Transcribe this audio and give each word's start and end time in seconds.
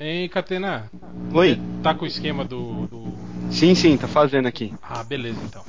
Hein, 0.00 0.28
Catena? 0.28 0.90
Oi. 1.34 1.60
Tá 1.82 1.94
com 1.94 2.04
o 2.04 2.08
esquema 2.08 2.44
do, 2.44 2.86
do. 2.86 3.18
Sim, 3.50 3.74
sim, 3.74 3.96
tá 3.96 4.06
fazendo 4.06 4.46
aqui. 4.46 4.72
Ah, 4.82 5.02
beleza 5.02 5.38
então. 5.44 5.62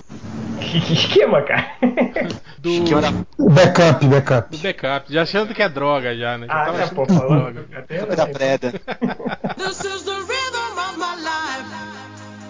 Que 0.59 0.93
esquema, 0.93 1.41
cara? 1.41 1.71
Do, 2.59 2.69
Esquema 2.69 3.01
Backup, 3.39 4.05
backup. 4.07 4.49
do 4.51 4.57
backup. 4.61 5.11
Já 5.13 5.21
achando 5.21 5.53
que 5.55 5.63
é 5.63 5.69
droga 5.69 6.13
já, 6.17 6.37
né? 6.37 6.45
Já 6.47 6.53
Ah, 6.53 6.65
tava 6.65 6.77
achando 6.83 6.95
pô, 6.95 7.05
que 7.05 7.11
era 7.13 7.21
falando. 7.21 7.53
droga. 7.53 7.79
Até 7.79 8.05
da 8.05 8.27
preda. 8.27 8.71
This 9.57 9.79
is 9.85 10.03
the 10.03 10.11
rhythm 10.11 10.77
of 10.77 10.97
my 10.97 11.15
life, 11.15 11.65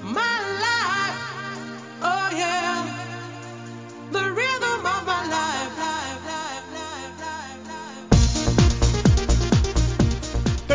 my 0.03 0.39
life. 0.59 1.19
Oh 2.01 2.35
yeah, 2.35 2.83
the 4.11 4.31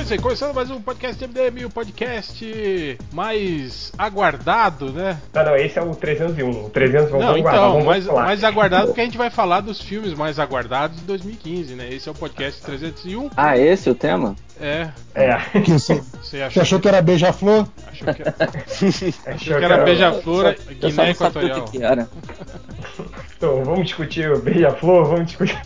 isso 0.04 0.12
aí, 0.12 0.18
começando 0.18 0.54
mais 0.54 0.70
um 0.70 0.82
podcast 0.82 1.26
MDM, 1.26 1.64
o 1.64 1.70
podcast 1.70 2.98
mais 3.10 3.90
aguardado, 3.96 4.92
né? 4.92 5.18
Não, 5.32 5.44
não, 5.46 5.56
esse 5.56 5.78
é 5.78 5.82
o 5.82 5.94
301. 5.94 6.66
O 6.66 6.68
300 6.68 7.10
vamos 7.10 7.24
Não, 7.24 7.32
vamos 7.32 7.42
guardar, 7.42 7.60
então, 7.62 7.72
vamos 7.72 7.86
mais, 7.86 8.04
falar. 8.04 8.22
mais 8.24 8.44
aguardado 8.44 8.86
porque 8.88 9.00
a 9.00 9.04
gente 9.04 9.16
vai 9.16 9.30
falar 9.30 9.60
dos 9.60 9.80
filmes 9.80 10.12
mais 10.12 10.38
aguardados 10.38 10.98
de 10.98 11.04
2015, 11.04 11.74
né? 11.74 11.88
Esse 11.90 12.10
é 12.10 12.12
o 12.12 12.14
podcast 12.14 12.60
301. 12.60 13.30
Ah, 13.34 13.56
esse 13.56 13.88
é 13.88 13.92
o 13.92 13.94
tema? 13.94 14.36
É, 14.60 14.90
É. 15.14 15.38
Que 15.60 15.72
você, 15.72 15.94
você 15.94 16.02
você 16.34 16.42
achou, 16.42 16.62
achou 16.62 16.80
que 16.80 16.88
era 16.88 17.00
beija-flor? 17.00 17.66
achou 17.86 18.14
que 18.14 18.22
era, 18.22 18.34
Achou 19.34 19.58
que 19.58 19.64
era 19.64 19.84
beija-flor, 19.84 20.56
Guiné 20.80 21.10
Equatorial. 21.10 21.64
que 21.64 21.82
era. 21.82 22.08
Então, 23.36 23.64
vamos 23.64 23.84
discutir 23.84 24.30
o 24.30 24.38
Beija-Flor, 24.38 25.04
vamos 25.04 25.26
discutir. 25.26 25.60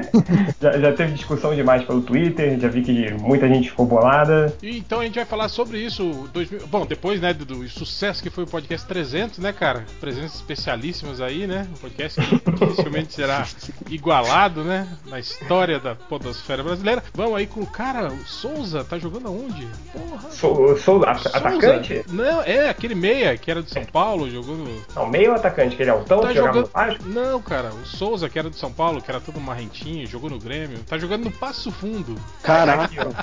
já, 0.60 0.78
já 0.78 0.92
teve 0.92 1.12
discussão 1.12 1.54
demais 1.54 1.84
pelo 1.84 2.02
Twitter, 2.02 2.58
já 2.58 2.68
vi 2.68 2.82
que 2.82 3.12
muita 3.14 3.48
gente 3.48 3.70
ficou 3.70 3.86
bolada. 3.86 4.54
E 4.62 4.78
então 4.78 5.00
a 5.00 5.04
gente 5.04 5.14
vai 5.14 5.24
falar 5.24 5.48
sobre 5.48 5.78
isso. 5.78 6.28
2000 6.32 6.66
Bom, 6.66 6.86
depois 6.86 7.20
né, 7.20 7.32
do, 7.32 7.44
do 7.44 7.68
sucesso 7.68 8.22
que 8.22 8.30
foi 8.30 8.44
o 8.44 8.46
podcast 8.46 8.86
300, 8.86 9.38
né, 9.38 9.52
cara? 9.52 9.84
Presenças 10.00 10.34
especialíssimas 10.34 11.20
aí, 11.20 11.46
né? 11.46 11.66
Um 11.70 11.78
podcast 11.78 12.20
que 12.20 12.50
dificilmente 12.50 13.12
será 13.14 13.46
igualado, 13.88 14.64
né? 14.64 14.88
Na 15.06 15.18
história 15.18 15.78
da 15.78 15.94
podosfera 15.94 16.62
brasileira. 16.62 17.02
Vamos 17.14 17.36
aí 17.36 17.46
com 17.46 17.60
o 17.60 17.66
cara, 17.66 18.08
o 18.08 18.26
Souza, 18.26 18.84
tá 18.84 18.98
jogando 18.98 19.28
aonde? 19.28 19.66
Porra. 19.92 20.30
Sou, 20.30 20.76
sou 20.76 21.04
atacante? 21.04 22.04
Não, 22.08 22.42
é 22.42 22.68
aquele 22.68 22.94
meia 22.94 23.36
que 23.36 23.50
era 23.50 23.62
do 23.62 23.70
São 23.70 23.84
Paulo, 23.84 24.30
jogou 24.30 24.56
no. 24.56 24.82
Não, 24.94 25.08
meio 25.08 25.34
atacante, 25.34 25.76
que 25.76 25.82
ele 25.82 25.90
é 25.90 25.92
altão, 25.92 26.20
Tá 26.20 26.28
que 26.28 26.34
jogava 26.34 26.58
jogando. 26.58 26.66
no 26.66 26.72
Vasco. 26.72 27.03
Não, 27.04 27.40
cara, 27.42 27.72
o 27.74 27.84
Souza, 27.84 28.28
que 28.28 28.38
era 28.38 28.48
do 28.48 28.56
São 28.56 28.72
Paulo, 28.72 29.02
que 29.02 29.10
era 29.10 29.20
todo 29.20 29.40
marrentinho, 29.40 30.06
jogou 30.06 30.30
no 30.30 30.38
Grêmio, 30.38 30.82
tá 30.84 30.98
jogando 30.98 31.24
no 31.24 31.30
Passo 31.30 31.70
Fundo. 31.70 32.14
Caraca. 32.42 33.14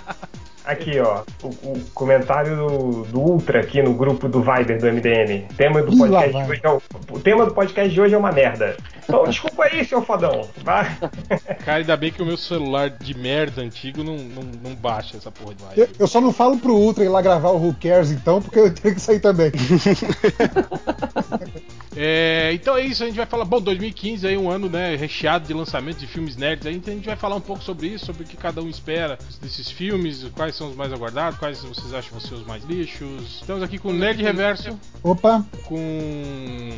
Aqui, 0.63 0.99
ó. 0.99 1.23
O, 1.43 1.47
o 1.47 1.81
comentário 1.93 2.55
do, 2.55 3.03
do 3.05 3.19
Ultra 3.19 3.61
aqui 3.61 3.81
no 3.81 3.93
grupo 3.93 4.29
do 4.29 4.41
Viber 4.41 4.79
do 4.79 4.85
MDM. 4.85 5.47
Tema 5.57 5.81
do 5.81 5.97
podcast 5.97 6.31
de 6.31 6.51
hoje 6.51 6.61
é 6.63 6.69
o, 6.69 6.81
o 7.11 7.19
tema 7.19 7.45
do 7.45 7.53
podcast 7.53 7.91
de 7.91 7.99
hoje 8.01 8.13
é 8.13 8.17
uma 8.17 8.31
merda. 8.31 8.77
Então, 9.03 9.23
desculpa 9.29 9.63
aí, 9.65 9.83
seu 9.83 10.01
fodão. 10.03 10.47
Vai. 10.63 10.85
Cara, 11.65 11.79
ainda 11.79 11.97
bem 11.97 12.11
que 12.11 12.21
o 12.21 12.25
meu 12.25 12.37
celular 12.37 12.89
de 12.89 13.17
merda 13.17 13.61
antigo 13.61 14.03
não, 14.03 14.15
não, 14.17 14.43
não 14.63 14.75
baixa 14.75 15.17
essa 15.17 15.31
porra 15.31 15.55
de 15.55 15.63
Eu, 15.63 15.67
live. 15.67 15.95
eu 15.97 16.07
só 16.07 16.21
não 16.21 16.31
falo 16.31 16.57
pro 16.57 16.75
Ultra 16.75 17.03
ir 17.03 17.09
lá 17.09 17.21
gravar 17.21 17.49
o 17.49 17.57
Who 17.57 17.75
Cares 17.81 18.11
então, 18.11 18.41
porque 18.41 18.59
eu 18.59 18.73
tenho 18.73 18.93
que 18.93 19.01
sair 19.01 19.19
também. 19.19 19.51
É, 21.95 22.51
então 22.53 22.77
é 22.77 22.85
isso, 22.85 23.03
a 23.03 23.07
gente 23.07 23.17
vai 23.17 23.25
falar. 23.25 23.43
Bom, 23.43 23.59
2015 23.59 24.25
aí 24.25 24.37
um 24.37 24.49
ano, 24.49 24.69
né, 24.69 24.95
recheado 24.95 25.45
de 25.45 25.53
lançamentos 25.53 25.99
de 25.99 26.07
filmes 26.07 26.37
nerds. 26.37 26.65
Aí 26.65 26.75
então 26.75 26.93
a 26.93 26.95
gente 26.95 27.05
vai 27.05 27.17
falar 27.17 27.35
um 27.35 27.41
pouco 27.41 27.61
sobre 27.63 27.87
isso, 27.87 28.05
sobre 28.05 28.23
o 28.23 28.25
que 28.25 28.37
cada 28.37 28.61
um 28.61 28.69
espera 28.69 29.17
desses 29.41 29.69
filmes, 29.69 30.25
quais 30.33 30.50
são 30.55 30.69
os 30.69 30.75
mais 30.75 30.91
aguardados, 30.91 31.39
quais 31.39 31.63
vocês 31.63 31.93
acham 31.93 32.11
vão 32.11 32.19
ser 32.19 32.35
os 32.35 32.45
mais 32.45 32.63
lixos. 32.63 33.39
Estamos 33.41 33.63
aqui 33.63 33.77
com 33.77 33.89
o 33.89 33.93
Nerd 33.93 34.21
Reverso, 34.21 34.77
Opa, 35.03 35.45
com 35.65 36.71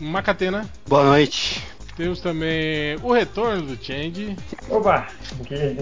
Macatena. 0.00 0.68
Boa 0.86 1.04
noite. 1.04 1.62
Temos 1.96 2.20
também 2.20 2.96
o 3.02 3.10
retorno 3.10 3.62
do 3.62 3.82
Change. 3.82 4.36
Opa, 4.68 5.06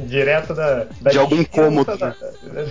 direto 0.07 0.55
da, 0.55 0.87
da 1.01 1.11
De 1.11 1.19
algum 1.19 1.39
dispensa 1.39 1.61
cômodo. 1.61 1.97
Da, 1.97 2.15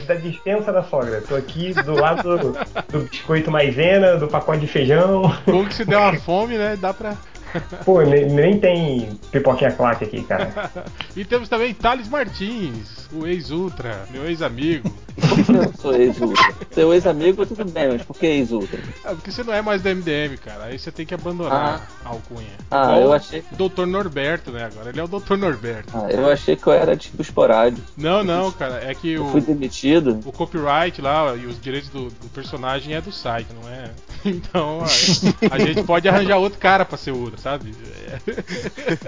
da, 0.07 0.15
dispensa 0.15 0.71
da 0.71 0.81
sogra. 0.83 1.21
Tô 1.27 1.35
aqui 1.35 1.73
do 1.73 1.93
lado 1.93 2.37
do, 2.37 2.57
do 2.89 2.99
biscoito 3.09 3.51
maisena, 3.51 4.15
do 4.15 4.29
pacote 4.29 4.61
de 4.61 4.67
feijão. 4.67 5.23
Bom 5.45 5.65
que 5.65 5.73
se 5.73 5.83
der 5.83 5.97
uma 5.99 6.17
fome, 6.19 6.57
né, 6.57 6.77
dá 6.77 6.93
pra. 6.93 7.17
Pô, 7.85 8.01
nem, 8.01 8.25
nem 8.29 8.59
tem 8.59 9.19
pipoquinha 9.31 9.71
claque 9.71 10.05
aqui, 10.05 10.23
cara. 10.23 10.71
e 11.15 11.23
temos 11.25 11.49
também 11.49 11.73
Thales 11.73 12.07
Martins, 12.07 13.07
o 13.11 13.25
ex-Ultra, 13.27 14.05
meu 14.11 14.25
ex-amigo. 14.27 14.91
Eu 15.15 15.71
sou 15.79 15.93
ex-ultra? 15.95 16.53
Seu 16.71 16.91
ex-amigo, 16.93 17.45
tudo 17.45 17.65
bem, 17.65 17.89
mas 17.89 18.01
por 18.01 18.17
que 18.17 18.25
ex-ultra? 18.25 18.79
Ah, 19.05 19.09
porque 19.13 19.31
você 19.31 19.43
não 19.43 19.53
é 19.53 19.61
mais 19.61 19.81
do 19.83 19.89
MDM, 19.89 20.37
cara. 20.43 20.65
Aí 20.65 20.79
você 20.79 20.91
tem 20.91 21.05
que 21.05 21.13
abandonar 21.13 21.87
a 22.03 22.09
alcunha. 22.09 22.47
Ah, 22.71 22.83
Igual 22.85 23.01
eu 23.01 23.13
achei- 23.13 23.43
o 23.51 23.69
Dr. 23.69 23.85
Norberto, 23.85 24.51
né? 24.51 24.65
Agora 24.65 24.89
ele 24.89 24.99
é 24.99 25.03
o 25.03 25.07
Dr. 25.07 25.35
Norberto. 25.37 25.91
Ah, 25.95 26.09
eu 26.09 26.27
achei 26.31 26.55
que 26.55 26.65
eu 26.65 26.73
era 26.73 26.97
tipo 26.97 27.21
esporádico. 27.21 27.85
Não, 27.95 28.23
não, 28.23 28.51
cara. 28.51 28.83
É 28.83 28.95
que 28.95 29.13
Eu 29.13 29.25
o, 29.25 29.31
fui 29.31 29.41
demitido. 29.41 30.19
o 30.25 30.31
copyright 30.31 30.99
lá 30.99 31.35
e 31.35 31.45
os 31.45 31.61
direitos 31.61 31.89
do, 31.89 32.05
do 32.05 32.29
personagem 32.33 32.95
é 32.95 33.01
do 33.01 33.11
site, 33.11 33.47
não 33.61 33.69
é? 33.69 33.91
Então 34.25 34.79
a, 34.81 35.53
a 35.55 35.59
gente 35.59 35.83
pode 35.83 36.07
arranjar 36.07 36.37
outro 36.37 36.57
cara 36.57 36.85
pra 36.85 36.97
ser 36.97 37.11
Ultra, 37.11 37.37
sabe? 37.43 37.75
É. 38.09 38.33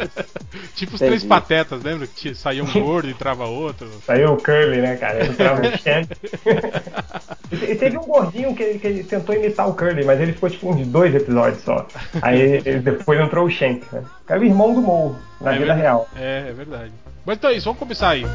tipo 0.75 0.93
os 0.93 0.99
três 0.99 1.23
Entendi. 1.23 1.27
patetas, 1.27 1.81
lembra? 1.81 2.05
Que 2.07 2.35
saía 2.35 2.63
um 2.63 2.71
gordo 2.71 3.07
e 3.07 3.11
entrava 3.11 3.45
outro. 3.45 3.89
Saiu 4.05 4.33
o 4.33 4.37
Curly, 4.37 4.81
né, 4.81 4.97
cara? 4.97 5.25
Entrava 5.25 5.61
no 5.61 5.77
Shank. 5.77 6.09
E 7.51 7.57
te- 7.57 7.75
teve 7.75 7.95
um 7.97 8.01
gordinho 8.01 8.55
que, 8.55 8.79
que 8.79 8.87
ele 8.87 9.03
tentou 9.03 9.35
imitar 9.35 9.69
o 9.69 9.73
Curly, 9.75 10.03
mas 10.03 10.19
ele 10.19 10.33
ficou 10.33 10.49
tipo 10.49 10.67
uns 10.67 10.85
dois 10.87 11.13
episódios 11.13 11.61
só. 11.63 11.87
Aí 12.21 12.59
depois 12.79 13.19
entrou 13.19 13.45
o 13.45 13.49
Shank, 13.51 13.85
né? 13.93 14.03
É 14.27 14.35
o 14.37 14.43
irmão 14.43 14.73
do 14.73 14.81
Mo, 14.81 15.15
na 15.39 15.51
É 15.51 15.53
vida 15.53 15.65
verdade. 15.75 15.81
real. 15.81 16.09
É, 16.17 16.45
é 16.49 16.53
verdade. 16.53 16.91
Mas 17.23 17.37
então 17.37 17.51
é 17.51 17.53
isso, 17.53 17.65
vamos 17.65 17.79
começar 17.79 18.09
aí. 18.09 18.25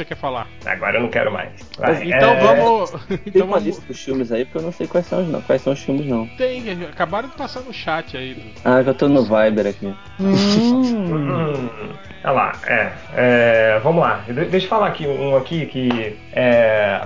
Você 0.00 0.04
quer 0.06 0.16
falar? 0.16 0.46
Agora 0.64 0.96
eu 0.96 1.02
não 1.02 1.08
quero 1.10 1.30
mais. 1.30 1.50
Vai, 1.78 2.08
Então 2.08 2.32
é, 2.32 2.40
vamos. 2.40 2.90
Tem 2.90 3.18
Então 3.26 3.46
uma 3.46 3.58
vamos. 3.58 3.64
lista 3.66 3.82
dos 3.86 4.02
filmes 4.02 4.32
aí, 4.32 4.44
porque 4.44 4.58
eu 4.58 4.62
não 4.62 4.72
sei 4.72 4.86
quais 4.86 5.06
são 5.06 5.22
os, 5.22 5.28
não, 5.28 5.42
quais 5.42 5.60
são 5.62 5.72
os 5.72 5.80
filmes, 5.80 6.06
não. 6.06 6.26
Tem, 6.38 6.62
acabaram 6.84 7.28
de 7.28 7.36
passar 7.36 7.60
no 7.60 7.72
chat 7.72 8.16
aí. 8.16 8.34
Do... 8.34 8.42
Ah, 8.64 8.82
já 8.82 8.94
tô 8.94 9.08
no 9.08 9.22
Viber 9.22 9.66
aqui. 9.66 9.92
Hum, 11.10 11.68
olha 12.24 12.32
lá, 12.32 12.52
é, 12.66 12.92
é, 13.14 13.80
Vamos 13.82 14.02
lá, 14.02 14.22
De- 14.26 14.44
deixa 14.44 14.66
eu 14.66 14.70
falar 14.70 14.88
aqui 14.88 15.06
um 15.06 15.36
aqui 15.36 15.66
que 15.66 16.16
é. 16.32 17.00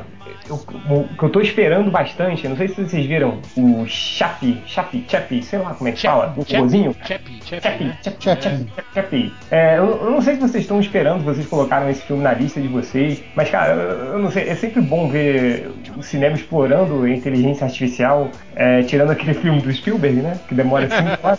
Eu- 0.49 0.55
O 0.91 1.09
que 1.17 1.23
eu 1.25 1.29
tô 1.31 1.41
esperando 1.41 1.91
bastante, 1.91 2.47
não 2.49 2.57
sei 2.57 2.69
se 2.69 2.75
vocês 2.85 3.07
viram, 3.07 3.39
o 3.57 3.85
Chappie, 3.87 4.61
Chappie, 4.67 5.05
Chappie, 5.09 5.43
sei 5.43 5.59
lá 5.59 5.75
como 5.75 5.89
é 5.89 5.93
que 5.93 6.03
fala, 6.03 6.35
o. 6.37 6.45
Chappie, 6.45 6.69
Chappie, 7.05 7.41
Chappie, 7.45 7.85
né? 7.85 7.99
Chappie, 8.03 8.25
Chappie. 8.25 8.43
Chappie, 8.43 8.67
Chappie. 8.95 9.33
É, 9.51 9.79
eu, 9.79 10.11
não 10.11 10.21
sei 10.21 10.35
se 10.35 10.41
vocês 10.41 10.65
estão 10.65 10.81
esperando, 10.81 11.23
vocês 11.25 11.47
colocaram 11.47 11.89
esse 11.91 12.03
filme 12.03 12.23
na 12.23 12.33
lista 12.33 12.61
de 12.61 12.69
vocês, 12.69 13.23
mas 13.35 13.51
cara, 13.51 13.73
eu, 13.75 13.81
eu 14.15 14.19
não 14.19 14.31
sei, 14.31 14.49
é 14.49 14.55
sempre 14.55 14.81
bom 14.81 15.09
ver 15.09 15.71
o 15.97 16.03
cinema 16.03 16.35
explorando 16.37 17.03
a 17.05 17.11
inteligência 17.11 17.65
artificial, 17.65 18.31
é, 18.55 18.83
tirando 18.83 19.11
aquele 19.11 19.35
filme 19.35 19.61
do 19.61 19.73
Spielberg, 19.73 20.21
né? 20.21 20.39
Que 20.49 20.55
demora 20.55 20.89
5 20.89 21.19
horas, 21.27 21.39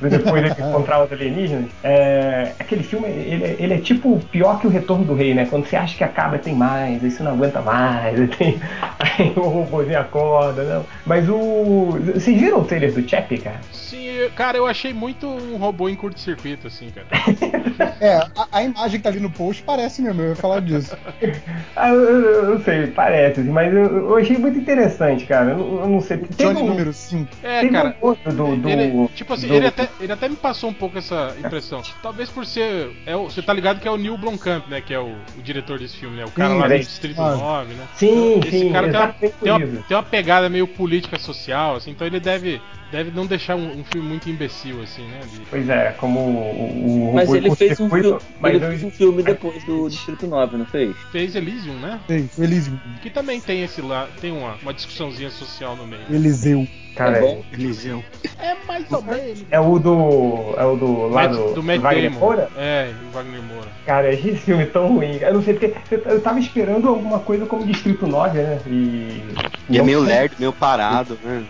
depois 0.00 0.42
ele 0.44 0.50
encontrar 0.50 1.04
os 1.04 1.12
alienígenas. 1.12 1.70
É, 1.82 2.52
aquele 2.58 2.82
filme, 2.82 3.06
ele, 3.08 3.44
é- 3.44 3.56
ele 3.58 3.74
é 3.74 3.78
tipo 3.78 4.18
pior 4.30 4.58
que 4.60 4.66
o 4.66 4.70
Retorno 4.70 5.04
do 5.04 5.14
Rei, 5.14 5.34
né? 5.34 5.46
Quando 5.48 5.66
você 5.66 5.76
acha 5.76 5.96
que 5.96 6.04
acaba, 6.04 6.38
tem 6.38 6.54
mais, 6.54 7.02
aí 7.02 7.10
você 7.10 7.22
não 7.22 7.32
aguenta 7.32 7.60
mais, 7.60 8.18
aí, 8.30 8.36
tem, 8.36 8.60
aí 8.98 9.32
o 9.36 9.40
robôzinho 9.40 9.98
acorda, 10.00 10.62
não. 10.64 10.86
Mas 11.04 11.28
o. 11.28 11.98
Vocês 12.14 12.38
viram 12.40 12.60
o 12.60 12.64
trailer 12.64 12.92
do 12.92 13.08
Chappie, 13.08 13.38
cara? 13.38 13.60
Sim, 13.72 14.06
cara, 14.34 14.56
eu 14.58 14.66
achei 14.66 14.92
muito 14.92 15.26
um 15.28 15.56
robô 15.56 15.88
em 15.88 15.94
curto-circuito, 15.94 16.66
assim, 16.66 16.90
cara. 16.90 17.06
é, 18.00 18.16
a, 18.16 18.48
a 18.52 18.62
imagem 18.62 18.98
que 18.98 19.02
tá 19.04 19.08
ali 19.10 19.20
no 19.20 19.30
post 19.30 19.62
parece 19.62 20.02
mesmo, 20.02 20.22
eu 20.22 20.28
ia 20.30 20.36
falar 20.36 20.60
disso. 20.60 20.96
Ah, 21.78 21.90
eu, 21.90 22.00
eu- 22.00 22.20
eu 22.46 22.50
não 22.54 22.64
sei, 22.64 22.86
parece, 22.86 23.40
assim, 23.40 23.50
mas 23.50 23.72
eu, 23.72 23.84
eu 23.84 24.16
achei 24.16 24.38
muito 24.38 24.58
interessante, 24.58 25.26
cara. 25.26 25.50
Eu, 25.50 25.58
não- 25.58 25.80
eu 25.80 25.88
não 25.88 26.00
sei. 26.00 26.16
Johnny 26.38 26.62
um, 26.62 26.66
número 26.68 26.90
5. 26.92 27.30
É, 27.42 27.60
teve 27.60 27.72
cara. 27.72 27.94
um 28.02 28.14
do. 28.14 28.56
do 28.56 28.68
Ele, 28.68 29.08
tipo 29.14 29.34
assim, 29.34 29.46
do- 29.48 29.54
ele, 29.54 29.66
até, 29.66 29.88
ele 30.00 30.10
até 30.12 30.26
me 30.28 30.36
passou 30.36 30.70
um 30.70 30.72
pouco 30.72 30.96
essa 30.96 31.34
impressão. 31.38 31.82
Talvez 32.02 32.30
por 32.30 32.46
ser. 32.46 32.90
É 33.04 33.14
você 33.14 33.42
tá 33.42 33.52
ligado 33.52 33.78
que 33.80 33.86
é 33.86 33.90
o 33.90 33.96
Neil 33.98 34.16
Blomkamp, 34.16 34.66
né? 34.68 34.80
Que 34.80 34.94
é 34.94 34.98
o, 34.98 35.16
o 35.38 35.42
diretor 35.42 35.78
desse 35.78 35.98
filme, 35.98 36.16
né? 36.16 36.24
O 36.24 36.30
cara 36.30 36.54
Sim, 36.54 36.60
lá 36.60 36.66
do 36.68 36.74
é. 36.74 36.78
Distrito 36.78 37.20
Ah. 37.20 37.36
9, 37.36 37.74
né? 37.74 37.84
Sim, 37.94 38.15
Esse 38.46 38.58
sim, 38.58 38.72
cara 38.72 38.88
tem 38.88 39.00
uma, 39.00 39.08
tem, 39.12 39.52
uma, 39.52 39.82
tem 39.82 39.96
uma 39.96 40.02
pegada 40.02 40.48
meio 40.48 40.66
política 40.66 41.18
social, 41.18 41.76
assim, 41.76 41.90
então 41.90 42.06
ele 42.06 42.20
deve 42.20 42.60
deve 42.90 43.10
não 43.10 43.26
deixar 43.26 43.56
um, 43.56 43.80
um 43.80 43.84
filme 43.84 44.08
muito 44.08 44.28
imbecil, 44.30 44.80
assim, 44.82 45.02
né? 45.08 45.20
de- 45.32 45.40
Pois 45.50 45.68
é, 45.68 45.94
como 45.98 46.20
o, 46.20 47.10
o 47.10 47.14
Mas 47.14 47.32
ele 47.32 47.54
fez 47.54 47.78
um 47.80 47.88
filme. 47.90 48.18
mas 48.40 48.54
Ele 48.54 48.64
eu- 48.64 48.68
fez 48.70 48.84
um 48.84 48.90
filme 48.90 49.22
depois 49.22 49.64
do 49.64 49.88
Distrito 49.88 50.26
9, 50.26 50.56
não 50.56 50.66
fez? 50.66 50.96
Fez 51.10 51.34
Elysium, 51.34 51.74
né? 51.74 52.00
O 52.38 52.42
Elysium. 52.42 52.78
Que 53.02 53.10
também 53.10 53.40
tem 53.40 53.62
esse 53.62 53.80
lá, 53.82 54.08
tem 54.20 54.32
uma, 54.32 54.54
uma 54.62 54.72
discussãozinha 54.74 55.30
social 55.30 55.76
no 55.76 55.86
meio. 55.86 56.02
Eliseu. 56.10 56.66
cara, 56.94 57.18
É 57.18 57.20
bom. 57.20 57.42
Eliseu. 57.52 58.02
É 58.38 58.54
mais 58.66 58.90
ou 58.92 59.02
menos. 59.02 59.44
é 59.50 59.58
o 59.60 59.78
do. 59.78 60.54
É 60.56 60.64
o 60.64 60.76
do 60.76 61.08
lá 61.08 61.26
do, 61.26 61.54
do 61.54 61.62
Matt 61.62 61.80
Wagner 61.80 62.10
Damon. 62.10 62.18
Moura? 62.20 62.48
É, 62.56 62.92
o 63.08 63.10
Wagner 63.12 63.42
Moura. 63.42 63.68
Cara, 63.84 64.12
esse 64.12 64.36
filme 64.36 64.62
é 64.62 64.66
tão 64.66 64.88
ruim. 64.88 65.16
Eu 65.20 65.34
não 65.34 65.42
sei 65.42 65.54
porque. 65.54 65.72
Eu, 65.90 66.20
tava 66.20 66.38
esperando 66.38 66.88
alguma 66.88 67.18
coisa 67.20 67.46
como 67.46 67.66
Distrito 67.66 68.06
9, 68.06 68.38
né? 68.38 68.60
E. 68.66 69.22
E 69.70 69.78
é 69.78 69.82
meio 69.82 70.00
lerdo, 70.00 70.36
meio 70.38 70.52
parado, 70.52 71.18
né? 71.24 71.44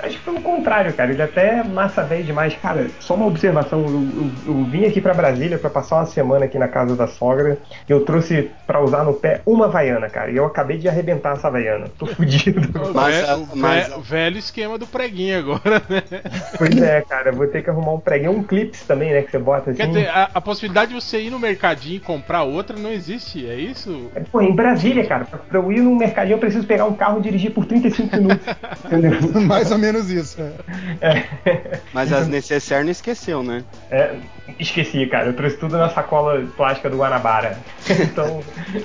Acho 0.00 0.18
que 0.18 0.24
pelo 0.24 0.40
contrário, 0.40 0.92
cara. 0.92 1.12
Ele 1.12 1.22
até 1.22 1.58
é 1.60 1.64
massa 1.64 2.02
velho 2.02 2.24
demais. 2.24 2.54
Cara, 2.56 2.86
só 3.00 3.14
uma 3.14 3.26
observação. 3.26 3.80
Eu, 3.80 3.90
eu- 3.90 4.30
eu 4.54 4.64
vim 4.64 4.84
aqui 4.84 5.00
pra 5.00 5.14
Brasília 5.14 5.58
pra 5.58 5.70
passar 5.70 5.96
uma 5.96 6.06
semana 6.06 6.44
aqui 6.44 6.58
na 6.58 6.68
casa 6.68 6.94
da 6.96 7.06
sogra. 7.06 7.58
E 7.88 7.92
eu 7.92 8.04
trouxe 8.04 8.50
pra 8.66 8.80
usar 8.82 9.04
no 9.04 9.14
pé 9.14 9.40
uma 9.46 9.66
Havaiana, 9.66 10.08
cara. 10.08 10.30
E 10.30 10.36
eu 10.36 10.44
acabei 10.44 10.78
de 10.78 10.88
arrebentar 10.88 11.34
essa 11.34 11.48
Havaiana. 11.48 11.86
Tô 11.98 12.06
fudido. 12.06 12.58
O, 12.78 12.92
Mas 12.94 13.28
o 13.28 13.56
mas 13.56 13.92
o 13.96 14.00
velho 14.00 14.38
esquema 14.38 14.78
do 14.78 14.86
preguinho 14.86 15.38
agora, 15.38 15.82
né? 15.88 16.02
pois 16.56 16.80
é, 16.80 17.00
cara. 17.02 17.32
Vou 17.32 17.46
ter 17.46 17.62
que 17.62 17.70
arrumar 17.70 17.92
um 17.94 18.00
preguinho. 18.00 18.32
Um 18.32 18.42
clips 18.42 18.82
também, 18.82 19.10
né? 19.12 19.22
Que 19.22 19.30
você 19.32 19.38
bota 19.38 19.70
assim. 19.70 19.78
Quer 19.80 19.88
dizer, 19.88 20.08
a, 20.08 20.30
a 20.34 20.40
possibilidade 20.40 20.88
de 20.94 21.00
você 21.00 21.20
ir 21.20 21.30
no 21.30 21.38
mercadinho 21.38 21.96
e 21.96 22.00
comprar 22.00 22.42
outra 22.44 22.76
não 22.78 22.90
existe, 22.90 23.48
é 23.48 23.54
isso? 23.56 24.10
Pô, 24.30 24.40
em 24.40 24.54
Brasília, 24.54 25.04
cara, 25.06 25.24
pra, 25.24 25.38
pra 25.38 25.58
eu 25.58 25.72
ir 25.72 25.80
num 25.80 25.96
mercadinho 25.96 26.34
eu 26.34 26.38
preciso 26.38 26.66
pegar 26.66 26.84
um 26.86 26.94
carro 26.94 27.18
e 27.18 27.22
dirigir 27.22 27.50
por 27.52 27.64
35 27.66 28.16
minutos. 28.16 28.46
entendeu? 28.86 29.12
Mais 29.68 29.72
ou 29.72 29.78
menos 29.78 30.10
isso. 30.10 30.36
é. 30.40 30.54
É, 31.00 31.80
Mas 31.92 32.12
as 32.12 32.28
necessaires 32.28 32.84
não 32.84 32.92
esqueceu, 32.92 33.42
né? 33.42 33.64
é, 33.90 34.16
esqueci, 34.58 35.06
cara. 35.06 35.26
Eu 35.26 35.34
trouxe 35.34 35.56
tudo 35.56 35.76
na 35.76 35.88
sacola 35.88 36.44
plástica 36.56 36.88
do 36.90 36.96
Guanabara. 36.98 37.58
Então. 37.90 38.40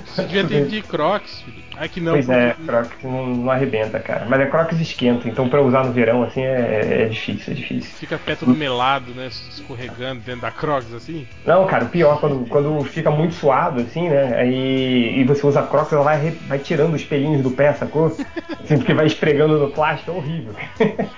Você 0.06 0.22
devia 0.24 0.44
ter 0.44 0.66
de 0.66 0.82
Crocs, 0.82 1.42
filho. 1.42 1.64
É 1.76 1.88
que 1.88 2.00
não. 2.00 2.12
Pois 2.12 2.28
é, 2.28 2.50
porque- 2.50 2.66
Crocs 2.66 2.96
não, 3.02 3.26
não 3.26 3.50
arrebenta, 3.50 3.98
cara. 3.98 4.26
Mas 4.28 4.40
é 4.40 4.46
Crocs 4.46 4.80
esquenta, 4.80 5.28
então 5.28 5.48
pra 5.48 5.60
usar 5.60 5.84
no 5.84 5.92
verão, 5.92 6.22
assim, 6.22 6.40
é, 6.42 7.02
é 7.02 7.04
difícil, 7.06 7.52
é 7.52 7.56
difícil. 7.56 7.90
Fica 7.96 8.16
pé 8.16 8.36
todo 8.36 8.54
melado, 8.54 9.12
né? 9.12 9.26
Escorregando 9.26 10.20
dentro 10.20 10.42
da 10.42 10.52
Crocs, 10.52 10.92
assim. 10.94 11.26
Não, 11.44 11.66
cara, 11.66 11.84
o 11.84 11.88
pior, 11.88 12.20
quando, 12.20 12.46
quando 12.48 12.84
fica 12.84 13.10
muito 13.10 13.34
suado, 13.34 13.80
assim, 13.80 14.08
né? 14.08 14.36
Aí, 14.36 15.18
e 15.20 15.24
você 15.24 15.44
usa 15.44 15.62
Crocs, 15.64 15.92
ela 15.92 16.04
vai, 16.04 16.30
vai 16.46 16.58
tirando 16.60 16.94
os 16.94 17.02
pelinhos 17.04 17.42
do 17.42 17.50
pé, 17.50 17.72
sacou? 17.72 18.16
Assim, 18.64 18.78
porque 18.78 18.94
vai 18.94 19.04
esfregando 19.04 19.58
no 19.58 19.70
plástico, 19.70 20.10
é 20.10 20.14
horrível. 20.14 20.54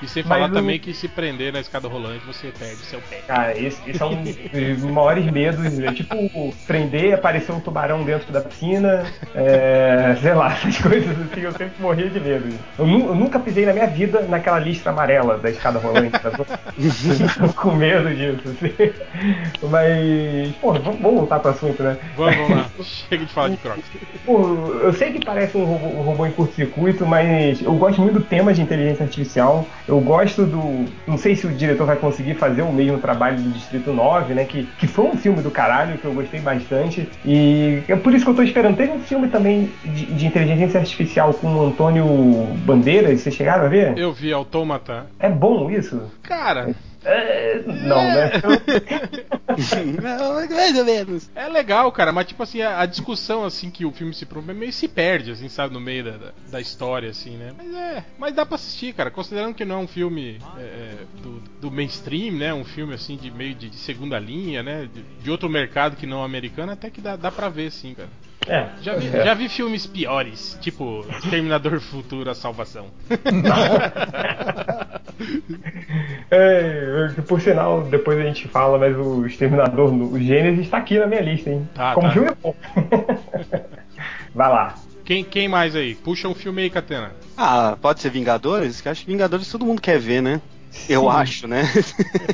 E 0.03 0.09
sem 0.09 0.25
Mas 0.25 0.29
falar 0.29 0.51
o- 0.51 0.53
também 0.53 0.81
que 0.81 0.93
se 0.93 1.07
prender 1.07 1.53
na 1.53 1.61
escada 1.61 1.87
rolante, 1.87 2.25
você 2.27 2.49
perde 2.59 2.77
seu 2.79 3.01
pé. 3.03 3.19
Cara, 3.27 3.57
esse 3.57 3.79
é 4.03 4.05
um 4.05 4.17
dos 4.53 4.85
maiores 4.91 5.25
medos. 5.31 5.79
É 5.79 5.93
tipo, 5.93 6.55
prender, 6.67 7.15
aparecer 7.15 7.53
um 7.53 7.61
tubarão 7.61 8.05
dentro 8.05 8.33
da 8.33 8.41
piscina, 8.41 9.05
é, 9.35 10.17
sei 10.21 10.35
lá, 10.35 10.53
essas 10.57 10.79
coisas 10.79 11.17
assim, 11.21 11.41
eu 11.41 11.53
sempre 11.53 11.75
morria 11.81 12.09
de 12.11 12.21
medo. 12.21 12.47
Eu, 12.79 12.87
nu- 12.87 13.07
eu 13.09 13.15
nunca 13.15 13.39
pisei 13.39 13.67
na 13.67 13.73
minha 13.73 13.87
vida 13.87 14.23
naquela 14.23 14.59
listra 14.59 14.93
amarela 14.93 15.37
da 15.39 15.51
escada 15.51 15.79
rolante, 15.79 16.11
tá 16.19 16.31
com 17.57 17.73
medo 17.73 18.15
disso, 18.15 18.41
assim. 18.49 18.73
Mas, 19.69 20.55
pô, 20.61 20.73
vamos, 20.73 21.01
vamos 21.01 21.19
voltar 21.21 21.39
pro 21.39 21.51
assunto, 21.51 21.83
né? 21.83 21.97
Vamos, 22.17 22.37
vamos 22.37 22.51
lá. 22.57 22.67
Chega 22.83 23.25
de 23.25 23.33
falar 23.33 23.49
de 23.51 23.57
Crocs. 23.59 23.85
Pô, 24.25 24.57
eu 24.83 24.93
sei 24.93 25.13
que 25.13 25.25
parece 25.25 25.57
um 25.57 25.65
robô, 25.65 25.87
um 25.87 26.03
robô 26.03 26.27
em 26.27 26.31
curto-circuito, 26.33 27.07
mas 27.07 27.61
eu 27.63 27.75
gosto 27.75 28.01
muito 28.01 28.15
do 28.15 28.21
tema 28.25 28.53
de 28.53 28.63
inteligência 28.63 29.05
artificial. 29.05 29.67
Eu 29.87 30.01
gosto 30.01 30.45
do. 30.45 30.85
Não 31.07 31.17
sei 31.17 31.35
se 31.37 31.47
o 31.47 31.51
diretor 31.53 31.87
vai 31.87 31.97
conseguir 31.97 32.35
fazer 32.35 32.63
o 32.63 32.73
mesmo 32.73 32.99
trabalho 32.99 33.37
do 33.37 33.51
Distrito 33.51 33.93
9, 33.93 34.26
né? 34.35 34.45
Que, 34.45 34.65
que 34.79 34.87
foi 34.87 35.07
um 35.07 35.17
filme 35.17 35.43
do 35.43 35.51
caralho, 35.51 35.99
que 35.99 36.05
eu 36.05 36.13
gostei 36.13 36.41
bastante. 36.41 37.09
E 37.25 37.83
é 37.89 37.97
por 37.97 38.15
isso 38.15 38.25
que 38.25 38.31
eu 38.31 38.35
tô 38.35 38.43
esperando. 38.43 38.77
Teve 38.77 38.93
um 38.93 39.01
filme 39.01 39.29
também 39.29 39.71
de, 39.85 40.07
de 40.07 40.27
inteligência 40.27 40.81
artificial 40.81 41.33
com 41.35 41.55
o 41.55 41.67
Antônio 41.67 42.07
Bandeiras, 42.65 43.21
vocês 43.21 43.35
chegaram 43.35 43.65
a 43.65 43.69
ver? 43.69 43.97
Eu 43.97 44.13
vi 44.13 44.33
Autômata. 44.33 45.07
É 45.19 45.29
bom 45.29 45.71
isso? 45.71 46.03
Cara, 46.23 46.75
É, 47.07 47.63
não, 47.65 48.03
né? 48.03 48.33
Não, 50.03 50.35
mais 50.35 50.77
ou 50.77 50.85
menos. 50.85 51.31
é 51.35 51.49
legal, 51.49 51.91
cara, 51.93 52.13
mas 52.13 52.27
tipo 52.27 52.43
assim, 52.43 52.61
a, 52.61 52.81
a 52.81 52.87
discussão 52.87 53.45
assim 53.45 53.71
que 53.71 53.87
o 53.87 53.93
filme 53.93 54.13
se 54.13 54.27
propõe 54.27 54.55
meio 54.55 54.73
se 54.73 54.89
perde, 54.89 55.31
assim, 55.31 55.49
sabe, 55.49 55.73
no 55.73 55.81
meio 55.81 56.05
da, 56.05 56.11
da, 56.11 56.33
da 56.51 56.61
história, 56.61 57.09
assim, 57.09 57.37
né? 57.37 57.53
Mas 57.57 57.75
é. 57.75 58.05
Mas 58.19 58.35
dá 58.35 58.45
pra 58.45 58.57
assistir, 58.57 58.93
cara, 58.93 59.11
considerando 59.11 59.55
que 59.55 59.65
não 59.65 59.77
é 59.77 59.79
um 59.79 59.87
filme 59.87 60.41
é, 60.59 60.61
é, 60.61 60.95
do, 61.23 61.41
do 61.61 61.71
mainstream, 61.71 62.35
né? 62.35 62.53
Um 62.53 62.65
filme 62.65 62.93
assim 62.93 63.17
de 63.17 63.31
meio 63.31 63.55
de, 63.55 63.71
de 63.71 63.77
segunda 63.77 64.19
linha, 64.19 64.63
né? 64.63 64.89
De, 64.93 65.03
de 65.03 65.31
outro 65.31 65.49
mercado 65.49 65.97
que 65.97 66.07
não 66.07 66.25
americano, 66.25 66.73
até 66.73 66.91
que 66.91 67.01
dá, 67.01 67.15
dá 67.15 67.31
pra 67.31 67.49
ver, 67.49 67.71
sim, 67.71 67.95
cara. 67.95 68.11
É, 68.49 68.67
Já 68.81 68.95
vi, 68.95 69.07
é. 69.09 69.25
já 69.25 69.35
vi 69.35 69.49
filmes 69.49 69.87
piores, 69.87 70.57
tipo 70.61 71.05
Terminador 71.31 71.81
Futuro, 71.81 72.31
A 72.31 72.35
Salvação. 72.35 72.87
É, 76.31 77.09
por 77.27 77.41
sinal, 77.41 77.83
depois 77.85 78.19
a 78.19 78.23
gente 78.23 78.49
fala, 78.49 78.79
mas 78.79 78.97
o 78.97 79.25
Exterminador, 79.27 79.93
o 79.93 80.19
Gênesis 80.19 80.65
está 80.67 80.79
aqui 80.79 80.99
na 80.99 81.07
minha 81.07 81.21
lista, 81.23 81.51
hein? 81.51 81.69
Tá, 81.75 81.95
Como 81.95 82.09
tá. 82.09 82.13
filme 82.13 82.29
é 82.29 82.35
bom. 82.43 82.55
Vai 84.35 84.49
lá. 84.49 84.75
Quem, 85.05 85.23
quem 85.25 85.49
mais 85.49 85.75
aí? 85.77 85.95
Puxa 85.95 86.29
um 86.29 86.35
filme 86.35 86.63
aí, 86.63 86.71
Catena. 86.71 87.13
Ah, 87.37 87.77
pode 87.81 88.01
ser 88.01 88.11
Vingadores? 88.11 88.81
Que 88.81 88.89
acho 88.89 89.05
que 89.05 89.11
Vingadores 89.11 89.51
todo 89.51 89.65
mundo 89.65 89.81
quer 89.81 89.99
ver, 89.99 90.21
né? 90.21 90.41
Eu 90.89 91.09
acho, 91.09 91.49
né? 91.49 91.63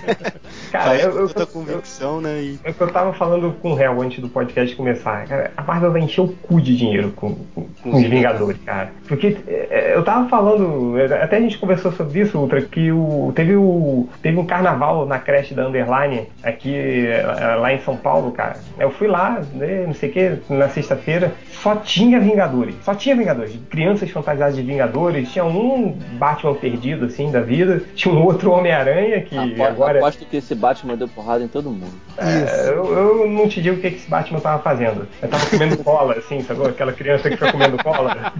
Cara, 0.70 0.96
eu, 0.96 1.10
eu, 1.10 1.30
eu, 1.34 1.46
convicção, 1.46 2.20
né? 2.20 2.40
E... 2.40 2.58
é 2.64 2.70
o 2.70 2.74
que 2.74 2.80
eu 2.80 2.90
tava 2.90 3.12
falando 3.12 3.52
com 3.60 3.72
o 3.72 3.74
réu 3.74 4.00
antes 4.00 4.20
do 4.20 4.28
podcast 4.28 4.74
começar. 4.74 5.26
Cara, 5.26 5.52
a 5.56 5.62
Marvel 5.62 5.92
vai 5.92 6.02
encher 6.02 6.22
o 6.22 6.28
cu 6.28 6.60
de 6.60 6.76
dinheiro 6.76 7.12
com, 7.12 7.34
com, 7.54 7.66
com 7.82 7.90
os 7.90 8.02
Vingadores, 8.02 8.58
cara. 8.64 8.90
Porque 9.06 9.36
é, 9.46 9.94
eu 9.94 10.02
tava 10.02 10.28
falando, 10.28 10.98
é, 10.98 11.22
até 11.22 11.36
a 11.36 11.40
gente 11.40 11.58
conversou 11.58 11.92
sobre 11.92 12.20
isso, 12.20 12.38
Ultra, 12.38 12.62
que 12.62 12.90
o, 12.90 13.32
teve, 13.34 13.54
o, 13.54 14.08
teve 14.22 14.38
um 14.38 14.46
carnaval 14.46 15.06
na 15.06 15.18
creche 15.18 15.54
da 15.54 15.66
Underline, 15.66 16.28
aqui 16.42 16.74
é, 16.74 17.22
lá 17.58 17.72
em 17.72 17.80
São 17.80 17.96
Paulo, 17.96 18.32
cara. 18.32 18.56
Eu 18.78 18.90
fui 18.90 19.08
lá, 19.08 19.42
né, 19.52 19.84
não 19.86 19.94
sei 19.94 20.10
o 20.10 20.12
que, 20.12 20.38
na 20.48 20.68
sexta-feira, 20.68 21.34
só 21.50 21.76
tinha 21.76 22.18
Vingadores. 22.18 22.74
Só 22.82 22.94
tinha 22.94 23.14
Vingadores. 23.14 23.58
Crianças 23.70 24.10
fantasiadas 24.10 24.56
de 24.56 24.62
Vingadores. 24.62 25.30
Tinha 25.30 25.44
um 25.44 25.96
Batman 26.18 26.54
perdido, 26.54 27.06
assim, 27.06 27.30
da 27.30 27.40
vida. 27.40 27.82
Tinha 27.94 28.12
um 28.12 28.22
outro 28.22 28.31
Homem-Aranha 28.50 29.22
que 29.22 29.36
Apo- 29.36 29.62
agora. 29.64 29.98
Aposto 29.98 30.24
que 30.26 30.36
esse 30.36 30.54
Batman 30.54 30.96
deu 30.96 31.08
porrada 31.08 31.42
em 31.44 31.48
todo 31.48 31.70
mundo. 31.70 31.92
É, 32.18 32.68
eu, 32.70 32.92
eu 32.92 33.28
não 33.30 33.48
te 33.48 33.60
digo 33.62 33.76
o 33.76 33.80
que 33.80 33.90
que 33.90 33.96
esse 33.96 34.08
Batman 34.08 34.40
tava 34.40 34.62
fazendo. 34.62 35.06
Eu 35.20 35.28
tava 35.28 35.46
comendo 35.46 35.76
cola, 35.84 36.14
assim, 36.14 36.42
sabe? 36.42 36.66
Aquela 36.66 36.92
criança 36.92 37.28
que 37.30 37.36
fica 37.36 37.52
comendo 37.52 37.76
cola. 37.82 38.16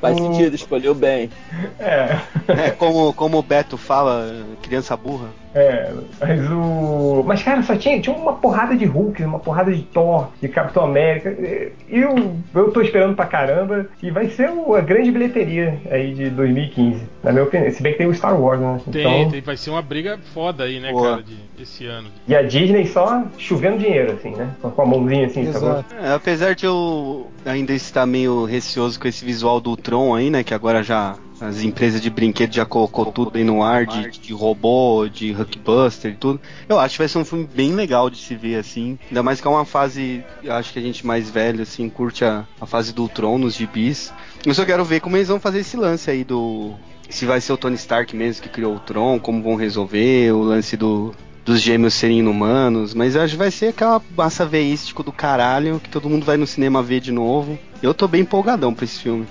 Faz 0.00 0.16
O- 0.16 0.22
sentido, 0.22 0.54
escolheu 0.54 0.94
bem. 0.94 1.30
É, 1.78 2.18
É, 2.48 2.70
como, 2.70 3.12
como 3.12 3.38
o 3.38 3.42
Beto 3.42 3.76
fala, 3.76 4.44
criança 4.62 4.96
burra. 4.96 5.28
É, 5.54 5.92
mas 6.20 6.50
o. 6.50 7.22
Mas, 7.26 7.42
cara, 7.42 7.62
só 7.62 7.74
tinha, 7.76 8.00
tinha 8.00 8.14
uma 8.14 8.34
porrada 8.34 8.76
de 8.76 8.84
Hulk, 8.84 9.22
uma 9.24 9.38
porrada 9.38 9.72
de 9.72 9.82
Thor, 9.82 10.28
de 10.40 10.48
Capitão 10.48 10.84
América. 10.84 11.30
E 11.30 11.72
eu, 11.98 12.36
eu 12.54 12.70
tô 12.70 12.80
esperando 12.80 13.14
pra 13.16 13.26
caramba. 13.26 13.86
E 14.02 14.10
vai 14.10 14.28
ser 14.28 14.50
o- 14.50 14.74
a 14.74 14.80
grande 14.80 15.10
bilheteria 15.10 15.80
aí 15.90 16.14
de 16.14 16.30
2015, 16.30 17.02
na 17.22 17.32
minha 17.32 17.44
opinião. 17.44 17.70
Se 17.72 17.82
bem 17.82 17.92
que 17.92 17.98
tem 17.98 18.06
o 18.06 18.14
Star 18.14 18.40
Wars, 18.40 18.60
né? 18.60 18.80
Tem, 18.90 19.00
Então, 19.22 19.30
tem- 19.30 19.40
vai 19.40 19.56
ser 19.56 19.70
uma 19.70 19.82
briga 19.82 20.18
foda 20.32 20.64
aí, 20.64 20.78
né, 20.80 20.92
Boa. 20.92 21.10
cara, 21.10 21.22
de, 21.22 21.36
esse 21.62 21.84
ano. 21.86 22.08
E 22.28 22.34
a 22.34 22.42
Disney 22.42 22.86
só 22.86 23.24
chovendo 23.38 23.78
dinheiro, 23.78 24.12
assim, 24.12 24.30
né? 24.30 24.50
Com 24.62 24.82
a 24.82 24.86
mãozinha 24.86 25.26
assim, 25.26 25.52
sacou? 25.52 25.68
Exato. 25.70 25.94
É, 26.00 26.12
apesar 26.12 26.54
de 26.54 26.66
eu 26.66 27.26
ainda 27.44 27.72
estar 27.72 28.06
meio 28.06 28.44
receoso 28.44 28.98
com 29.00 29.08
esse 29.08 29.24
visual 29.24 29.60
do 29.60 29.76
Tron 29.76 30.14
aí, 30.14 30.30
né? 30.30 30.44
Que 30.44 30.54
agora 30.54 30.82
já 30.82 31.16
as 31.40 31.62
empresas 31.62 32.00
de 32.00 32.10
brinquedo 32.10 32.54
já 32.54 32.66
colocou 32.66 33.06
tudo 33.06 33.32
aí 33.34 33.44
no 33.44 33.62
ar 33.62 33.86
de, 33.86 34.10
de 34.10 34.32
robô, 34.32 35.08
de 35.08 35.32
Hulkbuster 35.32 36.12
e 36.12 36.16
tudo. 36.16 36.40
Eu 36.68 36.78
acho 36.78 36.94
que 36.94 36.98
vai 36.98 37.08
ser 37.08 37.18
um 37.18 37.24
filme 37.24 37.48
bem 37.52 37.72
legal 37.72 38.10
de 38.10 38.18
se 38.18 38.34
ver 38.34 38.56
assim. 38.56 38.98
Ainda 39.08 39.22
mais 39.22 39.40
que 39.40 39.46
é 39.46 39.50
uma 39.50 39.64
fase, 39.64 40.22
acho 40.46 40.72
que 40.72 40.78
a 40.78 40.82
gente 40.82 41.06
mais 41.06 41.30
velho 41.30 41.62
assim 41.62 41.88
curte 41.88 42.24
a, 42.24 42.44
a 42.60 42.66
fase 42.66 42.92
do 42.92 43.08
Tron 43.08 43.38
nos 43.38 43.54
gibis. 43.54 44.12
Eu 44.44 44.54
só 44.54 44.64
quero 44.64 44.84
ver 44.84 45.00
como 45.00 45.16
eles 45.16 45.28
vão 45.28 45.40
fazer 45.40 45.60
esse 45.60 45.76
lance 45.76 46.10
aí 46.10 46.24
do 46.24 46.74
se 47.08 47.26
vai 47.26 47.40
ser 47.40 47.52
o 47.52 47.56
Tony 47.56 47.74
Stark 47.74 48.14
mesmo 48.14 48.42
que 48.42 48.48
criou 48.48 48.76
o 48.76 48.80
Tron, 48.80 49.18
como 49.18 49.42
vão 49.42 49.56
resolver 49.56 50.32
o 50.32 50.42
lance 50.42 50.76
do 50.76 51.12
dos 51.44 51.60
gêmeos 51.60 51.94
serem 51.94 52.18
inumanos, 52.18 52.94
mas 52.94 53.16
acho 53.16 53.32
que 53.32 53.38
vai 53.38 53.50
ser 53.50 53.68
aquela 53.68 54.00
massa 54.14 54.44
veístico 54.44 55.02
do 55.02 55.10
caralho 55.10 55.80
que 55.80 55.88
todo 55.88 56.08
mundo 56.08 56.24
vai 56.24 56.36
no 56.36 56.46
cinema 56.46 56.82
ver 56.82 57.00
de 57.00 57.10
novo. 57.10 57.58
Eu 57.82 57.94
tô 57.94 58.06
bem 58.06 58.20
empolgadão 58.20 58.74
pra 58.74 58.84
esse 58.84 59.00
filme. 59.00 59.26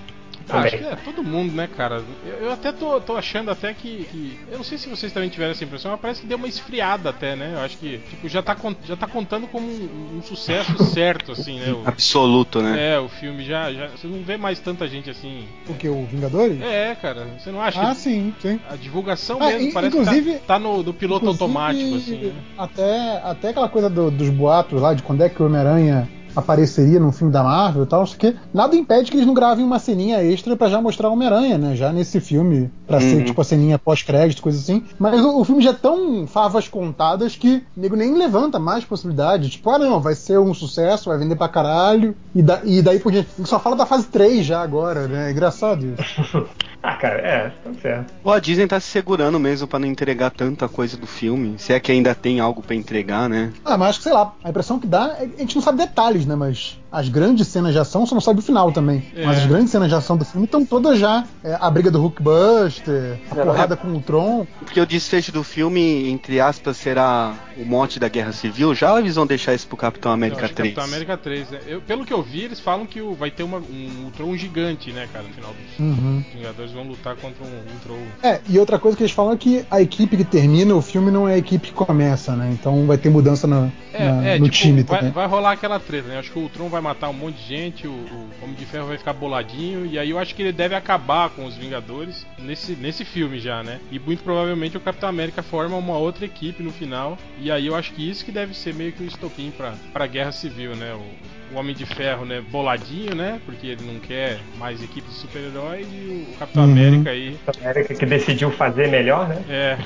Ah, 0.50 0.60
acho 0.62 0.78
que 0.78 0.84
é 0.84 0.96
todo 0.98 1.24
mundo, 1.24 1.54
né, 1.54 1.68
cara? 1.68 2.02
Eu, 2.26 2.46
eu 2.46 2.52
até 2.52 2.72
tô, 2.72 3.00
tô 3.02 3.16
achando 3.16 3.52
até 3.52 3.74
que, 3.74 4.06
que- 4.06 4.38
Eu 4.52 4.58
não 4.58 4.64
sei 4.64 4.78
se 4.78 4.90
vocês 4.90 5.12
também 5.14 5.30
tiveram 5.30 5.52
essa 5.52 5.64
impressão, 5.64 5.92
mas 5.92 6.00
parece 6.02 6.22
que 6.22 6.28
deu 6.28 6.38
uma 6.38 6.48
esfriada 6.48 7.10
até, 7.10 7.36
né? 7.36 7.52
Eu 7.56 7.60
acho 7.62 7.78
que, 7.78 8.00
tipo, 8.10 8.28
já 8.28 8.42
tá, 8.42 8.56
já 8.86 8.96
tá 8.96 9.08
contando 9.08 9.48
como 9.48 9.68
um, 9.68 10.18
um 10.18 10.22
sucesso 10.24 10.78
certo, 10.86 11.32
assim, 11.34 11.60
né? 11.60 11.72
O, 11.74 11.88
Absoluto, 11.88 12.62
né? 12.62 12.94
é, 12.96 13.00
o 13.00 13.08
filme 13.10 13.44
já, 13.46 13.72
já. 13.72 13.88
Você 13.90 14.08
não 14.08 14.24
vê 14.24 14.38
mais 14.38 14.60
tanta 14.60 14.88
gente 14.88 15.10
assim. 15.10 15.46
O 15.68 15.74
que? 15.76 15.88
O 15.88 16.06
Vingadores? 16.06 16.60
É, 16.62 16.96
cara, 17.02 17.28
você 17.38 17.52
não 17.52 17.62
acha 17.62 17.82
Ah, 17.82 17.94
que 17.96 18.02
sim, 18.02 18.34
sim. 18.42 18.60
a 18.70 18.76
divulgação 18.76 19.38
Ah, 19.42 19.48
mesmo 19.48 19.68
in- 19.68 19.72
parece 19.72 19.96
inclusive- 19.98 20.34
que 20.34 20.40
tá, 20.40 20.46
tá 20.56 20.60
no, 20.60 20.82
no 20.84 20.94
piloto 20.94 21.28
automático, 21.28 21.96
assim, 21.96 22.18
né? 22.18 22.34
Até, 22.58 23.18
até 23.24 23.50
aquela 23.50 23.70
coisa 23.70 23.90
do- 23.90 24.12
dos 24.12 24.30
boatos 24.30 24.82
lá 24.82 24.94
de 24.94 25.04
quando 25.04 25.22
é 25.22 25.30
que 25.30 25.42
o 25.42 25.46
Homem-Aranha 25.46 26.08
apareceria 26.40 27.00
num 27.00 27.12
filme 27.12 27.32
da 27.32 27.44
Marvel 27.44 27.84
e 27.84 27.86
tal, 27.86 28.04
isso 28.04 28.18
que 28.18 28.36
nada 28.54 28.76
impede 28.76 29.12
que 29.12 29.18
eles 29.18 29.28
não 29.28 29.34
gravem 29.34 29.64
uma 29.64 29.80
ceninha 29.80 30.24
extra 30.24 30.56
pra 30.56 30.68
já 30.70 30.82
mostrar 30.82 31.10
o 31.10 31.14
Homem-Aranha, 31.14 31.58
né? 31.58 31.76
Já 31.76 31.92
nesse 31.94 32.20
filme, 32.20 32.70
pra 32.88 33.00
ser 33.00 33.16
Uhum. 33.18 33.26
tipo 33.26 33.42
a 33.42 33.44
ceninha 33.44 33.78
pós-crédito, 33.80 34.42
coisa 34.42 34.58
assim. 34.60 34.84
Mas 34.98 35.22
o, 35.24 35.40
o 35.40 35.44
filme 35.46 35.62
já 35.62 35.70
é 35.70 35.74
tão 35.74 36.26
favas 36.28 36.68
contadas 36.68 37.36
que 37.36 37.64
o 37.78 37.80
nego 37.80 37.96
nem 37.96 38.14
levanta 38.16 38.58
mais 38.60 38.84
possibilidade. 38.84 39.50
Tipo, 39.50 39.70
ah 39.70 39.78
não, 39.80 40.00
vai 40.00 40.16
ser 40.16 40.40
um 40.40 40.54
sucesso, 40.54 41.10
vai 41.10 41.18
vender 41.18 41.36
pra 41.36 41.48
caralho. 41.48 42.16
E, 42.34 42.42
da- 42.42 42.62
e 42.64 42.82
daí 42.82 43.00
por 43.00 43.12
diante. 43.12 43.30
Só 43.46 43.60
fala 43.60 43.76
da 43.76 43.86
fase 43.86 44.08
3 44.08 44.46
já 44.46 44.62
agora, 44.62 45.08
né? 45.08 45.30
É 45.30 45.32
engraçado 45.32 45.86
isso. 45.86 46.46
Ah, 46.82 46.96
cara, 46.96 47.20
é, 47.20 47.50
tá 47.50 47.74
certo. 47.82 48.14
Pô, 48.24 48.32
a 48.32 48.40
Disney 48.40 48.66
tá 48.68 48.80
se 48.80 48.88
segurando 48.88 49.40
mesmo 49.40 49.68
pra 49.68 49.80
não 49.80 49.88
entregar 49.88 50.32
tanta 50.32 50.68
coisa 50.70 50.96
do 50.96 51.06
filme. 51.06 51.60
Se 51.60 51.74
é 51.74 51.80
que 51.80 51.92
ainda 51.92 52.16
tem 52.16 52.40
algo 52.40 52.62
pra 52.62 52.76
entregar, 52.76 53.28
né? 53.28 53.52
Ah, 53.66 53.78
mas 53.78 53.90
acho 53.90 54.00
que, 54.00 54.04
sei 54.06 54.14
lá, 54.14 54.34
a 54.44 54.50
impressão 54.50 54.80
que 54.80 54.88
dá 54.88 55.18
é 55.20 55.28
que 55.28 55.36
a 55.36 55.40
gente 55.40 55.56
não 55.56 55.62
sabe 55.62 55.78
detalhes, 55.78 56.26
né? 56.26 56.36
Mas 56.36 56.79
as 56.92 57.08
grandes 57.10 57.48
cenas 57.48 57.72
de 57.74 57.80
ação, 57.80 58.06
você 58.06 58.14
não 58.14 58.22
sabe 58.22 58.40
o 58.40 58.42
final 58.42 58.72
também. 58.72 59.04
É. 59.16 59.26
Mas 59.26 59.40
as 59.40 59.46
grandes 59.46 59.72
cenas 59.72 59.90
de 59.90 59.96
ação 59.96 60.18
do 60.18 60.26
filme 60.26 60.46
estão 60.46 60.66
todas 60.66 60.98
já. 61.00 61.24
É, 61.44 61.58
a 61.60 61.70
briga 61.70 61.92
do 61.92 62.00
Hulkbuster, 62.02 63.20
a 63.32 63.40
É. 63.40 63.44
porrada 63.44 63.76
com 63.76 63.88
o 63.90 64.02
Tron. 64.02 64.46
Porque 64.60 64.80
o 64.80 64.86
desfecho 64.86 65.32
do 65.32 65.44
filme, 65.44 66.10
entre 66.10 66.40
aspas, 66.40 66.78
será 66.78 67.34
o 67.58 67.66
mote 67.66 68.00
da 68.00 68.08
Guerra 68.08 68.32
Civil. 68.32 68.74
Já 68.74 68.94
ou 68.94 69.00
eles 69.00 69.16
vão 69.16 69.26
deixar 69.28 69.54
isso 69.54 69.68
pro 69.68 69.78
Capitão 69.78 70.12
Eu 70.12 70.14
América 70.16 70.48
que 70.48 70.54
3? 70.56 70.70
Capitão 70.74 70.84
América 70.84 71.18
3, 71.18 71.50
né? 71.52 71.60
Eu- 71.68 71.82
pelo 71.82 72.06
que 72.06 72.14
eu 72.14 72.22
vi, 72.22 72.42
eles 72.42 72.60
falam 72.60 72.86
que 72.86 73.02
vai 73.02 73.32
ter 73.32 73.44
uma, 73.44 73.58
um 73.58 74.06
Ultron 74.06 74.36
gigante, 74.38 74.92
né, 74.92 75.08
cara, 75.12 75.26
no 75.28 75.34
final 75.34 75.52
dos 75.54 75.80
Uhum. 75.80 76.24
os 76.28 76.34
Vingadores 76.34 76.72
vão 76.72 76.84
lutar 76.84 77.16
contra 77.16 77.44
um 77.44 77.74
Ultron. 77.74 78.00
É, 78.24 78.40
e 78.50 78.58
outra 78.60 78.80
coisa 78.80 78.96
que 78.98 79.04
eles 79.04 79.12
falam 79.14 79.34
é 79.34 79.38
que 79.38 79.66
a 79.70 79.82
equipe 79.82 80.16
que 80.18 80.24
termina 80.24 80.74
o 80.76 80.82
filme 80.82 81.12
não 81.12 81.28
é 81.28 81.34
a 81.34 81.38
equipe 81.38 81.68
que 81.68 81.74
começa, 81.74 82.36
né? 82.36 82.50
Então 82.54 82.86
vai 82.86 82.98
ter 82.98 83.10
mudança 83.10 83.46
na- 83.48 83.62
na- 83.62 83.70
É, 83.94 84.36
é, 84.36 84.40
no 84.40 84.46
tipo, 84.46 84.58
time 84.58 84.84
vai, 84.84 84.98
também. 85.00 85.14
vai 85.14 85.28
rolar 85.28 85.52
aquela 85.52 85.80
treta, 85.80 86.08
né? 86.08 86.20
Acho 86.20 86.32
que 86.32 86.40
o 86.40 86.44
Ultron 86.44 86.70
vai 86.70 86.79
matar 86.82 87.10
um 87.10 87.14
monte 87.14 87.36
de 87.38 87.48
gente, 87.48 87.88
o, 87.88 87.92
o 87.92 88.30
Homem 88.44 88.56
de 88.56 88.66
Ferro 88.66 88.88
vai 88.88 88.98
ficar 88.98 89.14
boladinho, 89.14 89.86
e 89.86 89.98
aí 90.00 90.10
eu 90.10 90.20
acho 90.20 90.34
que 90.36 90.42
ele 90.42 90.52
deve 90.52 90.76
acabar 90.76 91.30
com 91.30 91.46
os 91.46 91.56
Vingadores 91.56 92.26
nesse, 92.40 92.74
nesse 92.74 93.04
filme 93.06 93.40
já, 93.40 93.62
né? 93.64 93.80
E 93.92 94.00
muito 94.00 94.24
provavelmente 94.24 94.78
o 94.78 94.82
Capitão 94.82 95.10
América 95.10 95.42
forma 95.44 95.76
uma 95.78 95.98
outra 95.98 96.26
equipe 96.26 96.62
no 96.64 96.72
final, 96.72 97.18
e 97.40 97.52
aí 97.52 97.68
eu 97.68 97.76
acho 97.76 97.94
que 97.94 98.08
isso 98.10 98.24
que 98.26 98.32
deve 98.32 98.54
ser 98.56 98.74
meio 98.74 98.92
que 98.92 99.04
o 99.04 99.08
estopim 99.08 99.52
pra, 99.56 99.74
pra 99.94 100.08
Guerra 100.08 100.32
Civil, 100.32 100.76
né? 100.76 100.94
O, 100.94 101.30
o 101.52 101.58
Homem 101.58 101.74
de 101.76 101.84
Ferro, 101.84 102.26
né, 102.26 102.42
boladinho, 102.52 103.16
né? 103.16 103.42
Porque 103.44 103.66
ele 103.66 103.84
não 103.84 104.00
quer 104.00 104.38
mais 104.60 104.84
equipe 104.84 105.08
de 105.08 105.16
super-heróis, 105.16 105.88
e 105.92 106.28
o 106.32 106.38
Capitão 106.38 106.64
Uhum. 106.66 106.72
América 106.72 107.10
aí 107.10 107.36
A 107.48 107.60
América 107.62 107.96
que 107.96 108.06
decidiu 108.06 108.52
fazer 108.52 108.88
melhor, 108.88 109.28
né? 109.28 109.44
é, 109.50 109.78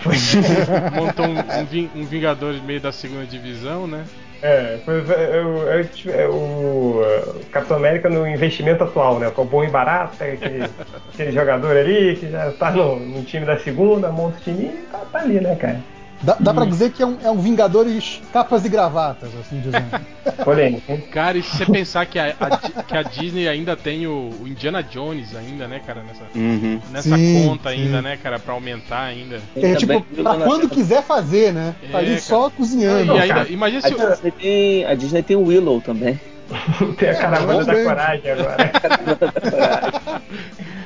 montou 0.93 1.25
um, 1.25 1.37
um 1.39 2.01
um 2.01 2.05
Vingadores 2.05 2.61
meio 2.63 2.81
da 2.81 2.91
segunda 2.91 3.25
divisão, 3.25 3.87
né? 3.87 4.05
É, 4.45 4.79
foi, 4.83 4.95
eu 4.99 5.89
tive- 5.89 6.11
é, 6.11 6.27
o 6.27 7.01
Capitão 7.49 7.77
América 7.77 8.09
no 8.09 8.27
investimento 8.27 8.83
atual, 8.83 9.17
né? 9.17 9.31
Com 9.31 9.43
o 9.43 9.45
bom 9.45 9.63
e 9.63 9.69
barato, 9.69 10.17
pega 10.17 10.33
aquele, 10.33 10.63
aquele 11.13 11.31
jogador 11.31 11.77
ali 11.77 12.17
que 12.19 12.29
já 12.29 12.51
tá 12.51 12.69
no, 12.71 12.99
no 12.99 13.23
time 13.23 13.45
da 13.45 13.57
segunda, 13.57 14.11
monta 14.11 14.39
o 14.39 14.41
time 14.41 14.65
e 14.65 14.87
tá, 14.87 15.05
tá 15.05 15.19
ali, 15.19 15.39
né, 15.39 15.55
cara? 15.55 15.87
Dá, 16.23 16.37
dá 16.39 16.53
pra 16.53 16.63
dizer 16.65 16.91
que 16.91 17.03
é 17.03 17.05
um, 17.05 17.17
é 17.21 17.29
um 17.29 17.37
Vingadores 17.37 18.21
capas 18.31 18.63
e 18.63 18.69
gravatas, 18.69 19.29
assim 19.41 19.59
dizendo. 19.59 19.85
Polêmico, 20.45 20.89
hein? 20.89 21.03
Cara, 21.11 21.37
e 21.37 21.43
se 21.43 21.57
você 21.57 21.65
pensar 21.69 22.05
que 22.05 22.17
a, 22.17 22.33
a 22.39 22.57
que 22.83 22.95
a 22.97 23.03
Disney 23.03 23.47
ainda 23.47 23.75
tem 23.75 24.07
o, 24.07 24.29
o 24.41 24.47
Indiana 24.47 24.81
Jones 24.81 25.35
ainda, 25.35 25.67
né, 25.67 25.81
cara, 25.85 26.01
nessa, 26.01 26.23
Uhum. 26.33 26.79
nessa 26.91 27.15
Sim, 27.17 27.45
conta 27.47 27.69
sim. 27.71 27.75
ainda, 27.75 28.01
né, 28.01 28.17
cara, 28.23 28.39
pra 28.39 28.53
aumentar 28.53 29.01
ainda. 29.03 29.41
É 29.55 29.75
tipo, 29.75 30.01
pra 30.01 30.35
quando 30.37 30.69
quiser 30.69 31.03
fazer, 31.03 31.53
né? 31.53 31.75
É, 31.83 31.91
Tá 31.91 31.97
ali 31.97 32.07
cara. 32.07 32.21
só 32.21 32.49
cozinhando. 32.49 33.15
e 33.15 33.19
ainda, 33.19 33.33
cara. 33.35 33.49
imagina 33.51 33.79
A 33.79 33.87
se 33.89 33.93
o, 33.93 34.09
Disney, 34.09 34.31
tem, 34.31 34.85
a 34.85 34.95
Disney 34.95 35.23
tem 35.23 35.35
o 35.35 35.43
Willow 35.43 35.81
também. 35.81 36.19
Tem 36.99 37.09
a 37.09 37.15
caravana 37.15 37.63
vamos 37.63 37.65
da 37.65 37.83
coragem 37.83 38.31
agora. 38.31 38.71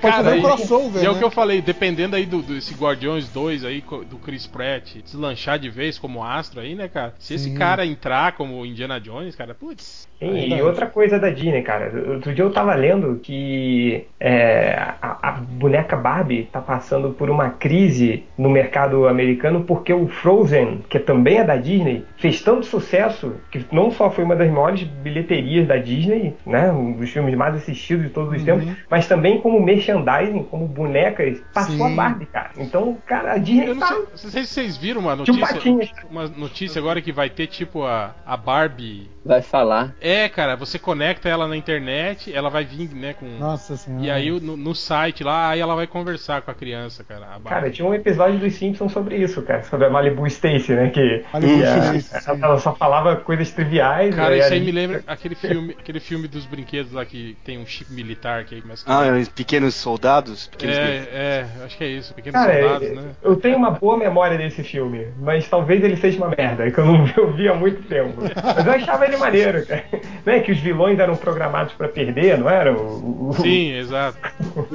Pode 0.01 0.13
cara, 0.15 0.23
fazer 0.23 0.35
um 0.35 0.39
e- 0.39 0.41
crossover, 0.43 1.03
E 1.03 1.05
é 1.05 1.09
o 1.09 1.13
né? 1.13 1.19
que 1.19 1.25
eu 1.25 1.31
falei, 1.31 1.61
dependendo 1.61 2.15
aí 2.15 2.25
do, 2.25 2.41
desse 2.41 2.73
Guardiões 2.73 3.29
2 3.29 3.63
aí, 3.65 3.83
do 4.09 4.17
Chris 4.17 4.45
Pratt, 4.47 4.95
deslanchar 5.03 5.59
de 5.59 5.69
vez 5.69 5.97
como 5.99 6.23
astro 6.23 6.59
aí, 6.61 6.75
né, 6.75 6.87
cara? 6.87 7.13
Se 7.19 7.33
esse 7.33 7.49
Sim. 7.49 7.55
cara 7.55 7.85
entrar 7.85 8.33
como 8.33 8.65
Indiana 8.65 8.99
Jones, 8.99 9.35
cara, 9.35 9.53
putz. 9.53 10.07
Sim, 10.19 10.55
e 10.55 10.61
outra 10.63 10.87
coisa 10.87 11.19
da 11.19 11.29
Disney, 11.29 11.61
cara. 11.61 11.91
Outro 12.13 12.33
dia 12.33 12.43
eu 12.43 12.51
tava 12.51 12.73
lendo 12.73 13.19
que 13.21 14.07
é, 14.19 14.73
a, 15.01 15.17
a 15.21 15.31
boneca 15.33 15.95
Barbie 15.95 16.49
tá 16.51 16.59
passando 16.59 17.11
por 17.11 17.29
uma 17.29 17.51
crise 17.51 18.23
no 18.37 18.49
mercado 18.49 19.07
americano 19.07 19.63
porque 19.63 19.93
o 19.93 20.07
Frozen, 20.07 20.83
que 20.89 20.97
também 20.99 21.37
é 21.37 21.43
da 21.43 21.55
Disney, 21.55 22.03
fez 22.17 22.41
tanto 22.41 22.65
sucesso 22.65 23.33
que 23.51 23.63
não 23.71 23.91
só 23.91 24.09
foi 24.09 24.23
uma 24.23 24.35
das 24.35 24.49
maiores 24.49 24.83
bilheterias 24.83 25.67
da 25.67 25.77
Disney, 25.77 26.33
né? 26.45 26.71
Um 26.71 26.93
dos 26.93 27.09
filmes 27.11 27.35
mais 27.35 27.53
assistidos 27.55 28.05
de 28.05 28.09
todos 28.09 28.33
os 28.33 28.39
Uhum. 28.39 28.45
tempos, 28.45 28.67
mas 28.89 29.07
também 29.07 29.39
como 29.39 29.59
merchandising, 29.87 30.43
como 30.43 30.67
bonecas, 30.67 31.39
passou 31.53 31.75
Sim. 31.75 31.93
a 31.93 31.95
Barbie, 31.95 32.25
cara. 32.25 32.51
Então, 32.57 32.97
cara, 33.05 33.33
a 33.33 33.37
Disney 33.37 33.67
Eu 33.67 33.75
não 33.75 33.79
tá. 33.81 33.87
sei, 33.87 33.97
não 33.97 34.31
sei 34.31 34.43
se 34.43 34.47
vocês 34.47 34.77
viram 34.77 35.01
uma 35.01 35.15
notícia, 35.15 35.61
uma 36.09 36.27
notícia 36.27 36.79
agora 36.79 37.01
que 37.01 37.11
vai 37.11 37.29
ter 37.29 37.47
tipo 37.47 37.83
a, 37.83 38.15
a 38.25 38.35
Barbie. 38.35 39.09
Vai 39.27 39.41
falar. 39.41 39.93
É, 39.99 40.29
cara, 40.29 40.55
você 40.55 40.79
conecta 40.79 41.27
ela 41.29 41.47
na 41.47 41.57
internet, 41.57 42.33
ela 42.33 42.49
vai 42.49 42.63
vir, 42.63 42.89
né, 42.93 43.13
com 43.13 43.25
Nossa 43.37 43.75
senhora. 43.75 44.05
E 44.05 44.09
aí 44.09 44.31
no, 44.39 44.55
no 44.55 44.73
site 44.73 45.23
lá, 45.23 45.49
aí 45.49 45.59
ela 45.59 45.75
vai 45.75 45.85
conversar 45.87 46.41
com 46.41 46.49
a 46.51 46.53
criança, 46.53 47.03
cara. 47.03 47.35
a. 47.35 47.39
Cara, 47.49 47.69
tinha 47.69 47.87
um 47.87 47.93
episódio 47.93 48.39
dos 48.39 48.53
Simpsons 48.55 48.91
sobre 48.91 49.17
isso, 49.17 49.41
cara, 49.41 49.63
sobre 49.63 49.87
a 49.87 49.89
Malibu 49.89 50.25
Stacy, 50.27 50.73
né? 50.73 50.89
Que 50.89 51.23
Malibu 51.33 51.61
a- 51.63 51.95
Stacy, 51.97 52.23
sim. 52.23 52.39
ela 52.43 52.57
só 52.59 52.73
falava 52.75 53.15
coisas 53.17 53.51
triviais. 53.51 54.15
Cara, 54.15 54.35
e 54.35 54.39
isso 54.39 54.53
aí 54.53 54.59
me 54.59 54.71
lembra 54.71 55.03
aquele 55.05 55.35
filme, 55.35 55.75
aquele 55.77 55.99
filme 55.99 56.27
dos 56.27 56.45
brinquedos 56.45 56.91
lá 56.93 57.05
que 57.05 57.37
tem 57.43 57.57
um 57.57 57.65
chip 57.65 57.91
militar 57.93 58.45
que 58.45 58.55
aí 58.55 58.61
começa 58.61 58.89
a 58.89 59.03
Ah, 59.03 59.11
os 59.17 59.27
pequenos 59.27 59.75
soldados? 59.75 60.47
Pequenos 60.47 60.77
é, 60.77 61.07
é, 61.11 61.63
acho 61.65 61.77
que 61.77 61.83
é 61.83 61.87
isso, 61.87 62.13
pequenos 62.13 62.39
Cara, 62.39 62.53
soldados, 62.61 62.87
eu- 62.87 62.95
né? 62.95 63.11
eu 63.21 63.35
tenho 63.35 63.57
uma 63.57 63.71
boa 63.71 63.97
memória 63.97 64.37
desse 64.37 64.63
filme, 64.63 65.07
mas 65.19 65.47
talvez 65.49 65.83
ele 65.83 65.97
seja 65.97 66.17
uma 66.17 66.29
merda, 66.35 66.69
que 66.71 66.77
eu 66.79 66.85
não 66.85 67.05
eu 67.17 67.33
vi 67.33 67.47
há 67.49 67.53
muito 67.53 67.81
tempo. 67.83 68.21
Mas 68.55 68.65
eu 68.65 68.71
achava 68.73 69.05
ele 69.05 69.16
maneiro, 69.17 69.65
cara. 69.65 69.85
Né? 70.27 70.41
Que 70.41 70.51
os 70.51 70.59
vilões 70.59 70.99
eram 70.99 71.15
programados 71.15 71.73
pra 71.73 71.87
perder, 71.87 72.37
não 72.37 72.49
era? 72.49 72.73
O, 72.73 73.29
o- 73.29 73.33
Sim, 73.33 73.71
exato. 73.71 74.17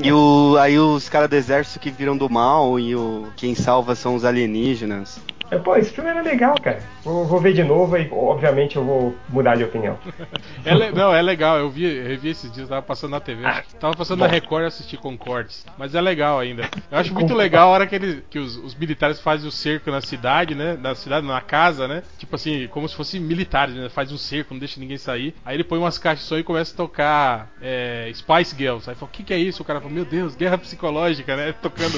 E 0.03 0.11
o, 0.11 0.57
aí 0.59 0.79
os 0.79 1.11
caras 1.11 1.29
do 1.29 1.37
exército 1.37 1.79
que 1.79 1.91
viram 1.91 2.17
do 2.17 2.27
mal 2.31 2.81
e 2.81 2.97
o 2.97 3.27
quem 3.37 3.55
salva 3.55 3.95
são 3.95 4.15
os 4.15 4.25
alienígenas. 4.25 5.21
É, 5.53 5.59
Pô, 5.59 5.77
esse 5.77 5.91
filme 5.93 6.09
era 6.09 6.23
legal, 6.23 6.55
cara. 6.59 6.83
Vou, 7.05 7.27
vou 7.27 7.39
ver 7.39 7.53
de 7.53 7.63
novo 7.63 7.95
e, 7.99 8.09
obviamente, 8.11 8.77
eu 8.77 8.85
vou 8.85 9.15
mudar 9.29 9.55
de 9.57 9.65
opinião. 9.65 9.99
É 10.65 10.75
le- 10.75 10.93
não, 10.93 11.13
é 11.13 11.21
legal, 11.21 11.59
eu 11.59 11.69
vi, 11.69 11.85
eu 11.85 12.07
revi 12.07 12.29
esses 12.31 12.51
dias, 12.53 12.69
tava 12.69 12.83
passando 12.83 13.11
na 13.11 13.21
TV. 13.21 13.45
Ah, 13.45 13.63
tava 13.81 13.97
passando 13.97 14.21
na 14.21 14.27
Record 14.29 14.63
e 14.63 14.67
assisti 14.67 14.97
com 14.97 15.17
cortes. 15.19 15.67
Mas 15.77 15.95
é 15.95 16.01
legal 16.01 16.39
ainda. 16.39 16.69
Eu 16.91 16.99
acho 16.99 17.13
muito 17.13 17.35
legal 17.35 17.69
a 17.69 17.73
hora 17.73 17.87
que, 17.87 17.95
ele, 17.97 18.23
que 18.31 18.39
os, 18.39 18.57
os 18.57 18.75
militares 18.75 19.21
fazem 19.21 19.49
o 19.49 19.51
cerco 19.53 19.91
na 19.91 20.01
cidade, 20.01 20.55
né? 20.55 20.77
Na 20.81 20.95
cidade, 20.95 21.27
na 21.27 21.41
casa, 21.41 21.89
né? 21.89 22.03
Tipo 22.17 22.37
assim, 22.37 22.69
como 22.69 22.89
se 22.89 22.95
fossem 22.95 23.21
militares, 23.21 23.75
né? 23.75 23.89
Faz 23.89 24.13
um 24.13 24.17
cerco, 24.19 24.55
não 24.55 24.59
deixa 24.61 24.79
ninguém 24.79 24.99
sair. 24.99 25.35
Aí 25.45 25.57
ele 25.57 25.65
põe 25.65 25.79
umas 25.79 25.99
caixas 25.99 26.25
som 26.27 26.39
e 26.39 26.45
começa 26.45 26.73
a 26.73 26.77
tocar 26.77 27.49
é, 27.61 28.11
Spice 28.15 28.55
Girls. 28.57 28.89
Aí 28.89 28.95
fala, 28.95 29.11
o 29.11 29.13
que, 29.13 29.25
que 29.25 29.35
é 29.35 29.39
isso? 29.39 29.63
O 29.63 29.65
cara 29.67 29.81
fala, 29.81 29.93
meu 29.93 30.05
Deus, 30.05 30.37
guerra 30.37 30.59
psicológica, 30.59 31.35
né? 31.37 31.53
Tocando 31.61 31.97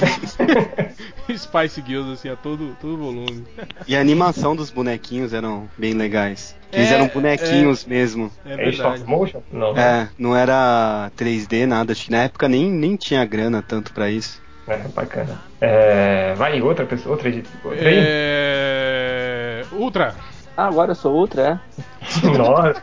Spice 1.37 1.83
Girls, 1.85 2.11
assim, 2.13 2.29
a 2.29 2.35
todo, 2.35 2.75
todo 2.81 2.97
volume. 2.97 3.44
E 3.87 3.95
a 3.95 4.01
animação 4.01 4.55
dos 4.55 4.69
bonequinhos 4.69 5.33
eram 5.33 5.69
bem 5.77 5.93
legais. 5.93 6.55
É, 6.71 6.77
Eles 6.79 6.91
eram 6.91 7.07
bonequinhos 7.07 7.85
mesmo. 7.85 8.31
É 8.45 8.53
É 8.67 8.69
stop 8.69 9.03
motion? 9.05 9.41
Não. 9.51 9.77
É, 9.77 10.09
não 10.17 10.35
era 10.35 11.09
3D, 11.17 11.65
nada. 11.65 11.93
Acho 11.93 12.05
que 12.05 12.11
na 12.11 12.23
época 12.23 12.49
nem, 12.49 12.69
nem 12.71 12.95
tinha 12.95 13.23
grana 13.25 13.61
tanto 13.61 13.93
pra 13.93 14.09
isso. 14.09 14.41
É, 14.67 14.77
bacana. 14.89 15.39
É, 15.61 16.33
vai, 16.35 16.61
outra 16.61 16.85
pessoa, 16.85 17.13
outra, 17.15 17.29
outra 17.63 17.87
aí? 17.89 17.99
É... 17.99 19.65
Ultra, 19.71 20.15
Ah, 20.57 20.67
agora 20.67 20.91
eu 20.91 20.95
sou 20.95 21.13
outra, 21.13 21.41
é? 21.41 21.75
Nossa, 22.37 22.81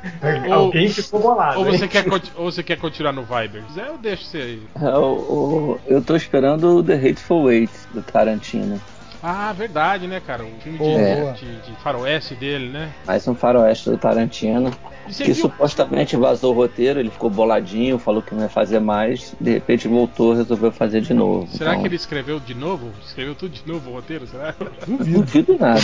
Ou- 0.48 0.54
alguém 0.54 0.88
ficou 0.88 1.20
bolado. 1.20 1.58
ou 1.60 1.66
hein? 1.66 1.78
você, 1.78 1.88
quer, 1.88 2.04
ou 2.36 2.50
você 2.52 2.62
quer 2.62 2.76
continuar 2.76 3.12
no 3.12 3.22
Viber? 3.22 3.62
Quiser, 3.64 3.86
eu 3.88 3.98
deixo 3.98 4.24
você 4.24 4.36
aí. 4.38 4.62
É, 4.80 4.96
o- 4.96 5.02
o- 5.14 5.80
eu 5.86 6.02
tô 6.02 6.14
esperando 6.16 6.76
o 6.78 6.82
The 6.82 6.94
Hateful 6.94 7.50
Eight 7.50 7.72
do 7.94 8.02
Tarantino. 8.02 8.80
Ah, 9.22 9.52
verdade, 9.52 10.08
né, 10.08 10.20
cara? 10.20 10.42
O 10.44 10.60
filme 10.60 10.78
de, 10.78 11.38
de, 11.38 11.60
de 11.60 11.76
faroeste 11.80 12.34
dele, 12.34 12.70
né? 12.70 12.92
Mais 13.06 13.26
um 13.28 13.34
faroeste 13.36 13.88
do 13.88 13.96
Tarantino. 13.96 14.70
Você 15.08 15.24
Que 15.24 15.32
viu? 15.32 15.42
supostamente 15.42 16.16
vazou 16.16 16.52
o 16.52 16.56
roteiro, 16.56 17.00
ele 17.00 17.10
ficou 17.10 17.28
boladinho, 17.30 17.98
falou 17.98 18.22
que 18.22 18.34
não 18.34 18.42
ia 18.42 18.48
fazer 18.48 18.80
mais, 18.80 19.34
de 19.40 19.52
repente 19.52 19.88
voltou, 19.88 20.32
resolveu 20.34 20.70
fazer 20.72 21.00
de 21.00 21.12
novo. 21.14 21.46
Será 21.48 21.70
Então, 21.72 21.82
que 21.82 21.88
ele 21.88 21.96
escreveu 21.96 22.38
de 22.40 22.54
novo? 22.54 22.90
Escreveu 23.04 23.34
tudo 23.34 23.52
de 23.52 23.66
novo 23.66 23.90
o 23.90 23.94
roteiro, 23.94 24.26
será? 24.26 24.54
Duvido. 24.86 25.20
Duvido 25.22 25.56
nada. 25.58 25.80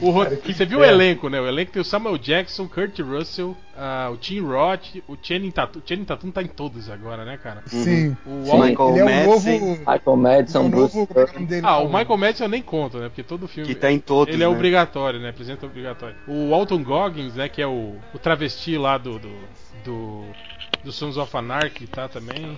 O 0.00 0.10
ro- 0.10 0.24
Cara, 0.24 0.38
você 0.46 0.64
viu 0.64 0.78
o 0.80 0.84
é. 0.84 0.88
elenco, 0.88 1.28
né? 1.28 1.40
O 1.40 1.46
elenco 1.46 1.72
tem 1.72 1.82
o 1.82 1.84
Samuel 1.84 2.18
Jackson, 2.18 2.66
Kurt 2.68 2.98
Russell, 3.00 3.56
ah, 3.76 4.08
o 4.12 4.16
Tim 4.16 4.40
Roth, 4.40 4.96
o 5.08 5.16
Channing 5.20 5.50
Tatum. 5.50 5.80
O 5.80 5.82
Channing 5.86 6.04
Tatum 6.04 6.30
tá 6.30 6.42
em 6.42 6.46
todos 6.46 6.88
agora, 6.90 7.24
né, 7.24 7.36
cara? 7.42 7.62
Sim. 7.66 8.16
O 8.26 8.44
Sim. 8.44 8.50
Wal- 8.50 8.58
Michael 8.66 8.90
Ele 8.90 8.98
é 9.00 9.04
o 9.04 9.26
novo. 9.26 9.48
Michael 9.78 10.16
Madison, 10.16 10.58
é 10.62 10.64
o 10.64 10.68
Bruce 10.68 10.96
novo. 10.96 11.08
É 11.14 11.20
é 11.20 11.42
o 11.42 11.46
dele? 11.46 11.66
Ah, 11.66 11.78
o 11.80 11.86
Michael 11.86 12.16
Madison 12.16 12.44
eu 12.44 12.48
nem 12.48 12.62
conto, 12.62 12.98
né? 12.98 13.08
Porque 13.08 13.22
todo 13.22 13.48
filme. 13.48 13.68
que 13.68 13.74
tá 13.74 13.90
em 13.90 13.98
todos, 13.98 14.32
Ele 14.32 14.42
é 14.44 14.46
né? 14.48 14.52
obrigatório, 14.54 15.18
né? 15.20 15.30
Apresenta 15.30 15.66
obrigatório. 15.66 16.14
O 16.28 16.50
Walton 16.50 16.82
Goggins, 16.82 17.34
né? 17.34 17.48
Que 17.48 17.60
é 17.62 17.66
o, 17.66 17.94
o 18.14 18.18
travesti 18.18 18.78
lá 18.78 18.96
do. 18.96 19.18
do. 19.18 19.30
do, 19.84 20.24
do 20.84 20.92
Sons 20.92 21.16
of 21.16 21.34
Anarchy, 21.36 21.86
tá 21.86 22.08
também. 22.08 22.56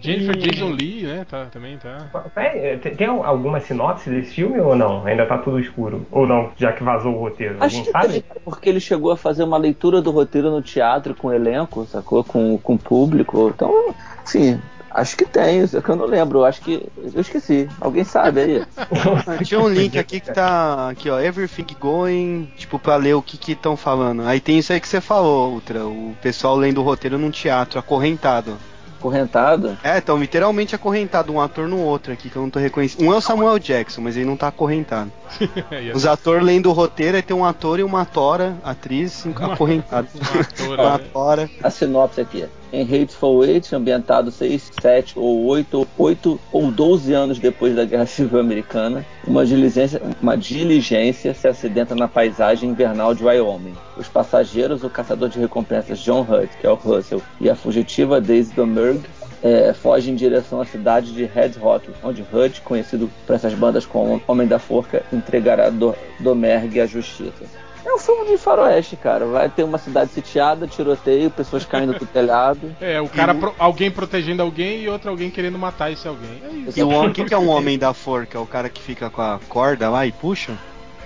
Jennifer 0.00 0.34
E- 0.36 0.38
Jason 0.38 0.70
Lee, 0.70 1.02
né? 1.02 1.26
Tá, 1.28 1.46
também 1.46 1.76
tá. 1.78 2.08
É, 2.36 2.76
tem 2.76 3.06
alguma 3.06 3.58
sinopse 3.60 4.08
desse 4.10 4.34
filme 4.34 4.60
ou 4.60 4.76
não? 4.76 5.04
Ainda 5.04 5.26
tá 5.26 5.38
tudo 5.38 5.58
escuro? 5.58 6.06
Ou 6.12 6.26
não, 6.26 6.52
já 6.56 6.72
que 6.72 6.84
vazou 6.84 7.14
o 7.14 7.18
roteiro? 7.18 7.56
Acho 7.60 7.82
que 7.84 7.90
sabe? 7.90 8.24
porque 8.44 8.68
ele 8.68 8.80
chegou 8.80 9.10
a 9.10 9.16
fazer 9.16 9.42
uma 9.42 9.58
leitura 9.58 10.00
do 10.00 10.10
roteiro 10.10 10.50
no 10.50 10.62
teatro 10.62 11.14
com 11.14 11.28
o 11.28 11.32
elenco, 11.32 11.84
sacou? 11.86 12.22
Com, 12.22 12.56
com 12.58 12.74
o 12.74 12.78
público. 12.78 13.52
Então, 13.54 13.94
sim, 14.24 14.60
acho 14.90 15.16
que 15.16 15.24
tem, 15.24 15.66
só 15.66 15.80
que 15.80 15.88
eu 15.88 15.96
não 15.96 16.06
lembro. 16.06 16.44
Acho 16.44 16.60
que. 16.60 16.86
Eu 16.96 17.20
esqueci. 17.20 17.68
Alguém 17.80 18.04
sabe 18.04 18.40
aí. 18.40 18.66
Tinha 19.44 19.60
um 19.60 19.68
link 19.68 19.98
aqui 19.98 20.20
que 20.20 20.32
tá 20.32 20.90
aqui, 20.90 21.10
ó, 21.10 21.18
Everything 21.20 21.66
Going, 21.78 22.52
tipo, 22.56 22.78
pra 22.78 22.96
ler 22.96 23.14
o 23.14 23.22
que 23.22 23.36
que 23.36 23.52
estão 23.52 23.76
falando. 23.76 24.22
Aí 24.26 24.40
tem 24.40 24.58
isso 24.58 24.72
aí 24.72 24.80
que 24.80 24.88
você 24.88 25.00
falou, 25.00 25.52
Ultra, 25.52 25.86
o 25.86 26.14
pessoal 26.20 26.56
lendo 26.56 26.80
o 26.80 26.84
roteiro 26.84 27.18
num 27.18 27.30
teatro, 27.30 27.78
acorrentado. 27.78 28.56
Correntado. 29.00 29.78
É, 29.82 29.98
então, 29.98 30.18
literalmente 30.18 30.74
acorrentado, 30.74 31.32
um 31.32 31.40
ator 31.40 31.68
no 31.68 31.78
outro 31.78 32.12
aqui, 32.12 32.28
que 32.28 32.36
eu 32.36 32.42
não 32.42 32.50
tô 32.50 32.58
reconhecendo. 32.58 33.06
Um 33.06 33.12
é 33.12 33.16
o 33.16 33.20
Samuel 33.20 33.58
Jackson, 33.58 34.00
mas 34.00 34.16
ele 34.16 34.26
não 34.26 34.36
tá 34.36 34.48
acorrentado. 34.48 35.12
Os 35.94 36.04
atores 36.04 36.44
lendo 36.44 36.68
o 36.68 36.72
roteiro, 36.72 37.16
aí 37.16 37.22
tem 37.22 37.36
um 37.36 37.44
ator 37.44 37.78
e 37.78 37.84
uma 37.84 38.04
tora, 38.04 38.56
atriz, 38.64 39.24
acorrentados. 39.40 40.10
Uma 40.14 40.40
atora, 40.40 40.82
Uma 40.82 40.98
né? 40.98 41.04
tora. 41.12 41.50
A 41.62 41.70
sinopse 41.70 42.20
aqui. 42.20 42.44
Em 42.70 42.82
Hateful 42.82 43.44
Eight, 43.44 43.74
ambientado 43.74 44.30
6, 44.30 44.72
7 44.80 45.18
ou 45.18 45.46
8, 45.46 45.88
8 45.96 46.40
ou 46.52 46.70
12 46.70 47.14
anos 47.14 47.38
depois 47.38 47.74
da 47.74 47.84
Guerra 47.84 48.04
Civil 48.04 48.38
Americana, 48.38 49.06
uma 49.26 49.46
diligência, 49.46 50.02
uma 50.20 50.36
diligência 50.36 51.32
se 51.32 51.48
acidenta 51.48 51.94
na 51.94 52.06
paisagem 52.06 52.70
invernal 52.70 53.14
de 53.14 53.24
Wyoming. 53.24 53.74
Os 53.96 54.06
passageiros, 54.06 54.84
o 54.84 54.90
caçador 54.90 55.30
de 55.30 55.38
recompensas 55.38 55.98
John 56.00 56.26
Hurt, 56.28 56.50
que 56.60 56.66
é 56.66 56.70
o 56.70 56.74
Russell, 56.74 57.22
e 57.40 57.48
a 57.48 57.56
fugitiva 57.56 58.20
Daisy 58.20 58.54
Domergue, 58.54 59.08
é, 59.42 59.72
fogem 59.72 60.12
em 60.12 60.16
direção 60.16 60.60
à 60.60 60.64
cidade 60.64 61.12
de 61.12 61.24
Red 61.24 61.52
Rock, 61.60 61.88
onde 62.02 62.24
Hurt, 62.32 62.60
conhecido 62.62 63.08
por 63.26 63.34
essas 63.34 63.54
bandas 63.54 63.86
como 63.86 64.20
Homem 64.26 64.46
da 64.46 64.58
Forca, 64.58 65.02
entregará 65.12 65.70
Do 65.70 65.94
Domergue 66.20 66.80
à 66.80 66.86
justiça. 66.86 67.44
É 67.88 67.94
um 67.94 67.98
filme 67.98 68.26
de 68.26 68.36
faroeste, 68.36 68.96
cara. 68.96 69.24
Vai 69.24 69.48
ter 69.48 69.62
uma 69.62 69.78
cidade 69.78 70.10
sitiada, 70.10 70.66
tiroteio, 70.66 71.30
pessoas 71.30 71.64
caindo 71.64 71.94
do 71.98 72.04
telhado. 72.04 72.70
É, 72.80 73.00
o 73.00 73.08
cara, 73.08 73.34
pro- 73.34 73.54
alguém 73.58 73.90
protegendo 73.90 74.42
alguém 74.42 74.82
e 74.82 74.88
outro 74.88 75.08
alguém 75.10 75.30
querendo 75.30 75.58
matar 75.58 75.90
esse 75.90 76.06
alguém. 76.06 76.42
É 76.44 76.48
isso. 76.68 76.78
E 76.78 76.82
o 76.82 76.90
homem, 76.90 77.12
que, 77.14 77.24
que 77.24 77.32
é 77.34 77.38
um 77.38 77.48
homem 77.48 77.78
da 77.78 77.94
forca? 77.94 78.36
É 78.36 78.40
o 78.40 78.46
cara 78.46 78.68
que 78.68 78.82
fica 78.82 79.08
com 79.08 79.22
a 79.22 79.40
corda 79.48 79.88
lá 79.88 80.04
e 80.06 80.12
puxa? 80.12 80.52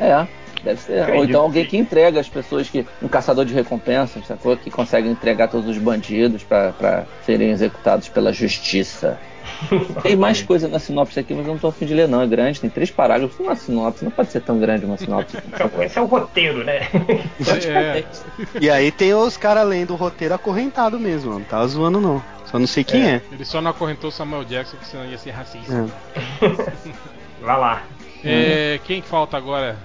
É, 0.00 0.26
deve 0.64 0.80
ser. 0.80 1.08
Ou 1.14 1.24
então 1.24 1.42
alguém 1.42 1.64
que- 1.64 1.76
entrega 1.76 2.18
as 2.18 2.28
pessoas 2.28 2.68
que. 2.68 2.84
Um 3.00 3.06
caçador 3.08 3.44
de 3.44 3.54
recompensas, 3.54 4.26
sacou? 4.26 4.56
Que 4.56 4.70
consegue 4.70 5.08
entregar 5.08 5.48
todos 5.48 5.68
os 5.68 5.78
bandidos 5.78 6.42
pra 6.42 7.04
serem 7.24 7.50
executados 7.50 8.08
pela 8.08 8.32
justiça. 8.32 9.18
Tem 10.02 10.16
mais 10.16 10.42
coisa 10.42 10.68
na 10.68 10.78
sinopse 10.78 11.18
aqui, 11.18 11.34
mas 11.34 11.46
eu 11.46 11.52
não 11.52 11.58
tô 11.58 11.68
afim 11.68 11.86
de 11.86 11.94
ler, 11.94 12.08
não. 12.08 12.20
É 12.22 12.26
grande, 12.26 12.60
tem 12.60 12.70
três 12.70 12.90
parágrafos. 12.90 13.38
Uma 13.38 13.54
sinopse, 13.54 14.04
não 14.04 14.10
pode 14.10 14.30
ser 14.30 14.40
tão 14.40 14.58
grande 14.58 14.84
uma 14.84 14.96
sinopse. 14.96 15.36
Esse 15.80 15.98
é 15.98 16.02
o 16.02 16.06
roteiro, 16.06 16.64
né? 16.64 16.88
É, 17.66 18.04
E 18.60 18.70
aí 18.70 18.90
tem 18.90 19.14
os 19.14 19.36
caras 19.36 19.66
lendo 19.66 19.92
o 19.92 19.96
roteiro 19.96 20.34
acorrentado 20.34 20.98
mesmo, 20.98 21.32
não 21.32 21.42
tá 21.42 21.64
zoando 21.66 22.00
não. 22.00 22.22
Só 22.50 22.58
não 22.58 22.66
sei 22.66 22.84
quem 22.84 23.08
é. 23.08 23.22
ele 23.32 23.44
só 23.44 23.60
não 23.60 23.70
acorrentou 23.70 24.08
o 24.08 24.12
Samuel 24.12 24.44
Jackson, 24.44 24.76
que 24.76 24.86
senão 24.86 25.06
ia 25.06 25.16
ser 25.18 25.30
racista. 25.30 25.72
É. 26.42 27.44
Vai 27.44 27.58
lá. 27.58 27.82
É, 28.24 28.78
quem 28.84 29.00
que 29.00 29.08
falta 29.08 29.36
agora? 29.36 29.76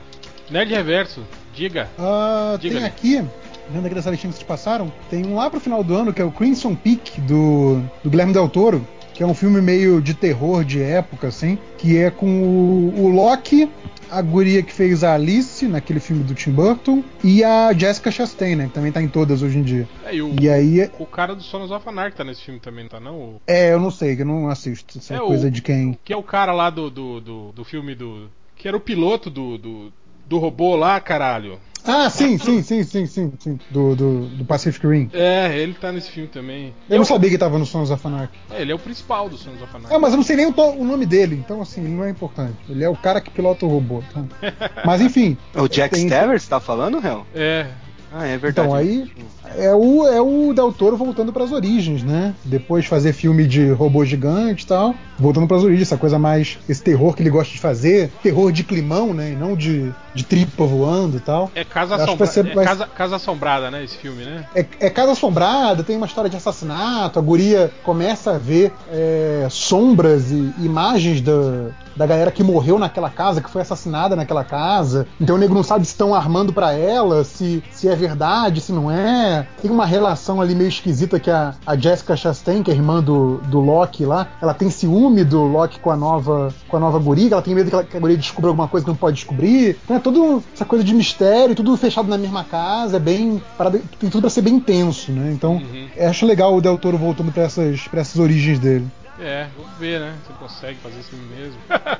Nerd 0.49 0.71
Reverso, 0.73 1.23
diga. 1.53 1.87
Ah, 1.97 2.57
Diga-lhe. 2.59 2.79
tem 2.81 2.87
aqui, 2.87 3.27
vendo 3.69 3.85
aqui 3.85 3.95
dessa 3.95 4.09
listinha 4.09 4.31
que 4.31 4.37
vocês 4.37 4.47
passaram, 4.47 4.91
tem 5.09 5.25
um 5.25 5.35
lá 5.35 5.49
pro 5.49 5.59
final 5.59 5.83
do 5.83 5.95
ano 5.95 6.13
que 6.13 6.21
é 6.21 6.25
o 6.25 6.31
Crimson 6.31 6.75
Peak 6.75 7.19
do, 7.21 7.81
do 8.03 8.09
Guilherme 8.09 8.33
Del 8.33 8.47
Toro, 8.49 8.85
que 9.17 9.23
é 9.23 9.25
um 9.25 9.33
filme 9.33 9.59
meio 9.59 9.99
de 9.99 10.13
terror 10.13 10.63
de 10.63 10.79
época, 10.79 11.27
assim, 11.29 11.57
que 11.79 11.97
é 11.97 12.11
com 12.11 12.27
o, 12.43 13.05
o 13.05 13.07
Loki, 13.09 13.67
a 14.11 14.21
guria 14.21 14.61
que 14.61 14.71
fez 14.71 15.03
a 15.03 15.15
Alice 15.15 15.67
naquele 15.67 15.99
filme 15.99 16.23
do 16.23 16.35
Tim 16.35 16.51
Burton 16.51 17.03
e 17.23 17.43
a 17.43 17.73
Jessica 17.73 18.11
Chastain, 18.11 18.55
né, 18.55 18.67
que 18.67 18.73
também 18.73 18.91
tá 18.91 19.01
em 19.01 19.07
todas 19.07 19.41
hoje 19.41 19.57
em 19.57 19.63
dia. 19.63 19.89
É, 20.05 20.13
e 20.15 20.21
o, 20.21 20.35
E 20.39 20.47
aí, 20.47 20.89
o 20.99 21.05
cara 21.07 21.33
do 21.35 21.41
Sonos 21.41 21.71
of 21.71 21.89
Anarchy 21.89 22.15
tá 22.15 22.23
nesse 22.23 22.43
filme 22.43 22.59
também, 22.59 22.87
tá 22.87 22.99
não? 22.99 23.15
O, 23.15 23.41
é, 23.47 23.73
eu 23.73 23.79
não 23.79 23.89
sei, 23.89 24.15
que 24.15 24.21
eu 24.21 24.25
não 24.27 24.49
assisto, 24.49 24.99
isso 24.99 25.11
é, 25.11 25.15
É, 25.15 25.19
coisa 25.19 25.47
o- 25.47 25.51
de 25.51 25.63
quem... 25.63 25.97
que 26.05 26.13
é 26.13 26.15
o 26.15 26.21
cara 26.23 26.53
lá 26.53 26.69
do, 26.69 26.89
do, 26.91 27.19
do, 27.19 27.51
do 27.53 27.63
filme 27.65 27.95
do... 27.95 28.29
Que 28.55 28.67
era 28.67 28.77
o 28.77 28.79
piloto 28.79 29.29
do, 29.31 29.57
do, 29.57 29.91
do 30.27 30.37
robô 30.37 30.75
lá, 30.75 30.99
caralho. 30.99 31.59
Ah, 31.85 32.09
sim, 32.09 32.37
sim, 32.37 32.61
sim, 32.61 32.83
sim, 32.83 33.05
sim, 33.05 33.31
sim, 33.39 33.59
do, 33.69 33.95
do, 33.95 34.25
do 34.27 34.45
Pacific 34.45 34.85
Rim. 34.85 35.09
É, 35.13 35.57
ele 35.57 35.73
tá 35.73 35.89
nesse 35.91 36.11
filme 36.11 36.27
também. 36.27 36.73
Eu 36.89 36.97
não 36.97 37.05
sabia 37.05 37.29
que 37.29 37.37
tava 37.37 37.57
no 37.57 37.65
Sons 37.65 37.89
of 37.89 38.05
Anarchy. 38.05 38.37
É, 38.51 38.61
ele 38.61 38.73
é 38.73 38.75
o 38.75 38.79
principal 38.79 39.29
do 39.29 39.37
Sons 39.37 39.61
of 39.61 39.73
Anarchy. 39.73 39.95
É, 39.95 39.97
mas 39.97 40.11
eu 40.11 40.17
não 40.17 40.23
sei 40.23 40.35
nem 40.35 40.47
o, 40.47 40.53
to- 40.53 40.61
o 40.61 40.83
nome 40.83 41.05
dele, 41.05 41.35
então 41.35 41.61
assim, 41.61 41.81
ele 41.81 41.93
não 41.93 42.03
é 42.03 42.09
importante. 42.09 42.57
Ele 42.67 42.83
é 42.83 42.89
o 42.89 42.95
cara 42.95 43.21
que 43.21 43.29
pilota 43.31 43.65
o 43.65 43.69
robô. 43.69 44.03
Então. 44.09 44.27
Mas 44.85 44.99
enfim, 45.01 45.37
O 45.55 45.67
Jack 45.67 45.95
Tem- 45.95 46.05
Staver, 46.07 46.39
você 46.39 46.49
tá 46.49 46.59
falando, 46.59 46.97
Hel? 47.05 47.25
É, 47.33 47.67
Ah, 48.11 48.25
é 48.25 48.37
verdade. 48.37 48.67
então 48.67 48.75
aí 48.75 49.09
é 49.55 49.73
o, 49.75 50.05
é 50.07 50.21
o 50.21 50.53
Del 50.53 50.71
Toro 50.73 50.97
voltando 50.97 51.31
pras 51.33 51.51
origens, 51.51 52.03
né? 52.03 52.33
Depois 52.43 52.83
de 52.83 52.89
fazer 52.89 53.13
filme 53.13 53.45
de 53.47 53.69
robô 53.71 54.03
gigante 54.05 54.63
e 54.63 54.67
tal, 54.67 54.93
voltando 55.17 55.47
pras 55.47 55.63
origens, 55.63 55.87
essa 55.87 55.97
coisa 55.97 56.17
mais. 56.19 56.57
esse 56.67 56.81
terror 56.81 57.15
que 57.15 57.21
ele 57.23 57.29
gosta 57.29 57.53
de 57.53 57.59
fazer, 57.59 58.11
terror 58.23 58.51
de 58.51 58.63
climão, 58.63 59.13
né? 59.13 59.31
E 59.31 59.35
não 59.35 59.55
de, 59.55 59.91
de 60.13 60.23
tripa 60.23 60.65
voando 60.65 61.17
e 61.17 61.19
tal. 61.19 61.51
é 61.55 61.63
Casa 61.63 61.95
Assombrada. 61.95 62.31
ser- 62.31 62.47
É 62.47 62.63
casa, 62.63 62.85
casa 62.87 63.15
Assombrada, 63.17 63.71
né? 63.71 63.83
Esse 63.83 63.97
filme, 63.97 64.23
né? 64.23 64.45
É, 64.55 64.65
é 64.79 64.89
casa 64.89 65.11
assombrada, 65.11 65.83
tem 65.83 65.95
uma 65.97 66.05
história 66.05 66.29
de 66.29 66.35
assassinato, 66.37 67.19
a 67.19 67.21
guria 67.21 67.71
começa 67.83 68.31
a 68.35 68.37
ver 68.37 68.71
é, 68.91 69.47
sombras 69.49 70.31
e 70.31 70.53
imagens 70.59 71.21
da, 71.21 71.69
da 71.95 72.05
galera 72.05 72.31
que 72.31 72.43
morreu 72.43 72.77
naquela 72.79 73.09
casa, 73.09 73.41
que 73.41 73.49
foi 73.49 73.61
assassinada 73.61 74.15
naquela 74.15 74.43
casa. 74.43 75.07
Então 75.19 75.35
o 75.35 75.39
nego 75.39 75.53
não 75.53 75.63
sabe 75.63 75.85
se 75.85 75.91
estão 75.91 76.13
armando 76.15 76.53
pra 76.53 76.73
ela, 76.73 77.23
se, 77.23 77.63
se 77.71 77.87
é 77.87 77.95
verdade, 77.95 78.61
se 78.61 78.71
não 78.71 78.89
é. 78.91 79.36
Tem 79.61 79.69
uma 79.71 79.85
relação 79.85 80.39
ali 80.41 80.55
meio 80.55 80.69
esquisita 80.69 81.19
que 81.19 81.29
a, 81.29 81.53
a 81.65 81.75
Jessica 81.75 82.15
Chastain, 82.15 82.63
que 82.63 82.71
é 82.71 82.73
irmã 82.73 83.01
do, 83.01 83.37
do 83.47 83.59
Loki 83.59 84.05
lá, 84.05 84.27
ela 84.41 84.53
tem 84.53 84.69
ciúme 84.69 85.23
do 85.23 85.43
Loki 85.43 85.79
com 85.79 85.91
a 85.91 85.95
nova, 85.95 86.53
com 86.67 86.77
a 86.77 86.79
nova 86.79 86.97
guria, 86.99 87.33
ela 87.33 87.41
tem 87.41 87.53
medo 87.55 87.69
que, 87.69 87.75
ela, 87.75 87.83
que 87.83 87.97
a 87.97 87.99
guria 87.99 88.17
descubra 88.17 88.49
alguma 88.49 88.67
coisa 88.67 88.83
que 88.85 88.89
não 88.91 88.97
pode 88.97 89.15
descobrir. 89.15 89.77
Então 89.83 89.95
é 89.95 89.99
tudo 89.99 90.43
essa 90.53 90.65
coisa 90.65 90.83
de 90.83 90.93
mistério, 90.93 91.55
tudo 91.55 91.75
fechado 91.77 92.07
na 92.07 92.17
mesma 92.17 92.43
casa, 92.43 92.97
é 92.97 92.99
bem. 92.99 93.41
parada- 93.57 93.81
tem 93.99 94.09
tudo 94.09 94.21
pra 94.21 94.29
ser 94.29 94.41
bem 94.41 94.59
tenso, 94.59 95.11
né? 95.11 95.31
Então 95.33 95.53
Uhum. 95.57 95.87
acho 96.07 96.25
legal 96.25 96.55
o 96.55 96.61
Del 96.61 96.77
Toro 96.77 96.97
voltando 96.97 97.31
pra 97.31 97.43
essas, 97.43 97.81
pra 97.87 98.01
essas 98.01 98.17
origens 98.19 98.59
dele. 98.59 98.85
É, 99.19 99.47
vamos 99.57 99.71
ver, 99.79 99.99
né? 99.99 100.13
Se 100.27 100.33
consegue 100.33 100.77
fazer 100.77 100.99
esse 100.99 101.09
filme 101.09 101.25
mesmo. 101.35 101.57
Ah, 101.69 101.97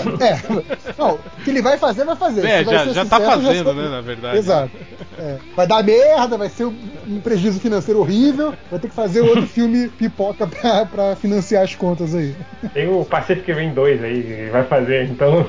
é. 0.24 0.94
Não, 0.96 1.14
o 1.16 1.18
que 1.44 1.50
ele 1.50 1.60
vai 1.60 1.76
fazer, 1.76 2.04
vai 2.04 2.16
fazer. 2.16 2.44
É, 2.46 2.62
vai 2.64 2.74
já, 2.74 2.92
já 2.92 3.04
tá 3.04 3.16
sucesso, 3.20 3.42
fazendo, 3.42 3.64
sei. 3.66 3.74
né? 3.82 3.88
Na 3.90 4.00
verdade. 4.00 4.38
Exato. 4.38 4.70
É. 5.18 5.38
Vai 5.54 5.66
dar 5.66 5.82
merda, 5.84 6.38
vai 6.38 6.48
ser 6.48 6.64
um 6.64 7.20
prejuízo 7.22 7.60
financeiro 7.60 8.00
horrível, 8.00 8.54
vai 8.70 8.80
ter 8.80 8.88
que 8.88 8.94
fazer 8.94 9.20
outro 9.20 9.46
filme 9.46 9.88
pipoca 9.88 10.46
pra, 10.46 10.86
pra 10.86 11.16
financiar 11.16 11.64
as 11.64 11.74
contas 11.74 12.14
aí. 12.14 12.34
Tem 12.72 12.88
o 12.88 13.04
Pacific 13.04 13.52
Rim 13.52 13.74
2 13.74 14.02
aí 14.02 14.22
que 14.22 14.50
vai 14.50 14.64
fazer, 14.64 15.04
então. 15.10 15.46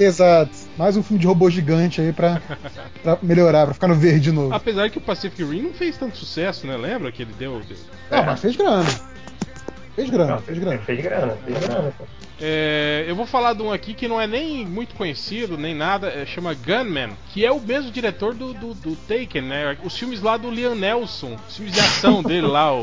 Exato. 0.00 0.50
Mais 0.78 0.96
um 0.96 1.02
filme 1.02 1.20
de 1.20 1.26
robô 1.26 1.50
gigante 1.50 2.00
aí 2.00 2.10
pra, 2.12 2.40
pra 3.02 3.18
melhorar, 3.22 3.66
pra 3.66 3.74
ficar 3.74 3.88
no 3.88 3.94
verde 3.94 4.20
de 4.20 4.32
novo. 4.32 4.54
Apesar 4.54 4.88
que 4.88 4.96
o 4.96 5.00
Pacific 5.02 5.44
Rim 5.44 5.62
não 5.64 5.72
fez 5.74 5.98
tanto 5.98 6.16
sucesso, 6.16 6.66
né? 6.66 6.74
Lembra 6.76 7.12
que 7.12 7.20
ele 7.22 7.34
deu. 7.38 7.60
deu- 7.68 7.76
Ah, 8.10 8.22
mas 8.22 8.40
fez 8.40 8.56
grana. 8.56 8.86
Fez 9.94 10.08
grana, 10.10 10.32
Não, 10.32 10.38
fez 10.42 10.58
grana. 10.58 10.78
Fez 10.78 11.00
grana, 11.02 11.36
fez 11.44 11.58
grana. 11.58 11.92
pô. 11.98 12.04
É, 12.44 13.04
eu 13.06 13.14
vou 13.14 13.24
falar 13.24 13.52
de 13.52 13.62
um 13.62 13.70
aqui 13.72 13.94
que 13.94 14.08
não 14.08 14.20
é 14.20 14.26
nem 14.26 14.66
muito 14.66 14.96
conhecido, 14.96 15.56
nem 15.56 15.76
nada, 15.76 16.08
é, 16.08 16.26
chama 16.26 16.52
Gunman, 16.54 17.10
que 17.32 17.44
é 17.46 17.52
o 17.52 17.60
mesmo 17.60 17.92
diretor 17.92 18.34
do, 18.34 18.52
do, 18.52 18.74
do 18.74 18.96
Taken, 18.96 19.42
né? 19.42 19.76
Os 19.84 19.96
filmes 19.96 20.20
lá 20.20 20.36
do 20.36 20.50
Liam 20.50 20.74
Nelson, 20.74 21.36
os 21.48 21.56
filmes 21.56 21.72
de 21.72 21.78
ação 21.78 22.20
dele 22.24 22.46
lá, 22.48 22.74
o 22.74 22.82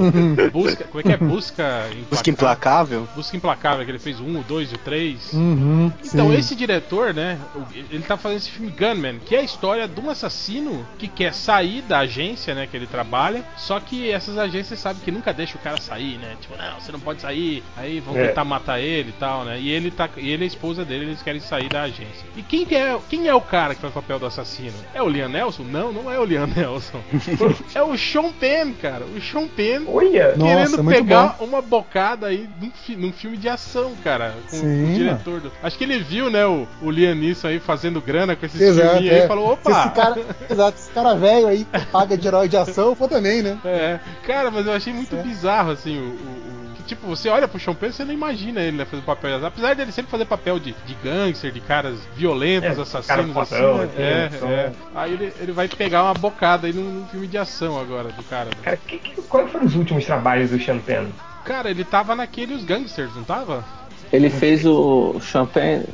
Busca. 0.54 0.86
Como 0.86 1.02
é 1.02 1.04
que 1.04 1.12
é? 1.12 1.18
Busca 1.18 1.90
Busca 2.10 2.30
implacável. 2.30 3.06
Busca 3.14 3.36
Implacável, 3.36 3.84
que 3.84 3.92
ele 3.92 4.00
fez 4.00 4.20
o 4.22 4.24
1, 4.24 4.40
o 4.40 4.44
2 4.44 4.72
e 4.72 4.76
o 4.76 4.78
3. 4.78 5.34
Uhum, 5.34 5.92
Então, 6.06 6.30
sim. 6.30 6.38
esse 6.38 6.56
diretor, 6.56 7.14
né, 7.14 7.38
ele 7.92 8.04
tá 8.04 8.16
fazendo 8.16 8.38
esse 8.38 8.52
filme 8.52 8.72
Gunman, 8.72 9.20
que 9.26 9.36
é 9.36 9.40
a 9.40 9.44
história 9.44 9.88
de 9.90 10.00
um 10.00 10.10
assassino 10.10 10.88
que 10.98 11.08
quer 11.10 11.34
sair 11.34 11.82
da 11.82 12.00
agência, 12.00 12.56
né, 12.56 12.66
que 12.66 12.78
ele 12.78 12.88
trabalha, 12.88 13.44
só 13.58 13.78
que 13.82 14.10
essas 14.10 14.38
agências 14.38 14.80
sabem 14.80 15.02
que 15.04 15.12
nunca 15.12 15.34
deixa 15.34 15.58
o 15.58 15.62
cara 15.62 15.82
sair, 15.82 16.18
né? 16.18 16.36
Tipo, 16.40 16.56
não, 16.58 16.80
você 16.80 16.92
não 16.94 16.99
pode 17.00 17.22
sair, 17.22 17.64
aí 17.78 18.00
vão 18.00 18.18
É. 18.18 18.28
tentar 18.28 18.44
matar 18.46 18.80
ele 18.80 19.10
e 19.10 19.14
tal, 19.20 19.44
né? 19.46 19.60
E 19.60 19.70
ele 19.70 19.92
tá, 19.92 20.10
e 20.18 20.30
ele 20.30 20.44
e 20.44 20.46
a 20.46 20.48
esposa 20.48 20.84
dele, 20.86 21.06
eles 21.06 21.22
querem 21.22 21.40
sair 21.42 21.70
da 21.70 21.84
agência. 21.84 22.26
E 22.36 22.42
quem 22.44 22.66
que 22.66 22.76
é, 22.76 22.98
quem 23.10 23.28
é 23.28 23.34
o 23.36 23.42
cara 23.42 23.76
que 23.76 23.82
faz 23.82 23.92
o 23.92 23.96
papel 23.96 24.20
do 24.20 24.26
assassino? 24.26 24.74
É 24.94 25.02
o 25.02 25.10
Liam 25.10 25.30
Nelson? 25.30 25.64
Não, 25.64 25.92
não 25.92 26.12
é 26.12 26.20
o 26.20 26.26
Liam 26.26 26.48
Nelson. 26.56 27.00
é 27.74 27.82
o 27.82 27.98
Sean 27.98 28.32
Penn, 28.32 28.74
cara. 28.82 29.06
O 29.06 29.22
Sean 29.22 29.48
Penn 29.48 29.86
Olha! 29.88 30.36
Nossa, 30.36 30.44
querendo 30.56 30.84
muito 30.84 30.96
pegar 30.98 31.36
uma 31.40 31.62
bocada 31.62 32.28
aí 32.28 32.50
num, 32.62 32.72
fi- 32.72 32.96
num 32.96 33.12
filme 33.12 33.38
de 33.38 33.48
ação, 33.50 33.94
cara. 34.04 34.36
Com, 34.50 34.58
Sim, 34.58 34.86
com 34.86 34.92
o 34.92 34.96
diretor. 34.96 35.42
do- 35.42 35.52
Acho 35.64 35.78
que 35.78 35.84
ele 35.84 36.00
viu, 36.00 36.30
né, 36.30 36.46
o, 36.46 36.68
o 36.82 36.90
Liam 36.92 37.16
Neeson 37.16 37.48
aí 37.48 37.60
fazendo 37.60 38.02
grana 38.02 38.36
com 38.36 38.46
esses 38.46 38.60
Exato, 38.60 38.90
filminhos 38.92 39.14
aí 39.14 39.20
é. 39.22 39.26
e 39.26 39.28
falou, 39.28 39.52
opa! 39.54 39.70
esse 39.72 39.90
cara, 39.92 40.22
exato, 40.50 40.78
esse 40.78 40.92
cara 40.92 41.14
velho 41.16 41.48
aí 41.48 41.66
que 41.66 41.86
paga 41.88 42.18
de 42.18 42.28
herói 42.28 42.48
de 42.48 42.58
ação, 42.58 42.96
for 42.96 43.08
também, 43.10 43.42
né? 43.42 43.58
É, 43.66 44.00
cara, 44.26 44.50
mas 44.52 44.66
eu 44.66 44.74
achei 44.74 44.94
muito 44.94 45.16
É. 45.16 45.22
bizarro, 45.22 45.72
assim, 45.72 45.98
o. 45.98 46.04
o- 46.04 46.60
tipo, 46.90 47.08
você 47.08 47.30
olha 47.30 47.48
pro 47.48 47.60
Sean 47.60 47.74
Penn, 47.74 47.92
você 47.92 48.04
não 48.04 48.14
imagina 48.14 48.60
ele, 48.62 48.78
né, 48.78 48.86
fazendo 48.86 49.06
papel. 49.06 49.46
Apesar 49.46 49.74
dele 49.76 49.92
sempre 49.92 50.12
fazer 50.12 50.26
papel 50.26 50.60
de, 50.60 50.74
de 50.86 50.94
gangster, 50.96 51.52
de 51.52 51.62
caras 51.62 52.00
violentos, 52.16 52.78
É, 52.78 52.82
assassinos, 52.82 53.08
cara 53.08 53.22
assim, 53.22 53.56
fodão, 53.56 53.78
né? 53.78 53.84
assim, 53.86 54.02
é, 54.02 54.30
então- 54.36 54.50
é. 54.50 54.72
Aí 54.96 55.14
ele, 55.14 55.34
ele 55.40 55.52
vai 55.52 55.68
pegar 55.68 56.04
uma 56.04 56.14
bocada 56.14 56.68
aí 56.68 56.74
num, 56.74 56.84
num 56.84 57.08
filme 57.08 57.28
de 57.28 57.38
ação 57.38 57.80
agora, 57.80 58.10
do 58.10 58.24
cara. 58.24 58.46
né? 58.46 58.56
Cara, 58.64 58.78
que, 58.78 58.98
que, 58.98 59.22
quais 59.24 59.52
foram 59.52 59.66
os 59.66 59.76
últimos 59.76 60.06
trabalhos 60.06 60.50
do 60.50 60.60
Champagne? 60.60 61.14
Cara, 61.46 61.70
ele 61.70 61.84
tava 61.86 62.16
naquele 62.16 62.54
Os 62.54 62.64
Gangsters, 62.66 63.16
não 63.16 63.24
tava? 63.24 63.64
Ele 64.12 64.30
fez 64.30 64.66
o 64.66 65.20
Champagne. 65.20 65.86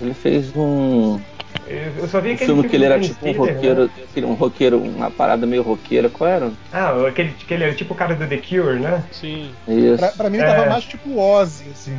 ele 0.00 0.14
fez 0.14 0.54
um, 0.56 1.20
Eu, 1.66 2.08
só 2.08 2.20
vi 2.20 2.32
aquele 2.32 2.46
filme 2.46 2.68
que 2.68 2.76
ele 2.76 2.84
era 2.84 3.00
tipo 3.00 3.26
um 3.26 3.32
Stiller, 3.32 3.54
roqueiro, 3.54 3.84
né? 3.84 4.26
um 4.26 4.34
roqueiro, 4.34 4.78
uma 4.78 5.10
parada 5.10 5.46
meio 5.46 5.62
roqueira. 5.62 6.08
Qual 6.08 6.28
era? 6.28 6.50
Ah, 6.72 6.94
aquele 7.06 7.32
que 7.32 7.52
ele 7.52 7.64
era 7.64 7.74
tipo 7.74 7.94
o 7.94 7.96
cara 7.96 8.14
do 8.14 8.26
The 8.26 8.36
Cure, 8.36 8.78
né? 8.78 9.02
Sim. 9.10 9.50
Isso. 9.66 9.98
Pra, 9.98 10.08
pra 10.08 10.30
mim 10.30 10.38
ele 10.38 10.46
É. 10.46 10.54
tava 10.54 10.70
mais 10.70 10.84
tipo 10.84 11.08
o 11.10 11.18
Ozzy, 11.18 11.64
assim. 11.70 11.98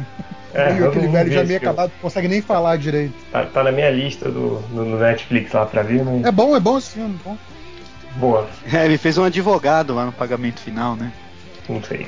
É, 0.53 0.71
meio 0.71 0.88
aquele 0.88 1.08
velho 1.08 1.32
já 1.32 1.43
meio 1.43 1.58
acabado, 1.58 1.91
não 1.95 1.99
consegue 1.99 2.27
nem 2.27 2.41
falar 2.41 2.77
direito. 2.77 3.15
Tá, 3.32 3.43
tá 3.45 3.63
na 3.63 3.71
minha 3.71 3.89
lista 3.89 4.29
do, 4.29 4.60
do, 4.69 4.86
Netflix 4.97 5.51
lá 5.51 5.65
pra 5.65 5.82
ver, 5.82 6.03
mas. 6.03 6.23
É 6.23 6.32
bom, 6.32 6.56
é 6.56 6.60
bom 6.60 6.77
esse 6.77 6.91
filme, 6.91 7.19
bom. 7.25 7.36
Boa. 8.17 8.47
É, 8.71 8.86
ele 8.86 8.97
fez 8.99 9.17
um 9.17 9.23
advogado 9.23 9.95
lá 9.95 10.06
no 10.06 10.12
pagamento 10.12 10.60
final, 10.60 10.95
né? 10.95 11.12
Não 11.69 11.82
sei. 11.82 12.08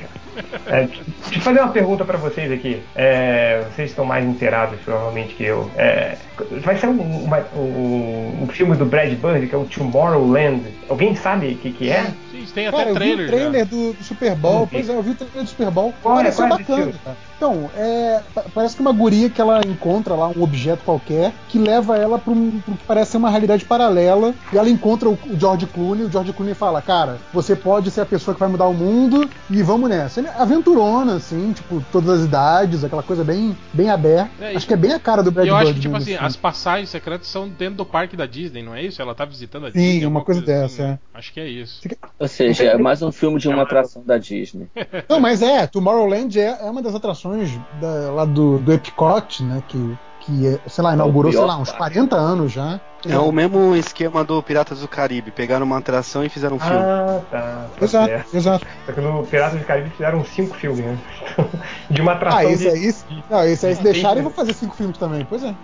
É, 0.66 0.82
deixa 0.86 1.04
eu 1.36 1.40
fazer 1.40 1.60
uma 1.60 1.72
pergunta 1.72 2.04
pra 2.04 2.18
vocês 2.18 2.52
aqui. 2.52 2.82
É, 2.94 3.64
vocês 3.70 3.90
estão 3.90 4.04
mais 4.04 4.24
inteirados, 4.26 4.78
provavelmente, 4.80 5.34
que 5.34 5.44
eu. 5.44 5.70
É, 5.76 6.18
vai 6.62 6.76
ser 6.76 6.88
um, 6.88 7.24
uma- 7.24 7.46
um, 7.54 8.42
um 8.42 8.46
filme 8.48 8.76
do 8.76 8.84
Brad 8.84 9.10
Bird, 9.14 9.46
que 9.46 9.54
é 9.54 9.58
o 9.58 9.64
Tomorrowland. 9.64 10.62
Alguém 10.88 11.14
sabe 11.14 11.52
o 11.52 11.56
que, 11.58 11.72
que 11.72 11.90
é? 11.90 12.12
Sim, 12.46 12.54
tem 12.54 12.66
até 12.66 12.76
Cara, 12.76 12.88
eu 12.90 12.94
vi 12.94 13.00
trailer. 13.00 13.26
o 13.26 13.28
trailer 13.30 13.64
já. 13.64 13.70
do, 13.70 13.92
do 13.94 14.04
Super 14.04 14.34
Bowl, 14.34 14.64
vi. 14.66 14.72
pois 14.72 14.88
é, 14.88 14.94
eu 14.96 15.02
vi 15.02 15.10
o 15.10 15.14
trailer 15.14 15.42
do 15.42 15.48
Super 15.48 15.70
Bowl. 15.70 15.94
Qual 16.02 16.14
é? 16.14 16.22
Pareceu 16.22 16.46
Qual 16.48 16.58
é 16.58 16.62
esse 16.62 16.70
bacana, 16.72 16.92
cara. 17.04 17.16
Então, 17.36 17.70
é, 17.76 18.22
pa- 18.34 18.44
parece 18.54 18.76
que 18.76 18.80
uma 18.80 18.92
guria 18.92 19.28
que 19.28 19.38
ela 19.40 19.60
encontra 19.66 20.14
lá 20.14 20.28
um 20.28 20.42
objeto 20.42 20.82
qualquer 20.84 21.34
que 21.50 21.58
leva 21.58 21.94
ela 21.98 22.18
pra 22.18 22.32
um 22.32 22.60
pro 22.60 22.74
que 22.74 22.84
parece 22.84 23.10
ser 23.10 23.16
uma 23.18 23.28
realidade 23.28 23.62
paralela. 23.66 24.34
E 24.50 24.56
ela 24.56 24.70
encontra 24.70 25.06
o, 25.08 25.12
o 25.12 25.38
George 25.38 25.66
Clooney. 25.66 26.06
O 26.06 26.10
George 26.10 26.32
Clooney 26.32 26.54
fala: 26.54 26.80
Cara, 26.80 27.18
você 27.34 27.54
pode 27.54 27.90
ser 27.90 28.00
a 28.00 28.06
pessoa 28.06 28.32
que 28.34 28.40
vai 28.40 28.48
mudar 28.48 28.66
o 28.66 28.72
mundo 28.72 29.28
e 29.50 29.62
vamos 29.62 29.90
nessa. 29.90 30.20
Ele 30.20 30.28
é 30.28 30.32
aventurona, 30.38 31.16
assim, 31.16 31.52
tipo, 31.52 31.84
todas 31.92 32.20
as 32.20 32.24
idades, 32.26 32.82
aquela 32.84 33.02
coisa 33.02 33.22
bem, 33.22 33.54
bem 33.72 33.90
aberta. 33.90 34.30
É, 34.40 34.54
e- 34.54 34.56
Acho 34.56 34.66
que 34.66 34.72
é 34.72 34.76
bem 34.78 34.92
a 34.94 34.98
cara 34.98 35.22
do 35.22 35.30
Brad 35.30 35.44
E 35.46 35.50
eu 35.50 35.56
acho 35.56 35.66
Bird 35.66 35.78
que, 35.80 35.86
tipo 35.86 35.96
assim, 35.96 36.14
assim. 36.14 36.24
as 36.24 36.36
passagens 36.36 36.88
secretas 36.88 37.26
são 37.28 37.46
dentro 37.48 37.74
do 37.76 37.84
parque 37.84 38.16
da 38.16 38.24
Disney, 38.24 38.62
não 38.62 38.74
é 38.74 38.82
isso? 38.82 39.02
Ela 39.02 39.14
tá 39.14 39.26
visitando 39.26 39.66
a 39.66 39.70
Sim, 39.72 39.78
Disney. 39.78 39.98
uma 40.06 40.20
alguma 40.20 40.24
coisa 40.24 40.40
assim, 40.40 40.46
dessa, 40.50 40.82
né? 40.88 40.98
Acho 41.12 41.32
que 41.34 41.40
é 41.40 41.46
isso. 41.46 41.80
Ou 42.18 42.26
seja, 42.36 42.64
é 42.64 42.78
mais 42.78 43.02
um 43.02 43.10
filme 43.12 43.38
de 43.38 43.48
uma 43.48 43.62
atração 43.62 44.02
da 44.04 44.18
Disney. 44.18 44.68
Não, 45.08 45.20
mas 45.20 45.42
é, 45.42 45.66
Tomorrowland 45.66 46.38
é, 46.38 46.58
é 46.60 46.70
uma 46.70 46.82
das 46.82 46.94
atrações 46.94 47.58
da- 47.72 48.10
lá 48.12 48.24
do, 48.24 48.58
do 48.58 48.72
Epcot, 48.72 49.42
né? 49.44 49.62
Que, 49.66 49.98
que 50.20 50.46
é, 50.46 50.60
sei 50.66 50.84
lá, 50.84 50.94
inaugurou, 50.94 51.32
sei 51.32 51.40
lá, 51.40 51.56
uns 51.58 51.70
40 51.72 52.16
anos 52.16 52.52
já. 52.52 52.80
É 53.08 53.18
o 53.18 53.30
mesmo 53.32 53.74
esquema 53.76 54.24
do 54.24 54.42
Piratas 54.42 54.80
do 54.80 54.88
Caribe. 54.88 55.30
Pegaram 55.30 55.64
uma 55.66 55.78
atração 55.78 56.24
e 56.24 56.28
fizeram 56.28 56.56
um 56.56 56.60
filme. 56.60 56.76
Ah, 56.76 57.20
tá. 57.30 57.66
tá 57.78 57.84
Exato, 57.84 58.06
certo. 58.08 58.36
exato. 58.36 58.66
Só 58.86 58.92
que 58.92 59.00
no 59.00 59.26
Piratas 59.26 59.58
do 59.60 59.64
Caribe 59.66 59.90
fizeram 59.90 60.24
cinco 60.24 60.56
filmes, 60.56 60.84
né? 60.84 60.98
De 61.90 62.00
uma 62.00 62.12
atração. 62.12 62.38
Ah, 62.38 62.44
esse 62.44 62.62
de... 62.64 62.68
aí, 62.68 63.24
não, 63.30 63.44
esse 63.44 63.66
aí 63.66 63.76
se 63.76 63.82
deixarem, 63.82 64.22
vou 64.22 64.32
fazer 64.32 64.52
cinco 64.54 64.74
filmes 64.74 64.98
também. 64.98 65.24
Pois 65.28 65.42
é. 65.42 65.54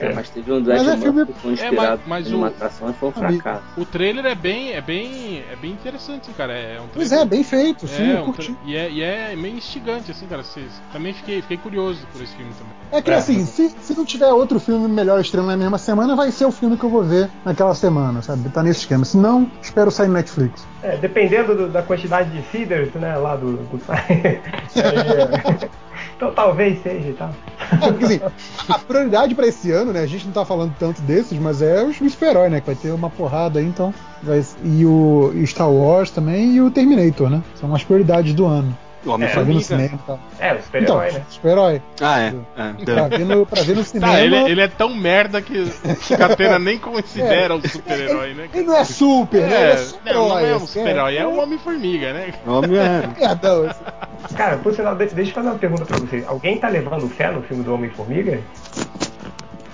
É, 0.00 0.14
mas 0.14 0.30
teve 0.30 0.50
um 0.50 0.60
Mas 0.64 0.80
Ed 0.80 0.90
é 0.90 0.96
filme- 0.96 1.26
que 1.26 1.32
foi 1.34 1.52
inspirado 1.52 2.00
mas- 2.06 2.24
mas 2.24 2.28
em 2.32 2.34
uma 2.34 2.46
o- 2.46 2.48
atração 2.48 2.88
e 2.88 2.92
foi 2.94 3.08
um 3.10 3.12
fracasso. 3.12 3.62
O 3.76 3.84
trailer 3.84 4.24
é 4.24 4.34
bem, 4.34 4.72
é 4.72 4.80
bem, 4.80 5.44
é 5.52 5.56
bem 5.56 5.72
interessante, 5.72 6.30
cara. 6.30 6.54
É 6.54 6.80
um 6.80 6.86
Pois 6.88 7.10
trailer- 7.10 7.26
é, 7.26 7.28
bem 7.28 7.44
feito, 7.44 7.86
sim, 7.86 8.02
É, 8.12 8.16
eu 8.16 8.22
um 8.22 8.24
curti. 8.32 8.52
tra- 8.54 8.62
e, 8.64 8.74
é, 8.74 8.90
e 8.90 9.02
é 9.02 9.36
meio 9.36 9.56
instigante, 9.58 10.10
assim, 10.10 10.26
cara. 10.26 10.42
Cês- 10.42 10.80
também 10.90 11.12
fiquei, 11.12 11.42
fiquei 11.42 11.58
curioso 11.58 12.00
por 12.14 12.22
esse 12.22 12.34
filme 12.34 12.50
também. 12.54 12.72
É 12.92 13.02
que 13.02 13.10
É. 13.10 13.14
assim, 13.16 13.44
se, 13.44 13.68
se 13.82 13.94
não 13.94 14.06
tiver 14.06 14.32
outro 14.32 14.58
filme 14.58 14.88
melhor 14.88 15.20
estreando 15.20 15.50
na 15.50 15.56
mesma 15.56 15.76
semana, 15.76 16.16
vai 16.16 16.30
ser 16.30 16.45
o 16.46 16.52
filme 16.52 16.76
que 16.76 16.84
eu 16.84 16.90
vou 16.90 17.02
ver 17.04 17.28
naquela 17.44 17.74
semana, 17.74 18.22
sabe? 18.22 18.48
Tá 18.50 18.62
nesse 18.62 18.80
esquema. 18.80 19.04
Se 19.04 19.16
não, 19.16 19.50
espero 19.60 19.90
sair 19.90 20.08
no 20.08 20.14
Netflix. 20.14 20.66
É, 20.82 20.96
dependendo 20.96 21.54
do- 21.54 21.68
da 21.68 21.82
quantidade 21.82 22.30
de 22.30 22.40
feeders, 22.42 22.92
né, 22.94 23.16
lá 23.16 23.36
do, 23.36 23.52
do. 23.56 23.80
Aí, 23.88 24.40
é. 24.80 25.68
então 26.16 26.32
talvez 26.32 26.82
seja 26.82 27.08
e 27.08 27.12
tal. 27.12 27.30
É, 27.72 27.76
porque 27.92 28.04
assim, 28.04 28.20
a 28.68 28.78
prioridade 28.78 29.34
pra 29.34 29.46
esse 29.46 29.70
ano, 29.72 29.92
né? 29.92 30.00
A 30.00 30.06
gente 30.06 30.24
não 30.26 30.32
tá 30.32 30.44
falando 30.44 30.74
tanto 30.78 31.02
desses, 31.02 31.38
mas 31.38 31.60
é 31.62 31.82
o 31.82 31.92
super-herói, 31.92 32.48
né? 32.48 32.60
Que 32.60 32.66
vai 32.66 32.74
ter 32.76 32.90
uma 32.92 33.10
porrada 33.10 33.58
aí, 33.58 33.66
então. 33.66 33.92
vai- 34.22 34.44
e 34.64 34.84
o 34.86 35.32
Star 35.46 35.70
Wars 35.70 36.10
também 36.10 36.54
e 36.54 36.60
o 36.60 36.70
Terminator, 36.70 37.28
né? 37.30 37.42
São 37.54 37.74
as 37.74 37.82
prioridades 37.84 38.32
do 38.34 38.46
ano. 38.46 38.76
O 39.06 39.10
Homem 39.12 39.28
É, 39.28 39.32
Formiga. 39.32 39.60
cinema 39.60 39.98
tal. 40.06 40.18
É, 40.40 40.52
o 40.52 40.56
Então, 40.56 40.62
super-herói, 40.64 41.12
né? 41.12 41.22
super-herói. 41.30 41.82
Ah, 42.00 42.20
é. 42.20 42.34
é. 42.56 42.84
Pra 42.84 43.08
ver 43.08 43.24
no, 43.24 43.46
pra 43.46 43.62
ver 43.62 43.76
no 43.76 43.84
cinema. 43.84 44.12
Tá, 44.12 44.20
ele, 44.20 44.36
ele 44.36 44.60
é 44.60 44.68
tão 44.68 44.94
merda 44.94 45.40
que 45.40 45.58
o 45.62 46.18
Catena 46.18 46.58
nem 46.58 46.76
considera 46.78 47.54
um 47.54 47.60
super-herói, 47.62 48.34
né? 48.34 48.48
Ele 48.52 48.66
não 48.66 48.76
é 48.76 48.84
super, 48.84 49.40
né? 49.42 49.46
Ele 49.46 49.54
é 49.54 49.72
É, 49.72 49.76
super 49.76 50.14
não, 50.14 50.28
não 50.28 50.38
é 50.38 50.52
um 50.52 50.56
assim, 50.56 50.66
super-herói, 50.66 51.16
é 51.16 51.26
um 51.26 51.40
Homem-Formiga, 51.40 52.12
né? 52.12 52.34
O 52.46 52.50
Homem 52.52 52.76
é. 52.78 53.06
Perdão, 53.18 53.66
esse- 53.66 54.34
Cara, 54.34 54.56
por 54.58 54.74
sinal, 54.74 54.96
de- 54.96 55.06
deixa 55.06 55.30
eu 55.30 55.34
fazer 55.34 55.48
uma 55.48 55.58
pergunta 55.58 55.84
pra 55.84 55.98
vocês. 55.98 56.24
Alguém 56.26 56.58
tá 56.58 56.68
levando 56.68 57.08
fé 57.08 57.30
no 57.30 57.42
filme 57.42 57.62
do 57.62 57.72
Homem-Formiga? 57.74 58.40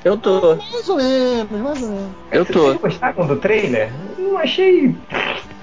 Eu 0.04 0.16
tô, 0.18 0.56
mais 0.56 0.88
ou 0.88 0.96
menos, 0.96 1.50
mais 1.50 1.82
ou 1.82 1.88
menos. 1.88 2.10
eu 2.32 2.44
tô. 2.44 2.62
Vocês 2.64 2.80
gostaram 2.80 3.26
do 3.26 3.36
trailer? 3.36 3.88
Não 4.18 4.36
achei. 4.36 4.94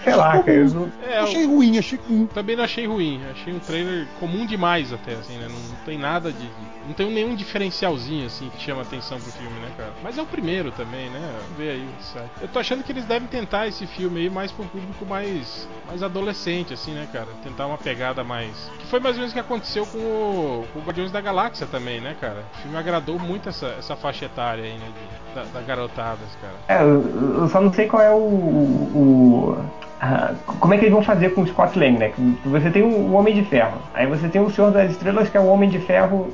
Sei 0.03 0.15
lá, 0.15 0.39
cara. 0.43 0.51
eu 0.57 0.69
não- 0.69 0.91
É, 1.03 1.19
eu 1.19 1.23
achei 1.23 1.45
ruim, 1.45 1.77
achei 1.77 1.99
ruim. 2.07 2.27
também 2.27 2.55
não 2.55 2.63
achei 2.63 2.87
ruim. 2.87 3.21
Achei 3.31 3.53
um 3.53 3.59
trailer 3.59 4.07
comum 4.19 4.45
demais 4.45 4.91
até, 4.93 5.13
assim, 5.13 5.37
né? 5.37 5.47
Não 5.49 5.75
tem 5.85 5.97
nada 5.97 6.31
de. 6.31 6.49
Não 6.87 6.93
tem 6.93 7.11
nenhum 7.11 7.35
diferencialzinho, 7.35 8.25
assim, 8.25 8.49
que 8.49 8.61
chama 8.63 8.81
atenção 8.81 9.19
pro 9.19 9.31
filme, 9.31 9.59
né, 9.59 9.69
cara? 9.77 9.91
Mas 10.03 10.17
é 10.17 10.21
o 10.21 10.25
primeiro 10.25 10.71
também, 10.71 11.09
né? 11.09 11.19
Vamos 11.43 11.57
ver 11.57 11.71
aí 11.71 11.83
o 11.85 11.97
que 11.97 12.03
sai. 12.05 12.25
Eu 12.41 12.47
tô 12.47 12.59
achando 12.59 12.83
que 12.83 12.91
eles 12.91 13.05
devem 13.05 13.27
tentar 13.27 13.67
esse 13.67 13.85
filme 13.85 14.21
aí 14.21 14.29
mais 14.29 14.51
pro 14.51 14.65
público 14.65 15.05
mais, 15.05 15.67
mais 15.87 16.01
adolescente, 16.01 16.73
assim, 16.73 16.91
né, 16.93 17.07
cara? 17.11 17.27
Tentar 17.43 17.67
uma 17.67 17.77
pegada 17.77 18.23
mais. 18.23 18.71
Que 18.79 18.87
foi 18.87 18.99
mais 18.99 19.15
ou 19.15 19.19
menos 19.19 19.31
o 19.31 19.33
que 19.35 19.39
aconteceu 19.39 19.85
com 19.85 19.97
o, 19.99 20.65
com 20.73 20.79
o 20.79 20.81
Guardiões 20.81 21.11
da 21.11 21.21
Galáxia 21.21 21.67
também, 21.67 21.99
né, 22.01 22.15
cara? 22.19 22.43
O 22.55 22.61
filme 22.61 22.77
agradou 22.77 23.19
muito 23.19 23.49
essa, 23.49 23.67
essa 23.77 23.95
faixa 23.95 24.25
etária 24.25 24.63
aí, 24.63 24.73
né? 24.73 24.85
de- 24.87 25.19
da, 25.35 25.43
da 25.43 25.61
garotada, 25.61 26.17
cara. 26.41 26.79
É, 26.79 26.81
eu, 26.83 27.41
eu 27.41 27.47
só 27.49 27.61
não 27.61 27.71
sei 27.71 27.85
qual 27.87 28.01
é 28.01 28.09
o. 28.09 28.15
o- 28.17 29.65
ah, 30.01 30.33
como 30.45 30.73
é 30.73 30.77
que 30.77 30.85
eles 30.85 30.93
vão 30.93 31.03
fazer 31.03 31.33
com 31.33 31.41
o 31.41 31.47
Scott 31.47 31.77
Lang, 31.77 31.97
né? 31.97 32.11
Você 32.45 32.69
tem 32.69 32.83
o 32.83 33.11
Homem 33.13 33.33
de 33.33 33.43
Ferro, 33.43 33.77
aí 33.93 34.07
você 34.07 34.29
tem 34.29 34.41
o 34.41 34.49
Senhor 34.49 34.71
das 34.71 34.91
Estrelas, 34.91 35.29
que 35.29 35.35
é 35.35 35.39
o 35.39 35.47
Homem 35.47 35.69
de 35.69 35.79
Ferro 35.79 36.31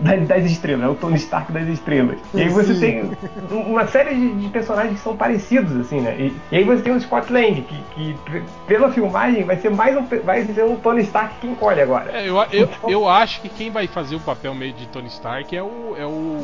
das, 0.00 0.26
das 0.26 0.44
estrelas, 0.44 0.84
é 0.84 0.88
o 0.88 0.94
Tony 0.94 1.16
Stark 1.16 1.52
das 1.52 1.66
estrelas. 1.68 2.18
E 2.34 2.42
aí 2.42 2.48
você 2.48 2.74
Sim. 2.74 2.80
tem 2.80 3.10
uma 3.50 3.86
série 3.86 4.14
de, 4.14 4.34
de 4.34 4.48
personagens 4.48 4.94
que 4.94 5.00
são 5.00 5.16
parecidos, 5.16 5.76
assim, 5.76 6.00
né? 6.00 6.16
E, 6.18 6.36
e 6.52 6.56
aí 6.56 6.64
você 6.64 6.82
tem 6.82 6.92
o 6.92 7.00
Scott 7.00 7.32
Lang, 7.32 7.62
que, 7.62 7.76
que 7.94 8.16
pela 8.66 8.90
filmagem 8.90 9.44
vai 9.44 9.56
ser 9.56 9.70
mais 9.70 9.96
um, 9.96 10.04
vai 10.24 10.44
ser 10.44 10.64
um 10.64 10.76
Tony 10.76 11.02
Stark 11.02 11.36
que 11.40 11.46
encolhe 11.46 11.80
agora. 11.80 12.10
É, 12.12 12.28
eu, 12.28 12.36
eu, 12.52 12.68
eu 12.88 13.08
acho 13.08 13.40
que 13.40 13.48
quem 13.48 13.70
vai 13.70 13.86
fazer 13.86 14.16
o 14.16 14.20
papel 14.20 14.54
meio 14.54 14.72
de 14.72 14.86
Tony 14.88 15.08
Stark 15.08 15.56
é 15.56 15.62
o, 15.62 15.94
é 15.96 16.04
o, 16.04 16.40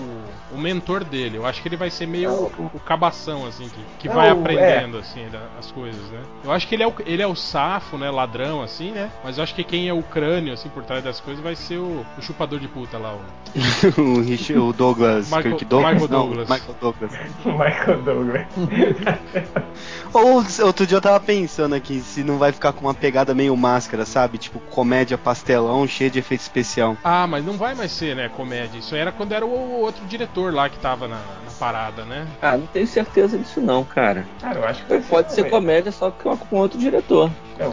o 0.53 0.59
mentor 0.59 1.05
dele. 1.05 1.37
Eu 1.37 1.47
acho 1.47 1.61
que 1.61 1.69
ele 1.69 1.77
vai 1.77 1.91
ser 1.91 2.07
meio 2.07 2.31
o, 2.31 2.71
o 2.75 2.81
cabação, 2.81 3.47
assim, 3.47 3.69
que, 3.69 3.81
que 3.99 4.09
Não, 4.09 4.15
vai 4.15 4.29
é. 4.29 4.31
aprendendo, 4.31 4.99
assim, 4.99 5.27
as 5.59 5.71
coisas, 5.71 6.01
né? 6.11 6.21
Eu 6.45 6.53
acho 6.53 6.60
acho 6.61 6.69
que 6.69 6.75
ele 6.75 6.83
é, 6.83 6.87
o, 6.87 6.95
ele 7.07 7.23
é 7.23 7.27
o 7.27 7.35
safo, 7.35 7.97
né? 7.97 8.11
Ladrão, 8.11 8.63
assim, 8.63 8.91
né? 8.91 9.11
Mas 9.25 9.39
eu 9.39 9.43
acho 9.45 9.55
que 9.55 9.65
quem 9.65 9.89
é 9.89 9.93
o 9.95 10.03
crânio, 10.03 10.53
assim, 10.53 10.69
por 10.69 10.85
trás 10.85 11.03
das 11.03 11.19
coisas 11.21 11.43
vai 11.43 11.57
ser 11.57 11.79
o, 11.79 12.05
o 12.19 12.23
chupador 12.23 12.59
de 12.61 12.69
puta 12.69 12.99
lá. 12.99 13.15
O... 13.15 13.21
o, 14.01 14.21
Rich- 14.23 14.53
o 14.53 14.73
Douglas. 14.73 15.27
Michael- 15.27 15.43
Kirk 15.57 15.65
Douglas? 15.65 15.95
Michael 15.95 16.11
Não, 16.11 16.27
Douglas. 16.27 16.49
Michael 16.49 16.77
Douglas. 16.81 17.13
Michael 17.45 18.03
Douglas. 18.03 18.47
Ou 20.13 20.45
outro 20.67 20.87
dia 20.87 20.97
eu 20.97 21.01
tava 21.01 21.21
pensando 21.21 21.75
aqui 21.75 22.01
se 22.01 22.23
não 22.25 22.37
vai 22.37 22.53
ficar 22.53 22.73
com 22.73 22.87
uma 22.87 22.95
pegada 22.95 23.35
meio 23.35 23.57
máscara, 23.57 24.05
sabe? 24.05 24.39
Tipo 24.39 24.59
comédia 24.61 25.17
pastelão, 25.17 25.87
cheia 25.87 26.11
de 26.11 26.19
efeito 26.19 26.41
especial. 26.41 26.97
Ah, 27.05 27.27
mas 27.27 27.45
não 27.45 27.55
vai 27.55 27.75
mais 27.75 27.93
ser, 27.93 28.17
né? 28.17 28.29
Comédia. 28.29 28.79
Isso 28.79 28.95
era 28.95 29.13
quando 29.13 29.33
era 29.33 29.47
o 29.47 29.81
outro 29.81 30.05
diretor 30.07 30.53
lá 30.53 30.69
que 30.69 30.79
tava 30.79 31.07
na, 31.07 31.17
na 31.17 31.51
parada, 31.59 32.05
né? 32.05 32.27
Ah, 32.43 32.57
não 32.57 32.67
tenho 32.67 32.87
certeza 32.87 33.39
disso 33.39 33.61
não, 33.61 33.85
cara. 33.85 34.27
Cara, 34.41 34.59
eu 34.59 34.65
acho 34.67 34.85
que 34.85 35.01
Pode 35.01 35.33
ser 35.33 35.49
comédia, 35.49 35.93
só 35.93 36.11
que 36.11 36.29
com 36.51 36.57
outro 36.59 36.79
diretor. 36.79 37.31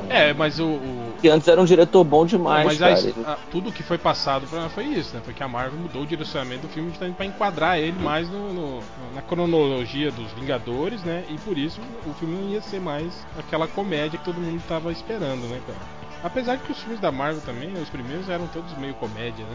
É, 0.09 0.33
mas 0.33 0.59
o. 0.59 0.65
o- 0.65 1.13
Que 1.21 1.29
antes 1.29 1.47
era 1.47 1.59
um 1.59 1.65
diretor 1.65 2.03
bom 2.03 2.25
demais, 2.25 2.65
mas 2.65 2.77
cara. 2.77 2.93
a- 3.25 3.31
a- 3.33 3.37
tudo 3.49 3.71
que 3.71 3.81
foi 3.81 3.97
passado 3.97 4.45
pra 4.47 4.69
foi 4.69 4.83
isso, 4.85 5.15
né? 5.15 5.21
Foi 5.25 5.33
que 5.33 5.41
a 5.41 5.47
Marvel 5.47 5.79
mudou 5.79 6.03
o 6.03 6.05
direcionamento 6.05 6.67
do 6.67 6.69
filme 6.69 6.89
justamente 6.89 7.15
pra 7.15 7.25
enquadrar 7.25 7.79
ele 7.79 7.97
mais 8.03 8.29
no, 8.29 8.53
no- 8.53 8.79
na 9.15 9.21
cronologia 9.21 10.11
dos 10.11 10.31
Vingadores, 10.33 11.01
né? 11.03 11.23
E 11.29 11.37
por 11.39 11.57
isso 11.57 11.81
o 12.05 12.13
filme 12.13 12.35
não 12.35 12.49
ia 12.49 12.61
ser 12.61 12.79
mais 12.79 13.25
aquela 13.39 13.67
comédia 13.67 14.19
que 14.19 14.25
todo 14.25 14.39
mundo 14.39 14.61
tava 14.67 14.91
esperando, 14.91 15.47
né, 15.47 15.59
cara? 15.65 15.79
Apesar 16.23 16.55
de 16.57 16.63
que 16.63 16.71
os 16.71 16.79
filmes 16.79 16.99
da 16.99 17.11
Marvel 17.11 17.41
também, 17.41 17.71
os 17.73 17.89
primeiros 17.89 18.27
eram 18.27 18.47
todos 18.47 18.75
meio 18.77 18.93
comédia, 18.95 19.45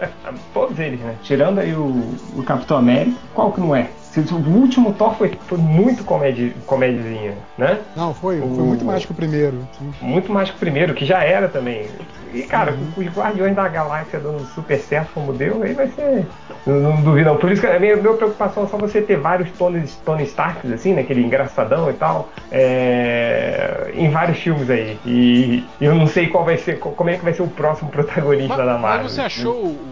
né? 0.00 0.08
Todos 0.54 0.78
eles, 0.78 1.00
né? 1.00 1.16
Tirando 1.22 1.58
aí 1.58 1.74
o, 1.74 2.14
o 2.36 2.42
Capitão 2.44 2.78
América, 2.78 3.16
qual 3.34 3.52
que 3.52 3.60
não 3.60 3.74
é? 3.74 3.90
O 4.14 4.50
último 4.58 4.92
Thor 4.92 5.14
foi, 5.14 5.32
foi 5.46 5.56
muito 5.58 6.04
comédia, 6.04 6.52
comédiazinha, 6.66 7.32
né? 7.56 7.78
Não, 7.96 8.12
foi, 8.12 8.38
foi 8.40 8.46
O- 8.46 8.66
muito 8.66 8.84
mais 8.84 9.06
que 9.06 9.12
o 9.12 9.14
primeiro. 9.14 9.66
sim. 9.78 9.90
Muito 10.02 10.30
mais 10.30 10.50
que 10.50 10.56
o 10.56 10.58
primeiro, 10.58 10.92
que 10.92 11.06
já 11.06 11.24
era 11.24 11.48
também. 11.48 11.86
E, 12.34 12.42
cara, 12.42 12.72
Uhum. 12.72 12.92
os 12.96 13.06
Guardiões 13.06 13.54
da 13.56 13.66
Galáxia 13.68 14.18
dando 14.20 14.44
super 14.54 14.78
certo 14.78 15.10
como 15.14 15.32
deu, 15.32 15.62
aí 15.62 15.72
vai 15.74 15.86
ser. 15.88 16.26
Não, 16.66 16.74
não 16.80 17.02
duvido, 17.02 17.30
não. 17.30 17.36
Por 17.38 17.50
isso 17.52 17.60
que 17.62 17.66
a 17.66 17.78
minha, 17.80 17.96
minha 17.96 18.12
preocupação 18.14 18.64
é 18.64 18.66
só 18.66 18.76
você 18.76 19.00
ter 19.02 19.16
vários 19.16 19.50
Tony, 19.52 19.82
Tony 20.04 20.24
Starks, 20.24 20.70
assim, 20.72 20.92
né? 20.94 21.00
Aquele 21.02 21.22
engraçadão 21.24 21.90
e 21.90 21.94
tal, 21.94 22.28
é, 22.50 23.90
em 23.94 24.10
vários 24.10 24.38
filmes 24.38 24.68
aí. 24.70 24.98
E 25.04 25.64
eu 25.80 25.94
não 25.94 26.06
sei 26.06 26.28
qual 26.28 26.44
vai 26.44 26.56
ser, 26.56 26.78
como 26.78 27.10
é 27.10 27.16
que 27.16 27.24
vai 27.24 27.32
ser 27.32 27.42
o 27.42 27.48
próximo 27.48 27.90
protagonista 27.90 28.56
Mas, 28.56 28.66
da 28.66 28.78
Marvel. 28.78 29.02
mas 29.04 29.12
você 29.12 29.20
achou 29.20 29.54
o- 29.54 29.68
o 29.68 29.91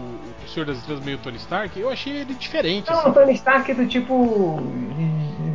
Senhor 0.51 0.65
das 0.65 0.77
Estrelas 0.77 1.03
meio 1.03 1.17
Tony 1.17 1.37
Stark? 1.37 1.79
Eu 1.79 1.89
achei 1.89 2.13
ele 2.13 2.33
diferente. 2.33 2.89
Não, 2.89 2.99
assim. 2.99 3.09
o 3.09 3.13
Tony 3.13 3.33
Stark 3.33 3.71
é 3.71 3.73
do 3.73 3.87
tipo. 3.87 4.59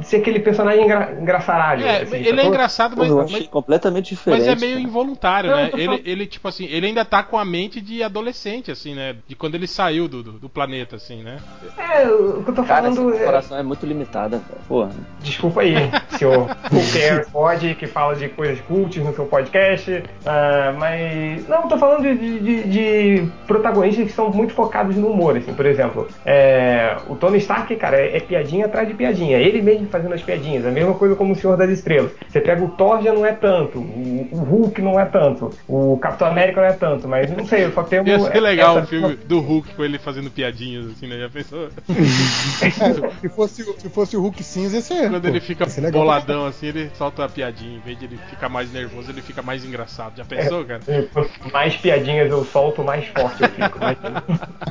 de 0.01 0.07
ser 0.07 0.17
aquele 0.19 0.39
personagem 0.41 0.85
engra, 0.85 1.17
engraçaralho. 1.21 1.85
É, 1.85 2.03
assim, 2.03 2.17
ele 2.17 2.29
é 2.29 2.35
sacou? 2.37 2.47
engraçado, 2.51 2.95
mas, 2.97 3.09
eu 3.09 3.17
mas, 3.17 3.35
achei 3.35 3.47
completamente 3.49 4.11
diferente. 4.15 4.41
mas 4.47 4.49
é 4.49 4.55
meio 4.61 4.75
cara. 4.77 4.85
involuntário, 4.89 5.51
Não, 5.51 5.57
né? 5.57 5.71
Ele, 5.73 5.85
falando- 5.87 6.03
ele, 6.07 6.27
tipo 6.27 6.47
assim, 6.49 6.67
ele 6.67 6.87
ainda 6.87 7.05
tá 7.05 7.23
com 7.23 7.37
a 7.39 7.45
mente 7.45 7.81
de 7.81 8.03
adolescente, 8.03 8.71
assim, 8.71 8.95
né? 8.95 9.17
De 9.27 9.35
quando 9.35 9.55
ele 9.57 9.67
saiu 9.67 10.07
do, 10.07 10.23
do, 10.23 10.33
do 10.33 10.49
planeta, 10.49 10.97
assim, 10.97 11.23
né? 11.23 11.39
É, 11.77 12.07
o 12.09 12.43
que 12.45 12.51
eu 12.51 12.55
tô 12.55 12.63
Cara, 12.63 12.93
falando. 12.93 13.15
é- 13.15 13.19
comparação 13.19 13.59
é 13.59 13.63
muito 13.63 13.85
limitada. 13.87 14.41
Porra. 14.69 14.91
Desculpa 15.21 15.63
aí, 15.63 15.75
senhor 16.11 16.47
Cares 16.47 17.29
pode, 17.31 17.75
que 17.75 17.87
fala 17.87 18.15
de 18.15 18.29
coisas 18.29 18.61
cultas 18.61 18.97
no 19.03 19.15
seu 19.15 19.27
podcast. 19.27 20.05
ah, 20.25 20.75
mas. 20.79 21.49
Não, 21.49 21.67
tô 21.69 21.77
falando 21.79 22.03
de, 22.03 22.39
de- 22.39 22.63
de 22.69 23.29
protagonistas 23.47 24.07
que 24.07 24.13
são 24.13 24.31
muito 24.31 24.53
focados 24.55 24.86
no 24.95 25.09
humor, 25.09 25.37
assim, 25.37 25.53
por 25.53 25.67
exemplo. 25.67 26.07
é, 26.25 26.97
o 27.09 27.17
Tony 27.17 27.39
Stark, 27.39 27.75
cara, 27.77 27.97
é, 27.99 28.17
é 28.19 28.21
piadinha 28.21 28.67
atrás 28.67 28.87
de 28.87 28.95
piadinha. 28.95 29.39
Ele 29.39 29.61
mesmo 29.61 29.89
fazendo 29.89 30.15
as 30.15 30.23
piadinhas. 30.23 30.65
A 30.65 30.71
mesma 30.71 30.95
coisa 30.95 31.17
como 31.17 31.33
o 31.33 31.37
Senhor 31.37 31.57
das 31.57 31.71
Estrelas. 31.71 32.13
Você 32.29 32.41
pega 32.41 32.63
o 32.63 32.69
Thor 32.69 33.03
já 33.03 33.13
não 33.13 33.25
é 33.27 33.33
tanto, 33.33 33.79
o, 33.79 34.29
o 34.31 34.37
Hulk 34.37 34.81
não 34.83 35.01
é 35.01 35.05
tanto, 35.07 35.51
o 35.67 35.97
Capitão 35.99 36.29
América 36.29 36.61
não 36.61 36.69
é 36.69 36.73
tanto, 36.75 37.09
mas 37.09 37.31
não 37.35 37.45
sei, 37.47 37.65
eu 37.65 37.73
só 37.73 37.83
tenho. 37.83 38.07
Ia 38.07 38.21
ser 38.21 38.41
legal 38.41 38.77
essa- 38.77 38.85
um 38.85 38.87
filme 38.87 39.17
do 39.17 39.41
Hulk 39.41 39.75
com 39.75 39.83
ele 39.85 39.99
fazendo 39.99 40.31
piadinhas, 40.31 40.87
assim, 40.87 41.07
né? 41.09 41.19
Já 41.19 41.29
pensou? 41.31 41.69
É, 41.89 42.71
se, 43.21 43.29
fosse, 43.31 43.63
o- 43.63 43.81
se 43.81 43.89
fosse 43.89 44.17
o 44.17 44.21
Hulk 44.21 44.43
cinza, 44.43 44.77
ia 44.77 44.83
ser. 44.83 45.11
Quando 45.11 45.25
ele 45.27 45.41
fica 45.41 45.67
boladão, 45.91 46.47
assim, 46.47 46.67
ele 46.67 46.91
solta 46.95 47.25
a 47.25 47.29
piadinha. 47.29 47.77
Em 47.79 47.81
vez 47.81 47.99
de 47.99 48.05
ele 48.05 48.19
ficar 48.31 48.49
mais 48.49 48.73
nervoso, 48.73 49.11
ele 49.11 49.23
fica 49.23 49.43
mais 49.43 49.65
engraçado. 49.65 50.17
Já 50.17 50.25
pensou, 50.25 50.65
cara? 50.65 50.81
Quanto 51.13 51.53
mais 51.53 51.77
piadinhas 51.77 52.31
eu 52.31 52.45
solto, 52.45 52.83
mais 52.83 53.07
forte 53.09 53.43
eu 53.43 53.49
fico. 53.49 53.79
Mas- 53.81 53.97
caralho. 53.99 54.25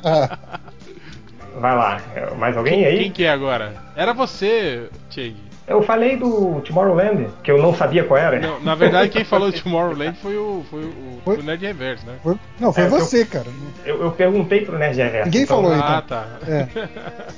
Vai 1.59 1.73
lá, 1.75 2.01
é, 2.13 2.33
mais 2.35 2.57
alguém 2.57 2.85
aí? 2.85 2.99
Quem 3.03 3.11
que 3.11 3.23
é 3.23 3.29
agora? 3.31 3.73
Era 3.95 4.13
você, 4.13 4.89
Cheng. 5.09 5.35
Eu 5.67 5.81
falei 5.81 6.15
do 6.15 6.61
Tomorrowland, 6.61 7.27
que 7.41 7.49
eu 7.49 7.57
não 7.57 7.73
sabia 7.73 8.03
qual 8.03 8.19
era. 8.19 8.39
Não, 8.39 8.59
na 8.59 8.75
verdade, 8.75 9.09
quem 9.09 9.23
falou 9.23 9.49
de 9.51 9.63
Tomorrowland 9.63 10.15
foi 10.21 10.37
o, 10.37 10.63
foi 10.69 10.83
o, 10.83 10.93
Foi? 11.23 11.37
o 11.37 11.43
Nerd 11.43 11.65
Reverso, 11.65 12.05
né? 12.05 12.13
Foi- 12.21 12.35
não, 12.59 12.71
foi 12.71 12.83
É, 12.83 12.85
eu- 12.85 12.89
você, 12.91 13.25
cara. 13.25 13.47
Eu, 13.83 13.99
eu 14.03 14.11
perguntei 14.11 14.63
pro 14.63 14.77
Nerd 14.77 14.95
Reverso. 14.97 15.25
Ninguém 15.25 15.41
então, 15.43 15.55
falou 15.63 15.71
Ah, 15.73 16.03
então. 16.05 16.19
tá. 16.19 16.25
É. 16.47 16.67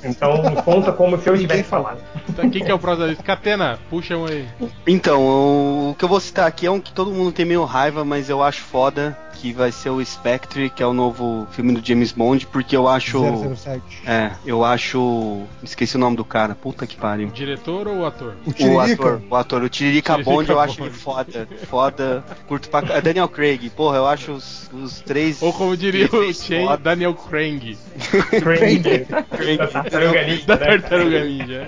Então 0.08 0.42
conta 0.64 0.92
como 0.92 1.16
se 1.16 1.26
eu 1.28 1.32
Ninguém 1.32 1.48
tivesse 1.48 1.68
falado. 1.70 2.00
Então, 2.28 2.50
quem 2.50 2.62
que 2.64 2.70
é 2.70 2.74
o 2.74 2.78
próximo? 2.78 3.16
Catena, 3.22 3.78
puxa 3.88 4.16
um 4.16 4.26
aí. 4.26 4.46
Então, 4.86 5.22
o 5.90 5.94
que 5.98 6.04
eu 6.04 6.08
vou 6.08 6.20
citar 6.20 6.46
aqui 6.46 6.66
é 6.66 6.70
um 6.70 6.80
que 6.80 6.92
todo 6.92 7.10
mundo 7.12 7.32
tem 7.32 7.46
meio 7.46 7.64
raiva, 7.64 8.04
mas 8.04 8.28
eu 8.28 8.42
acho 8.42 8.60
foda, 8.60 9.16
que 9.40 9.52
vai 9.52 9.70
ser 9.72 9.90
o 9.90 10.04
Spectre, 10.04 10.68
que 10.70 10.82
é 10.82 10.86
o 10.86 10.92
novo 10.92 11.46
filme 11.52 11.72
do 11.72 11.86
James 11.86 12.12
Bond, 12.12 12.46
porque 12.48 12.76
eu 12.76 12.88
acho. 12.88 13.20
007. 13.56 13.80
É, 14.06 14.32
eu 14.44 14.64
acho. 14.64 15.42
Esqueci 15.62 15.96
o 15.96 15.98
nome 15.98 16.16
do 16.16 16.24
cara, 16.24 16.54
puta 16.54 16.86
que 16.86 16.96
pariu. 16.96 17.28
Diretor 17.28 17.86
ou 17.86 18.04
ator? 18.06 18.34
O 18.44 18.50
O 18.74 18.80
ator, 18.80 19.20
o 19.30 19.36
ator, 19.36 19.62
o 19.62 19.68
Tiririca 19.68 20.12
Tiririca 20.14 20.30
Bond, 20.36 20.50
eu 20.50 20.60
acho 20.60 20.78
Bond. 20.78 20.88
ele 20.90 20.98
foda. 20.98 21.48
Foda. 21.68 22.24
Curto 22.46 22.68
pra. 22.68 22.82
é 22.96 23.00
Daniel 23.00 23.28
Craig, 23.28 23.70
porra, 23.70 23.96
eu 23.98 24.06
acho 24.06 24.32
os, 24.32 24.70
os 24.72 25.00
três. 25.00 25.40
Ou 25.42 25.52
como 25.52 25.76
diria 25.76 26.06
o 26.12 26.32
Chen, 26.34 26.64
foda. 26.66 26.76
Daniel 26.78 27.14
Krang, 27.14 27.76
Craig. 28.40 28.82
Craig. 29.30 29.58
da 29.58 29.66
Tartaruga 29.66 30.22
Ninja, 30.24 30.46
da 30.46 30.56
né? 30.56 30.66
Tartaruga 30.66 31.24
Ninja. 31.24 31.66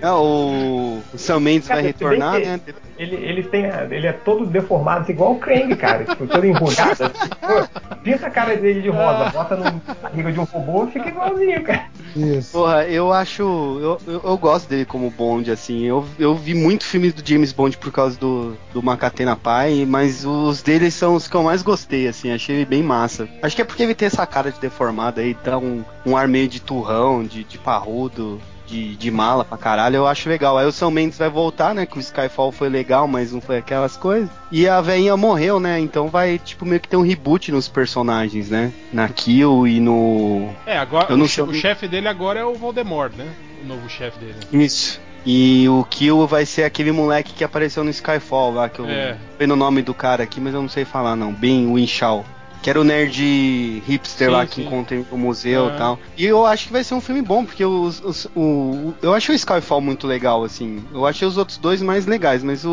É, 0.00 0.10
o, 0.10 1.00
o 1.12 1.18
Sam 1.18 1.40
Mendes 1.40 1.68
Cara, 1.68 1.80
vai 1.80 1.88
retornar, 1.90 2.38
né? 2.40 2.60
Ele, 2.98 3.16
ele, 3.16 3.42
tem, 3.42 3.66
a- 3.66 3.86
ele 3.90 4.06
é 4.06 4.12
todo 4.12 4.44
deformado, 4.46 5.10
igual 5.10 5.32
o 5.32 5.38
Krang, 5.38 5.74
cara. 5.76 6.04
Tipo, 6.04 6.26
todo 6.26 6.44
enrugado. 6.64 7.10
Pô, 7.40 7.80
Pinta 8.02 8.26
a 8.26 8.30
cara 8.30 8.56
dele 8.56 8.80
de 8.80 8.88
rosa, 8.88 9.30
bota 9.30 9.56
na 9.56 9.72
barriga 10.02 10.32
de 10.32 10.40
um 10.40 10.44
robô, 10.44 10.86
fica 10.86 11.08
igualzinho, 11.08 11.62
cara. 11.62 11.86
Isso. 12.16 12.52
Porra, 12.52 12.84
eu 12.86 13.12
acho. 13.12 13.42
Eu, 13.42 14.00
eu, 14.06 14.20
eu 14.24 14.38
gosto 14.38 14.68
dele 14.68 14.84
como 14.84 15.10
Bond, 15.10 15.50
assim. 15.50 15.84
Eu, 15.84 16.04
eu 16.18 16.34
vi 16.34 16.54
muito 16.54 16.84
filme 16.84 17.12
do 17.12 17.26
James 17.26 17.52
Bond 17.52 17.76
por 17.76 17.92
causa 17.92 18.18
do, 18.18 18.56
do 18.72 18.82
Macatena 18.82 19.36
Pai, 19.36 19.84
mas 19.86 20.24
os 20.24 20.62
dele 20.62 20.90
são 20.90 21.14
os 21.14 21.28
que 21.28 21.34
eu 21.34 21.42
mais 21.42 21.62
gostei, 21.62 22.08
assim. 22.08 22.32
Achei 22.32 22.56
ele 22.56 22.64
bem 22.64 22.82
massa. 22.82 23.28
Acho 23.42 23.54
que 23.54 23.62
é 23.62 23.64
porque 23.64 23.82
ele 23.82 23.94
tem 23.94 24.06
essa 24.06 24.26
cara 24.26 24.50
de 24.50 24.58
deformado 24.58 25.20
aí, 25.20 25.36
dá 25.44 25.58
um, 25.58 25.84
um 26.06 26.16
ar 26.16 26.26
meio 26.26 26.48
de 26.48 26.60
turrão, 26.60 27.22
de, 27.22 27.44
de 27.44 27.58
parrudo. 27.58 28.40
De, 28.70 28.94
de 28.94 29.10
mala 29.10 29.44
pra 29.44 29.58
caralho, 29.58 29.96
eu 29.96 30.06
acho 30.06 30.28
legal. 30.28 30.56
Aí 30.56 30.64
o 30.64 30.70
Sam 30.70 30.92
Mendes 30.92 31.18
vai 31.18 31.28
voltar, 31.28 31.74
né? 31.74 31.84
Que 31.86 31.98
o 31.98 32.00
Skyfall 32.00 32.52
foi 32.52 32.68
legal, 32.68 33.08
mas 33.08 33.32
não 33.32 33.40
foi 33.40 33.58
aquelas 33.58 33.96
coisas. 33.96 34.30
E 34.52 34.68
a 34.68 34.80
veinha 34.80 35.16
morreu, 35.16 35.58
né? 35.58 35.80
Então 35.80 36.06
vai, 36.08 36.38
tipo, 36.38 36.64
meio 36.64 36.80
que 36.80 36.88
ter 36.88 36.96
um 36.96 37.02
reboot 37.02 37.50
nos 37.50 37.66
personagens, 37.68 38.48
né? 38.48 38.72
Na 38.92 39.08
Kill 39.08 39.66
e 39.66 39.80
no. 39.80 40.50
É, 40.64 40.78
agora 40.78 41.06
Eu 41.10 41.16
não 41.16 41.24
o, 41.24 41.28
sei- 41.28 41.42
o 41.42 41.52
chefe 41.52 41.88
dele 41.88 42.06
agora 42.06 42.38
é 42.38 42.44
o 42.44 42.54
Voldemort, 42.54 43.12
né? 43.16 43.26
O 43.64 43.66
novo 43.66 43.88
chefe 43.88 44.18
dele. 44.20 44.36
Isso. 44.52 45.00
E 45.26 45.68
o 45.68 45.84
Kill 45.90 46.26
vai 46.26 46.46
ser 46.46 46.62
aquele 46.62 46.92
moleque 46.92 47.34
que 47.34 47.44
apareceu 47.44 47.82
no 47.84 47.90
Skyfall 47.90 48.54
lá, 48.54 48.68
que 48.68 48.78
eu 48.78 48.88
É. 48.88 49.16
vendo 49.38 49.52
o 49.52 49.56
nome 49.56 49.82
do 49.82 49.92
cara 49.92 50.22
aqui, 50.22 50.40
mas 50.40 50.54
eu 50.54 50.62
não 50.62 50.68
sei 50.68 50.84
falar 50.84 51.16
não. 51.16 51.32
Ben 51.32 51.70
Winshaw. 51.72 52.24
Que 52.62 52.68
era 52.68 52.78
o 52.78 52.84
nerd 52.84 53.82
hipster 53.86 54.28
Sim, 54.28 54.34
lá 54.34 54.44
que 54.46 54.56
sim. 54.56 54.66
encontrei 54.66 55.04
no 55.10 55.16
museu 55.16 55.68
e 55.70 55.78
tal. 55.78 55.98
E 56.16 56.26
eu 56.26 56.44
acho 56.44 56.66
que 56.66 56.72
vai 56.72 56.84
ser 56.84 56.92
um 56.94 57.00
filme 57.00 57.22
bom, 57.22 57.42
porque 57.44 57.64
os, 57.64 58.00
os- 58.04 58.26
o, 58.36 58.92
eu 59.00 59.14
achei 59.14 59.34
o 59.34 59.36
Skyfall 59.36 59.80
muito 59.80 60.06
legal, 60.06 60.44
assim. 60.44 60.84
Eu 60.92 61.06
achei 61.06 61.26
os 61.26 61.38
outros 61.38 61.56
dois 61.56 61.80
mais 61.80 62.04
legais, 62.04 62.42
mas 62.42 62.64
o, 62.66 62.70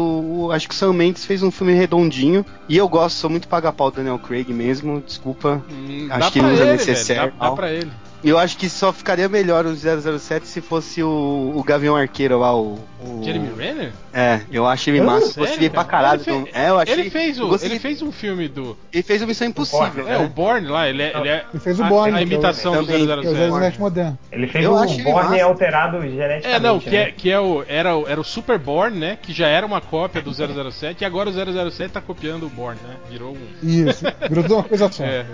o- 0.47 0.51
acho 0.51 0.67
que 0.67 0.73
o 0.75 0.77
Sam 0.77 0.91
Mendes 0.91 1.23
fez 1.23 1.41
um 1.41 1.49
filme 1.51 1.73
redondinho. 1.73 2.45
E 2.67 2.75
eu 2.75 2.87
gosto, 2.89 3.15
sou 3.15 3.29
muito 3.29 3.47
paga-pau 3.47 3.89
do 3.89 3.95
Daniel 3.95 4.19
Craig 4.19 4.49
mesmo, 4.51 5.01
desculpa. 5.05 5.63
Hum, 5.71 6.07
Acho 6.11 6.31
que 6.33 6.39
pra 6.39 6.49
usa 6.49 6.63
ele, 6.63 6.71
necessaire, 6.73 7.21
velho. 7.21 7.33
Dá, 7.39 7.49
dá 7.49 7.55
pra 7.55 7.71
ele. 7.71 7.91
Eu 8.23 8.37
acho 8.39 8.57
que 8.57 8.67
só 8.69 8.91
ficaria 8.91 9.29
melhor 9.29 9.65
o 9.65 9.75
007 9.75 10.47
se 10.47 10.59
fosse 10.59 11.03
o, 11.03 11.53
o 11.55 11.63
Gavião 11.63 11.95
Arqueiro 11.95 12.39
lá, 12.39 12.55
o. 12.55 12.79
o- 12.99 13.21
Jeremy 13.23 13.49
Renner? 13.55 13.91
É, 14.11 14.41
eu 14.51 14.65
acho 14.67 14.89
ele 14.89 15.01
massa. 15.01 15.25
Eu 15.27 15.31
Sério, 15.33 15.49
gostei 15.49 15.69
pra 15.69 15.83
cara? 15.83 16.17
caralho. 16.17 16.21
Ele, 16.21 16.31
então- 16.31 16.45
fe- 16.45 16.51
É, 16.59 16.69
eu 16.69 16.79
achei. 16.79 16.93
ele 16.95 17.09
fez 17.11 17.37
eu 17.37 17.47
o, 17.47 17.55
ele 17.63 17.79
fez 17.79 18.01
um 18.01 18.11
filme 18.11 18.47
do. 18.47 18.75
ele 18.91 19.03
fez 19.03 19.21
o 19.21 19.27
Missão 19.27 19.47
Impossível. 19.47 19.87
Borne, 19.87 20.01
É, 20.09 20.17
né? 20.17 20.25
o 20.25 20.29
Born 20.29 20.67
lá, 20.67 20.89
ele 20.89 21.03
é. 21.03 21.17
Ele, 21.17 21.29
é 21.29 21.45
Ele 21.53 21.59
fez 21.59 21.79
o 21.79 21.83
a- 21.83 21.87
Bourne, 21.89 22.13
A, 22.15 22.19
é 22.19 22.23
o- 22.23 22.23
imitação 22.23 22.73
do 22.73 22.85
também, 22.87 23.05
Que 23.05 23.11
é 23.11 23.15
o 23.15 23.21
007. 23.35 23.51
007 23.51 23.79
moderno. 23.79 24.17
Ele 24.31 24.47
fez 24.47 24.65
Eu 24.65 24.71
o 24.71 24.75
Borne 24.75 25.03
massa. 25.03 25.43
alterado 25.45 26.01
geneticamente. 26.01 26.47
É, 26.47 26.59
não, 26.59 26.79
que, 26.79 26.89
né? 26.89 26.97
é, 26.97 27.11
que 27.11 27.29
é 27.31 27.39
o, 27.39 27.63
era, 27.67 27.95
o- 27.95 28.07
era 28.07 28.19
o 28.19 28.23
Super 28.23 28.57
Born, 28.57 28.97
né? 28.97 29.17
Que 29.21 29.31
já 29.31 29.47
era 29.47 29.65
uma 29.65 29.79
cópia 29.79 30.21
do 30.23 30.33
007 30.33 31.03
e 31.03 31.05
agora 31.05 31.29
o 31.29 31.33
007 31.71 31.91
tá 31.93 32.01
copiando 32.01 32.47
o 32.47 32.49
Born, 32.49 32.79
né? 32.81 32.95
Virou 33.11 33.33
um. 33.35 33.47
Isso. 33.67 34.03
Virou 34.27 34.43
uma 34.55 34.63
coisa 34.63 34.91
só. 34.91 35.03
É. 35.05 35.25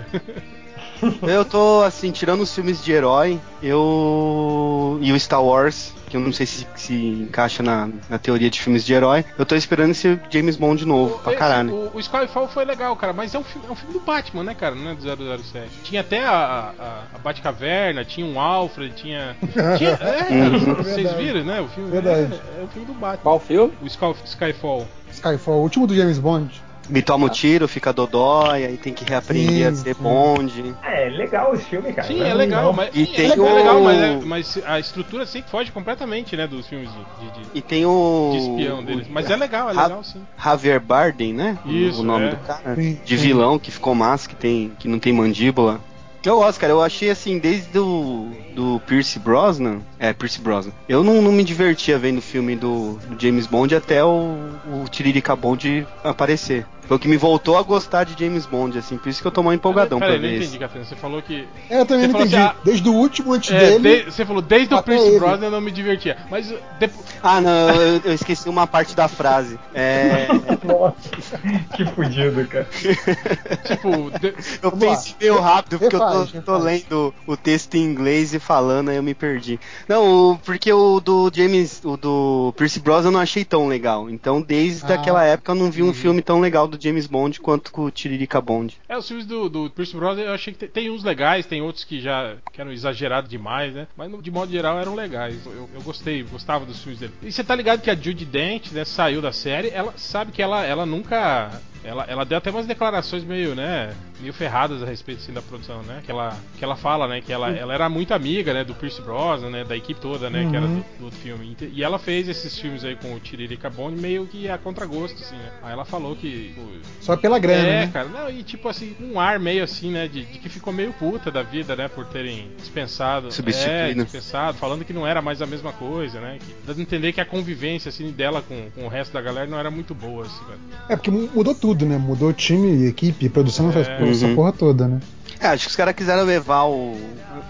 Eu 1.22 1.44
tô, 1.44 1.82
assim, 1.82 2.10
tirando 2.10 2.40
os 2.42 2.54
filmes 2.54 2.82
de 2.82 2.92
herói, 2.92 3.40
eu. 3.62 4.98
E 5.00 5.12
o 5.12 5.18
Star 5.20 5.42
Wars, 5.42 5.92
que 6.08 6.16
eu 6.16 6.20
não 6.20 6.32
sei 6.32 6.46
se, 6.46 6.66
se 6.76 6.94
encaixa 6.94 7.62
na, 7.62 7.88
na 8.08 8.18
teoria 8.18 8.48
de 8.48 8.60
filmes 8.60 8.84
de 8.84 8.92
herói. 8.94 9.24
Eu 9.38 9.44
tô 9.44 9.54
esperando 9.54 9.90
esse 9.90 10.18
James 10.30 10.56
Bond 10.56 10.84
novo, 10.86 11.18
pra 11.18 11.32
Esse- 11.32 11.38
caralho. 11.38 11.74
O, 11.74 11.96
o 11.96 12.00
Skyfall 12.00 12.48
foi 12.48 12.64
legal, 12.64 12.94
cara, 12.96 13.12
mas 13.12 13.34
é 13.34 13.38
um, 13.38 13.44
filme, 13.44 13.66
é 13.68 13.72
um 13.72 13.74
filme 13.74 13.92
do 13.94 14.00
Batman, 14.00 14.44
né, 14.44 14.54
cara? 14.54 14.74
Não 14.74 14.90
é 14.90 14.94
do 14.94 15.02
007. 15.42 15.68
Tinha 15.82 16.00
até 16.00 16.24
a, 16.24 16.72
a, 16.78 17.16
a 17.16 17.18
Batcaverna, 17.18 18.04
tinha 18.04 18.26
um 18.26 18.38
Alfred, 18.40 18.94
tinha. 18.94 19.36
tinha 19.78 19.90
é, 19.90 20.24
cara, 20.24 20.74
vocês 20.82 21.12
viram, 21.14 21.44
né? 21.44 21.60
O 21.60 21.68
filme 21.68 21.90
Verdade. 21.90 22.32
É, 22.56 22.60
é 22.60 22.64
o 22.64 22.68
filme 22.68 22.86
do 22.86 22.94
Batman. 22.94 23.22
Qual 23.22 23.40
filme? 23.40 23.72
O 23.82 23.86
Sky, 23.86 24.14
Skyfall. 24.24 24.86
Skyfall, 25.10 25.58
o 25.58 25.62
último 25.62 25.86
do 25.86 25.94
James 25.94 26.18
Bond. 26.18 26.62
Me 26.88 27.00
toma 27.02 27.26
o 27.26 27.28
tiro, 27.30 27.66
fica 27.66 27.92
dodói, 27.92 28.64
aí 28.64 28.76
tem 28.76 28.92
que 28.92 29.04
reaprender 29.04 29.48
Sim, 29.48 29.64
a 29.64 29.74
ser. 29.74 29.94
Bonde. 29.94 30.74
É, 30.82 31.08
legal 31.08 31.54
esse 31.54 31.64
filme, 31.64 31.92
cara. 31.92 32.06
Sim, 32.08 32.22
é 32.22 32.34
legal, 32.34 32.72
mas, 32.72 32.90
E 32.94 33.02
é, 33.02 33.06
tem 33.06 33.30
é 33.30 33.34
o- 33.34 33.54
legal, 33.54 33.80
mas, 33.82 33.98
é- 34.02 34.20
mas 34.24 34.58
a 34.66 34.78
estrutura 34.78 35.24
sempre 35.26 35.50
foge 35.50 35.70
completamente, 35.72 36.36
né, 36.36 36.46
dos 36.46 36.66
filmes 36.66 36.90
de, 36.90 37.30
de, 37.42 37.48
E 37.54 37.62
tem 37.62 37.86
o. 37.86 38.30
de 38.32 38.38
espião 38.38 38.84
deles. 38.84 39.06
Mas 39.08 39.30
é 39.30 39.36
legal, 39.36 39.70
é 39.70 39.72
legal 39.72 40.04
sim. 40.04 40.22
Javier 40.42 40.80
Bardem, 40.80 41.32
né? 41.32 41.58
Isso, 41.64 42.00
o 42.00 42.04
nome 42.04 42.26
é. 42.26 42.30
do 42.30 42.36
cara. 42.38 42.74
Sim, 42.76 42.98
De 43.04 43.16
vilão 43.16 43.58
que 43.58 43.70
ficou 43.70 43.94
massa, 43.94 44.28
que, 44.28 44.36
tem, 44.36 44.72
que 44.78 44.86
não 44.88 44.98
tem 44.98 45.12
mandíbula. 45.12 45.80
Eu 46.24 46.36
gosto, 46.36 46.58
cara. 46.58 46.72
Eu 46.72 46.80
achei 46.82 47.10
assim, 47.10 47.38
desde 47.38 47.78
o 47.78 48.30
do 48.54 48.80
Pierce 48.86 49.18
Brosnan. 49.18 49.80
É, 49.98 50.12
Pierce 50.14 50.40
Brosnan. 50.40 50.72
Eu 50.88 51.04
não, 51.04 51.20
não 51.20 51.30
me 51.30 51.44
divertia 51.44 51.98
vendo 51.98 52.16
o 52.18 52.22
filme 52.22 52.56
do, 52.56 52.94
do 53.06 53.20
James 53.20 53.46
Bond 53.46 53.74
até 53.76 54.02
o, 54.02 54.38
o 54.66 54.88
Tiririca 54.90 55.36
Bond 55.36 55.86
aparecer. 56.02 56.66
Foi 56.86 56.96
o 56.96 57.00
que 57.00 57.08
me 57.08 57.16
voltou 57.16 57.56
a 57.56 57.62
gostar 57.62 58.04
de 58.04 58.18
James 58.22 58.44
Bond, 58.46 58.78
assim. 58.78 58.96
Por 58.98 59.08
isso 59.08 59.20
que 59.22 59.26
eu 59.26 59.32
tô 59.32 59.42
mais 59.42 59.56
empolgadão 59.56 59.98
pra 59.98 60.12
não 60.12 60.18
ver 60.20 60.28
entendi, 60.36 60.44
esse. 60.44 60.58
Catena. 60.58 60.84
Você 60.84 60.94
falou 60.96 61.22
que. 61.22 61.46
É, 61.70 61.80
eu 61.80 61.86
também 61.86 62.08
não 62.08 62.20
entendi. 62.20 62.36
assim, 62.36 62.44
ah, 62.44 62.56
Desde 62.64 62.88
o 62.88 62.92
último 62.92 63.32
antes 63.32 63.50
É, 63.50 63.78
dele. 63.78 64.04
de- 64.04 64.10
você 64.12 64.24
falou, 64.26 64.42
desde 64.42 64.74
o 64.74 64.82
ele. 64.86 65.18
Brosnan 65.18 65.46
eu 65.46 65.50
não 65.50 65.60
me 65.60 65.70
divertia. 65.70 66.16
Mas 66.30 66.52
depois. 66.78 67.04
Ah, 67.22 67.40
não, 67.40 67.70
eu, 67.70 68.00
eu 68.04 68.12
esqueci 68.12 68.48
uma 68.48 68.66
parte 68.66 68.94
da 68.94 69.08
frase. 69.08 69.58
É. 69.74 70.26
Nossa, 70.64 71.38
que 71.74 71.84
fudido, 71.86 72.46
cara. 72.48 72.68
Tipo, 73.64 74.10
de- 74.18 74.34
Eu 74.62 74.70
Vamos 74.70 74.84
lá. 74.84 74.90
pensei 74.96 75.14
meio 75.20 75.40
rápido 75.40 75.78
porque 75.78 75.96
Refaz, 75.96 76.34
eu 76.34 76.42
tô, 76.42 76.52
tô 76.52 76.58
lendo 76.58 77.14
o 77.26 77.36
texto 77.36 77.74
em 77.76 77.82
inglês 77.84 78.34
e 78.34 78.38
falando, 78.38 78.90
aí 78.90 78.96
eu 78.96 79.02
me 79.02 79.14
perdi. 79.14 79.58
Não, 79.88 80.38
porque 80.44 80.72
o 80.72 81.00
do 81.00 81.30
James, 81.32 81.80
o 81.84 81.96
do 81.96 82.52
Pierce 82.56 82.80
Brosnan 82.80 83.08
eu 83.08 83.12
não 83.12 83.20
achei 83.20 83.44
tão 83.44 83.66
legal. 83.68 84.08
Então, 84.10 84.40
desde 84.42 84.90
Ah. 84.92 84.96
aquela 84.96 85.24
época 85.24 85.52
eu 85.52 85.56
não 85.56 85.70
vi 85.70 85.82
um 85.82 85.86
Uhum. 85.86 85.94
filme 85.94 86.22
tão 86.22 86.40
legal 86.40 86.66
do 86.76 86.82
James 86.82 87.06
Bond 87.06 87.40
quanto 87.40 87.72
com 87.72 87.84
o 87.84 87.90
Tiririca 87.90 88.40
Bond. 88.40 88.76
É, 88.88 88.96
os 88.96 89.06
filmes 89.06 89.26
do, 89.26 89.48
do 89.48 89.70
Pierce 89.70 89.94
Brosnan 89.94 90.22
eu 90.22 90.32
achei 90.32 90.52
que 90.52 90.66
tem, 90.66 90.90
uns 90.90 91.04
legais, 91.04 91.46
tem 91.46 91.60
outros 91.60 91.84
que 91.84 92.00
já 92.00 92.36
que 92.52 92.60
eram 92.60 92.72
exagerados 92.72 93.30
demais, 93.30 93.74
né? 93.74 93.86
Mas 93.96 94.10
de 94.22 94.30
modo 94.30 94.50
geral 94.50 94.78
eram 94.78 94.94
legais. 94.94 95.44
Eu, 95.46 95.68
eu 95.74 95.82
gostei, 95.82 96.22
gostava 96.22 96.64
dos 96.64 96.82
filmes 96.82 97.00
dele. 97.00 97.12
E 97.22 97.32
você 97.32 97.42
tá 97.42 97.54
ligado 97.54 97.82
que 97.82 97.90
a 97.90 97.94
Judy 97.94 98.24
Dent, 98.24 98.72
né, 98.72 98.84
saiu 98.84 99.20
da 99.20 99.32
série, 99.32 99.68
ela 99.68 99.94
sabe 99.96 100.32
que 100.32 100.42
ela, 100.42 100.64
ela 100.64 100.86
nunca. 100.86 101.60
Ela, 101.84 102.04
ela 102.08 102.24
deu 102.24 102.38
até 102.38 102.50
umas 102.50 102.66
declarações 102.66 103.22
meio, 103.24 103.54
né? 103.54 103.94
Meio 104.20 104.32
ferradas 104.32 104.82
a 104.82 104.86
respeito 104.86 105.18
assim, 105.22 105.32
da 105.32 105.42
produção, 105.42 105.82
né? 105.82 106.00
Que 106.04 106.10
ela, 106.10 106.36
que 106.58 106.64
ela 106.64 106.76
fala, 106.76 107.06
né? 107.06 107.20
Que 107.20 107.32
ela, 107.32 107.50
ela 107.50 107.74
era 107.74 107.88
muito 107.88 108.14
amiga, 108.14 108.54
né? 108.54 108.64
Do 108.64 108.74
Pierce 108.74 109.02
Brosnan, 109.02 109.50
né? 109.50 109.64
Da 109.64 109.76
equipe 109.76 110.00
toda, 110.00 110.30
né? 110.30 110.46
Que 110.48 110.56
era 110.56 110.66
Uhum. 110.66 110.76
do, 110.76 110.98
do 110.98 111.04
outro 111.06 111.18
filme. 111.20 111.56
E 111.72 111.82
ela 111.84 111.98
fez 111.98 112.26
esses 112.28 112.58
filmes 112.58 112.84
aí 112.84 112.96
com 112.96 113.14
o 113.14 113.20
Tiririca 113.20 113.68
Bond 113.68 114.00
meio 114.00 114.26
que 114.26 114.48
a 114.48 114.56
contragosto, 114.56 115.22
assim, 115.22 115.36
né? 115.36 115.52
Aí 115.62 115.72
ela 115.72 115.84
falou 115.84 116.16
que. 116.16 116.54
pô, 116.56 116.62
Só 117.00 117.16
pela 117.16 117.38
grana, 117.38 117.58
é, 117.68 117.80
né? 117.86 117.90
cara, 117.92 118.08
não, 118.08 118.30
e 118.30 118.42
tipo 118.42 118.68
assim, 118.68 118.96
um 119.00 119.20
ar 119.20 119.38
meio 119.38 119.62
assim, 119.62 119.90
né, 119.90 120.08
de, 120.08 120.24
de 120.24 120.38
que 120.38 120.48
ficou 120.48 120.72
meio 120.72 120.92
puta 120.94 121.30
da 121.30 121.42
vida, 121.42 121.76
né, 121.76 121.88
por 121.88 122.06
terem 122.06 122.50
dispensado. 122.56 123.30
Substituído. 123.30 124.00
É, 124.00 124.04
dispensado, 124.04 124.56
falando 124.56 124.84
que 124.84 124.92
não 124.92 125.06
era 125.06 125.20
mais 125.20 125.42
a 125.42 125.46
mesma 125.46 125.72
coisa, 125.72 126.20
né, 126.20 126.38
que, 126.40 126.54
dando 126.66 126.78
a 126.78 126.82
entender 126.82 127.12
que 127.12 127.20
a 127.20 127.24
convivência, 127.26 127.88
assim, 127.88 128.10
dela 128.10 128.40
com, 128.42 128.70
com 128.74 128.84
o 128.86 128.88
resto 128.88 129.12
da 129.12 129.20
galera 129.20 129.46
não 129.46 129.58
era 129.58 129.70
muito 129.70 129.94
boa, 129.94 130.24
assim, 130.24 130.44
velho. 130.46 130.60
É 130.88 130.96
porque 130.96 131.10
mu- 131.10 131.28
mudou 131.34 131.54
tudo, 131.54 131.73
né? 131.84 131.96
Mudou 131.98 132.32
time, 132.32 132.86
equipe, 132.86 133.28
produção, 133.28 133.70
É. 133.72 133.80
essa, 133.80 133.90
essa 133.90 134.26
Uhum. 134.26 134.34
porra 134.34 134.52
toda, 134.52 134.86
né? 134.88 135.00
É, 135.40 135.48
acho 135.48 135.64
que 135.64 135.70
os 135.70 135.76
caras 135.76 135.94
quiseram 135.94 136.22
levar 136.24 136.64
o. 136.64 136.96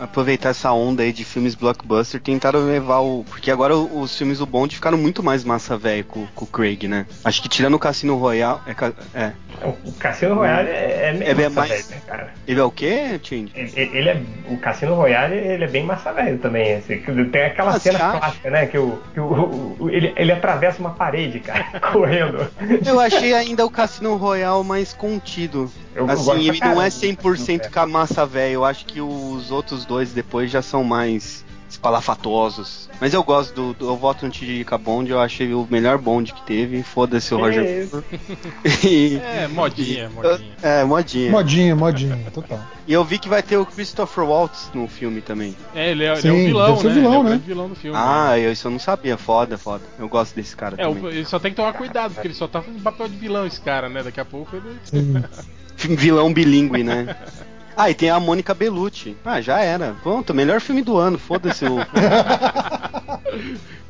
aproveitar 0.00 0.50
essa 0.50 0.72
onda 0.72 1.02
aí 1.02 1.12
de 1.12 1.24
filmes 1.24 1.54
blockbuster, 1.54 2.20
tentaram 2.20 2.60
levar 2.66 3.00
o. 3.00 3.24
Porque 3.28 3.50
agora 3.50 3.76
os 3.76 4.16
filmes 4.16 4.38
do 4.38 4.46
Bond 4.46 4.74
ficaram 4.74 4.98
muito 4.98 5.22
mais 5.22 5.44
massa 5.44 5.76
velho 5.76 6.04
com, 6.04 6.26
com 6.34 6.44
o 6.44 6.48
Craig, 6.48 6.88
né? 6.88 7.06
Acho 7.24 7.40
que 7.42 7.48
tirando 7.48 7.74
o 7.74 7.78
Cassino 7.78 8.16
Royale. 8.16 8.60
É, 8.66 9.20
é. 9.20 9.32
O 9.62 9.92
Cassino 9.92 10.34
Royale 10.34 10.68
é, 10.68 11.08
é 11.08 11.12
meio 11.12 11.30
É 11.30 11.34
bem 11.34 11.48
massa 11.48 11.60
mais- 11.60 11.70
velho, 11.70 11.88
né, 11.88 12.02
cara. 12.06 12.34
Ele 12.46 12.60
é 12.60 12.64
o 12.64 12.70
quê, 12.70 13.18
Tindy? 13.22 13.52
Ele, 13.54 13.72
ele 13.96 14.08
é, 14.08 14.22
o 14.50 14.56
Cassino 14.58 14.94
Royale 14.94 15.34
ele 15.36 15.64
é 15.64 15.68
bem 15.68 15.84
massa 15.84 16.12
velho 16.12 16.38
também. 16.38 16.74
assim, 16.74 16.98
tem 17.30 17.42
aquela 17.44 17.70
Ah, 17.74 17.78
cena 17.80 17.98
clássica, 17.98 18.50
né? 18.50 18.66
Que, 18.66 18.76
o, 18.78 18.98
que 19.14 19.20
o, 19.20 19.24
o- 19.78 19.88
ele, 19.90 20.12
ele 20.16 20.32
atravessa 20.32 20.80
uma 20.80 20.90
parede, 20.90 21.38
cara, 21.40 21.64
correndo. 21.92 22.50
Eu 22.84 22.98
achei 22.98 23.32
ainda 23.32 23.64
o 23.64 23.70
Cassino 23.70 24.16
Royale 24.16 24.64
mais 24.64 24.92
contido. 24.92 25.70
Eu 25.94 26.10
assim, 26.10 26.32
ele 26.48 26.58
não 26.60 26.82
é 26.82 26.90
caramba 26.90 27.22
100% 27.22 27.70
com 27.70 27.80
a 27.80 27.86
massa 27.86 28.26
velho. 28.26 28.54
Eu 28.54 28.64
acho 28.64 28.84
que 28.86 29.00
os 29.00 29.50
outros 29.50 29.84
dois 29.84 30.12
depois 30.12 30.50
já 30.50 30.60
são 30.62 30.82
mais 30.84 31.44
espalafatosos. 31.70 32.88
Mas 33.00 33.12
eu 33.12 33.22
gosto 33.24 33.52
do. 33.54 33.74
do- 33.74 33.88
eu 33.88 33.96
voto 33.96 34.24
no 34.24 34.30
Tiririca 34.30 34.78
Bond, 34.78 35.10
eu 35.10 35.18
achei 35.20 35.52
o 35.52 35.66
melhor 35.68 35.98
Bond 35.98 36.32
que 36.32 36.42
teve. 36.42 36.82
Foda-se 36.84 37.34
o 37.34 37.38
Roger 37.38 37.88
e, 38.84 39.16
É, 39.16 39.48
modinha, 39.48 40.08
modinha. 40.10 40.56
é, 40.62 40.84
modinha. 40.84 41.30
Modinha, 41.30 41.76
modinha, 41.76 42.18
total. 42.32 42.60
E 42.86 42.92
eu 42.92 43.04
vi 43.04 43.18
que 43.18 43.28
vai 43.28 43.42
ter 43.42 43.56
o 43.56 43.66
Christopher 43.66 44.24
Waltz 44.24 44.70
no 44.74 44.86
filme 44.86 45.20
também. 45.20 45.56
É, 45.74 45.90
ele 45.90 46.04
é, 46.04 46.12
ele 46.12 46.20
Sim, 46.22 46.28
é 46.28 46.32
o 46.32 46.36
vilão, 46.46 46.76
né? 46.82 46.92
vilão, 46.92 46.96
ele 46.96 47.06
é 47.06 47.18
o 47.18 47.22
né? 47.24 47.40
vilão 47.44 47.68
do 47.68 47.74
filme. 47.74 47.98
Ah, 47.98 48.30
né? 48.32 48.40
eu, 48.46 48.52
isso 48.52 48.66
eu 48.68 48.70
não 48.70 48.78
sabia. 48.78 49.16
Foda, 49.16 49.58
foda. 49.58 49.82
Eu 49.98 50.08
gosto 50.08 50.34
desse 50.34 50.54
cara 50.54 50.76
É, 50.78 50.86
o- 50.86 50.94
também. 50.94 51.10
ele 51.12 51.24
só 51.24 51.38
tem 51.40 51.50
que 51.50 51.56
tomar 51.56 51.72
cuidado, 51.72 52.14
porque 52.14 52.28
ele 52.28 52.34
só 52.34 52.46
tá 52.46 52.62
fazendo 52.62 52.82
papel 52.82 53.08
de 53.08 53.16
vilão, 53.16 53.46
esse 53.46 53.60
cara, 53.60 53.88
né? 53.88 54.02
Daqui 54.02 54.20
a 54.20 54.24
pouco 54.24 54.54
ele. 54.56 54.78
Vilão 55.76 56.32
bilíngue, 56.32 56.82
né? 56.82 57.16
Ah, 57.76 57.90
e 57.90 57.94
tem 57.94 58.08
a 58.08 58.20
Mônica 58.20 58.54
Bellucci. 58.54 59.16
Ah, 59.24 59.40
já 59.40 59.58
era. 59.58 59.96
Pronto, 60.00 60.32
melhor 60.32 60.60
filme 60.60 60.80
do 60.80 60.96
ano. 60.96 61.18
Foda-se 61.18 61.64
o. 61.64 61.78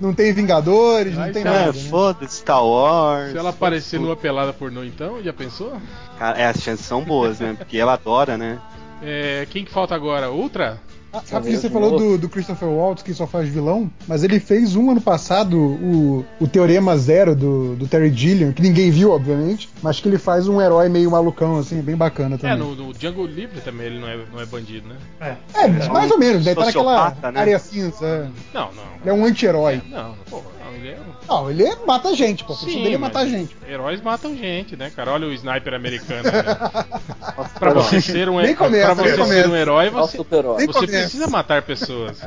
Não 0.01 0.15
tem 0.15 0.33
Vingadores, 0.33 1.17
Ai, 1.17 1.27
não 1.27 1.33
tem 1.35 1.43
cara, 1.43 1.67
nada. 1.67 1.79
É, 1.79 1.83
né? 1.83 1.89
foda-se 1.91 2.37
Star 2.37 2.65
Wars. 2.65 3.33
Se 3.33 3.39
ela 3.39 3.51
aparecer 3.51 4.01
numa 4.01 4.17
pelada 4.17 4.53
pornô, 4.53 4.85
então, 4.85 5.23
já 5.23 5.33
pensou? 5.33 5.79
Cara, 6.19 6.39
é, 6.39 6.47
as 6.47 6.57
chances 6.63 6.87
são 6.87 7.03
boas, 7.03 7.39
né? 7.41 7.55
Porque 7.57 7.77
ela 7.77 7.93
adora, 7.93 8.37
né? 8.37 8.59
É, 9.03 9.47
quem 9.51 9.65
que 9.65 9.71
falta 9.71 9.95
agora? 9.95 10.31
Ultra? 10.31 10.81
Ah, 11.15 11.19
Sabe 11.19 11.25
que 11.27 11.31
Talvez 11.31 11.61
você 11.61 11.71
falou 11.71 11.97
do, 11.97 12.19
do 12.19 12.29
Christopher 12.29 12.69
Waltz, 12.69 13.03
que 13.03 13.15
só 13.15 13.25
faz 13.27 13.49
vilão, 13.49 13.89
mas 14.09 14.25
ele 14.25 14.41
fez 14.41 14.75
um 14.75 14.91
ano 14.91 15.01
passado, 15.01 15.57
o, 15.57 16.25
o 16.41 16.49
Teorema 16.49 16.97
Zero 16.99 17.37
do, 17.37 17.77
do 17.77 17.87
Terry 17.87 18.13
Gilliam, 18.13 18.53
que 18.53 18.61
ninguém 18.61 18.91
viu, 18.91 19.13
obviamente, 19.13 19.69
mas 19.81 20.01
que 20.01 20.09
ele 20.09 20.19
faz 20.19 20.49
um 20.49 20.61
herói 20.61 20.89
meio 20.89 21.11
malucão, 21.11 21.57
assim, 21.59 21.81
bem 21.81 21.95
bacana 21.95 22.35
É, 22.35 22.39
também. 22.39 22.59
no, 22.59 22.75
no 22.75 22.93
Django 22.93 23.25
Livre 23.27 23.61
também 23.61 23.87
ele 23.87 24.01
não 24.01 24.09
é, 24.09 24.19
não 24.33 24.41
é 24.41 24.47
bandido, 24.47 24.89
né? 24.89 24.97
É. 25.21 25.37
É, 25.55 25.89
mais 25.89 26.11
ou 26.11 26.19
menos, 26.19 26.45
ele 26.47 26.57
tá 26.57 26.65
naquela 26.67 27.11
né? 27.11 27.41
área 27.41 27.59
cinza. 27.59 28.05
é. 28.05 28.29
Não, 28.53 28.73
não. 28.73 28.83
Ele 29.01 29.11
é 29.11 29.13
um 29.13 29.25
anti-herói. 29.25 29.81
Não, 29.89 30.15
pô, 30.29 30.37
não, 30.39 30.54
ele 30.75 30.89
é. 30.91 30.99
Não, 31.29 31.51
ele 31.51 31.65
é- 31.65 31.77
mata 31.87 32.15
gente, 32.15 32.45
pô. 32.45 32.53
A 32.53 32.57
função 32.57 32.83
dele 32.83 32.95
é 32.95 32.99
matar 32.99 33.27
gente. 33.27 33.57
Heróis 33.69 34.01
matam 34.01 34.37
gente, 34.37 34.77
né, 34.77 34.91
cara? 34.95 35.13
Olha 35.13 35.27
o 35.27 35.33
sniper 35.33 35.75
americano. 35.75 36.23
Né? 36.25 36.33
Pra 37.59 37.73
você 37.73 38.01
ser 38.01 38.29
um, 38.29 38.41
Nem 38.41 38.55
começa, 38.55 38.87
pra 38.87 38.95
você 38.95 39.03
nem 39.03 39.11
ser 39.13 39.23
começa. 39.23 39.49
um 39.49 39.57
herói, 39.57 39.91
você, 39.91 40.17
você 40.19 40.25
começa. 40.25 40.87
precisa 40.87 41.27
matar 41.29 41.63
pessoas. 41.63 42.21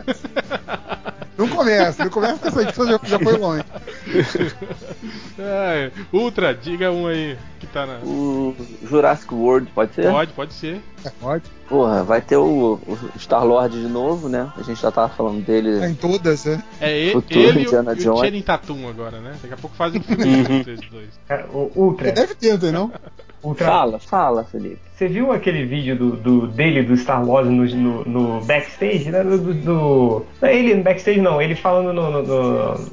Não 1.37 1.47
começa, 1.47 2.03
não 2.03 2.11
começa 2.11 2.37
com 2.39 2.47
essa 2.47 2.61
edição, 2.63 2.87
já, 2.87 2.99
já 3.03 3.19
foi 3.19 3.37
longe. 3.37 3.63
É, 5.39 5.91
Ultra, 6.11 6.53
diga 6.53 6.91
um 6.91 7.07
aí 7.07 7.37
que 7.59 7.67
tá 7.67 7.85
na. 7.85 7.99
O 8.03 8.55
Jurassic 8.83 9.33
World, 9.33 9.69
pode 9.73 9.93
ser? 9.93 10.09
Pode, 10.11 10.33
pode 10.33 10.53
ser. 10.53 10.81
É, 11.05 11.09
pode. 11.21 11.43
Porra, 11.67 12.03
vai 12.03 12.21
ter 12.21 12.37
o, 12.37 12.79
o 12.87 12.97
Star-Lord 13.19 13.79
de 13.79 13.87
novo, 13.87 14.29
né? 14.29 14.51
A 14.57 14.61
gente 14.61 14.81
já 14.81 14.89
tava 14.89 15.09
falando 15.09 15.43
dele. 15.43 15.79
Tá 15.79 15.89
em 15.89 15.95
todas, 15.95 16.45
né? 16.45 16.63
É 16.79 16.97
ele, 16.97 17.11
Futuro 17.11 17.39
ele 17.39 17.59
e 17.63 17.67
o, 17.67 17.91
e 17.91 17.95
Jones. 17.95 18.45
Tatum 18.45 18.87
agora, 18.87 19.19
né? 19.19 19.35
Daqui 19.41 19.53
a 19.53 19.57
pouco 19.57 19.75
fazem 19.75 19.99
um 19.99 20.03
filme 20.05 20.23
Uhum. 20.25 20.45
juntos, 20.45 20.67
esses 20.67 20.89
dois. 20.89 21.09
Cara, 21.27 21.47
o 21.51 21.71
Ultra, 21.75 22.11
Deve 22.13 22.35
ter, 22.35 22.51
não 22.53 22.59
tem 22.59 22.71
não? 22.71 22.91
Ultra. 23.43 23.67
Fala, 23.67 23.99
fala, 23.99 24.43
Felipe. 24.45 24.79
Você 24.97 25.07
viu 25.07 25.31
aquele 25.31 25.63
vídeo 25.63 25.95
do, 25.95 26.11
do- 26.17 26.47
dele, 26.47 26.81
do 26.81 26.97
Star 26.97 27.23
Wars, 27.23 27.47
no, 27.47 27.63
no, 27.65 28.03
no 28.05 28.41
backstage? 28.45 29.11
Né? 29.11 29.23
Do, 29.23 29.37
do- 29.37 29.53
do- 29.53 30.25
Não, 30.41 30.49
ele 30.49 30.73
no 30.73 30.81
backstage 30.81 31.21
não, 31.21 31.39
ele 31.39 31.53
falando 31.53 31.93
no. 31.93 32.09
no- 32.09 32.23
no- 32.23 32.85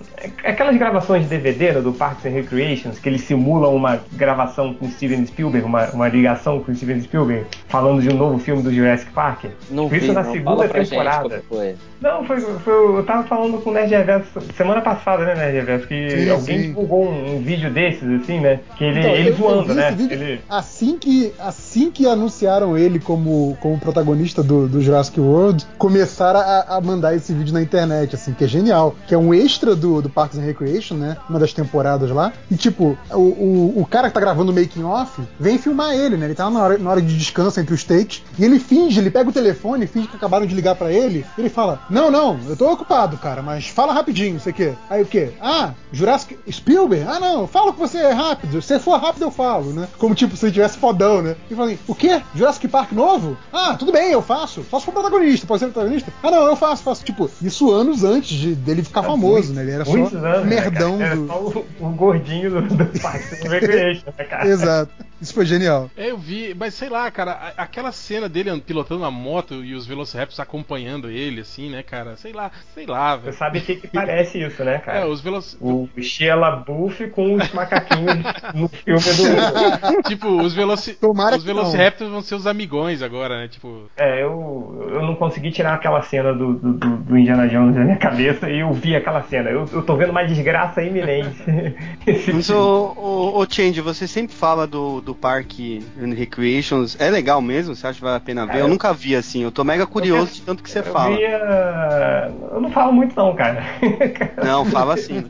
Aquelas 0.44 0.76
gravações 0.76 1.22
de 1.22 1.28
DVD 1.30 1.72
né, 1.72 1.80
do 1.80 1.92
Parks 1.94 2.26
and 2.26 2.30
Recreations, 2.30 2.98
que 2.98 3.08
ele 3.08 3.18
simula 3.18 3.68
uma 3.68 4.00
gravação 4.12 4.74
com 4.74 4.88
Steven 4.90 5.24
Spielberg, 5.26 5.66
uma, 5.66 5.86
uma 5.92 6.08
ligação 6.08 6.60
com 6.60 6.74
Steven 6.74 7.00
Spielberg, 7.00 7.46
falando 7.68 8.02
de 8.02 8.10
um 8.10 8.16
novo 8.16 8.38
filme 8.38 8.62
do 8.62 8.72
Jurassic 8.72 9.10
Park. 9.12 9.44
Não 9.70 9.86
Isso 9.86 10.06
vi, 10.06 10.12
na 10.12 10.22
não. 10.22 10.32
segunda 10.32 10.56
Fala 10.56 10.68
pra 10.68 10.84
temporada. 10.84 11.28
gente 11.36 11.44
como 11.48 11.60
foi. 11.60 11.74
Não, 12.02 12.24
foi, 12.24 12.40
foi. 12.40 12.98
Eu 12.98 13.04
tava 13.06 13.22
falando 13.24 13.58
com 13.62 13.70
o 13.70 13.72
Nerd 13.72 13.90
Reverso 13.90 14.40
semana 14.56 14.82
passada, 14.82 15.24
né, 15.24 15.34
Nerd 15.34 15.54
Reverso? 15.56 15.86
Que 15.88 16.10
Sim, 16.10 16.30
alguém 16.30 16.58
sim. 16.60 16.66
divulgou 16.68 17.06
um, 17.06 17.36
um 17.36 17.40
vídeo 17.42 17.70
desses, 17.70 18.02
assim, 18.22 18.40
né? 18.40 18.60
Que 18.76 18.84
ele, 18.84 19.00
Então, 19.00 19.10
ele 19.14 19.28
eu- 19.30 19.36
voando, 19.36 19.74
né? 19.74 19.94
Ele. 20.10 20.40
Assim 20.50 20.98
que, 20.98 21.32
assim 21.38 21.90
que 21.94 22.06
anunciaram 22.06 22.76
ele 22.76 22.98
como, 22.98 23.56
como 23.60 23.78
protagonista 23.78 24.42
do, 24.42 24.68
do 24.68 24.80
Jurassic 24.80 25.18
World, 25.20 25.64
começaram 25.78 26.40
a, 26.40 26.76
a 26.76 26.80
mandar 26.80 27.14
esse 27.14 27.32
vídeo 27.32 27.54
na 27.54 27.62
internet, 27.62 28.14
assim, 28.14 28.34
que 28.34 28.44
é 28.44 28.48
genial. 28.48 28.94
Que 29.06 29.14
é 29.14 29.18
um 29.18 29.32
extra 29.32 29.76
do, 29.76 30.02
do 30.02 30.10
Parks 30.10 30.36
and 30.38 30.42
Recreation, 30.42 30.96
né? 30.96 31.16
Uma 31.30 31.38
das 31.38 31.52
temporadas 31.52 32.10
lá. 32.10 32.32
E, 32.50 32.56
tipo, 32.56 32.98
o, 33.12 33.16
o, 33.16 33.80
o 33.80 33.86
cara 33.86 34.08
que 34.08 34.14
tá 34.14 34.20
gravando 34.20 34.50
o 34.50 34.54
making 34.54 34.82
off 34.82 35.22
vem 35.38 35.56
filmar 35.56 35.94
ele, 35.94 36.16
né? 36.16 36.26
Ele 36.26 36.34
tá 36.34 36.50
na 36.50 36.62
hora, 36.62 36.78
na 36.78 36.90
hora 36.90 37.00
de 37.00 37.16
descanso 37.16 37.60
entre 37.60 37.74
os 37.74 37.84
takes. 37.84 38.22
E 38.38 38.44
ele 38.44 38.58
finge, 38.58 38.98
ele 38.98 39.10
pega 39.10 39.30
o 39.30 39.32
telefone, 39.32 39.86
finge 39.86 40.08
que 40.08 40.16
acabaram 40.16 40.46
de 40.46 40.54
ligar 40.54 40.74
pra 40.74 40.92
ele. 40.92 41.24
Ele 41.38 41.48
fala: 41.48 41.80
Não, 41.88 42.10
não, 42.10 42.38
eu 42.48 42.56
tô 42.56 42.70
ocupado, 42.72 43.16
cara, 43.16 43.42
mas 43.42 43.68
fala 43.68 43.92
rapidinho, 43.92 44.40
sei 44.40 44.52
o 44.52 44.54
quê. 44.54 44.72
Aí 44.90 45.02
o 45.02 45.06
quê? 45.06 45.32
Ah, 45.40 45.72
Jurassic 45.92 46.38
Spielberg? 46.50 47.06
Ah, 47.08 47.20
não, 47.20 47.46
fala 47.46 47.72
que 47.72 47.78
você 47.78 47.98
é 47.98 48.12
rápido. 48.12 48.60
Se 48.60 48.78
for 48.78 48.98
rápido, 49.00 49.22
eu 49.22 49.30
falo, 49.30 49.72
né? 49.72 49.88
Como 49.98 50.14
tipo, 50.14 50.36
se 50.36 50.46
ele 50.46 50.52
tivesse 50.52 50.78
fodão, 50.78 51.22
né? 51.22 51.36
E 51.50 51.54
fala 51.54 51.68
assim, 51.68 51.78
o 51.86 51.94
quê? 51.94 52.20
Jurassic 52.34 52.68
Park 52.68 52.92
novo? 52.92 53.36
Ah, 53.52 53.74
tudo 53.78 53.92
bem, 53.92 54.10
eu 54.10 54.22
faço. 54.22 54.64
Só 54.70 54.78
se 54.78 54.84
for 54.86 54.92
protagonista, 54.92 55.46
pode 55.46 55.60
ser 55.60 55.66
protagonista? 55.70 56.12
Ah, 56.22 56.30
não, 56.30 56.46
eu 56.46 56.56
faço, 56.56 56.82
faço. 56.82 57.04
Tipo, 57.04 57.30
isso 57.42 57.70
anos 57.70 58.04
antes 58.04 58.36
de, 58.36 58.54
dele 58.54 58.82
ficar 58.82 59.02
famoso, 59.02 59.52
né? 59.52 59.62
Ele 59.62 59.70
era 59.72 59.84
só 59.84 59.92
Muitos 59.92 60.14
anos, 60.24 60.46
né, 60.46 60.60
merdão? 60.60 61.00
Era 61.00 61.16
do. 61.16 61.26
só 61.26 61.38
o, 61.40 61.66
o 61.80 61.88
gordinho 61.90 62.50
do, 62.50 62.62
do 62.62 63.00
Parks 63.00 63.44
and 63.44 63.48
Recreation, 63.48 64.06
né, 64.18 64.24
cara? 64.24 64.46
Exato. 64.48 64.92
Isso 65.20 65.32
foi 65.32 65.46
genial. 65.46 65.90
É, 65.96 66.10
eu 66.10 66.18
vi, 66.18 66.54
mas 66.58 66.74
sei 66.74 66.88
lá, 66.90 67.10
cara, 67.10 67.32
a- 67.32 67.62
aquela 67.62 67.92
cena 67.92 68.28
dele 68.28 68.60
pilotando 68.60 69.00
uma 69.02 69.10
moto 69.10 69.64
e 69.64 69.74
os 69.74 69.86
Velociraptors 69.86 70.38
acompanhando 70.40 71.08
ele, 71.08 71.40
assim, 71.40 71.70
né, 71.70 71.82
cara? 71.82 72.16
Sei 72.16 72.32
lá, 72.32 72.50
sei 72.74 72.84
lá, 72.84 73.16
Você 73.16 73.22
velho. 73.26 73.36
sabe 73.38 73.58
o 73.58 73.62
que, 73.62 73.76
que 73.76 73.88
parece 73.88 74.42
isso, 74.42 74.62
né, 74.64 74.74
É, 74.74 74.78
cara? 74.78 75.08
os 75.08 75.20
Veloc... 75.20 75.44
O 75.60 75.88
Shia 75.98 76.34
LaBeouf 76.34 77.06
com 77.08 77.36
os 77.36 77.52
macaquinhos 77.52 78.16
no 78.54 78.68
filme 78.68 79.00
do. 79.00 80.02
tipo, 80.08 80.28
os, 80.42 80.52
Veloci... 80.52 80.92
Tomara 80.94 81.36
os 81.36 81.42
que 81.42 81.48
não. 81.74 81.84
Velociraptors 81.84 82.10
vão 82.10 82.22
ser 82.22 82.34
os 82.34 82.46
amigões 82.46 83.02
agora, 83.02 83.38
né? 83.40 83.48
Tipo, 83.48 83.82
É, 83.96 84.22
eu, 84.22 84.88
eu 84.92 85.02
não 85.02 85.14
consegui 85.14 85.50
tirar 85.50 85.74
aquela 85.74 86.02
cena 86.02 86.32
do, 86.32 86.54
do, 86.54 86.72
do- 86.74 87.18
Indiana 87.18 87.46
Jones 87.48 87.74
da 87.74 87.82
minha 87.82 87.96
cabeça 87.96 88.50
e 88.50 88.60
eu 88.60 88.72
vi 88.72 88.94
aquela 88.96 89.22
cena. 89.22 89.50
Eu, 89.50 89.68
eu 89.72 89.82
tô 89.82 89.96
vendo 89.96 90.10
uma 90.10 90.24
desgraça 90.24 90.82
iminente. 90.82 91.36
Mas, 92.32 92.50
ô, 92.50 92.94
ô, 92.96 93.38
ô 93.40 93.46
Change, 93.48 93.80
você 93.80 94.06
sempre 94.06 94.34
fala 94.34 94.66
do, 94.66 95.00
do 95.00 95.14
Parque 95.14 95.84
and 96.00 96.14
Recreations. 96.14 96.96
É 97.00 97.08
legal 97.10 97.40
mesmo? 97.40 97.74
Você 97.74 97.86
acha 97.86 97.98
que 97.98 98.04
vale 98.04 98.16
a 98.16 98.20
pena 98.20 98.42
ver? 98.46 98.52
Cara, 98.52 98.60
Eu 98.60 98.68
nunca 98.68 98.92
vi 98.92 99.14
assim. 99.16 99.42
Eu 99.42 99.50
tô 99.52 99.64
mega 99.64 99.86
curioso 99.86 100.34
de 100.34 100.42
tanto 100.42 100.62
que 100.62 100.70
você 100.70 100.80
eu 100.80 100.84
fala. 100.84 101.16
via. 101.16 102.32
Eu 102.52 102.60
não 102.60 102.70
falo 102.70 102.92
muito, 102.92 103.14
não, 103.16 103.34
cara. 103.34 103.62
Não, 104.44 104.64
fala 104.66 104.94
assim. 104.94 105.24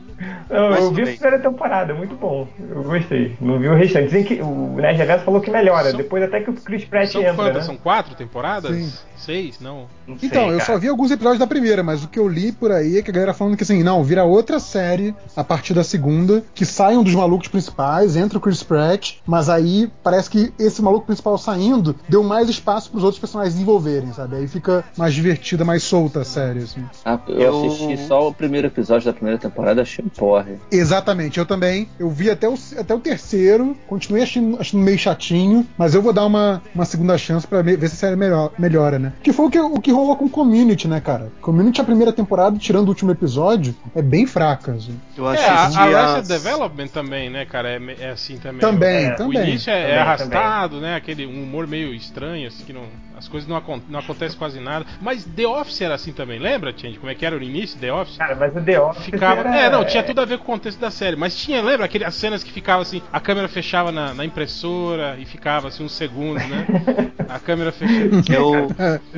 Não, 0.49 0.71
eu 0.75 0.91
vi 0.91 1.01
a 1.01 1.05
bem. 1.05 1.13
primeira 1.17 1.39
temporada, 1.39 1.93
muito 1.93 2.15
bom. 2.15 2.47
Eu 2.69 2.83
gostei. 2.83 3.35
Não 3.39 3.59
vi 3.59 3.67
o 3.67 3.75
restante. 3.75 4.05
Dizem 4.05 4.23
que 4.23 4.41
o 4.41 4.75
Nerd 4.75 4.97
Reverso 4.97 5.25
falou 5.25 5.41
que 5.41 5.49
melhora. 5.51 5.89
São- 5.89 5.97
Depois 5.97 6.23
até 6.23 6.34
que 6.41 6.49
o 6.49 6.53
Chris 6.53 6.85
Pratt 6.85 7.11
são 7.11 7.21
entra, 7.21 7.33
quantas? 7.35 7.55
né? 7.55 7.61
São 7.61 7.77
quatro 7.77 8.15
temporadas? 8.15 8.75
Sim. 8.75 8.93
Seis? 9.25 9.59
Não. 9.59 9.87
Não 10.07 10.17
sei, 10.19 10.29
Então, 10.29 10.43
eu 10.51 10.59
cara. 10.59 10.65
só 10.73 10.77
vi 10.77 10.87
alguns 10.87 11.09
episódios 11.11 11.39
da 11.39 11.47
primeira, 11.47 11.81
mas 11.83 12.03
o 12.03 12.07
que 12.07 12.19
eu 12.19 12.27
li 12.27 12.51
por 12.51 12.71
aí 12.71 12.97
é 12.97 13.01
que 13.01 13.09
a 13.09 13.13
galera 13.13 13.33
falando 13.33 13.57
que 13.57 13.63
assim, 13.63 13.81
não, 13.83 14.03
vira 14.03 14.23
outra 14.23 14.59
série 14.59 15.15
a 15.35 15.43
partir 15.43 15.73
da 15.73 15.83
segunda, 15.83 16.43
que 16.53 16.65
saiam 16.65 17.03
dos 17.03 17.15
malucos 17.15 17.47
principais, 17.47 18.15
entra 18.15 18.37
o 18.37 18.41
Chris 18.41 18.61
Pratt, 18.63 19.13
mas 19.25 19.49
aí 19.49 19.89
parece 20.03 20.29
que 20.29 20.53
esse 20.59 20.81
maluco 20.81 21.05
principal 21.07 21.37
saindo 21.37 21.95
deu 22.07 22.23
mais 22.23 22.49
espaço 22.49 22.91
pros 22.91 23.03
outros 23.03 23.19
personagens 23.19 23.53
desenvolverem, 23.55 24.13
sabe? 24.13 24.35
Aí 24.37 24.47
fica 24.47 24.83
mais 24.97 25.13
divertida, 25.13 25.65
mais 25.65 25.83
solta 25.83 26.21
a 26.21 26.25
série, 26.25 26.59
assim. 26.59 26.83
Ah, 27.03 27.19
eu, 27.27 27.39
Eu- 27.39 27.65
assisti 27.65 27.97
só 28.07 28.27
o 28.27 28.33
primeiro 28.33 28.67
episódio 28.67 29.05
da 29.05 29.13
primeira 29.13 29.39
temporada, 29.39 29.81
achei 29.81 30.03
um 30.05 30.09
porre. 30.09 30.55
Exatamente, 30.71 31.39
eu 31.39 31.45
também. 31.45 31.87
Eu 31.97 32.09
vi 32.09 32.29
até 32.29 32.47
o, 32.47 32.55
até 32.77 32.93
o 32.93 32.99
terceiro, 32.99 33.75
continuei 33.87 34.23
achando, 34.23 34.59
achando 34.59 34.83
meio 34.83 34.97
chatinho, 34.99 35.65
mas 35.77 35.93
eu 35.95 36.01
vou 36.01 36.13
dar 36.13 36.25
uma, 36.25 36.61
uma 36.73 36.85
segunda 36.85 37.17
chance 37.17 37.47
pra 37.47 37.63
me- 37.63 37.75
ver 37.75 37.87
se 37.89 37.95
a 37.95 37.97
série 37.97 38.15
melhor, 38.15 38.51
melhora, 38.59 38.99
né? 38.99 39.13
Que 39.23 39.33
foi 39.33 39.47
o 39.47 39.49
que, 39.49 39.59
o 39.59 39.81
que 39.81 39.91
rolou 39.91 40.15
com 40.15 40.29
Community, 40.29 40.87
né, 40.87 41.01
cara? 41.01 41.31
Community, 41.41 41.81
a 41.81 41.83
primeira 41.83 42.13
temporada, 42.13 42.59
tirando 42.59 42.85
o 42.85 42.89
último 42.89 43.09
episódio, 43.09 43.75
é 43.95 44.01
bem 44.01 44.27
fraca. 44.27 44.73
Assim. 44.73 44.99
Eu 45.17 45.27
É, 45.31 45.47
a, 45.47 45.63
assisti 45.63 45.79
a 45.79 45.83
Arrested 45.83 46.19
as- 46.19 46.27
Development 46.27 46.87
também, 46.89 47.29
né, 47.29 47.43
cara? 47.43 47.69
É, 47.69 47.95
é 48.01 48.09
assim 48.11 48.37
também. 48.37 48.61
Também, 48.61 49.05
É, 49.05 49.09
o 49.09 49.13
O 49.13 49.17
também. 49.17 49.49
início 49.49 49.71
é, 49.71 49.73
é 49.79 49.81
Também, 49.81 49.97
arrastado, 49.97 50.79
né? 50.79 50.95
Aquele 50.95 51.25
um 51.25 51.41
humor 51.43 51.65
meio 51.65 51.91
estranho, 51.93 52.47
assim, 52.47 52.63
que 52.65 52.73
não, 52.73 52.83
as 53.17 53.27
coisas 53.27 53.47
não, 53.47 53.55
acon 53.55 53.79
não 53.89 53.99
acontecem 53.99 54.37
quase 54.37 54.59
nada. 54.59 54.85
Mas 55.01 55.23
The 55.25 55.47
Office 55.47 55.81
era 55.81 55.95
assim 55.95 56.11
também, 56.13 56.39
lembra, 56.39 56.73
Change? 56.75 56.97
Como 56.99 57.11
é 57.11 57.15
que 57.15 57.25
era 57.25 57.35
o 57.35 57.41
início, 57.41 57.79
The 57.79 57.91
Office? 57.93 58.17
Cara, 58.17 58.35
mas 58.35 58.55
o 58.55 58.61
The 58.61 58.79
Office 58.79 59.05
Ficava. 59.05 59.41
era- 59.41 59.55
É, 59.57 59.69
não, 59.69 59.83
tinha 59.85 60.03
tudo 60.03 60.21
a 60.21 60.25
ver 60.25 60.37
com 60.37 60.43
o 60.43 60.47
contexto 60.47 60.79
da 60.79 60.91
série. 60.91 61.15
Mas 61.15 61.35
tinha, 61.37 61.61
lembra? 61.61 61.85
Aquele, 61.85 62.03
as 62.05 62.15
cenas 62.15 62.43
que 62.43 62.51
ficava 62.51 62.81
assim, 62.81 63.01
a 63.11 63.19
câmera 63.19 63.47
fechava 63.47 63.91
na, 63.91 64.13
na 64.13 64.25
impressora 64.25 65.15
e 65.19 65.25
ficava 65.25 65.67
assim 65.67 65.83
uns 65.83 65.93
segundos, 65.93 66.45
né? 66.47 66.65
A 67.27 67.39
câmera 67.39 67.71
fechava. 67.71 68.23
Eu, 68.31 68.67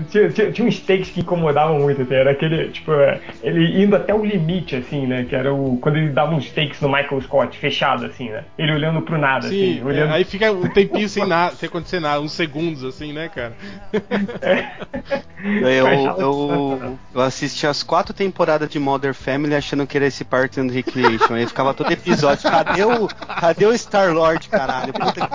Tinha, 0.10 0.30
tinha, 0.30 0.52
tinha 0.52 0.68
uns 0.68 0.80
takes 0.80 1.10
que 1.10 1.20
incomodavam 1.20 1.80
muito, 1.80 2.02
assim, 2.02 2.14
era 2.14 2.32
aquele, 2.32 2.70
tipo, 2.70 2.94
é, 2.94 3.20
ele 3.44 3.84
indo 3.84 3.96
até 3.98 4.14
o 4.14 4.24
limite, 4.26 4.76
assim, 4.78 5.06
né? 5.06 5.26
Que 5.28 5.36
era 5.36 5.54
o. 5.54 5.78
Quando 5.80 5.98
ele 5.98 6.10
dava 6.10 6.34
uns 6.34 6.50
takes 6.52 6.80
no 6.80 6.88
Michael 6.88 7.22
Scott, 7.22 7.58
fechado, 7.58 8.06
assim, 8.06 8.30
né? 8.30 8.46
Ele 8.58 8.72
olhando 8.72 9.02
pro 9.02 9.18
nada, 9.18 9.48
Sim, 9.50 9.74
assim, 9.80 9.84
olhando. 9.84 10.12
é, 10.12 10.16
aí 10.16 10.24
fica 10.24 10.52
um 10.52 10.70
tempinho 10.70 11.10
sem 11.10 11.26
nada, 11.28 11.56
sem 11.56 11.68
acontecer 11.68 12.00
nada, 12.00 12.22
uns 12.22 12.32
segundos 12.32 12.84
assim, 12.84 13.12
né, 13.12 13.28
cara? 13.30 13.54
eu, 15.44 15.88
eu, 16.18 16.98
eu 17.14 17.22
assisti 17.22 17.66
as 17.68 17.84
quatro 17.84 18.14
temporadas 18.14 18.70
de 18.70 18.80
Modern 18.80 19.14
Family 19.14 19.56
achando 19.56 19.86
que 19.88 19.98
era 19.98 20.06
esse 20.08 20.24
Parks 20.24 20.58
and 20.58 20.72
Recreation. 20.72 21.34
Aí 21.34 21.46
ficava 21.48 21.74
todo 21.74 21.92
episódio. 21.92 22.50
Cadê 22.50 22.84
o, 22.84 23.08
cadê 23.08 23.66
o 23.66 23.78
Star 23.78 24.12
Lord, 24.14 24.48
caralho? 24.50 24.94
Puta. 24.94 25.30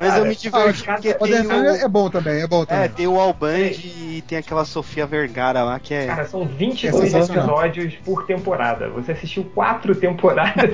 Mas 0.00 0.16
eu 0.16 0.24
me 0.24 0.34
diverti 0.36 0.88
Ah, 0.88 0.94
porque 0.94 1.16
O 1.20 1.24
tem 1.24 1.32
The 1.32 1.44
Family 1.44 1.68
o, 1.68 1.84
é 1.84 1.88
bom 1.88 2.10
também, 2.10 2.40
é 2.42 2.46
bom 2.46 2.62
é, 2.62 2.66
também. 2.66 2.88
tem 2.90 3.06
o 3.06 3.20
Alband 3.20 3.72
e 3.84 4.22
tem 4.26 4.38
aquela 4.38 4.64
Sofia 4.64 5.06
Vergara 5.06 5.62
lá 5.62 5.78
que 5.78 5.94
é. 5.94 6.06
Cara, 6.06 6.26
são 6.26 6.42
É 6.42 6.46
22 6.46 7.10
sensacional. 7.10 7.44
episódios 7.44 7.94
por 8.04 8.26
temporada. 8.26 8.88
Você 8.90 9.12
assistiu 9.12 9.44
quatro 9.54 9.94
temporadas. 9.94 10.70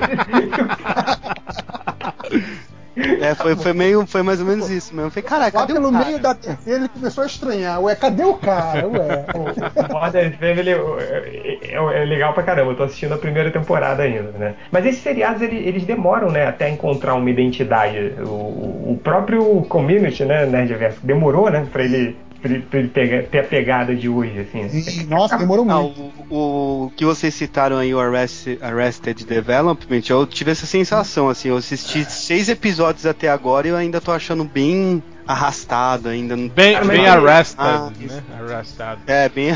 É, 3.21 3.35
foi, 3.35 3.55
foi 3.55 3.73
meio. 3.73 4.05
Foi 4.05 4.21
mais 4.23 4.39
ou 4.39 4.45
menos 4.45 4.69
isso 4.69 4.93
mesmo. 4.93 5.07
Eu 5.07 5.11
falei, 5.11 5.23
caralho, 5.29 5.51
Lá 5.55 5.61
cadê 5.61 5.73
pelo 5.73 5.89
o 5.89 5.91
cara? 5.91 6.05
meio 6.05 6.19
da 6.19 6.35
terceira 6.35 6.79
ele 6.79 6.89
começou 6.89 7.23
a 7.23 7.27
estranhar. 7.27 7.81
Ué, 7.81 7.95
cadê 7.95 8.23
o 8.23 8.33
cara? 8.35 8.87
Ué. 8.87 9.25
O 9.89 9.93
Modern 9.93 10.31
Family 10.33 10.69
é, 10.71 11.59
é- 11.73 12.01
é 12.01 12.05
legal 12.05 12.33
pra 12.33 12.43
caramba. 12.43 12.71
Eu 12.71 12.75
tô 12.77 12.83
assistindo 12.83 13.13
a 13.13 13.17
primeira 13.17 13.51
temporada 13.51 14.03
ainda, 14.03 14.31
né? 14.37 14.55
Mas 14.71 14.85
esses 14.85 15.01
seriados, 15.01 15.41
ele- 15.41 15.57
eles 15.67 15.83
demoram, 15.85 16.29
né? 16.31 16.47
Até 16.47 16.69
encontrar 16.69 17.15
uma 17.15 17.29
identidade. 17.29 18.13
O, 18.25 18.29
o 18.93 18.99
próprio 19.03 19.61
Community, 19.69 20.25
né? 20.25 20.45
Nerdverso, 20.45 20.99
demorou, 21.03 21.49
né? 21.49 21.65
Pra 21.71 21.83
ele, 21.83 22.15
pra 22.41 22.51
ele, 22.79 22.87
pegar, 22.87 23.23
ter 23.23 23.39
a 23.39 23.43
pegada 23.43 23.95
de 23.95 24.07
hoje, 24.09 24.39
assim. 24.39 24.65
E, 25.01 25.03
nossa, 25.05 25.37
demorou 25.37 25.65
Ah, 25.69 25.81
muito. 25.81 26.01
o, 26.01 26.35
que 26.89 27.05
vocês 27.05 27.33
citaram 27.33 27.77
aí, 27.77 27.93
o 27.93 27.99
Arrested, 27.99 28.59
Arrested 28.61 29.25
Development, 29.25 30.01
eu 30.09 30.25
tive 30.25 30.51
essa 30.51 30.65
sensação, 30.65 31.29
assim, 31.29 31.49
eu 31.49 31.57
assisti 31.57 32.03
seis 32.09 32.49
episódios 32.49 33.05
até 33.05 33.29
agora 33.29 33.67
e 33.67 33.71
eu 33.71 33.75
ainda 33.75 34.01
tô 34.01 34.11
achando 34.11 34.43
bem 34.43 35.03
arrastado, 35.33 36.09
ainda. 36.09 36.35
Bem, 36.35 36.79
bem 36.85 37.07
arrested, 37.07 37.59
Ah, 37.65 37.91
né? 37.99 38.23
Arrested. 38.39 38.97
É, 39.07 39.29
bem... 39.29 39.49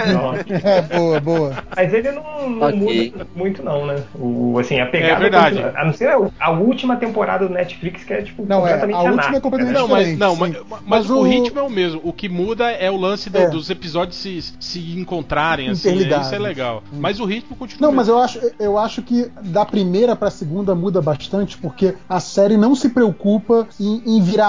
É, 0.00 0.82
boa, 0.82 1.20
boa. 1.20 1.64
Mas 1.76 1.92
ele 1.92 2.12
não, 2.12 2.48
não 2.50 2.68
Ok. 2.68 3.10
muda 3.12 3.26
muito, 3.34 3.62
não, 3.62 3.86
né? 3.86 4.02
O, 4.14 4.58
assim, 4.58 4.80
a 4.80 4.86
pegada. 4.86 5.12
É 5.12 5.18
verdade. 5.18 5.56
continua- 5.56 5.80
a 5.80 5.84
não 5.84 5.92
ser 5.92 6.08
a, 6.08 6.16
a 6.38 6.50
última 6.50 6.96
temporada 6.96 7.46
do 7.46 7.52
Netflix, 7.52 8.04
que 8.04 8.12
é, 8.12 8.22
tipo, 8.22 8.44
Não, 8.46 8.66
é, 8.66 8.72
completamente 8.78 8.96
a 8.96 9.10
última 9.10 9.36
é 9.36 9.40
completamente 9.40 9.74
né? 9.74 9.80
Não, 9.80 9.88
mas, 9.88 10.18
não, 10.18 10.36
mas, 10.36 10.56
mas 10.68 10.80
Mas 10.86 11.10
o, 11.10 11.18
o- 11.18 11.22
ritmo 11.22 11.58
é 11.58 11.62
o 11.62 11.70
mesmo. 11.70 12.00
O 12.04 12.12
que 12.12 12.28
muda 12.28 12.70
é 12.70 12.90
o 12.90 12.96
lance 12.96 13.28
do- 13.28 13.38
É. 13.38 13.48
dos 13.50 13.68
episódios 13.70 14.16
se, 14.16 14.40
se 14.60 14.98
encontrarem, 14.98 15.68
assim, 15.70 16.04
né? 16.06 16.20
Isso 16.20 16.34
é 16.34 16.38
legal. 16.38 16.82
Mas 16.92 17.18
o 17.20 17.24
ritmo 17.24 17.56
continua. 17.56 17.88
Não, 17.88 17.94
mas 17.94 18.08
eu 18.08 18.18
acho, 18.18 18.40
eu 18.58 18.78
acho 18.78 19.02
que 19.02 19.30
da 19.42 19.64
primeira 19.64 20.14
pra 20.14 20.30
segunda 20.30 20.74
muda 20.74 21.00
bastante, 21.02 21.56
porque 21.58 21.94
a 22.08 22.20
série 22.20 22.56
não 22.56 22.74
se 22.74 22.88
preocupa 22.90 23.66
em, 23.78 24.02
em 24.06 24.22
virar 24.22 24.46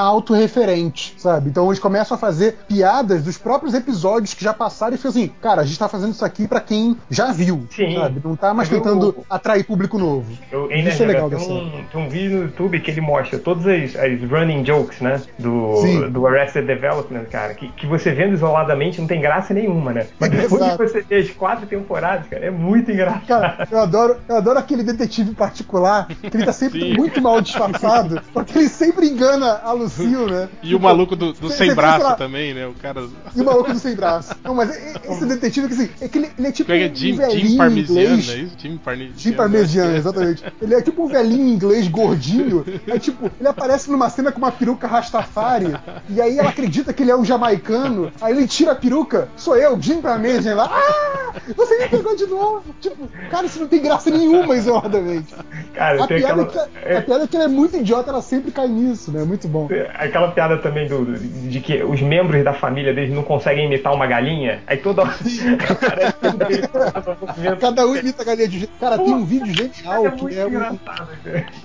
autorreferente, 0.51 1.15
sabe? 1.17 1.49
Então 1.49 1.65
eles 1.67 1.79
começam 1.79 2.15
a 2.15 2.17
fazer 2.19 2.57
piadas 2.67 3.23
dos 3.23 3.37
próprios 3.37 3.73
episódios 3.73 4.33
que 4.33 4.43
já 4.43 4.53
passaram 4.53 4.93
e 4.93 4.97
fica 4.97 5.09
assim, 5.09 5.31
cara, 5.41 5.61
a 5.61 5.65
gente 5.65 5.79
tá 5.79 5.87
fazendo 5.87 6.11
isso 6.11 6.23
aqui 6.25 6.47
pra 6.47 6.59
quem 6.59 6.97
já 7.09 7.31
viu, 7.31 7.65
Sim. 7.73 7.95
sabe? 7.95 8.21
Não 8.23 8.35
tá 8.35 8.53
mais 8.53 8.69
Mas 8.69 8.77
tentando 8.77 9.09
o- 9.09 9.25
atrair 9.29 9.63
público 9.65 9.97
novo. 9.97 10.31
Eu, 10.51 10.71
Isso 10.71 11.01
é 11.03 11.05
legal 11.05 11.29
tem, 11.29 11.39
um, 11.39 11.83
tem 11.91 12.01
um 12.05 12.09
vídeo 12.09 12.37
no 12.39 12.43
YouTube 12.45 12.79
que 12.79 12.91
ele 12.91 13.01
mostra 13.01 13.39
todas 13.39 13.65
as, 13.65 13.95
as 13.95 14.29
running 14.29 14.65
jokes, 14.65 14.99
né? 15.01 15.21
Do, 15.39 15.77
Sim. 15.81 16.09
do 16.09 16.27
Arrested 16.27 16.65
Development, 16.65 17.25
cara. 17.25 17.53
Que, 17.53 17.69
que 17.69 17.87
você 17.87 18.11
vendo 18.11 18.33
isoladamente 18.33 18.99
não 18.99 19.07
tem 19.07 19.21
graça 19.21 19.53
nenhuma, 19.53 19.93
né? 19.93 20.07
Mas 20.19 20.29
depois 20.29 20.61
Exato. 20.61 20.77
que 20.77 20.87
você 20.89 21.01
vê 21.01 21.15
as 21.17 21.29
quatro 21.31 21.65
temporadas, 21.65 22.27
cara, 22.27 22.45
é 22.45 22.51
muito 22.51 22.91
engraçado. 22.91 23.25
Cara, 23.27 23.67
eu 23.71 23.79
adoro, 23.79 24.17
eu 24.27 24.35
adoro 24.35 24.59
aquele 24.59 24.83
detetive 24.83 25.33
particular, 25.33 26.07
que 26.07 26.35
ele 26.35 26.45
tá 26.45 26.53
sempre 26.53 26.79
Sim. 26.81 26.93
muito 26.95 27.21
mal 27.21 27.39
disfarçado, 27.41 28.21
porque 28.33 28.57
ele 28.57 28.69
sempre 28.69 29.07
engana 29.07 29.59
a 29.63 29.71
Lucille, 29.71 30.30
né? 30.31 30.49
E 30.63 30.73
o 30.75 30.79
maluco 30.79 31.15
do, 31.15 31.33
do 31.33 31.49
sem 31.49 31.73
braço 31.73 32.03
lá, 32.03 32.15
também, 32.15 32.53
né? 32.53 32.67
O 32.67 32.73
cara. 32.73 33.07
E 33.35 33.41
o 33.41 33.45
maluco 33.45 33.71
do 33.73 33.79
sem 33.79 33.95
braço. 33.95 34.33
Não, 34.43 34.55
mas 34.55 34.69
é- 34.69 34.93
é- 34.93 35.11
esse 35.11 35.25
detetive 35.25 35.67
que 35.67 35.73
assim, 35.73 35.89
é 36.01 36.07
que 36.07 36.17
ele, 36.17 36.31
ele 36.37 36.47
é 36.47 36.51
tipo 36.51 36.71
é 36.71 36.83
é? 36.83 36.89
um 36.89 36.95
Jim, 36.95 37.15
velhinho 37.15 37.47
Jim 37.47 37.57
Parmeziano, 37.57 38.01
inglês. 38.01 38.29
é 38.29 38.37
isso? 38.37 38.55
Jim 38.57 38.77
Parmeziano. 39.33 39.91
Jim 39.91 39.97
exatamente. 39.97 40.43
Ele 40.61 40.75
é 40.75 40.81
tipo 40.81 41.03
um 41.03 41.07
velhinho 41.07 41.47
inglês 41.47 41.87
gordinho. 41.87 42.65
Aí, 42.89 42.99
tipo, 42.99 43.29
ele 43.39 43.49
aparece 43.49 43.91
numa 43.91 44.09
cena 44.09 44.31
com 44.31 44.37
uma 44.37 44.51
peruca 44.51 44.87
Rastafari. 44.87 45.75
E 46.09 46.21
aí 46.21 46.37
ela 46.37 46.49
acredita 46.49 46.93
que 46.93 47.03
ele 47.03 47.11
é 47.11 47.15
um 47.15 47.25
jamaicano. 47.25 48.11
Aí 48.21 48.33
ele 48.35 48.47
tira 48.47 48.71
a 48.71 48.75
peruca. 48.75 49.29
Sou 49.35 49.55
eu, 49.55 49.79
Jim 49.81 50.01
Parmeziano. 50.01 50.61
Ela, 50.61 50.69
ah! 50.71 51.33
Você 51.55 51.77
me 51.77 51.87
pegou 51.87 52.15
de 52.15 52.25
novo. 52.25 52.63
Tipo, 52.79 53.07
cara, 53.29 53.45
isso 53.45 53.59
não 53.59 53.67
tem 53.67 53.81
graça 53.81 54.09
nenhuma, 54.09 54.55
isoladamente. 54.55 55.33
Cara, 55.73 56.03
A 56.03 56.07
piada, 56.07 56.41
aquela, 56.43 56.43
é 56.43 56.45
que, 56.45 56.97
a 56.97 57.01
piada 57.01 57.23
é 57.23 57.27
que 57.27 57.35
ela 57.35 57.45
é 57.45 57.47
muito 57.47 57.77
idiota, 57.77 58.09
ela 58.09 58.21
sempre 58.21 58.51
cai 58.51 58.67
nisso, 58.67 59.11
né? 59.11 59.23
Muito 59.23 59.47
bom. 59.47 59.67
aquela 59.93 60.20
piada 60.29 60.57
também 60.57 60.87
do, 60.87 61.05
de 61.49 61.59
que 61.59 61.83
os 61.83 62.01
membros 62.01 62.43
da 62.43 62.53
família 62.53 62.93
deles 62.93 63.13
não 63.13 63.23
conseguem 63.23 63.65
imitar 63.65 63.93
uma 63.93 64.05
galinha. 64.07 64.61
Aí 64.67 64.77
toda 64.77 65.03
hora. 65.03 65.15
Cada 67.59 67.87
um 67.87 67.95
imita 67.95 68.21
a 68.21 68.25
galinha 68.25 68.47
de 68.47 68.59
jeito. 68.59 68.73
Cara, 68.79 68.97
tem 68.97 69.13
um 69.13 69.25
vídeo 69.25 69.53
genial 69.53 70.07
É 70.07 70.11
que 70.11 70.37
é 70.37 70.45
um, 70.45 70.79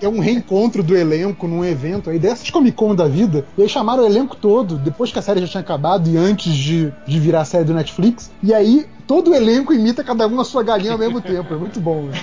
é 0.02 0.08
um 0.08 0.20
reencontro 0.20 0.82
do 0.82 0.96
elenco 0.96 1.46
num 1.46 1.64
evento 1.64 2.10
aí 2.10 2.18
dessas 2.18 2.50
Comic 2.50 2.76
Con 2.76 2.94
da 2.94 3.08
vida. 3.08 3.44
E 3.56 3.62
aí 3.62 3.68
chamaram 3.68 4.02
o 4.02 4.06
elenco 4.06 4.36
todo, 4.36 4.76
depois 4.76 5.12
que 5.12 5.18
a 5.18 5.22
série 5.22 5.40
já 5.40 5.46
tinha 5.46 5.60
acabado 5.60 6.08
e 6.08 6.16
antes 6.16 6.54
de, 6.54 6.92
de 7.06 7.20
virar 7.20 7.40
a 7.42 7.44
série 7.44 7.64
do 7.64 7.74
Netflix. 7.74 8.30
E 8.42 8.54
aí 8.54 8.86
todo 9.06 9.30
o 9.30 9.34
elenco 9.34 9.72
imita 9.72 10.02
cada 10.04 10.26
um 10.26 10.40
a 10.40 10.44
sua 10.44 10.62
galinha 10.62 10.92
ao 10.92 10.98
mesmo 10.98 11.20
tempo. 11.20 11.54
É 11.54 11.56
muito 11.56 11.80
bom. 11.80 12.08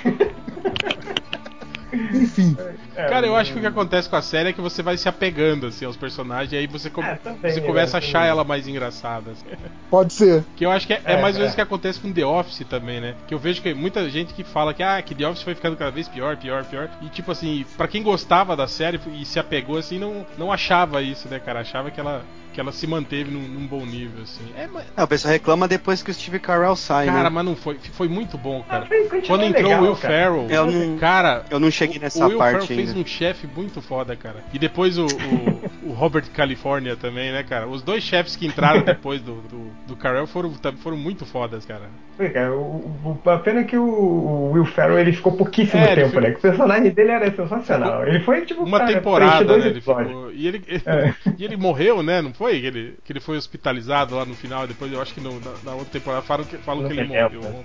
Enfim. 2.14 2.56
É, 2.96 3.08
Cara, 3.08 3.26
eu 3.26 3.36
acho 3.36 3.52
que 3.52 3.58
o 3.58 3.62
que 3.62 3.68
acontece 3.68 4.10
com 4.10 4.16
a 4.16 4.22
série 4.22 4.50
é 4.50 4.54
que 4.54 4.62
você 4.62 4.82
vai 4.84 4.98
se 4.98 5.08
apegando 5.10 5.68
assim, 5.68 5.86
aos 5.86 5.98
personagens 5.98 6.52
e 6.54 6.56
aí 6.58 6.68
você, 6.68 6.90
come- 6.90 7.08
É, 7.08 7.16
também, 7.16 7.52
você 7.52 7.60
né, 7.62 7.68
começa 7.68 7.98
a 7.98 8.02
também. 8.02 8.10
achar 8.16 8.26
ela 8.26 8.44
mais 8.44 8.68
engraçada. 8.68 9.32
assim. 9.32 9.46
Pode 9.90 10.14
ser. 10.14 10.44
Que 10.56 10.66
eu 10.66 10.72
acho 10.72 10.86
que 10.88 10.94
é, 10.94 11.02
é 11.06 11.14
É, 11.14 11.22
mais 11.22 11.36
ou 11.36 11.40
menos 11.40 11.52
é. 11.52 11.54
o 11.54 11.56
que 11.56 11.62
acontece 11.62 12.00
com 12.00 12.12
The 12.12 12.26
Office 12.26 12.66
também, 12.70 13.00
né? 13.00 13.16
Que 13.28 13.34
eu 13.34 13.40
vejo 13.40 13.62
que 13.62 13.74
muita 13.74 14.10
gente 14.10 14.34
que 14.34 14.44
fala 14.44 14.74
que, 14.74 14.84
ah, 14.84 15.02
que 15.02 15.14
The 15.16 15.28
Office 15.28 15.44
foi 15.44 15.56
ficando 15.56 15.76
cada 15.78 15.92
vez 15.92 16.08
pior, 16.08 16.38
pior, 16.38 16.64
pior. 16.66 16.90
E 17.02 17.10
tipo 17.10 17.32
assim, 17.32 17.66
pra 17.78 17.88
quem 17.88 18.04
gostava 18.04 18.56
da 18.56 18.68
série 18.68 19.00
e 19.20 19.26
se 19.26 19.40
apegou 19.40 19.78
assim, 19.78 19.98
não, 20.00 20.26
não 20.38 20.52
achava 20.52 21.02
isso, 21.02 21.28
né, 21.28 21.40
cara? 21.40 21.62
Achava 21.62 21.90
que 21.92 22.00
ela, 22.00 22.24
que 22.54 22.60
ela 22.60 22.72
se 22.72 22.86
manteve 22.86 23.32
num, 23.32 23.42
num 23.48 23.66
bom 23.66 23.84
nível, 23.86 24.22
assim. 24.24 24.44
É, 24.56 24.68
mas, 24.68 24.86
É, 24.96 25.04
o 25.04 25.08
pessoal 25.08 25.32
reclama 25.32 25.68
depois 25.68 26.04
que 26.04 26.12
o 26.12 26.14
Steve 26.14 26.40
Carell 26.40 26.76
sai, 26.76 27.08
cara, 27.08 27.24
né? 27.24 27.30
mas 27.30 27.46
não 27.46 27.56
foi. 27.56 27.80
Foi 27.94 28.08
muito 28.08 28.38
bom, 28.38 28.64
cara. 28.64 28.86
Ah, 28.86 28.88
foi- 28.88 29.22
Quando 29.22 29.44
entrou 29.44 29.64
legal, 29.64 29.82
o 29.82 29.86
Will 29.86 29.96
cara. 29.96 30.14
Ferrell, 30.14 30.48
Eu 30.50 30.66
não- 30.72 30.98
cara, 30.98 31.46
Eu 31.50 31.60
não 31.60 31.72
cheguei 31.72 31.98
o 31.98 32.02
nessa 32.02 32.26
Will 32.28 32.38
Ferrell 32.38 32.54
parte 32.60 32.68
fez 32.86 32.90
ainda. 32.96 33.02
um 33.02 33.06
chefe 33.06 33.48
muito 33.48 33.82
foda, 33.82 34.16
cara. 34.16 34.44
E 34.54 34.60
depois 34.60 34.98
o, 34.98 35.06
o, 35.06 35.90
o 35.90 35.94
Robert 35.94 36.26
California 36.34 36.96
também, 36.96 37.32
né, 37.32 37.44
cara? 37.44 37.68
Os 37.68 37.82
dois 37.82 38.04
chefes 38.04 38.36
que 38.36 38.46
entraram 38.46 38.82
depois 38.86 39.22
do, 39.22 39.36
do, 39.42 39.72
do 39.88 39.96
Carell 39.96 40.28
foram, 40.28 40.52
foram 40.78 40.98
muito 40.98 41.26
fodas, 41.26 41.66
cara. 41.66 41.84
Cara, 42.32 42.54
o, 42.54 43.20
o- 43.26 43.30
a 43.30 43.40
pena 43.40 43.64
que 43.64 43.76
o, 43.78 44.52
Will 44.52 44.66
Ferrell 44.66 45.00
ele 45.00 45.14
ficou 45.14 45.32
pouquíssimo 45.36 45.82
É, 45.82 45.96
tempo, 45.96 46.12
foi- 46.12 46.22
né? 46.22 46.32
Que 46.32 46.38
o 46.38 46.42
personagem 46.42 46.92
dele 46.92 47.12
era 47.12 47.32
sensacional. 47.36 48.06
Ele 48.08 48.20
foi 48.20 48.46
tipo 48.46 48.64
Uma 48.64 48.80
cara, 48.80 48.94
temporada, 48.94 49.58
né? 49.58 49.68
Ele 49.68 49.82
ficou, 49.82 50.32
e, 50.32 50.48
ele, 50.48 50.62
É. 50.86 51.14
e 51.38 51.44
ele 51.44 51.58
morreu, 51.58 52.04
né? 52.04 52.22
Não 52.22 52.34
foi? 52.34 52.60
Que 52.60 52.68
ele, 52.68 52.98
que 53.04 53.12
ele 53.14 53.20
foi 53.20 53.38
hospitalizado 53.38 54.16
lá 54.16 54.26
no 54.26 54.36
final. 54.36 54.68
Depois 54.68 54.92
eu 54.94 55.02
acho 55.02 55.14
que 55.14 55.22
no- 55.22 55.40
na, 55.40 55.52
na 55.64 55.72
outra 55.74 55.92
temporada 55.92 56.22
falam 56.22 56.46
que, 56.46 56.58
falam 56.58 56.86
que 56.88 56.94
ele 56.94 57.04
morreu. 57.06 57.24
alguma 57.26 57.64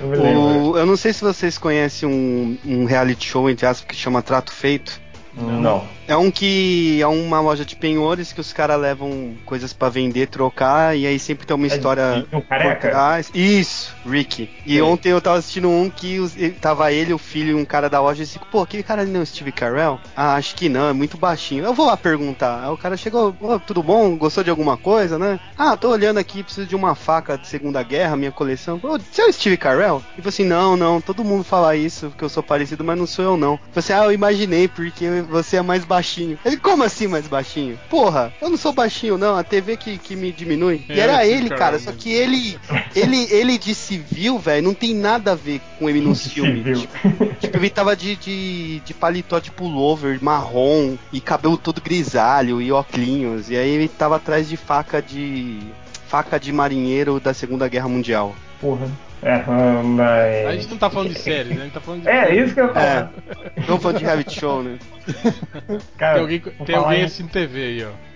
lembro. 0.00 0.70
O- 0.72 0.78
eu 0.78 0.86
não 0.86 0.96
sei 0.96 1.12
se 1.12 1.22
vocês 1.22 1.56
conhecem 1.58 2.08
um, 2.08 2.56
um 2.64 2.84
reality 2.84 3.26
show, 3.26 3.48
entre 3.48 3.66
aspas, 3.66 3.86
que 3.86 3.94
chama 3.96 4.22
Trato 4.22 4.52
Feito. 4.52 5.00
Não. 5.36 5.84
É 6.08 6.16
um 6.16 6.30
que 6.30 7.00
é 7.02 7.06
uma 7.06 7.40
loja 7.40 7.64
de 7.64 7.74
penhores 7.74 8.32
que 8.32 8.40
os 8.40 8.52
caras 8.52 8.80
levam 8.80 9.34
coisas 9.44 9.72
pra 9.72 9.88
vender, 9.88 10.28
trocar, 10.28 10.96
e 10.96 11.04
aí 11.06 11.18
sempre 11.18 11.44
tem 11.46 11.54
uma 11.56 11.66
história 11.66 12.24
de 12.30 12.36
um 12.36 12.40
por 12.40 12.46
careca? 12.48 12.88
trás. 12.88 13.30
Isso, 13.34 13.92
Ricky. 14.08 14.48
E 14.64 14.74
Sei. 14.74 14.82
ontem 14.82 15.08
eu 15.10 15.20
tava 15.20 15.38
assistindo 15.38 15.68
um 15.68 15.90
que 15.90 16.20
os- 16.20 16.34
tava 16.60 16.92
ele, 16.92 17.12
o 17.12 17.18
filho 17.18 17.50
e 17.50 17.54
um 17.60 17.64
cara 17.64 17.90
da 17.90 18.00
loja 18.00 18.22
e 18.22 18.24
disse, 18.26 18.38
pô, 18.50 18.62
aquele 18.62 18.84
cara 18.84 19.02
ali 19.02 19.10
não 19.10 19.20
é 19.20 19.22
o 19.24 19.26
Steve 19.26 19.50
Carell? 19.50 19.98
Ah, 20.16 20.34
acho 20.36 20.54
que 20.54 20.68
não, 20.68 20.88
é 20.88 20.92
muito 20.92 21.16
baixinho. 21.18 21.64
Eu 21.64 21.74
vou 21.74 21.86
lá 21.86 21.96
perguntar. 21.96 22.62
Aí 22.64 22.70
o 22.70 22.76
cara 22.76 22.96
chegou, 22.96 23.34
"Ô, 23.40 23.58
tudo 23.58 23.82
bom? 23.82 24.16
Gostou 24.16 24.44
de 24.44 24.50
alguma 24.50 24.76
coisa, 24.76 25.18
né? 25.18 25.40
Ah, 25.58 25.76
tô 25.76 25.90
olhando 25.90 26.18
aqui, 26.18 26.42
preciso 26.44 26.66
de 26.68 26.76
uma 26.76 26.94
faca 26.94 27.36
de 27.36 27.48
Segunda 27.48 27.82
Guerra, 27.82 28.16
minha 28.16 28.32
coleção. 28.32 28.78
Pô, 28.78 28.96
você 28.98 29.22
é 29.22 29.26
o 29.26 29.32
Steve 29.32 29.56
Carell? 29.56 30.00
E 30.16 30.22
falou 30.22 30.28
assim, 30.28 30.44
não, 30.44 30.76
não, 30.76 31.00
todo 31.00 31.24
mundo 31.24 31.42
fala 31.42 31.74
isso, 31.74 32.12
que 32.16 32.22
eu 32.22 32.28
sou 32.28 32.42
parecido, 32.44 32.84
mas 32.84 32.96
não 32.96 33.06
sou 33.06 33.24
eu 33.24 33.36
não. 33.36 33.54
Eu 33.54 33.58
falei 33.58 33.78
assim, 33.78 33.92
ah, 33.92 34.04
eu 34.04 34.12
imaginei, 34.12 34.68
porque 34.68 35.04
você 35.26 35.56
é 35.56 35.62
mais 35.62 35.84
baixinho. 35.84 36.38
Ele, 36.44 36.56
como 36.56 36.82
assim 36.82 37.06
mais 37.06 37.26
baixinho? 37.26 37.78
Porra, 37.90 38.32
eu 38.40 38.48
não 38.48 38.56
sou 38.56 38.72
baixinho 38.72 39.18
não, 39.18 39.36
a 39.36 39.44
TV 39.44 39.76
que, 39.76 39.98
que 39.98 40.16
me 40.16 40.32
diminui. 40.32 40.84
E 40.88 40.92
É, 40.92 41.00
era 41.00 41.26
ele, 41.26 41.48
cara, 41.50 41.72
mesmo. 41.72 41.90
só 41.90 41.96
que 41.96 42.12
ele, 42.12 42.58
ele, 42.94 43.26
ele 43.30 43.58
de 43.58 43.74
civil, 43.74 44.38
velho, 44.38 44.62
não 44.66 44.74
tem 44.74 44.94
nada 44.94 45.32
a 45.32 45.34
ver 45.34 45.60
com 45.78 45.88
ele 45.88 46.00
nos 46.00 46.26
filmes. 46.26 46.80
Civil. 46.80 46.88
Tipo, 47.40 47.56
ele 47.58 47.70
tava 47.70 47.94
de, 47.96 48.16
de, 48.16 48.80
de 48.80 48.94
paletó 48.94 49.38
de 49.38 49.50
pullover, 49.50 50.18
marrom, 50.22 50.96
e 51.12 51.20
cabelo 51.20 51.56
todo 51.56 51.80
grisalho, 51.80 52.60
e 52.62 52.72
óculos. 52.72 53.50
E 53.50 53.56
aí 53.56 53.68
ele 53.70 53.88
tava 53.88 54.16
atrás 54.16 54.48
de 54.48 54.56
faca 54.56 55.02
de. 55.02 55.58
faca 56.08 56.38
de 56.38 56.52
marinheiro 56.52 57.20
da 57.20 57.34
Segunda 57.34 57.68
Guerra 57.68 57.88
Mundial. 57.88 58.34
Porra. 58.60 58.88
É, 59.22 59.42
mas. 59.82 60.46
A 60.46 60.52
gente 60.52 60.68
não 60.68 60.76
tá 60.78 60.90
falando 60.90 61.08
de 61.12 61.18
séries, 61.18 61.56
né? 61.56 61.62
A 61.62 61.64
gente 61.64 61.72
tá 61.72 61.80
falando 61.80 62.02
de. 62.02 62.08
É, 62.10 62.34
isso 62.34 62.54
que 62.54 62.60
eu 62.60 62.66
ia 62.66 62.80
É. 62.80 63.08
Não 63.68 63.80
falando 63.80 63.98
de 63.98 64.04
reality 64.04 64.38
show, 64.38 64.62
né? 64.62 64.78
Cara, 65.96 66.14
Tem 66.14 66.22
alguém, 66.22 66.40
tem 66.40 66.76
alguém 66.76 67.04
em- 67.04 67.26
TV 67.28 67.62
aí, 67.62 67.84
ó. 67.84 68.06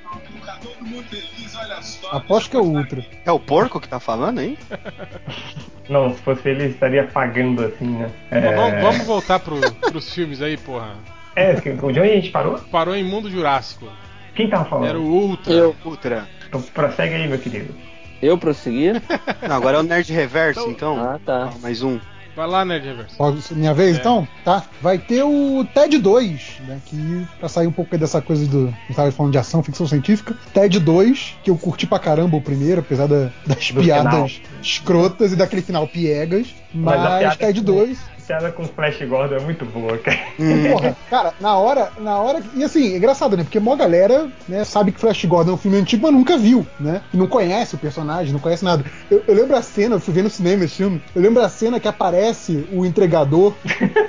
Aposto 2.10 2.50
que 2.50 2.56
é 2.56 2.60
o 2.60 2.64
Ultra. 2.64 3.04
É 3.24 3.32
o 3.32 3.38
porco 3.38 3.80
que 3.80 3.88
tá 3.88 4.00
falando 4.00 4.38
aí? 4.40 4.58
Não, 5.88 6.14
se 6.14 6.22
fosse 6.22 6.48
ele, 6.48 6.66
estaria 6.66 7.04
pagando 7.08 7.64
assim, 7.64 7.88
né? 7.88 8.10
É, 8.30 8.54
Vamos, 8.54 8.80
vamos 8.80 9.06
voltar 9.06 9.40
pro, 9.40 9.58
pros 9.90 10.14
filmes 10.14 10.40
aí, 10.40 10.56
porra. 10.56 10.94
É, 11.34 11.54
onde 11.82 11.98
a 11.98 12.04
gente 12.04 12.30
parou? 12.30 12.58
Parou 12.70 12.94
em 12.94 13.02
Mundo 13.02 13.28
Jurássico. 13.30 13.88
Quem 14.34 14.48
tava 14.48 14.64
falando? 14.66 14.88
Era 14.88 14.98
o 14.98 15.04
Ultra. 15.04 15.52
Eu, 15.52 15.76
Ultra. 15.84 16.28
Então 16.48 16.62
prossegue 16.62 17.14
aí, 17.14 17.28
meu 17.28 17.38
querido. 17.38 17.74
Eu 18.22 18.36
prosseguir? 18.38 19.02
Não, 19.48 19.56
agora 19.56 19.78
é 19.78 19.80
o 19.80 19.82
Nerd 19.82 20.12
Reverso, 20.12 20.68
então. 20.68 20.98
Ah, 20.98 21.18
tá. 21.24 21.50
Ah, 21.52 21.58
mais 21.60 21.82
um. 21.82 21.98
Vai 22.36 22.46
lá, 22.46 22.64
Nerd 22.64 22.86
Reverso. 22.86 23.54
Minha 23.54 23.74
vez, 23.74 23.96
É. 23.96 24.00
então? 24.00 24.26
Tá. 24.44 24.62
Vai 24.80 24.98
ter 24.98 25.22
o 25.24 25.66
TED 25.74 25.98
2, 25.98 26.60
né? 26.66 26.80
Que 26.86 27.26
pra 27.40 27.48
sair 27.48 27.66
um 27.66 27.72
pouco 27.72 27.92
aí 27.94 27.98
dessa 28.00 28.22
coisa 28.22 28.46
do. 28.46 28.72
Eu 28.88 28.94
tava 28.94 29.10
falando 29.10 29.32
de 29.32 29.38
ação, 29.38 29.62
ficção 29.62 29.86
científica. 29.86 30.36
TED 30.54 30.78
2, 30.78 31.36
que 31.42 31.50
eu 31.50 31.56
curti 31.58 31.86
pra 31.88 31.98
caramba 31.98 32.36
o 32.36 32.40
primeiro, 32.40 32.80
apesar 32.80 33.08
da- 33.08 33.30
das 33.46 33.72
Do 33.72 33.80
piadas 33.82 34.32
final. 34.32 34.60
escrotas 34.62 35.32
e 35.32 35.36
daquele 35.36 35.60
final 35.62 35.86
piegas. 35.88 36.54
Mas 36.72 37.00
Mas, 37.00 37.18
piada- 37.18 37.36
TED 37.36 37.60
2. 37.62 37.98
A 38.30 38.38
piada 38.38 38.52
com 38.52 38.62
o 38.62 38.66
Flash 38.68 39.02
Gordon 39.08 39.34
é 39.34 39.40
muito 39.40 39.64
boa, 39.64 39.98
cara. 39.98 40.18
Hum, 40.38 40.70
Porra, 40.70 40.96
cara, 41.10 41.34
na 41.40 41.56
hora, 41.56 41.90
na 41.98 42.16
hora. 42.20 42.40
E 42.54 42.62
assim, 42.62 42.92
é 42.94 42.96
engraçado, 42.96 43.36
né? 43.36 43.42
Porque 43.42 43.58
a 43.58 43.60
maior 43.60 43.76
galera, 43.76 44.28
né, 44.48 44.62
sabe 44.62 44.92
que 44.92 45.00
Flash 45.00 45.24
Gordon 45.24 45.50
é 45.50 45.54
um 45.54 45.58
filme 45.58 45.76
antigo, 45.78 46.02
mas 46.04 46.12
nunca 46.14 46.38
viu, 46.38 46.64
né? 46.78 47.02
E 47.12 47.16
não 47.16 47.26
conhece 47.26 47.74
o 47.74 47.78
personagem, 47.78 48.32
não 48.32 48.38
conhece 48.38 48.64
nada. 48.64 48.84
Eu, 49.10 49.24
eu 49.26 49.34
lembro 49.34 49.56
a 49.56 49.62
cena, 49.62 49.96
eu 49.96 50.00
fui 50.00 50.14
ver 50.14 50.22
no 50.22 50.30
cinema 50.30 50.64
esse 50.64 50.76
filme, 50.76 51.02
eu 51.12 51.20
lembro 51.20 51.42
a 51.42 51.48
cena 51.48 51.80
que 51.80 51.88
aparece 51.88 52.64
o 52.72 52.86
entregador, 52.86 53.52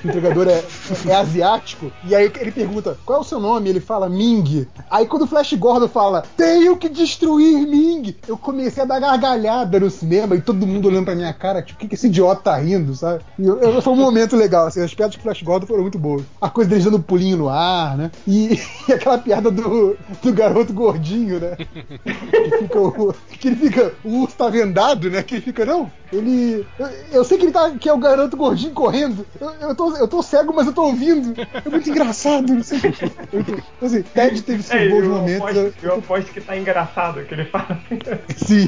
o 0.04 0.08
entregador 0.08 0.48
é, 0.48 0.64
é 1.08 1.16
asiático, 1.16 1.92
e 2.04 2.14
aí 2.16 2.32
ele 2.40 2.52
pergunta, 2.52 2.98
qual 3.04 3.18
é 3.18 3.22
o 3.22 3.26
seu 3.26 3.40
nome? 3.40 3.70
Ele 3.70 3.80
fala 3.80 4.08
Ming. 4.08 4.68
Aí 4.90 5.08
quando 5.08 5.24
o 5.24 5.28
Flash 5.28 5.54
Gordon 5.54 5.88
fala, 5.88 6.24
tenho 6.38 6.78
que 6.78 6.90
destruir 6.90 7.66
Ming, 7.68 8.16
eu 8.28 8.38
comecei 8.38 8.84
a 8.84 8.86
dar 8.86 9.00
gargalhada 9.00 9.80
no 9.80 9.90
cinema 9.90 10.36
e 10.36 10.42
todo 10.42 10.68
mundo 10.68 10.88
olhando 10.88 11.06
pra 11.06 11.16
minha 11.16 11.34
cara, 11.34 11.64
tipo, 11.64 11.78
o 11.78 11.80
que, 11.82 11.88
que 11.88 11.96
esse 11.96 12.06
idiota 12.06 12.42
tá 12.42 12.58
rindo, 12.58 12.94
sabe? 12.94 13.22
E 13.40 13.46
eu- 13.48 13.60
eu- 13.60 13.82
foi 13.82 13.94
um 13.94 14.11
momento 14.12 14.36
legal, 14.36 14.68
assim, 14.68 14.82
as 14.82 14.94
piadas 14.94 15.16
do 15.16 15.22
Flash 15.22 15.42
Gordon 15.42 15.66
foram 15.68 15.82
muito 15.82 15.98
boas. 16.00 16.24
A 16.40 16.50
coisa 16.50 16.70
deles 16.70 16.86
dando 16.86 17.00
pulinho 17.00 17.38
no 17.38 17.50
ar, 17.50 17.98
né? 17.98 18.12
E, 18.28 18.60
e 18.88 18.94
aquela 18.94 19.18
piada 19.18 19.50
do, 19.50 19.98
do 20.22 20.34
garoto 20.34 20.74
gordinho, 20.74 21.40
né? 21.40 21.56
Que 21.56 22.58
fica 22.60 22.80
o. 22.80 23.14
Que 23.40 23.48
ele 23.48 23.56
fica. 23.56 23.94
O 24.04 24.22
urso 24.22 24.36
tá 24.36 24.50
vendado, 24.50 25.10
né? 25.10 25.24
Que 25.24 25.36
ele 25.36 25.42
fica, 25.42 25.66
não, 25.66 25.92
ele. 26.12 26.66
Eu, 26.78 26.88
eu 27.12 27.24
sei 27.24 27.38
que 27.38 27.46
ele 27.46 27.52
tá. 27.52 27.70
que 27.72 27.90
é 27.90 27.94
o 27.94 27.98
garoto 27.98 28.36
gordinho 28.38 28.74
correndo. 28.74 29.26
Eu, 29.40 29.50
eu, 29.70 29.76
tô, 29.76 29.96
eu 29.98 30.08
tô 30.08 30.22
cego, 30.22 30.54
mas 30.54 30.68
eu 30.68 30.74
tô 30.74 30.84
ouvindo. 30.84 31.34
É 31.66 31.70
muito 31.70 31.90
engraçado, 31.90 32.54
não 32.54 32.64
sei. 32.64 32.80
Eu, 33.32 33.88
assim, 33.88 34.02
Ted 34.02 34.42
teve 34.42 34.64
seus 34.64 34.82
É, 34.82 34.90
bons 34.90 35.04
eu, 35.04 35.10
momentos. 35.10 35.58
aposto, 35.58 35.74
eu 35.84 35.96
aposto 35.96 36.32
que 36.34 36.42
tá 36.42 36.58
engraçado 36.58 37.20
o 37.20 37.26
que 37.26 37.34
ele 37.34 37.46
fala. 37.46 37.80
Sim, 38.36 38.68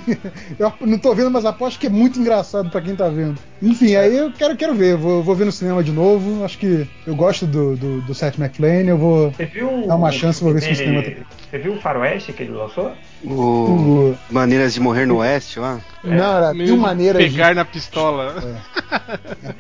eu 0.58 0.72
não 0.82 0.98
tô 0.98 1.14
vendo, 1.14 1.32
mas 1.32 1.46
aposto 1.46 1.80
que 1.80 1.88
é 1.88 1.90
muito 1.90 2.20
engraçado 2.20 2.70
pra 2.70 2.82
quem 2.82 2.96
tá 2.96 3.10
vendo. 3.10 3.38
Enfim, 3.62 3.96
aí 3.96 4.16
eu 4.18 4.32
quero, 4.32 4.56
quero 4.56 4.74
ver, 4.74 4.96
vou, 4.98 5.24
vou 5.24 5.33
ver 5.36 5.46
no 5.46 5.52
cinema 5.52 5.84
de 5.84 5.92
novo. 5.92 6.44
Acho 6.44 6.58
que 6.58 6.88
eu 7.06 7.16
gosto 7.16 7.46
do, 7.46 7.76
do, 7.76 8.02
do 8.02 8.14
Seth 8.14 8.38
MacFarlane, 8.38 8.90
eu 8.90 8.98
vou. 8.98 9.32
Você 9.32 9.46
viu. 9.46 9.88
Dá 9.88 9.96
uma 9.96 10.10
o 10.10 10.12
chance, 10.12 10.44
vou 10.44 10.54
ver 10.54 10.62
se 10.62 10.70
no 10.70 10.76
cinema 10.76 11.02
dele- 11.02 11.26
Você 11.50 11.58
viu 11.58 11.74
o 11.74 11.80
Faroeste 11.82 12.34
que 12.34 12.44
ele 12.44 12.52
lançou? 12.54 12.92
o... 13.24 13.32
o- 13.32 14.18
Maneiras 14.30 14.74
de 14.74 14.80
Morrer 14.80 15.06
no 15.06 15.18
Oeste 15.18 15.60
lá. 15.60 15.80
não, 16.04 16.38
era 16.38 16.54
Meio 16.54 16.70
mil 16.74 16.78
maneiras 16.78 17.24
de 17.24 17.30
Pegar 17.30 17.54
na 17.56 17.64
pistola. 17.66 18.36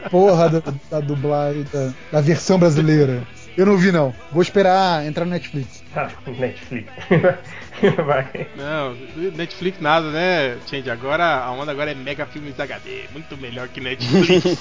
porra 0.10 0.50
da, 0.50 0.62
da 0.90 1.00
dublagem, 1.00 1.66
da, 1.72 1.92
da 2.12 2.22
versão 2.22 2.58
brasileira. 2.58 3.24
Eu 3.56 3.66
não 3.66 3.78
vi, 3.78 3.92
não. 3.92 4.14
Vou 4.32 4.42
esperar 4.42 5.06
entrar 5.06 5.26
no 5.26 5.32
Netflix. 5.32 5.83
Ah, 5.96 6.10
Netflix. 6.28 6.92
Vai. 8.06 8.48
Não, 8.56 8.96
Netflix 9.36 9.80
nada, 9.82 10.10
né, 10.10 10.58
Change? 10.70 10.90
Agora 10.90 11.24
a 11.44 11.52
onda 11.52 11.72
agora 11.72 11.92
é 11.92 11.96
Mega 11.96 12.26
Filmes 12.26 12.58
HD. 12.60 13.06
Muito 13.12 13.36
melhor 13.38 13.68
que 13.68 13.82
Netflix. 13.82 14.58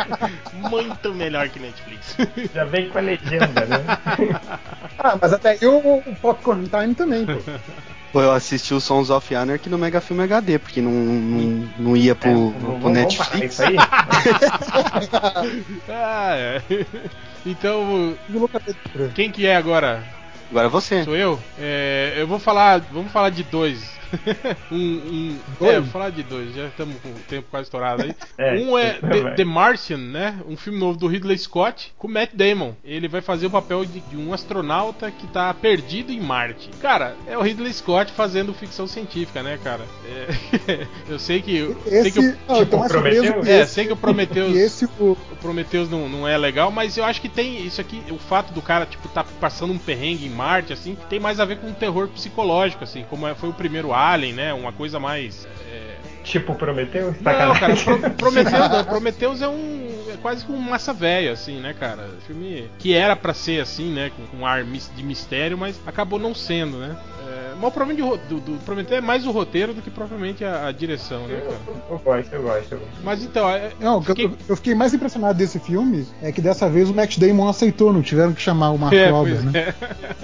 Muito 0.54 1.12
melhor 1.14 1.48
que 1.48 1.58
Netflix. 1.58 2.16
Já 2.54 2.64
vem 2.64 2.88
com 2.88 2.98
a 2.98 3.00
legenda, 3.00 3.66
né? 3.66 3.84
Ah, 4.98 5.18
mas 5.20 5.32
até 5.32 5.50
aí 5.50 5.58
o, 5.66 6.02
Popcorn 6.20 6.68
Time 6.68 6.94
também, 6.94 7.26
pô. 7.26 7.32
Pô, 8.12 8.20
eu 8.22 8.32
assisti 8.32 8.74
o 8.74 8.80
Sons 8.80 9.08
of 9.10 9.34
Anarchy 9.34 9.68
no 9.70 9.78
Mega 9.78 10.00
Filme 10.00 10.22
HD, 10.24 10.58
porque 10.58 10.80
não, 10.80 10.90
não, 10.92 11.68
não 11.78 11.96
ia 11.96 12.14
pro, 12.14 12.28
É, 12.30 12.32
pro 12.34 12.50
vamos- 12.78 12.82
vamos 12.82 13.16
parar 13.16 13.36
Netflix. 13.38 13.52
isso 13.54 13.62
aí? 13.62 13.76
ah, 15.88 16.34
é. 16.36 16.62
Então, 17.46 18.16
quem 19.14 19.30
que 19.30 19.46
é 19.46 19.56
agora? 19.56 20.02
Agora 20.50 20.68
você. 20.68 21.04
Sou 21.04 21.16
eu? 21.16 21.38
É, 21.58 22.14
eu 22.16 22.26
vou 22.26 22.38
falar. 22.38 22.80
Vamos 22.92 23.12
falar 23.12 23.30
de 23.30 23.44
dois. 23.44 23.99
um, 24.70 24.76
um- 24.76 25.38
Dois? 25.58 25.74
É, 25.74 25.80
vou 25.80 25.90
falar 25.90 26.10
de 26.10 26.22
dois, 26.22 26.54
já 26.54 26.66
estamos 26.66 26.96
com 27.00 27.08
o 27.08 27.14
tempo 27.28 27.46
quase 27.50 27.64
estourado 27.64 28.02
aí. 28.02 28.14
É, 28.38 28.54
um 28.58 28.78
é 28.78 28.94
The. 29.00 29.34
The 29.36 29.44
Martian, 29.44 29.98
né? 29.98 30.38
Um 30.48 30.56
filme 30.56 30.78
novo 30.78 30.98
do 30.98 31.06
Ridley 31.06 31.36
Scott 31.38 31.92
com 31.98 32.08
Matt 32.08 32.30
Damon. 32.34 32.72
Ele 32.82 33.06
vai 33.06 33.20
fazer 33.20 33.46
o 33.46 33.50
papel 33.50 33.84
de, 33.84 34.00
de 34.00 34.16
um 34.16 34.32
astronauta 34.32 35.10
que 35.10 35.26
tá 35.26 35.52
perdido 35.52 36.10
em 36.10 36.20
Marte. 36.20 36.70
Cara, 36.80 37.14
é 37.26 37.36
o 37.36 37.42
Ridley 37.42 37.72
Scott 37.72 38.10
fazendo 38.12 38.54
ficção 38.54 38.86
científica, 38.86 39.42
né, 39.42 39.58
cara? 39.62 39.84
É, 40.06 40.86
eu 41.08 41.18
sei 41.18 41.42
que. 41.42 41.56
eu 41.56 41.76
sei 41.84 42.00
Esse. 42.00 42.12
que 42.12 42.18
eu 42.48 42.66
tô 42.66 42.78
mais 42.78 42.92
surpreso 42.92 43.22
Prometeu? 43.22 43.42
que 43.42 43.50
é, 43.50 43.60
esse. 43.60 43.74
sei 43.74 43.86
que 43.86 43.92
o 43.92 43.96
Prometheus 43.96 44.56
esse, 44.56 44.84
o, 44.98 45.12
o 45.12 45.36
Prometheus 45.40 45.90
não, 45.90 46.08
não 46.08 46.26
é 46.26 46.36
legal, 46.38 46.70
mas 46.70 46.96
eu 46.96 47.04
acho 47.04 47.20
que 47.20 47.28
tem 47.28 47.64
isso 47.66 47.80
aqui, 47.80 48.02
o 48.10 48.16
fato 48.18 48.52
do 48.54 48.62
cara, 48.62 48.86
tipo, 48.86 49.06
tá 49.08 49.22
passando 49.40 49.72
um 49.72 49.78
perrengue 49.78 50.26
em 50.26 50.30
Marte, 50.30 50.72
assim, 50.72 50.96
tem 51.08 51.20
mais 51.20 51.38
a 51.40 51.44
ver 51.44 51.58
com 51.58 51.66
um 51.68 51.74
terror 51.74 52.08
psicológico, 52.08 52.84
assim, 52.84 53.04
como 53.10 53.26
é- 53.26 53.34
foi 53.34 53.50
o 53.50 53.52
primeiro 53.54 53.92
Alien, 54.00 54.32
né? 54.32 54.54
Uma 54.54 54.72
coisa 54.72 54.98
mais. 54.98 55.46
É, 56.20 56.24
Tipo, 56.24 56.54
prometeu? 56.54 57.14
Não, 57.20 57.54
cara, 57.54 57.74
Pro- 57.76 58.10
Prometheus, 58.16 58.68
não, 58.70 58.84
Prometheus 58.84 59.42
é 59.42 59.48
um. 59.48 59.90
É 60.12 60.16
quase 60.20 60.44
que 60.44 60.50
um 60.52 60.56
massa 60.58 60.92
velho, 60.92 61.32
assim, 61.32 61.60
né, 61.60 61.72
cara? 61.78 62.08
Filme 62.26 62.68
que 62.78 62.92
era 62.94 63.14
pra 63.16 63.32
ser 63.32 63.60
assim, 63.60 63.92
né? 63.92 64.10
Com, 64.16 64.38
com 64.38 64.46
ar 64.46 64.64
de 64.64 65.02
mistério, 65.02 65.56
mas 65.56 65.80
acabou 65.86 66.18
não 66.18 66.34
sendo, 66.34 66.78
né? 66.78 66.96
É, 67.28 67.54
mas 67.54 67.68
o 67.68 67.70
problema 67.70 67.94
de 68.18 68.28
do, 68.28 68.40
do 68.40 68.64
Prometheus 68.64 68.98
é 68.98 69.00
mais 69.00 69.24
o 69.26 69.30
roteiro 69.30 69.72
do 69.72 69.80
que 69.80 69.88
propriamente 69.90 70.44
a, 70.44 70.66
a 70.66 70.72
direção, 70.72 71.26
né, 71.28 71.40
cara? 71.40 71.78
Eu 71.90 71.98
gosto, 71.98 72.32
eu 72.34 72.42
gosto. 72.42 72.72
eu 72.72 72.78
gosto. 72.80 72.92
Mas 73.04 73.22
então, 73.22 73.48
é, 73.48 73.70
Não, 73.78 73.98
o 73.98 74.02
que 74.04 74.10
eu- 74.10 74.16
fiquei- 74.16 74.36
eu, 74.48 74.56
fiquei 74.56 74.74
mais 74.74 74.92
impressionado 74.92 75.38
desse 75.38 75.60
filme 75.60 76.06
é 76.20 76.32
que 76.32 76.40
dessa 76.40 76.68
vez 76.68 76.90
o 76.90 76.94
Matt 76.94 77.16
Damon 77.18 77.48
aceitou, 77.48 77.92
não 77.92 78.02
tiveram 78.02 78.32
que 78.32 78.42
chamar 78.42 78.70
o 78.70 78.78
Mark 78.78 78.92
É, 78.92 79.10
Wahlberg, 79.12 79.46
né? 79.46 79.52
é. 79.54 79.74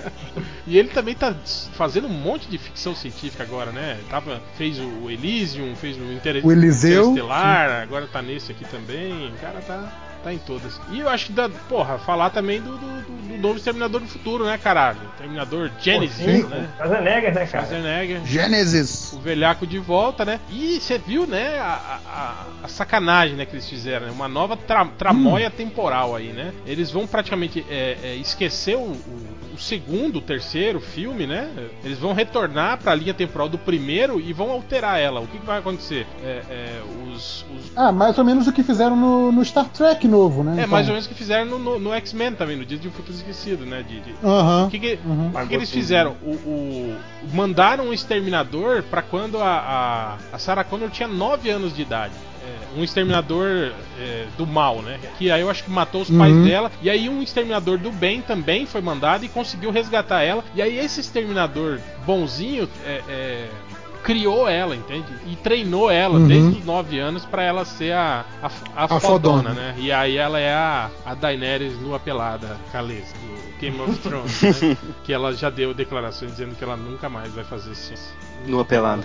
E 0.69 0.77
ele 0.77 0.89
também 0.89 1.15
tá 1.15 1.33
fazendo 1.75 2.09
um 2.09 2.13
monte 2.13 2.49
de 2.49 2.59
ficção 2.59 2.93
científica 2.93 3.45
agora, 3.45 3.71
né? 3.71 3.99
Tava, 4.11 4.43
fez 4.59 4.81
o 4.81 5.09
Elysium, 5.09 5.77
fez 5.77 5.86
o, 5.97 6.13
Inter... 6.13 6.41
O 6.45 6.51
Eliseu, 6.53 7.11
Interestelar, 7.13 7.83
agora 7.83 8.07
tá 8.07 8.21
nesse 8.23 8.53
aqui 8.53 8.65
também. 8.65 9.29
O 9.29 9.39
cara 9.41 9.61
tá, 9.61 9.93
tá 10.25 10.33
em 10.33 10.39
todas. 10.39 10.81
E 10.91 11.01
eu 11.01 11.09
acho 11.09 11.27
que 11.27 11.33
dá, 11.33 11.49
porra, 11.69 11.99
falar 11.99 12.31
também 12.31 12.61
do, 12.61 12.73
do, 12.73 12.87
do- 13.03 13.17
do 13.27 13.37
novo 13.39 13.57
Exterminador 13.59 14.01
do 14.01 14.07
Futuro, 14.07 14.45
né, 14.47 14.57
caralho? 14.57 14.99
Terminador 15.19 15.71
Genesis, 15.81 16.17
Sim, 16.25 16.43
né? 16.45 16.69
Schwarzenegger, 16.77 17.35
né, 17.35 17.47
cara? 17.47 17.47
Schwarzenegger. 17.67 18.25
Gênesis. 18.25 19.13
O 19.13 19.19
velhaco 19.19 19.67
de 19.67 19.79
volta, 19.79 20.25
né? 20.25 20.41
E 20.51 20.81
você 20.81 20.97
viu, 20.97 21.27
né, 21.27 21.59
a, 21.59 22.01
a- 22.07 22.45
a 22.65 22.69
sacanagem 22.69 23.37
né, 23.37 23.45
que 23.45 23.55
eles 23.55 23.69
fizeram, 23.69 24.07
né? 24.07 24.13
Uma 24.13 24.27
nova 24.29 24.57
tra- 24.57 24.87
tramóia 24.97 25.51
temporal 25.51 26.15
aí, 26.17 26.33
né? 26.33 26.53
Eles 26.67 26.91
vão 26.91 27.07
praticamente 27.07 27.65
é, 27.69 27.97
é, 28.03 28.15
esquecer 28.17 28.77
o, 28.77 28.81
o- 28.81 29.37
o 29.57 29.59
segundo, 29.61 30.17
o 30.19 30.21
terceiro 30.21 30.81
filme, 30.81 31.27
né? 31.27 31.49
Eles 31.83 31.99
vão 31.99 32.13
retornar 32.13 32.79
pra 32.79 32.95
linha 32.95 33.15
temporal 33.15 33.49
do 33.49 33.59
primeiro 33.59 34.21
e 34.21 34.33
vão 34.33 34.51
alterar 34.51 35.01
ela. 35.01 35.21
O 35.21 35.27
que, 35.27 35.39
que 35.39 35.47
vai 35.47 35.59
acontecer? 35.59 36.07
É, 36.23 36.43
é, 36.51 36.83
os, 37.13 37.45
os- 37.45 37.73
Ah, 37.75 37.91
mais 37.91 38.17
ou 38.19 38.25
menos 38.25 38.47
o 38.47 38.53
que 38.53 38.63
fizeram 38.63 38.95
no, 38.97 39.33
no 39.33 39.45
Star 39.45 39.69
Trek 39.69 40.07
novo, 40.07 40.45
né? 40.45 40.53
é 40.53 40.55
Então. 40.61 40.69
mais 40.69 40.87
ou 40.87 40.93
menos 40.93 41.07
o 41.07 41.09
que 41.09 41.15
fizeram 41.15 41.47
no, 41.47 41.59
no- 41.59 41.79
no 41.79 41.93
X-Men 41.95 42.33
também, 42.35 42.57
no 42.57 42.65
Dia 42.65 42.79
de 42.79 42.87
um 42.89 42.93
Futuro 42.93 43.17
Esquecido, 43.17 43.65
né? 43.65 43.83
De, 43.89 44.01
de- 44.01 44.15
o 44.23 44.69
que, 44.71 44.79
que, 44.79 44.99
Uhum. 45.05 45.31
que 45.33 45.47
que 45.49 45.55
eles 45.55 45.71
fizeram? 45.71 46.17
O, 46.23 46.31
o- 46.33 46.97
mandaram 47.33 47.87
um 47.89 47.93
exterminador 47.93 48.83
pra 48.85 49.03
quando 49.03 49.39
a, 49.39 50.19
a, 50.33 50.37
a 50.37 50.39
Sarah 50.39 50.65
Connor 50.65 50.91
tinha 50.91 51.09
9 51.09 51.49
anos 51.51 51.75
de 51.75 51.83
idade. 51.83 52.13
Um 52.77 52.85
exterminador 52.85 53.73
é, 53.99 54.27
do 54.37 54.47
mal, 54.47 54.83
né? 54.83 54.99
Que 55.19 55.31
aí 55.31 55.41
eu 55.41 55.49
acho 55.51 55.65
que 55.65 55.71
matou 55.71 56.03
os 56.03 56.11
pais 56.11 56.35
Uhum. 56.35 56.45
dela. 56.45 56.71
E 56.83 56.91
aí 56.91 57.09
um 57.09 57.23
exterminador 57.23 57.79
do 57.79 57.91
bem 57.91 58.21
também 58.21 58.67
foi 58.67 58.81
mandado 58.81 59.25
e 59.25 59.29
conseguiu 59.29 59.71
resgatar 59.71 60.23
ela. 60.23 60.45
E 60.55 60.61
aí 60.61 60.79
esse 60.79 61.01
exterminador 61.01 61.79
bonzinho 62.05 62.69
é, 62.85 63.03
é, 63.09 63.49
criou 64.03 64.49
ela, 64.49 64.77
entende? 64.77 65.07
E 65.27 65.35
treinou 65.37 65.91
ela 65.91 66.19
Uhum. 66.19 66.27
desde 66.29 66.59
os 66.61 66.65
9 66.65 66.99
anos 66.99 67.25
pra 67.25 67.43
ela 67.43 67.65
ser 67.65 67.93
a, 67.93 68.25
a, 68.43 68.47
a, 68.77 68.85
A 68.85 68.89
fodona, 69.01 69.01
fodona. 69.01 69.53
né? 69.55 69.75
E 69.79 69.91
aí 69.91 70.17
ela 70.17 70.39
é 70.39 70.53
a, 70.53 70.91
a 71.05 71.15
Daenerys 71.15 71.81
nua 71.81 71.99
pelada, 71.99 72.57
calesa, 72.71 73.15
do 73.15 73.59
Game 73.59 73.81
of 73.81 73.97
Thrones, 74.01 74.43
né? 74.43 74.77
Que 75.03 75.13
ela 75.13 75.33
já 75.33 75.49
deu 75.51 75.73
declarações 75.75 76.33
dizendo 76.33 76.55
que 76.55 76.63
ela 76.63 76.77
nunca 76.77 77.09
mais 77.09 77.33
vai 77.33 77.43
fazer 77.45 77.73
isso. 77.73 77.95
Nua 78.47 78.65
pelada. 78.65 79.03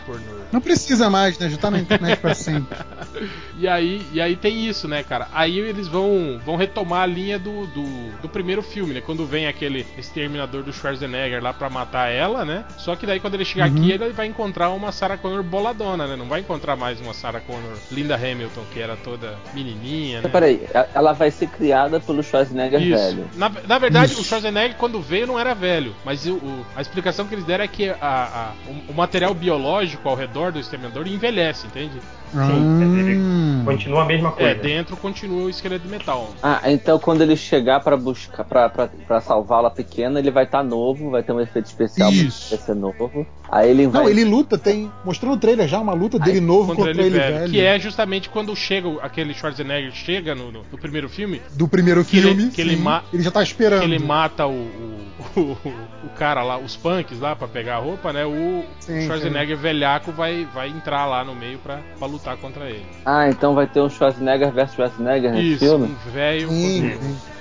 Não 0.51 0.59
precisa 0.61 1.09
mais, 1.09 1.37
né? 1.39 1.49
Já 1.49 1.57
tá 1.57 1.71
na 1.71 1.79
internet 1.79 2.19
pra 2.19 2.33
sempre. 2.33 2.77
E 3.59 3.67
aí, 3.67 4.01
e 4.11 4.19
aí 4.19 4.35
tem 4.35 4.65
isso, 4.67 4.87
né, 4.87 5.03
cara? 5.03 5.27
Aí 5.31 5.59
eles 5.59 5.87
vão, 5.87 6.41
vão 6.43 6.55
retomar 6.55 7.03
a 7.03 7.05
linha 7.05 7.37
do, 7.37 7.67
do, 7.67 8.09
do 8.19 8.27
primeiro 8.27 8.63
filme, 8.63 8.91
né? 8.95 9.01
Quando 9.01 9.23
vem 9.23 9.45
aquele 9.45 9.85
exterminador 9.95 10.63
do 10.63 10.73
Schwarzenegger 10.73 11.43
lá 11.43 11.53
pra 11.53 11.69
matar 11.69 12.07
ela, 12.09 12.43
né? 12.43 12.65
Só 12.77 12.95
que 12.95 13.05
daí 13.05 13.19
quando 13.19 13.35
ele 13.35 13.45
chegar 13.45 13.69
Uhum. 13.69 13.77
aqui, 13.77 13.91
ele 13.91 14.09
vai 14.13 14.25
encontrar 14.25 14.71
uma 14.71 14.91
Sarah 14.91 15.15
Connor 15.17 15.43
boladona, 15.43 16.07
né? 16.07 16.15
Não 16.15 16.25
vai 16.27 16.39
encontrar 16.39 16.75
mais 16.75 16.99
uma 16.99 17.13
Sarah 17.13 17.39
Connor 17.39 17.77
Linda 17.91 18.15
Hamilton, 18.15 18.63
que 18.73 18.79
era 18.79 18.95
toda 18.95 19.35
menininha, 19.53 20.21
né? 20.21 20.29
Peraí, 20.29 20.63
ela 20.95 21.13
vai 21.13 21.29
ser 21.29 21.45
criada 21.47 21.99
pelo 21.99 22.23
Schwarzenegger 22.23 22.81
Isso. 22.81 22.97
velho. 22.97 23.29
Na, 23.35 23.51
na 23.67 23.77
verdade, 23.77 24.13
Isso. 24.13 24.21
o 24.21 24.25
Schwarzenegger, 24.25 24.75
quando 24.77 24.99
veio, 24.99 25.27
não 25.27 25.39
era 25.39 25.53
velho. 25.53 25.95
Mas 26.03 26.25
o- 26.25 26.33
o- 26.37 26.65
a 26.75 26.81
explicação 26.81 27.27
que 27.27 27.35
eles 27.35 27.45
deram 27.45 27.63
é 27.65 27.67
que 27.67 27.89
a- 27.89 27.95
a- 28.01 28.53
o, 28.89 28.91
o 28.91 28.95
material 28.95 29.20
biológico 29.33 30.09
ao 30.09 30.15
redor 30.15 30.51
do 30.51 30.59
exterminador 30.59 31.07
envelhece, 31.07 31.67
entende? 31.67 31.99
Sim, 32.31 33.11
Hum. 33.21 33.61
Continua 33.65 34.03
a 34.03 34.05
mesma 34.05 34.31
coisa. 34.31 34.49
É, 34.51 34.55
dentro 34.55 34.95
continua 34.97 35.43
o 35.43 35.49
esqueleto 35.49 35.83
de 35.85 35.89
metal. 35.91 36.29
Ah, 36.41 36.61
então 36.65 36.97
quando 36.97 37.21
ele 37.21 37.35
chegar 37.35 37.79
pra 37.81 37.95
buscar, 37.97 38.43
pra, 38.43 38.69
pra, 38.69 38.87
pra 39.07 39.21
salvá-la 39.21 39.69
pequena, 39.69 40.19
ele 40.19 40.31
vai 40.31 40.45
estar 40.45 40.63
novo, 40.63 41.09
vai 41.11 41.21
ter 41.23 41.31
um 41.31 41.39
efeito 41.39 41.65
especial, 41.65 42.11
Isso. 42.11 42.49
vai 42.55 42.59
ser 42.65 42.75
novo. 42.75 43.25
Aí 43.51 43.69
ele 43.69 43.87
vai. 43.87 44.03
Não, 44.03 44.09
ele 44.09 44.23
luta, 44.23 44.57
tem. 44.57 44.89
Mostrou 45.05 45.33
no 45.33 45.37
trailer 45.39 45.67
já 45.67 45.79
uma 45.79 45.93
luta 45.93 46.17
dele 46.17 46.39
novo 46.39 46.67
Contra 46.75 46.85
contra, 46.85 46.91
ele, 47.01 47.01
ele 47.15 47.19
velho, 47.19 47.37
velho. 47.39 47.51
Que 47.51 47.59
é 47.61 47.77
justamente 47.79 48.29
quando 48.29 48.55
chega 48.55 48.89
aquele 49.01 49.33
Schwarzenegger 49.33 49.91
chega 49.91 50.33
no, 50.33 50.51
no- 50.51 50.63
no 50.71 50.77
primeiro 50.77 51.09
filme, 51.09 51.41
Do 51.53 51.67
primeiro 51.67 52.03
que 52.05 52.17
ele- 52.17 52.27
filme. 52.29 52.49
que 52.51 52.61
ele 52.61 52.75
sim. 52.77 52.81
ma- 52.81 53.03
ele 53.13 53.21
já 53.23 53.31
tá 53.31 53.43
esperando. 53.43 53.79
que 53.81 53.85
ele 53.85 53.99
mata 53.99 54.47
o, 54.47 54.51
o, 54.53 55.01
o, 55.39 55.57
o 56.05 56.09
cara 56.17 56.41
lá, 56.43 56.57
os 56.57 56.75
punks 56.77 57.19
lá 57.19 57.35
pra 57.35 57.47
pegar 57.47 57.75
a 57.75 57.79
roupa, 57.79 58.11
né? 58.13 58.25
O 58.25 58.63
Sim, 58.79 59.01
Schwarzenegger 59.05 59.57
velhaco 59.57 60.11
vai, 60.11 60.47
vai 60.53 60.69
entrar 60.69 61.05
lá 61.05 61.23
no 61.23 61.35
meio 61.35 61.59
pra, 61.59 61.79
pra 61.99 62.07
lutar 62.21 62.37
contra 62.37 62.69
ele. 62.69 62.85
Ah, 63.05 63.27
então 63.29 63.55
vai 63.55 63.65
ter 63.67 63.81
um 63.81 63.89
Schwarzenegger 63.89 64.51
versus 64.51 64.75
Schwarzenegger 64.75 65.31
nesse 65.31 65.53
Isso, 65.53 65.65
filme? 65.65 65.87
um 65.87 66.11
velho. 66.11 66.49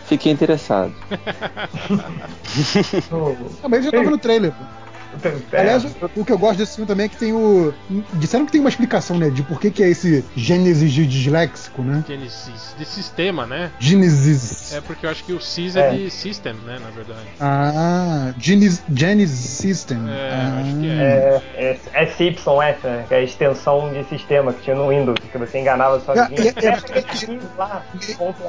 Fiquei 0.06 0.32
interessado. 0.32 0.92
Ele 3.72 3.82
já 3.82 3.90
tava 3.92 4.10
no 4.10 4.18
trailer. 4.18 4.50
pô. 4.52 4.79
É, 5.52 5.60
Aliás, 5.60 5.84
o 6.16 6.24
que 6.24 6.32
eu 6.32 6.38
gosto 6.38 6.58
desse 6.58 6.76
filme 6.76 6.86
também 6.86 7.06
é 7.06 7.08
que 7.08 7.16
tem 7.16 7.32
o. 7.32 7.72
Disseram 8.14 8.46
que 8.46 8.52
tem 8.52 8.60
uma 8.60 8.70
explicação, 8.70 9.18
né? 9.18 9.30
De 9.30 9.42
por 9.42 9.60
que, 9.60 9.70
que 9.70 9.82
é 9.82 9.88
esse 9.88 10.24
Gênesis 10.36 10.92
de 10.92 11.06
disléxico, 11.06 11.82
né? 11.82 12.04
Genesis, 12.06 12.74
de 12.78 12.84
sistema, 12.84 13.46
né? 13.46 13.70
Gênesis. 13.78 14.72
É 14.74 14.80
porque 14.80 15.06
eu 15.06 15.10
acho 15.10 15.24
que 15.24 15.32
o 15.32 15.40
SIS 15.40 15.76
é, 15.76 15.88
É. 15.88 15.90
de 15.94 16.10
system, 16.10 16.54
né? 16.64 16.78
Na 16.80 16.90
verdade. 16.90 17.26
Ah, 17.40 18.32
Genesis, 18.38 18.82
Genesis 18.94 19.38
System. 19.38 19.98
É, 20.08 20.30
ah. 20.32 20.60
acho 20.60 20.76
que 20.76 20.88
é. 20.90 21.42
É, 21.54 22.02
é 22.02 22.06
SYS, 22.06 22.44
né? 22.84 23.04
Que 23.08 23.14
é 23.14 23.18
a 23.18 23.22
extensão 23.22 23.92
de 23.92 24.04
sistema 24.04 24.52
que 24.52 24.62
tinha 24.62 24.76
no 24.76 24.88
Windows, 24.88 25.18
que 25.30 25.38
você 25.38 25.58
enganava 25.60 26.00
sozinho. 26.00 26.26
É, 26.30 26.66
é, 26.66 27.00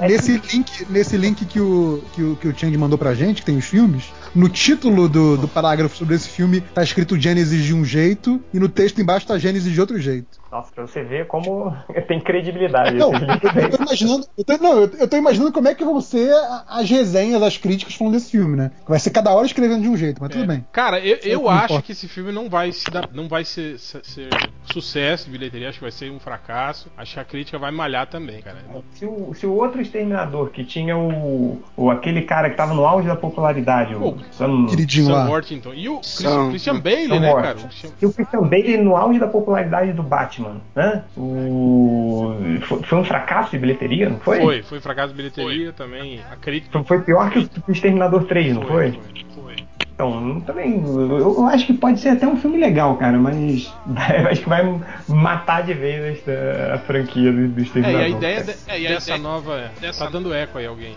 é, 0.03 0.07
Nesse 0.07 0.37
link, 0.37 0.85
nesse 0.89 1.17
link 1.17 1.45
que 1.45 1.59
o, 1.59 2.03
que, 2.13 2.23
o, 2.23 2.35
que 2.35 2.47
o 2.47 2.57
Chang 2.57 2.75
mandou 2.77 2.97
pra 2.97 3.13
gente, 3.13 3.41
que 3.41 3.45
tem 3.45 3.57
os 3.57 3.65
filmes, 3.65 4.11
no 4.33 4.47
título 4.49 5.09
do, 5.09 5.37
do 5.37 5.47
parágrafo 5.47 5.95
sobre 5.95 6.15
esse 6.15 6.29
filme 6.29 6.61
tá 6.61 6.81
escrito 6.83 7.19
Gênesis 7.19 7.63
de 7.63 7.73
um 7.73 7.83
jeito 7.83 8.41
e 8.53 8.59
no 8.59 8.69
texto 8.69 9.01
embaixo 9.01 9.27
tá 9.27 9.37
Gênesis 9.37 9.71
de 9.71 9.79
outro 9.81 9.99
jeito. 9.99 10.39
Nossa, 10.51 10.69
pra 10.73 10.85
você 10.85 11.01
ver 11.03 11.27
como 11.27 11.73
tem 12.07 12.19
credibilidade 12.19 12.95
Não, 12.97 13.11
eu 13.13 13.69
tô 13.69 13.83
imaginando, 13.83 14.25
eu 14.37 14.43
tô, 14.43 14.57
não, 14.57 14.81
eu, 14.81 14.91
eu 14.99 15.07
tô 15.07 15.17
imaginando 15.17 15.51
como 15.51 15.67
é 15.67 15.75
que 15.75 15.83
vão 15.83 15.99
ser 16.01 16.33
as 16.67 16.89
resenhas, 16.89 17.41
as 17.41 17.57
críticas 17.57 17.95
falando 17.95 18.13
desse 18.13 18.31
filme, 18.31 18.55
né? 18.57 18.71
Vai 18.87 18.99
ser 18.99 19.11
cada 19.11 19.33
hora 19.33 19.45
escrevendo 19.45 19.81
de 19.83 19.87
um 19.89 19.95
jeito, 19.97 20.21
mas 20.21 20.29
tudo 20.31 20.43
É. 20.43 20.47
bem. 20.47 20.65
Cara, 20.71 20.99
eu, 20.99 21.17
eu 21.23 21.41
não 21.43 21.49
acho 21.49 21.65
importa. 21.65 21.81
que 21.85 21.91
esse 21.93 22.07
filme 22.07 22.31
não 22.31 22.49
vai 22.49 22.71
se 22.71 22.89
dar, 22.91 23.09
não 23.13 23.27
vai 23.29 23.45
ser, 23.45 23.79
ser- 23.79 24.03
ser 24.05 24.29
sucesso 24.65 25.25
de 25.25 25.31
bilheteria, 25.31 25.69
acho 25.69 25.77
que 25.79 25.83
vai 25.85 25.91
ser 25.91 26.11
um 26.11 26.19
fracasso. 26.19 26.89
Acho 26.97 27.13
que 27.13 27.19
a 27.19 27.25
crítica 27.25 27.57
vai 27.57 27.71
malhar 27.71 28.07
também, 28.07 28.41
cara. 28.41 28.57
Se 28.93 29.05
o, 29.05 29.33
se 29.33 29.45
o 29.45 29.53
outro 29.53 29.81
Exterminador, 29.81 30.49
que 30.49 30.63
tinha 30.65 30.97
o, 30.97 31.61
o 31.77 31.89
aquele 31.89 32.21
cara 32.23 32.49
que 32.49 32.57
tava 32.57 32.73
no 32.73 32.85
auge 32.85 33.07
da 33.07 33.15
popularidade, 33.15 33.95
o 33.95 34.17
Sam, 34.31 34.65
Queridinho 34.67 35.05
Sam 35.05 35.13
lá. 35.13 35.29
Worthington. 35.29 35.73
E 35.73 35.89
o 35.89 35.97
Christian, 35.99 36.49
Christian 36.49 36.79
Bale, 36.79 37.07
Sam 37.07 37.19
né, 37.19 37.33
cara? 37.33 37.57
E 38.01 38.05
o 38.05 38.13
Christian 38.13 38.41
Bale 38.41 38.77
no 38.77 38.95
auge 38.95 39.19
da 39.19 39.27
popularidade 39.27 39.93
do 39.93 40.03
Batman, 40.03 40.57
né? 40.75 41.03
O... 41.17 42.35
Foi, 42.67 42.81
foi 42.83 42.97
um 42.99 43.03
fracasso 43.03 43.51
de 43.51 43.57
bilheteria, 43.59 44.09
não 44.09 44.19
foi? 44.19 44.39
Foi, 44.39 44.63
foi 44.63 44.79
fracasso 44.79 45.09
de 45.09 45.15
bilheteria 45.15 45.71
também. 45.73 46.21
A 46.31 46.35
crítica. 46.35 46.71
Foi, 46.83 46.97
foi 46.97 47.05
pior 47.05 47.29
que 47.29 47.39
o, 47.39 47.71
Exterminador 47.71 48.23
3, 48.25 48.55
não 48.55 48.63
foi? 48.63 48.91
Foi, 48.91 49.25
foi. 49.43 49.55
Então, 49.93 50.41
também, 50.41 50.81
eu, 50.83 51.19
eu 51.19 51.45
acho 51.45 51.65
que 51.67 51.73
pode 51.73 51.99
ser 51.99 52.09
até 52.09 52.27
um 52.27 52.35
filme 52.35 52.57
legal, 52.57 52.97
cara, 52.97 53.19
mas 53.19 53.71
acho 54.31 54.41
que 54.41 54.49
vai 54.49 54.81
matar 55.07 55.61
de 55.63 55.73
vez 55.73 56.17
esta, 56.17 56.73
a 56.73 56.79
franquia 56.79 57.31
do, 57.31 57.47
do 57.49 57.59
É, 57.59 57.63
Exterminador. 57.63 58.01
e 58.01 58.05
a 58.05 58.09
ideia 58.09 58.43
de- 58.43 58.55
é, 58.67 58.81
e 58.81 58.87
dessa 58.87 59.17
nova. 59.17 59.71
Tá 59.97 60.09
dando 60.09 60.33
eco 60.33 60.57
aí 60.57 60.65
alguém. 60.65 60.95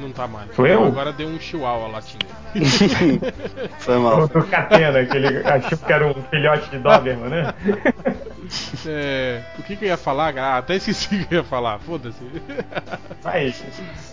Não 0.00 0.10
tá 0.12 0.26
mais. 0.28 0.54
Sou 0.54 0.66
eu? 0.66 0.84
Agora 0.84 1.12
deu 1.12 1.26
um 1.28 1.38
chihuahua 1.40 1.88
latindo. 1.88 2.24
Foi 3.78 3.98
mal. 3.98 4.24
O 4.24 4.44
Catena, 4.44 5.04
que 5.04 5.16
ele 5.16 5.38
achou 5.46 5.76
que 5.78 5.92
era 5.92 6.06
um 6.06 6.14
filhote 6.30 6.70
de 6.70 6.78
Doberman, 6.78 7.28
né? 7.30 7.54
É, 8.86 9.42
o 9.58 9.62
que, 9.62 9.76
que 9.76 9.84
eu 9.84 9.88
ia 9.90 9.96
falar? 9.98 10.34
Ah, 10.38 10.56
até 10.56 10.76
esqueci 10.76 11.16
o 11.16 11.26
que 11.26 11.34
eu 11.34 11.38
ia 11.40 11.44
falar. 11.44 11.78
Foda-se. 11.80 12.16
Vai. 13.22 13.52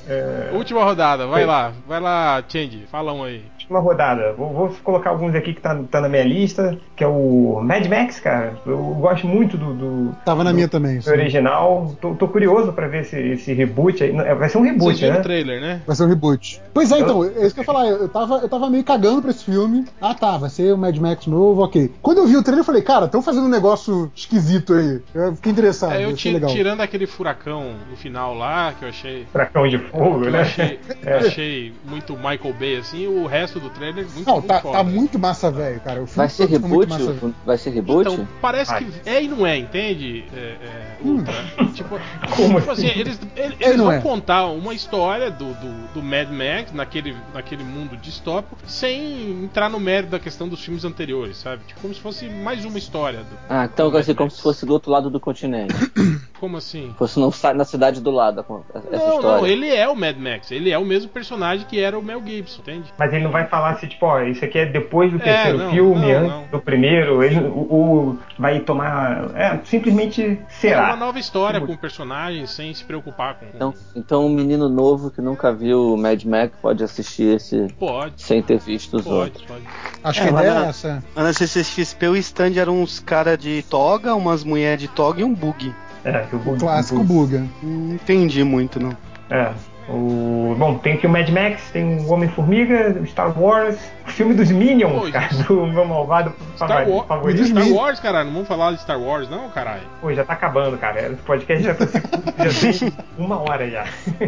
É, 0.09 0.49
Última 0.51 0.83
rodada, 0.83 1.25
vai 1.25 1.43
Foi. 1.43 1.45
lá. 1.45 1.71
Vai 1.88 1.99
lá, 2.01 2.43
Change. 2.47 2.86
Fala 2.91 3.13
um 3.13 3.23
aí. 3.23 3.43
última 3.53 3.79
rodada. 3.79 4.33
Vou, 4.33 4.51
vou 4.51 4.75
colocar 4.83 5.11
alguns 5.11 5.33
aqui 5.36 5.53
que 5.53 5.61
tá, 5.61 5.79
tá 5.89 6.01
na 6.01 6.09
minha 6.09 6.23
lista, 6.25 6.77
que 6.97 7.03
é 7.03 7.07
o 7.07 7.61
Mad 7.63 7.86
Max, 7.88 8.19
cara. 8.19 8.57
Eu 8.65 8.77
gosto 8.95 9.25
muito 9.25 9.57
do, 9.57 9.73
do, 9.73 10.15
Tava 10.25 10.43
na 10.43 10.49
do- 10.51 10.55
minha 10.55 10.67
também. 10.67 10.99
original. 11.07 11.95
Tô, 12.01 12.13
tô 12.15 12.27
curioso 12.27 12.73
pra 12.73 12.88
ver 12.88 13.03
esse, 13.03 13.17
esse 13.17 13.53
reboot 13.53 14.03
aí. 14.03 14.11
Vai 14.11 14.49
ser 14.49 14.57
um 14.57 14.63
Vocês 14.63 14.73
reboot, 14.73 14.99
viram 14.99 15.13
né? 15.13 15.19
o 15.19 15.23
trailer, 15.23 15.61
né? 15.61 15.74
Vai 15.86 15.95
ser 15.95 16.03
um 16.03 16.07
reboot. 16.07 16.61
Pois 16.73 16.91
é, 16.91 16.99
então, 16.99 17.23
é 17.23 17.45
isso 17.45 17.53
que 17.53 17.59
eu 17.59 17.63
ia 17.63 17.65
falar. 17.65 17.88
Eu 17.88 18.09
tava, 18.09 18.38
eu 18.39 18.49
tava 18.49 18.69
meio 18.69 18.84
cagando 18.84 19.21
pra 19.21 19.32
esse 19.32 19.43
filme. 19.43 19.86
Ah, 20.01 20.13
tá, 20.13 20.38
vai 20.38 20.49
ser 20.49 20.73
o 20.73 20.78
Mad 20.78 20.95
Max 20.97 21.26
novo, 21.28 21.63
ok. 21.63 21.93
Quando 22.01 22.19
eu 22.19 22.28
vi 22.28 22.36
o 22.38 22.43
trailer, 22.43 22.61
eu 22.61 22.65
falei, 22.65 22.82
cara, 22.82 23.05
estão 23.05 23.21
fazendo 23.21 23.45
um 23.45 23.49
negócio 23.49 24.11
esquisito 24.15 24.73
aí. 24.73 25.01
Eu 25.13 25.36
fiquei 25.36 25.51
interessado, 25.51 25.93
É, 25.93 26.05
eu 26.05 26.15
legal. 26.34 26.49
tirando 26.49 26.82
aquele 26.82 27.05
furacão 27.07 27.73
no 27.89 27.95
final 27.97 28.34
lá, 28.34 28.73
que 28.78 28.84
eu 28.86 28.89
achei. 28.89 29.26
Fracão 29.32 29.67
de 29.67 29.78
fogo, 29.78 30.30
né? 30.30 30.41
achei, 30.41 30.80
É. 31.03 31.17
achei 31.17 31.73
muito 31.86 32.13
Michael 32.15 32.53
Bay, 32.59 32.78
assim, 32.78 33.07
o 33.07 33.26
resto 33.26 33.59
do 33.59 33.69
trailer 33.69 34.05
muito, 34.13 34.26
Não, 34.28 34.36
muito 34.36 34.47
tá, 34.47 34.59
foda. 34.61 34.78
tá 34.78 34.84
muito 34.84 35.19
massa, 35.19 35.51
velho, 35.51 35.80
cara. 35.82 36.01
O 36.01 36.07
filme 36.07 36.17
Vai 36.17 36.30
ser 36.30 36.45
tá 36.47 36.51
reboot? 36.51 37.34
Vai 37.45 37.57
ser 37.57 37.69
reboot? 37.71 38.11
Então, 38.11 38.28
parece 38.41 38.71
Vai. 38.71 38.84
que 38.84 39.09
é 39.09 39.23
e 39.23 39.28
não 39.28 39.45
é, 39.45 39.57
entende? 39.57 40.26
É, 40.36 40.39
é, 40.39 40.95
Hum. 41.03 41.17
Ultra. 41.17 41.34
tipo, 41.73 41.99
Como 42.36 42.59
tipo 42.59 42.71
assim, 42.71 42.88
assim? 42.89 42.99
eles, 42.99 43.19
eles, 43.36 43.55
É 43.59 43.73
e 43.73 43.78
não 43.78 43.86
vão 43.86 43.93
é. 43.93 44.01
contar 44.01 44.45
uma 44.47 44.73
história 44.73 45.30
do, 45.30 45.53
do, 45.56 45.93
do 45.93 46.03
Mad 46.03 46.30
Max 46.30 46.72
naquele, 46.74 47.16
naquele 47.34 47.64
mundo 47.64 47.95
distópico 47.97 48.58
sem 48.66 49.43
entrar 49.43 49.70
no 49.70 49.80
mérito 49.80 50.12
da 50.12 50.20
questão 50.20 50.47
dos 50.47 50.64
filmes 50.64 50.84
anteriores, 50.86 51.38
sabe? 51.38 51.64
Tipo, 51.68 51.82
como 51.82 51.93
se 51.93 51.99
fosse 52.01 52.26
mais 52.30 52.64
uma 52.66 52.78
história. 52.78 53.20
Do, 53.20 53.38
Ah, 53.49 53.66
então 53.72 53.89
ser 54.03 54.16
como 54.16 54.30
se 54.32 54.41
fosse 54.41 54.66
do 54.66 54.74
outro 54.74 54.91
lado 54.91 55.10
do 55.10 55.20
continente. 55.20 55.74
como 56.39 56.58
assim? 56.58 56.93
Fosse 56.97 57.20
não 57.20 57.32
sai 57.32 57.53
na 57.53 57.66
cidade 57.66 58.01
do 58.01 58.12
lado 58.12 58.43
essa 58.91 59.06
Não, 59.08 59.16
história. 59.16 59.41
não, 59.41 59.47
ele 59.47 59.70
é 59.74 59.88
o 59.88 59.95
Mad 59.95 60.18
Max. 60.18 60.51
Ele 60.51 60.70
é 60.72 60.78
o 60.78 60.86
mesmo 60.86 61.10
personagem 61.10 61.66
que 61.68 61.80
era 61.80 61.97
o 61.97 62.03
Mel 62.03 62.22
Gibson, 62.26 62.62
entende? 62.62 62.93
Mas 62.97 63.14
ele 63.14 63.24
não 63.24 63.32
vai 63.32 63.47
falar 63.47 63.72
assim, 63.72 63.88
tipo, 63.88 64.06
ó, 64.06 64.22
isso 64.22 64.43
aqui 64.43 64.60
é 64.60 64.66
depois 64.66 65.12
do 65.12 65.18
É, 65.18 65.22
terceiro 65.22 65.58
não, 65.58 65.72
filme, 65.72 66.12
não, 66.14 66.20
antes 66.20 66.30
não. 66.32 66.47
do 66.47 66.60
primeiro. 66.60 67.24
Ele 67.24 67.39
o, 67.39 67.49
o- 67.60 68.20
vai 68.38 68.60
tomar. 68.60 69.32
É, 69.36 69.60
simplesmente 69.64 70.22
É 70.22 70.38
será. 70.49 70.86
uma 70.88 70.95
nova 70.95 71.20
história 71.20 71.60
com 71.62 71.74
o 71.74 71.78
personagem 71.78 72.45
sem 72.45 72.74
se 72.74 72.84
preocupar 72.84 73.36
com. 73.36 73.45
Então, 73.53 73.74
então 73.95 74.26
um 74.26 74.30
menino 74.30 74.68
novo 74.70 75.10
que 75.12 75.22
nunca 75.22 75.45
viu 75.52 75.93
o 75.93 75.98
Mad 75.98 76.24
Max 76.24 76.54
pode 76.62 76.84
assistir 76.84 77.36
esse 77.36 77.68
Pode, 77.80 78.22
sem 78.22 78.41
ter 78.41 78.58
visto 78.60 78.98
os 78.98 79.04
pode, 79.04 79.16
outros. 79.16 79.46
pode. 79.46 79.62
Acho 80.04 80.20
É, 80.20 80.24
que 80.24 80.30
a 80.30 80.32
ideia 80.39 80.54
na- 80.54 80.66
é 80.66 80.70
essa. 80.70 81.04
Na 81.16 81.34
CCXP 81.34 82.08
o 82.08 82.16
stand 82.18 82.54
eram 82.60 82.82
uns 82.82 83.00
caras 83.00 83.38
de 83.38 83.64
toga, 83.70 84.14
umas 84.16 84.43
mulheres 84.43 84.82
de 84.82 84.88
toga 84.88 85.22
e 85.22 85.24
um 85.24 85.34
bug. 85.34 85.74
É, 86.04 86.20
que 86.30 86.36
o, 86.36 86.39
O 86.54 86.58
clássico 86.58 87.04
buga. 87.04 87.43
Não 87.64 87.96
entendi 87.96 88.43
muito, 88.43 88.80
não. 88.80 88.96
É. 89.30 89.52
O, 89.88 90.56
bom, 90.58 90.80
tem 90.80 90.93
aqui 90.93 91.06
o 91.06 91.10
Mad 91.12 91.30
Max, 91.30 91.70
tem 91.72 92.00
o 92.00 92.12
Homem-Formiga, 92.12 92.98
o 93.00 93.06
Star 93.06 93.39
Wars, 93.39 93.78
o 94.08 94.10
filme 94.10 94.34
dos 94.34 94.50
Minions, 94.50 94.91
Pô, 95.06 95.12
cara, 95.12 95.28
do 95.48 95.68
meu 95.68 95.86
malvado 95.86 96.34
Star, 96.56 96.89
War, 96.89 97.06
favorito. 97.06 97.46
Star 97.46 97.68
Wars, 97.70 98.00
caralho, 98.00 98.26
não 98.26 98.34
vamos 98.34 98.48
falar 98.48 98.72
de 98.72 98.82
Star 98.82 99.00
Wars, 99.00 99.30
não, 99.30 99.48
caralho. 99.50 99.84
Pô, 100.02 100.12
já 100.12 100.24
tá 100.24 100.34
acabando, 100.34 100.76
cara. 100.80 101.02
Esse 101.12 101.22
podcast 101.22 101.64
já, 101.64 101.76
tá, 101.76 101.86
já 101.86 102.72
tem 102.80 102.93
uma 103.20 103.38
hora 103.39 103.70
já. 103.70 103.86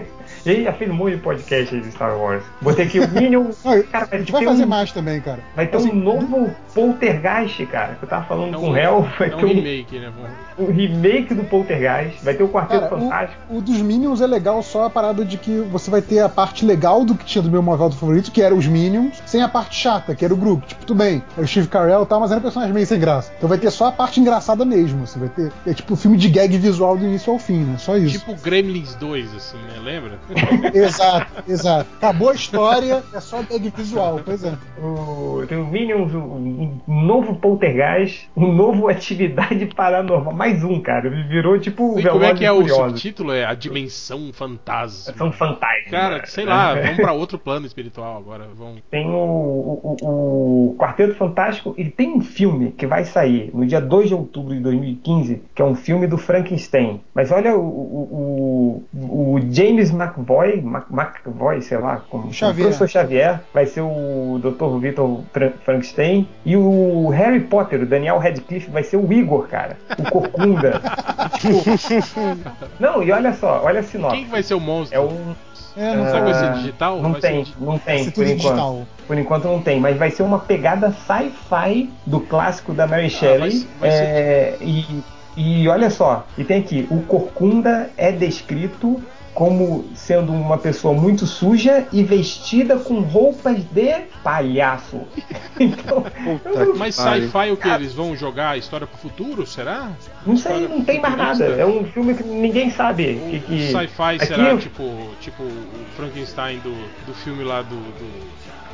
E 0.47 0.51
aí 0.51 0.63
já 0.63 0.71
fiz 0.71 0.87
muito 0.89 1.21
podcast 1.21 1.75
aí 1.75 1.81
de 1.81 1.91
Star 1.91 2.17
Wars. 2.17 2.41
Botei 2.61 2.85
aqui 2.85 2.99
o 2.99 3.07
Minion. 3.09 3.49
Não, 3.65 3.83
Cara, 3.91 4.05
a 4.05 4.07
vai 4.07 4.19
gente 4.19 4.27
ter 4.27 4.31
vai 4.31 4.45
fazer 4.45 4.63
um, 4.63 4.67
mais 4.67 4.91
também, 4.93 5.19
cara. 5.19 5.39
vai 5.55 5.67
ter 5.67 5.75
Assim, 5.77 5.91
um 5.91 5.95
novo 5.95 6.49
Poltergeist, 6.73 7.65
cara. 7.65 7.95
Que 7.95 8.03
eu 8.05 8.09
tava 8.09 8.25
falando 8.25 8.55
É 8.55 8.57
com 8.57 8.67
um, 8.67 8.71
o 8.71 8.77
Hell. 8.77 9.07
Vai 9.19 9.29
é 9.29 9.35
um 9.35 9.39
ter 9.39 9.45
um, 9.45 9.49
remake, 9.49 9.99
né? 9.99 10.11
um 10.57 10.71
remake 10.71 11.33
do 11.33 11.43
Poltergeist. 11.43 12.23
Vai 12.23 12.33
ter 12.33 12.43
o 12.43 12.47
Quarteto 12.49 12.87
Cara, 12.87 12.97
Fantástico. 13.01 13.41
o, 13.49 13.57
o 13.57 13.61
dos 13.61 13.77
Minions 13.81 14.21
é 14.21 14.27
legal 14.27 14.63
só 14.63 14.85
a 14.85 14.89
parada 14.89 15.25
de 15.25 15.37
que 15.37 15.59
você 15.71 15.91
vai 15.91 16.01
ter 16.01 16.19
a 16.19 16.29
parte 16.29 16.65
legal 16.65 17.03
do 17.03 17.13
que 17.15 17.25
tinha 17.25 17.41
do 17.41 17.51
meu 17.51 17.61
móvel 17.61 17.91
favorito, 17.91 18.31
que 18.31 18.41
era 18.41 18.55
os 18.55 18.65
Minions, 18.67 19.21
sem 19.25 19.41
a 19.41 19.49
parte 19.49 19.75
chata, 19.75 20.15
que 20.15 20.23
era 20.23 20.33
o 20.33 20.37
grupo. 20.37 20.65
Tipo, 20.65 20.85
tudo 20.85 20.97
bem, 20.97 21.21
é 21.37 21.41
o 21.41 21.47
Steve 21.47 21.67
Carell 21.67 22.03
e 22.03 22.05
tal, 22.05 22.19
mas 22.21 22.31
era 22.31 22.39
um 22.39 22.43
personagem 22.43 22.73
meio 22.73 22.85
sem 22.87 22.99
graça. 22.99 23.33
Então 23.37 23.49
vai 23.49 23.57
ter 23.57 23.69
só 23.69 23.87
a 23.87 23.91
parte 23.91 24.19
engraçada 24.21 24.63
mesmo. 24.63 25.05
Você 25.05 25.19
vai 25.19 25.29
ter. 25.29 25.51
É 25.65 25.73
tipo 25.73 25.95
filme 25.95 26.17
de 26.17 26.29
gag 26.29 26.57
visual 26.57 26.95
do 26.97 27.03
início 27.03 27.33
ao 27.33 27.37
fim, 27.39 27.59
né? 27.65 27.77
Só 27.77 27.97
isso. 27.97 28.17
Tipo 28.19 28.33
Gremlins 28.35 28.95
2, 28.95 29.35
assim, 29.35 29.57
né? 29.57 29.79
Lembra? 29.83 30.17
Exato, 30.73 31.43
exato. 31.47 31.89
Acabou 31.97 32.29
a 32.29 32.33
história, 32.33 33.03
é 33.13 33.19
só 33.19 33.41
gag 33.43 33.69
visual, 33.75 34.21
pois 34.23 34.43
é. 34.43 34.53
O, 34.81 35.43
tem 35.47 35.57
o 35.57 35.65
Minions, 35.65 36.13
o, 36.13 36.17
um 36.17 36.79
novo 36.87 37.35
Poltergeist, 37.35 38.29
um 38.35 38.51
novo 38.51 38.87
Atividade 38.89 39.65
Paranormal. 39.67 40.33
Mais 40.33 40.63
um, 40.63 40.79
cara. 40.81 41.07
Ele 41.07 41.23
virou 41.23 41.59
tipo 41.59 41.97
o 41.97 42.01
como 42.01 42.23
é 42.23 42.33
que 42.33 42.45
é 42.45 42.51
o 42.51 42.57
Furiosos. 42.61 42.85
subtítulo? 42.87 43.31
É 43.33 43.45
A 43.45 43.53
Dimensão 43.53 44.31
Fantasma. 44.33 45.13
São 45.17 45.31
fantásticos. 45.31 45.91
Cara, 45.91 46.25
sei 46.25 46.45
lá, 46.45 46.75
vamos 46.75 46.97
pra 46.97 47.13
outro 47.13 47.37
plano 47.39 47.65
espiritual 47.65 48.17
agora. 48.17 48.47
Vamos. 48.55 48.81
Tem 48.89 49.07
o, 49.09 49.13
o, 49.13 49.97
o- 50.01 50.71
o 50.71 50.75
Quarteto 50.77 51.15
Fantástico 51.15 51.73
e 51.77 51.85
tem 51.89 52.13
um 52.13 52.21
filme 52.21 52.71
que 52.71 52.85
vai 52.85 53.03
sair 53.05 53.49
no 53.53 53.65
dia 53.65 53.81
2 53.81 54.09
de 54.09 54.13
outubro 54.15 54.53
de 54.53 54.59
2015, 54.61 55.41
que 55.55 55.61
é 55.61 55.65
um 55.65 55.75
filme 55.75 56.07
do 56.07 56.17
Frankenstein. 56.17 57.01
Mas 57.13 57.31
olha 57.31 57.55
o, 57.55 57.61
o, 57.61 58.83
o- 58.93 59.33
o 59.35 59.39
James 59.51 59.91
McVoy, 60.27 60.61
Mac- 60.61 60.87
McVoy, 60.91 61.61
sei 61.61 61.77
lá, 61.77 62.01
como 62.09 62.33
Xavier. 62.33 62.67
o 62.67 62.69
professor 62.69 62.89
Xavier, 62.89 63.39
vai 63.53 63.65
ser 63.65 63.81
o 63.81 64.39
Dr. 64.43 64.79
Victor 64.79 65.21
Fra- 65.31 65.53
Frankenstein. 65.63 66.27
E 66.45 66.55
o 66.57 67.09
Harry 67.09 67.39
Potter, 67.39 67.81
o 67.81 67.85
Daniel 67.85 68.17
Radcliffe, 68.17 68.69
vai 68.69 68.83
ser 68.83 68.97
o 68.97 69.11
Igor, 69.11 69.47
cara. 69.47 69.77
O 69.97 70.03
Corcunda. 70.11 70.81
Não, 72.79 73.01
e 73.03 73.11
olha 73.11 73.33
só, 73.33 73.61
olha 73.63 73.79
a 73.79 73.83
sinopse. 73.83 74.15
Quem 74.17 74.25
que 74.25 74.31
vai 74.31 74.43
ser 74.43 74.53
o 74.53 74.59
monstro? 74.59 74.97
É 74.97 75.01
um. 75.01 75.35
É, 75.75 75.95
não 75.95 76.05
Ah, 76.05 76.07
Será 76.07 76.17
que 76.25 76.31
vai 76.31 76.33
ser 76.33 76.53
digital? 76.53 77.01
Não 77.01 77.11
Vai 77.11 77.21
ser 77.21 77.27
tem, 77.27 77.43
di- 77.43 77.53
não 77.59 77.67
Vai 77.77 77.79
tem, 77.79 77.97
ser 78.03 78.11
por 78.11 78.13
tudo 78.15 78.23
enquanto. 78.31 78.37
digital. 78.41 78.81
Por 79.05 79.17
enquanto 79.17 79.43
não 79.45 79.61
tem, 79.61 79.79
mas 79.79 79.95
vai 79.97 80.09
ser 80.09 80.23
uma 80.23 80.39
pegada 80.39 80.91
sci-fi 80.91 81.89
do 82.05 82.19
clássico 82.19 82.73
da 82.73 82.87
Mary 82.87 83.09
Shelley. 83.11 83.39
vai 83.39 83.51
ser- 83.51 83.67
vai 83.79 83.89
é, 83.91 84.57
e, 84.59 85.03
e 85.37 85.67
olha 85.69 85.91
só, 85.91 86.25
e 86.35 86.43
tem 86.43 86.59
aqui, 86.61 86.87
o 86.89 87.01
Corcunda 87.03 87.91
é 87.95 88.11
descrito 88.11 88.99
como 89.37 89.85
sendo 89.93 90.33
uma 90.33 90.57
pessoa 90.57 90.95
muito 90.95 91.27
suja 91.27 91.87
e 91.93 92.01
vestida 92.01 92.75
com 92.79 93.01
roupas 93.01 93.63
de 93.65 93.93
palhaço. 94.23 95.01
então, 95.59 96.01
Puta 96.01 96.49
eu 96.59 96.73
que 96.73 96.79
Mas 96.79 96.95
sci-fi 96.95 97.51
o 97.51 97.55
que? 97.55 97.69
Eles 97.69 97.93
vão 97.93 98.15
jogar 98.15 98.49
a 98.49 98.57
história 98.57 98.87
pro 98.87 98.97
futuro? 98.97 99.45
Será? 99.45 99.91
não 100.25 100.35
sei, 100.35 100.67
não 100.67 100.83
tem 100.83 100.99
mais 100.99 101.15
nada. 101.15 101.45
É 101.45 101.63
um 101.63 101.85
filme 101.85 102.15
que 102.15 102.23
ninguém 102.23 102.71
sabe. 102.71 103.21
O 103.27 103.29
Que, 103.29 103.39
que... 103.41 103.67
sci-fi 103.71 104.25
será 104.25 104.49
eu- 104.49 104.57
tipo, 104.57 104.83
tipo 105.21 105.43
o 105.43 105.85
Frankenstein 105.95 106.57
do, 106.61 106.71
do 107.05 107.13
filme 107.13 107.43
lá 107.43 107.61
do, 107.61 107.75
do- 107.75 108.27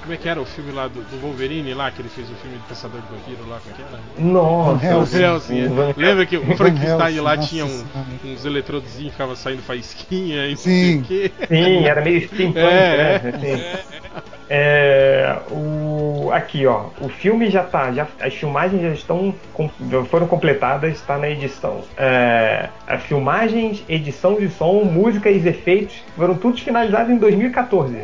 Como 0.04 0.14
é 0.14 0.18
que 0.18 0.28
era 0.28 0.42
o 0.42 0.46
filme 0.46 0.72
lá 0.74 0.88
do, 0.90 1.02
do 1.02 1.18
Wolverine 1.22 1.74
lá, 1.74 1.90
que 1.90 2.02
ele 2.02 2.10
fez 2.10 2.30
o 2.30 2.34
filme 2.36 2.58
do 2.58 2.64
Caçador 2.68 3.00
de 3.02 3.08
Vampiro 3.08 3.50
lá, 3.50 3.60
como 3.60 3.74
é 3.74 3.78
que 3.78 3.82
era? 3.82 4.30
Nossa, 4.32 4.86
Helsing. 4.86 5.18
O 5.18 5.22
Helsing, 5.22 5.60
é. 5.62 5.68
Van 5.70 5.94
Lembra 5.96 6.26
que 6.26 6.36
o 6.38 6.58
Frankenstein 6.58 7.20
lá 7.22 7.36
nossa 7.38 7.48
tinha 7.48 7.66
um- 7.66 7.86
uns 8.26 8.44
eletrodozinhos 8.46 9.06
que 9.06 9.12
ficava 9.12 9.36
saindo 9.38 9.62
faísquinha 9.62 10.46
e 10.48 10.58
Sim. 10.58 10.98
não 10.98 11.06
sei 11.06 11.24
o 11.24 11.30
quê. 11.30 11.32
Sim, 11.48 11.86
era 11.86 12.02
meio 12.02 12.28
steampunk, 12.28 12.60
É, 12.60 13.22
né? 13.22 13.32
Assim. 13.34 14.34
É, 14.50 15.40
o... 15.52 15.93
o, 16.24 16.32
aqui, 16.32 16.66
ó. 16.66 16.86
O 17.02 17.10
filme 17.10 17.50
já 17.50 17.64
tá. 17.64 17.92
Já, 17.92 18.08
as 18.20 18.34
filmagens 18.34 18.82
já 18.82 18.90
estão. 18.90 19.34
foram 20.10 20.28
completadas, 20.28 20.94
está 20.94 21.18
na 21.18 21.30
edição. 21.30 21.84
É, 21.98 22.70
as 22.88 23.02
filmagens, 23.04 23.84
edição 23.88 24.36
de 24.36 24.50
som, 24.50 24.84
músicas 24.84 25.44
e 25.44 25.48
efeitos 25.48 25.96
foram 26.16 26.36
todos 26.36 26.60
finalizados 26.62 27.12
em 27.12 27.18
2014. 27.18 27.98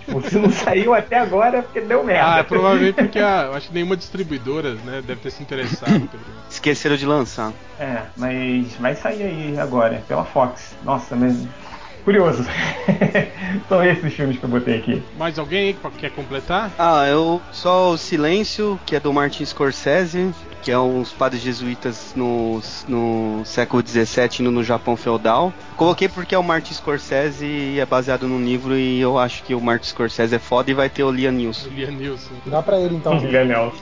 Tipo, 0.00 0.20
se 0.28 0.38
não 0.38 0.50
saiu 0.50 0.94
até 0.94 1.18
agora, 1.18 1.58
é 1.58 1.62
porque 1.62 1.80
deu 1.80 2.04
merda. 2.04 2.40
Ah, 2.40 2.44
provavelmente 2.44 2.94
porque 2.94 3.18
a, 3.18 3.50
acho 3.50 3.68
que 3.68 3.74
nenhuma 3.74 3.96
distribuidora 3.96 4.74
né, 4.74 5.02
deve 5.06 5.20
ter 5.20 5.30
se 5.30 5.42
interessado. 5.42 6.08
Esqueceram 6.48 6.96
de 6.96 7.06
lançar. 7.06 7.52
É, 7.78 8.02
mas 8.16 8.74
vai 8.76 8.94
sair 8.94 9.22
aí 9.22 9.58
agora, 9.58 10.02
pela 10.08 10.24
Fox. 10.24 10.74
Nossa, 10.84 11.14
mas. 11.16 11.46
Curioso. 12.06 12.44
São 13.68 13.84
esses 13.84 14.14
filmes 14.14 14.38
que 14.38 14.44
eu 14.44 14.48
botei 14.48 14.76
aqui. 14.76 15.02
Mais 15.18 15.36
alguém 15.40 15.66
aí 15.66 15.74
que 15.74 15.98
quer 15.98 16.10
completar? 16.12 16.70
Ah, 16.78 17.04
eu 17.08 17.42
só 17.50 17.90
o 17.90 17.98
Silêncio, 17.98 18.78
que 18.86 18.94
é 18.94 19.00
do 19.00 19.12
Martin 19.12 19.44
Scorsese, 19.44 20.32
que 20.62 20.70
é 20.70 20.78
uns 20.78 21.10
padres 21.10 21.42
jesuítas 21.42 22.12
no, 22.14 22.60
no 22.86 23.44
século 23.44 23.82
XVII 23.84 24.28
indo 24.38 24.52
no 24.52 24.62
Japão 24.62 24.96
feudal. 24.96 25.52
Coloquei 25.76 26.08
porque 26.08 26.32
é 26.32 26.38
o 26.38 26.44
Martin 26.44 26.74
Scorsese 26.74 27.44
e 27.44 27.80
é 27.80 27.84
baseado 27.84 28.28
num 28.28 28.40
livro 28.40 28.76
e 28.78 29.00
eu 29.00 29.18
acho 29.18 29.42
que 29.42 29.52
o 29.52 29.60
Martin 29.60 29.88
Scorsese 29.88 30.36
é 30.36 30.38
foda 30.38 30.70
e 30.70 30.74
vai 30.74 30.88
ter 30.88 31.02
o 31.02 31.10
Liam 31.10 31.32
Neeson. 31.32 31.68
Julia 31.68 31.90
Nilson. 31.90 32.34
Dá 32.46 32.62
pra 32.62 32.78
ele 32.78 32.94
então. 32.94 33.18
Daniel. 33.26 33.72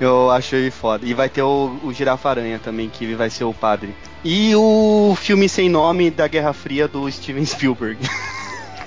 Eu 0.00 0.30
acho 0.30 0.54
ele 0.56 0.70
foda. 0.70 1.06
E 1.06 1.14
vai 1.14 1.28
ter 1.28 1.42
o, 1.42 1.78
o 1.82 1.92
Girafa 1.92 2.30
Aranha 2.30 2.58
também, 2.58 2.88
que 2.88 3.14
vai 3.14 3.30
ser 3.30 3.44
o 3.44 3.54
padre. 3.54 3.94
E 4.24 4.54
o 4.54 5.16
filme 5.16 5.48
sem 5.48 5.68
nome 5.68 6.10
da 6.10 6.26
Guerra 6.26 6.52
Fria 6.52 6.88
do 6.88 7.10
Steven 7.10 7.44
Spielberg. 7.44 7.98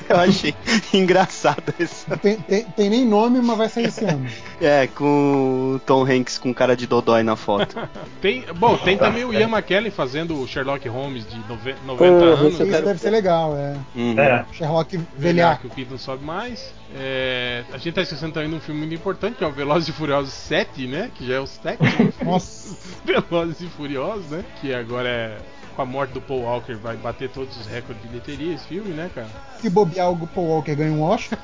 eu 0.14 0.18
achei 0.18 0.54
engraçado 0.94 1.74
esse. 1.80 2.06
Tem, 2.18 2.38
tem- 2.38 2.64
tem 2.66 2.90
nem 2.90 3.06
nome, 3.06 3.40
mas 3.42 3.58
vai 3.58 3.70
sair 3.70 3.86
esse 3.86 4.04
ano. 4.06 4.26
É, 4.62 4.88
com 4.88 5.76
o 5.76 5.80
Tom 5.86 6.04
Hanks 6.04 6.38
com 6.38 6.54
cara 6.54 6.76
de 6.76 6.86
dodói 6.86 7.24
na 7.24 7.38
foto. 7.38 7.78
Tem, 8.22 8.44
bom, 8.58 8.76
tem 8.76 8.98
também 8.98 9.24
o 9.24 9.34
Ian 9.34 9.48
McKellen 9.48 9.90
fazendo 9.90 10.38
o 10.38 10.46
Sherlock 10.46 10.86
Holmes 10.90 11.26
de 11.26 11.38
nove- 11.48 11.76
90 11.86 11.96
Pô, 11.96 12.04
anos. 12.26 12.54
Isso 12.56 12.66
quero- 12.66 12.86
deve 12.86 13.00
ser 13.00 13.10
legal, 13.10 13.56
é. 13.56 13.78
Uhum. 13.96 14.20
É. 14.20 14.46
Sherlock 14.52 15.00
Velhaco, 15.18 15.68
o 15.68 15.70
Pete 15.70 15.90
não 15.92 15.98
sobe 15.98 16.26
mais. 16.26 16.74
É, 16.94 17.64
a 17.72 17.78
gente 17.78 17.94
tá 17.94 18.02
esquecendo 18.02 18.34
também 18.34 18.50
de 18.50 18.56
um 18.56 18.60
filme 18.60 18.82
muito 18.82 18.96
importante, 18.96 19.38
que 19.38 19.44
é 19.46 19.48
o 19.48 19.52
Velozes 19.52 19.88
e 19.88 19.92
Furiosos 19.94 20.34
7, 20.34 20.88
né? 20.88 21.10
Que 21.16 21.26
já 21.26 21.36
é 21.36 21.40
o 21.40 21.48
sétimo 21.48 22.12
Nossa. 22.26 22.76
Velozes 23.06 23.62
e 23.62 23.68
Furiosos, 23.68 24.26
né? 24.30 24.44
Que 24.60 24.74
agora 24.74 25.08
é... 25.08 25.38
Com 25.76 25.82
a 25.82 25.86
morte 25.86 26.12
do 26.12 26.22
Paul 26.22 26.42
Walker 26.42 26.76
vai 26.76 26.98
bater 26.98 27.30
todos 27.30 27.56
os 27.58 27.66
recordes 27.66 28.02
de 28.02 28.10
bilheteria 28.10 28.54
esse 28.54 28.68
filme, 28.68 28.90
né, 28.90 29.10
cara? 29.14 29.28
Se 29.60 29.70
bobear 29.70 30.12
o 30.12 30.28
Paul 30.28 30.48
Walker 30.48 30.76
ganha 30.76 30.92
um 30.92 31.02
Oscar, 31.02 31.40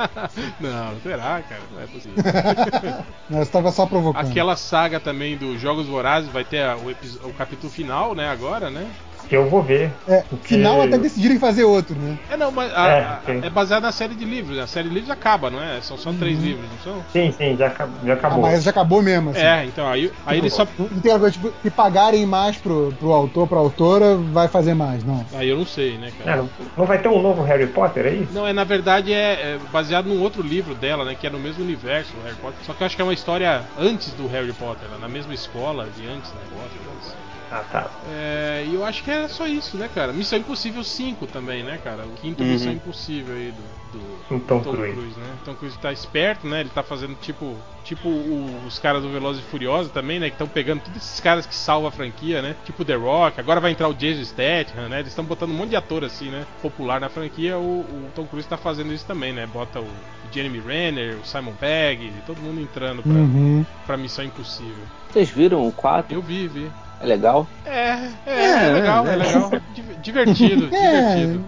não, 0.60 1.00
será, 1.00 1.42
cara? 1.42 1.62
Não 1.72 1.82
é 1.82 1.86
possível. 1.86 2.14
eu 3.30 3.42
estava 3.42 3.70
só 3.70 3.86
provocando. 3.86 4.30
Aquela 4.30 4.56
saga 4.56 4.98
também 4.98 5.36
dos 5.36 5.60
Jogos 5.60 5.86
Vorazes 5.86 6.30
vai 6.30 6.44
ter 6.44 6.64
o, 6.76 7.28
o 7.28 7.34
capítulo 7.34 7.70
final, 7.70 8.14
né, 8.14 8.28
agora, 8.28 8.70
né? 8.70 8.90
Que 9.28 9.36
eu 9.36 9.48
vou 9.48 9.62
ver. 9.62 9.92
É, 10.06 10.22
Porque- 10.22 10.48
final 10.54 10.82
até 10.82 10.98
decidirem 10.98 11.38
fazer 11.38 11.64
outro, 11.64 11.96
né? 11.98 12.18
É, 12.28 12.36
não, 12.36 12.50
mas 12.50 12.70
a- 12.74 13.20
É, 13.26 13.32
sim. 13.32 13.40
é 13.46 13.50
baseado 13.50 13.82
na 13.82 13.92
série 13.92 14.14
de 14.14 14.24
livros, 14.24 14.56
né? 14.56 14.62
A 14.62 14.66
série 14.66 14.88
de 14.88 14.94
livros 14.94 15.10
acaba, 15.10 15.50
não 15.50 15.62
é? 15.62 15.80
São 15.80 15.96
só 15.96 16.12
três 16.12 16.38
Uhum. 16.38 16.44
livros, 16.44 16.70
não 16.70 16.78
são? 16.78 17.04
Sim, 17.10 17.32
sim, 17.32 17.56
já, 17.56 17.68
já 18.04 18.12
Ah, 18.12 18.16
acabou. 18.16 18.40
mas 18.42 18.62
já 18.62 18.70
acabou 18.70 19.02
mesmo, 19.02 19.30
assim. 19.30 19.40
É, 19.40 19.64
então 19.64 19.88
aí, 19.88 20.12
aí 20.26 20.38
ele 20.38 20.50
só. 20.50 20.66
Não 20.78 20.88
tem 21.00 21.12
agora, 21.12 21.30
tipo, 21.30 21.52
se 21.62 21.70
pagarem 21.70 22.26
mais 22.26 22.56
pro, 22.58 22.92
pro 22.98 23.12
autor, 23.12 23.48
pra 23.48 23.58
autora, 23.58 24.16
vai 24.16 24.46
fazer 24.48 24.74
mais, 24.74 25.02
não. 25.04 25.24
Aí 25.32 25.48
eu 25.48 25.56
não 25.56 25.64
sei, 25.66 25.96
né, 25.96 26.12
É, 26.20 26.24
cara? 26.24 26.36
não, 26.42 26.50
não 26.76 26.84
vai 26.84 26.98
ter 27.00 27.08
um 27.08 27.22
novo 27.22 27.42
Harry 27.42 27.66
Potter 27.66 28.04
aí? 28.06 28.28
Não, 28.30 28.46
é 28.46 28.52
na 28.52 28.64
verdade 28.64 29.12
é, 29.12 29.54
é 29.54 29.58
baseado 29.72 30.06
num 30.06 30.20
outro 30.20 30.42
livro 30.42 30.74
dela, 30.74 31.04
né? 31.04 31.14
Que 31.18 31.26
é 31.26 31.30
no 31.30 31.38
mesmo 31.38 31.64
universo, 31.64 32.12
o 32.18 32.24
Harry 32.24 32.36
Potter. 32.36 32.58
Só 32.62 32.74
que 32.74 32.82
eu 32.82 32.86
acho 32.86 32.94
que 32.96 33.00
é 33.02 33.04
uma 33.04 33.14
história 33.14 33.64
antes 33.78 34.12
do 34.12 34.26
Harry 34.26 34.52
Potter, 34.52 34.88
né, 34.90 34.96
na 35.00 35.08
mesma 35.08 35.32
escola 35.32 35.86
de 35.96 36.06
antes 36.06 36.30
do 36.30 36.38
Harry 36.38 36.50
Potter. 36.50 36.80
antes. 36.94 37.33
Ah, 37.56 37.62
tá. 37.70 37.90
É, 38.08 38.64
e 38.68 38.74
eu 38.74 38.84
acho 38.84 39.04
que 39.04 39.10
é 39.12 39.28
só 39.28 39.46
isso, 39.46 39.76
né, 39.76 39.88
cara? 39.94 40.12
Missão 40.12 40.36
Impossível 40.38 40.82
5 40.82 41.24
também, 41.28 41.62
né, 41.62 41.78
cara? 41.84 42.04
O 42.04 42.10
quinto 42.20 42.42
Uhum. 42.42 42.48
Missão 42.50 42.72
Impossível 42.72 43.32
aí 43.34 43.52
do, 43.92 43.98
do 43.98 44.18
Com 44.28 44.40
Tom 44.40 44.60
Cruise. 44.60 45.18
né? 45.20 45.26
Tom 45.44 45.54
Cruise 45.54 45.78
tá 45.78 45.92
esperto, 45.92 46.48
né? 46.48 46.60
Ele 46.62 46.70
tá 46.70 46.82
fazendo 46.82 47.14
tipo, 47.20 47.56
tipo 47.84 48.08
o- 48.08 48.62
os 48.66 48.78
caras 48.80 49.02
do 49.02 49.08
Velozes 49.08 49.40
e 49.40 49.46
Furiosos 49.46 49.92
também, 49.92 50.18
né? 50.18 50.26
Que 50.30 50.34
estão 50.34 50.48
pegando 50.48 50.80
todos 50.80 50.96
esses 51.00 51.20
caras 51.20 51.46
que 51.46 51.54
salvam 51.54 51.88
a 51.88 51.92
franquia, 51.92 52.42
né? 52.42 52.56
Tipo 52.64 52.84
The 52.84 52.94
Rock, 52.96 53.38
agora 53.38 53.60
vai 53.60 53.70
entrar 53.70 53.88
o 53.88 53.94
Jason 53.94 54.24
Statham, 54.24 54.88
né? 54.88 54.96
Eles 54.98 55.12
estão 55.12 55.24
botando 55.24 55.50
um 55.50 55.54
monte 55.54 55.70
de 55.70 55.76
ator 55.76 56.02
assim, 56.02 56.30
né? 56.30 56.44
Popular 56.60 57.00
na 57.00 57.08
franquia. 57.08 57.56
O, 57.56 57.82
o 57.82 58.10
Tom 58.16 58.26
Cruise 58.26 58.48
tá 58.48 58.56
fazendo 58.56 58.92
isso 58.92 59.06
também, 59.06 59.32
né? 59.32 59.46
Bota 59.46 59.78
o 59.80 59.86
Jeremy 60.32 60.58
Renner, 60.58 61.18
o 61.22 61.24
Simon 61.24 61.52
Pegg, 61.52 62.12
todo 62.26 62.40
mundo 62.40 62.60
entrando 62.60 63.00
pra, 63.00 63.12
Uhum. 63.12 63.64
pra 63.86 63.96
Missão 63.96 64.24
Impossível. 64.24 64.82
Vocês 65.12 65.30
viram 65.30 65.64
o 65.64 65.70
4? 65.70 66.12
Eu 66.12 66.20
vi, 66.20 66.48
vi. 66.48 66.68
É 67.04 67.06
legal? 67.06 67.46
É, 67.66 67.70
é, 67.70 68.10
É, 68.26 68.68
é 68.68 68.72
legal, 68.72 69.06
é 69.06 69.12
é. 69.12 69.16
legal. 69.16 69.50
Div- 69.74 69.96
Divertido, 70.02 70.68
É. 70.74 71.14
divertido. 71.16 71.44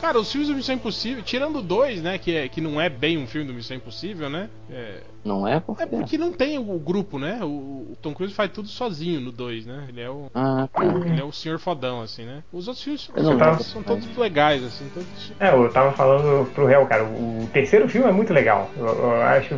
Cara, 0.00 0.18
os 0.18 0.32
filmes 0.32 0.48
do 0.48 0.54
Missão 0.54 0.74
Impossível, 0.74 1.22
tirando 1.22 1.60
dois, 1.60 2.00
né, 2.00 2.16
que, 2.16 2.34
é, 2.34 2.48
que 2.48 2.58
não 2.58 2.80
é 2.80 2.88
bem 2.88 3.18
um 3.18 3.26
filme 3.26 3.46
do 3.46 3.52
Missão 3.52 3.76
Impossível, 3.76 4.30
né? 4.30 4.48
É, 4.70 5.00
Não 5.22 5.46
é? 5.46 5.60
Por 5.60 5.76
é 5.78 5.84
porque 5.84 6.16
não 6.16 6.32
tem 6.32 6.58
o 6.58 6.78
grupo, 6.78 7.18
né? 7.18 7.38
O, 7.42 7.46
o 7.92 7.96
Tom 8.00 8.14
Cruise 8.14 8.32
faz 8.32 8.50
tudo 8.50 8.66
sozinho 8.66 9.20
no 9.20 9.30
2, 9.30 9.66
né? 9.66 9.84
Ele 9.90 10.00
é 10.00 10.08
o 10.08 10.30
Ah, 10.34 10.66
tá. 10.72 10.82
ele 10.86 11.20
é 11.20 11.24
o 11.24 11.30
senhor 11.30 11.58
fodão 11.58 12.00
assim, 12.00 12.24
né? 12.24 12.42
Os 12.50 12.66
outros 12.66 12.82
filmes 12.82 13.10
Eu 13.14 13.22
não 13.24 13.38
são, 13.38 13.46
lembro. 13.50 13.62
são 13.64 13.82
todos 13.82 14.16
legais 14.16 14.64
assim, 14.64 14.86
todos 14.94 15.32
É, 15.38 15.52
eu 15.52 15.70
tava 15.70 15.92
falando 15.92 16.50
pro 16.54 16.64
réu, 16.64 16.86
cara, 16.86 17.04
o 17.04 17.46
terceiro 17.52 17.86
filme 17.86 18.08
é 18.08 18.12
muito 18.12 18.32
legal. 18.32 18.70
Eu, 18.78 18.86
eu 18.86 19.22
acho 19.22 19.54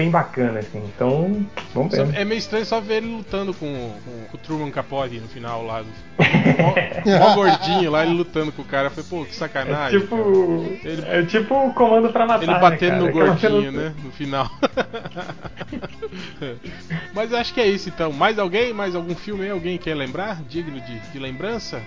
bem 0.00 0.10
bacana, 0.10 0.60
assim. 0.60 0.82
Então, 0.94 1.46
vamos 1.74 1.94
ver. 1.94 2.14
É 2.14 2.24
meio 2.24 2.38
estranho 2.38 2.64
só 2.64 2.80
ver 2.80 3.02
ele 3.02 3.14
lutando 3.14 3.52
com, 3.52 3.66
com- 4.04 4.24
com 4.30 4.36
o 4.36 4.40
Truman 4.40 4.70
Capote 4.70 5.18
no 5.20 5.28
final 5.28 5.62
lá. 5.64 5.82
Mó, 5.82 6.74
mó 7.18 7.34
gordinho 7.34 7.90
lá, 7.90 8.04
ele 8.04 8.14
lutando 8.14 8.50
com 8.50 8.62
o 8.62 8.64
cara. 8.64 8.86
Eu 8.86 8.90
falei, 8.90 9.06
pô, 9.10 9.24
que 9.24 9.30
É 9.30 9.34
sacanagem. 9.34 10.00
tipo. 10.00 10.16
cara. 10.16 10.90
Ele- 10.92 11.04
É 11.06 11.22
tipo 11.24 11.54
o 11.54 11.74
comando 11.74 12.08
pra 12.10 12.26
matar. 12.26 12.42
Ele 12.44 12.52
né, 12.52 12.58
batendo 12.58 12.90
cara? 12.90 13.02
no 13.04 13.12
gordinho, 13.40 13.72
né? 13.72 13.94
No 14.02 14.10
final. 14.10 14.50
Mas 17.14 17.32
acho 17.34 17.52
que 17.52 17.60
é 17.60 17.66
isso 17.66 17.88
então. 17.88 18.12
Mais 18.12 18.38
alguém? 18.38 18.72
Mais 18.72 18.94
algum 18.94 19.14
filme 19.14 19.44
aí? 19.44 19.50
Alguém 19.50 19.78
quer 19.78 19.94
lembrar? 19.94 20.40
Digno 20.48 20.80
de, 20.80 20.98
de 20.98 21.18
lembrança? 21.18 21.80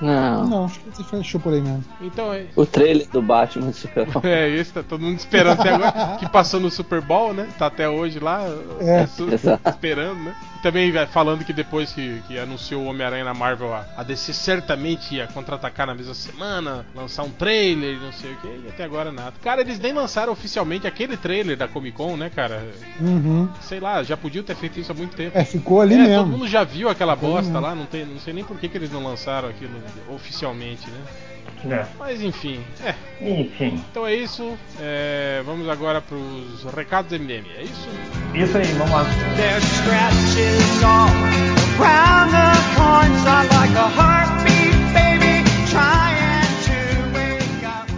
Não. 0.00 0.46
Não, 0.48 0.64
acho 0.64 0.80
que 0.80 0.90
você 0.96 1.04
fechou 1.04 1.40
por 1.40 1.52
aí 1.52 1.60
mesmo. 1.60 1.84
Então 2.00 2.32
é. 2.32 2.46
O 2.56 2.64
trailer 2.64 3.08
do 3.10 3.20
Batman 3.20 3.66
do 3.66 3.72
Super-Homem. 3.72 4.30
É, 4.32 4.48
esse 4.48 4.72
tá 4.72 4.82
todo 4.82 5.00
mundo 5.02 5.18
esperando 5.18 5.60
até 5.60 5.74
agora. 5.74 6.16
Que 6.18 6.28
passou 6.28 6.58
no 6.60 6.70
Super 6.70 7.00
Bowl, 7.00 7.32
né? 7.34 7.48
Tá 7.58 7.66
até 7.66 7.88
hoje 7.88 8.18
lá. 8.18 8.44
É. 8.80 9.06
su- 9.06 9.32
Exato. 9.32 9.68
Esperando, 9.68 10.20
né? 10.24 10.34
Também 10.62 10.92
vai 10.92 11.06
falando 11.06 11.44
que 11.44 11.52
depois 11.54 11.90
que, 11.92 12.22
que 12.28 12.38
anunciou 12.38 12.82
o 12.82 12.86
Homem-Aranha 12.86 13.24
na 13.24 13.32
Marvel, 13.32 13.72
a, 13.72 13.86
a 13.96 14.02
DC 14.02 14.32
certamente 14.34 15.14
ia 15.14 15.26
contra-atacar 15.26 15.86
na 15.86 15.94
mesma 15.94 16.12
semana, 16.12 16.84
lançar 16.94 17.22
um 17.22 17.30
trailer, 17.30 17.98
não 17.98 18.12
sei 18.12 18.32
o 18.32 18.36
que, 18.36 18.46
e 18.46 18.68
até 18.68 18.84
agora 18.84 19.10
nada. 19.10 19.32
Cara, 19.42 19.62
eles 19.62 19.78
nem 19.78 19.92
lançaram 19.92 20.32
oficialmente 20.32 20.86
aquele 20.86 21.16
trailer 21.16 21.56
da 21.56 21.66
Comic 21.66 21.96
Con, 21.96 22.16
né, 22.16 22.28
cara? 22.28 22.62
Uhum. 23.00 23.48
Sei 23.62 23.80
lá, 23.80 24.02
já 24.02 24.16
podiam 24.16 24.44
ter 24.44 24.54
feito 24.54 24.78
isso 24.78 24.92
há 24.92 24.94
muito 24.94 25.16
tempo. 25.16 25.36
É, 25.36 25.44
ficou 25.44 25.80
ali 25.80 25.94
É, 25.94 25.98
todo 25.98 26.08
mesmo. 26.08 26.26
mundo 26.26 26.46
já 26.48 26.62
viu 26.62 26.88
aquela 26.90 27.14
Ficou 27.16 27.32
bosta 27.32 27.58
lá, 27.58 27.74
não, 27.74 27.86
tem, 27.86 28.04
não 28.04 28.20
sei 28.20 28.34
nem 28.34 28.44
por 28.44 28.58
que, 28.58 28.68
que 28.68 28.76
eles 28.76 28.92
não 28.92 29.02
lançaram 29.02 29.48
aquilo 29.48 29.72
oficialmente, 30.10 30.88
né? 30.90 30.98
É. 31.70 31.84
Mas 31.98 32.22
enfim, 32.22 32.64
é. 32.82 32.94
Enfim, 33.20 33.84
Então 33.90 34.06
é 34.06 34.14
isso. 34.14 34.56
é, 34.80 35.42
vamos 35.44 35.68
agora 35.68 36.00
pros 36.00 36.64
recados 36.74 37.12
MDM, 37.12 37.44
é 37.56 37.62
isso? 37.64 37.88
isso 38.34 38.56
aí, 38.56 38.64
vamos 38.78 38.90
lá. 38.92 39.04
There's 39.36 39.62
scratches 39.64 40.82
all 40.82 41.10
around 41.78 42.30
the 42.32 42.56
points. 42.76 43.26
I 43.26 43.46
like 43.54 43.76
a 43.76 43.88
heartbeat, 43.88 44.74
baby, 44.94 45.44
trying 45.70 46.46
to 46.64 46.78
wake 47.14 47.64
up. 47.66 47.88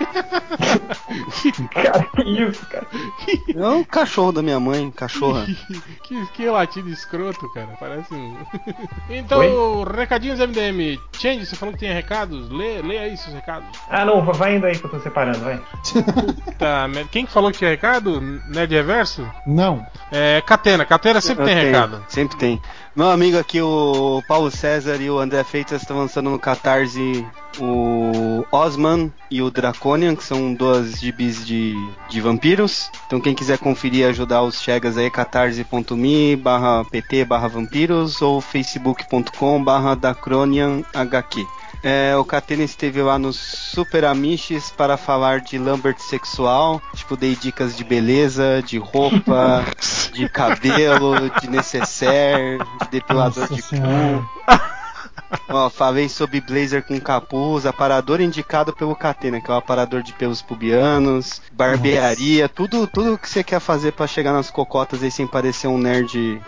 Cara, 1.72 2.04
que 2.04 2.22
isso, 2.22 2.66
cara? 2.66 2.86
É 3.54 3.68
o 3.68 3.84
cachorro 3.84 4.32
da 4.32 4.42
minha 4.42 4.58
mãe, 4.58 4.90
cachorra. 4.90 5.46
que, 6.02 6.26
que 6.32 6.48
latido 6.48 6.88
escroto, 6.88 7.48
cara. 7.52 7.68
Parece 7.78 8.12
um. 8.14 8.36
então, 9.10 9.84
recadinhos 9.84 10.38
MDM. 10.38 10.98
Change, 11.18 11.46
você 11.46 11.56
falou 11.56 11.72
que 11.72 11.80
tinha 11.80 11.94
recados? 11.94 12.50
Lê, 12.50 12.80
lê 12.82 12.98
aí 12.98 13.16
seus 13.16 13.34
recados. 13.34 13.68
Ah, 13.88 14.04
não, 14.04 14.22
vai 14.22 14.56
indo 14.56 14.66
aí 14.66 14.76
que 14.76 14.84
eu 14.84 14.90
tô 14.90 15.00
separando, 15.00 15.40
vai. 15.40 15.60
Tá, 16.58 16.88
quem 17.10 17.26
que 17.26 17.32
falou 17.32 17.50
que 17.50 17.58
tinha 17.58 17.70
recado? 17.70 18.20
Nerd 18.48 18.74
Reverso? 18.74 19.28
Não. 19.46 19.84
É, 20.10 20.40
Catena. 20.42 20.84
Catena 20.84 21.20
sempre 21.20 21.42
Eu 21.44 21.46
tem 21.46 21.56
tenho, 21.56 21.66
recado. 21.66 22.04
Sempre 22.08 22.36
tem. 22.36 22.62
Meu 22.94 23.10
amigo 23.10 23.38
aqui, 23.38 23.58
o 23.58 24.22
Paulo 24.28 24.50
César 24.50 25.00
e 25.00 25.08
o 25.08 25.18
André 25.18 25.42
Freitas 25.44 25.80
estão 25.80 25.96
lançando 25.96 26.28
no 26.28 26.38
Catarse 26.38 27.26
o 27.58 28.44
Osman 28.52 29.10
e 29.30 29.40
o 29.40 29.50
Draconian, 29.50 30.14
que 30.14 30.22
são 30.22 30.52
duas 30.52 31.00
gibis 31.00 31.46
de, 31.46 31.74
de 32.10 32.20
vampiros. 32.20 32.90
Então 33.06 33.18
quem 33.18 33.34
quiser 33.34 33.58
conferir 33.58 34.00
e 34.00 34.04
ajudar 34.04 34.42
os 34.42 34.60
chegas 34.60 34.98
aí, 34.98 35.10
catarse.me 35.10 36.36
barra 36.36 36.84
pt 36.84 37.24
barra 37.24 37.48
vampiros 37.48 38.20
ou 38.20 38.42
facebook.com 38.42 39.64
barra 39.64 39.94
dacronianhq. 39.94 41.46
É, 41.82 42.16
o 42.16 42.24
Catena 42.24 42.62
esteve 42.62 43.02
lá 43.02 43.18
nos 43.18 43.36
Super 43.36 44.04
Amiches 44.04 44.70
para 44.70 44.96
falar 44.96 45.40
de 45.40 45.58
Lambert 45.58 45.98
sexual. 45.98 46.80
Tipo, 46.94 47.16
dei 47.16 47.34
dicas 47.34 47.76
de 47.76 47.82
beleza, 47.82 48.62
de 48.64 48.78
roupa, 48.78 49.64
de 50.12 50.28
cabelo, 50.28 51.28
de 51.40 51.50
necessaire, 51.50 52.58
de 52.82 52.88
depilador 52.90 53.50
Nossa 53.50 53.54
de 53.54 53.62
cu. 53.62 53.76
Ó, 55.48 55.70
falei 55.70 56.08
sobre 56.08 56.40
blazer 56.40 56.82
com 56.82 57.00
capuz, 57.00 57.66
aparador 57.66 58.20
indicado 58.20 58.72
pelo 58.72 58.94
Catena, 58.94 59.40
que 59.40 59.50
é 59.50 59.54
o 59.54 59.56
aparador 59.56 60.02
de 60.02 60.12
pelos 60.12 60.42
pubianos, 60.42 61.40
barbearia, 61.52 62.48
tudo, 62.48 62.86
tudo 62.86 63.18
que 63.18 63.28
você 63.28 63.42
quer 63.42 63.60
fazer 63.60 63.92
pra 63.92 64.06
chegar 64.06 64.32
nas 64.32 64.50
cocotas 64.50 65.02
aí 65.02 65.10
sem 65.10 65.26
parecer 65.26 65.68
um 65.68 65.78
nerd. 65.78 66.40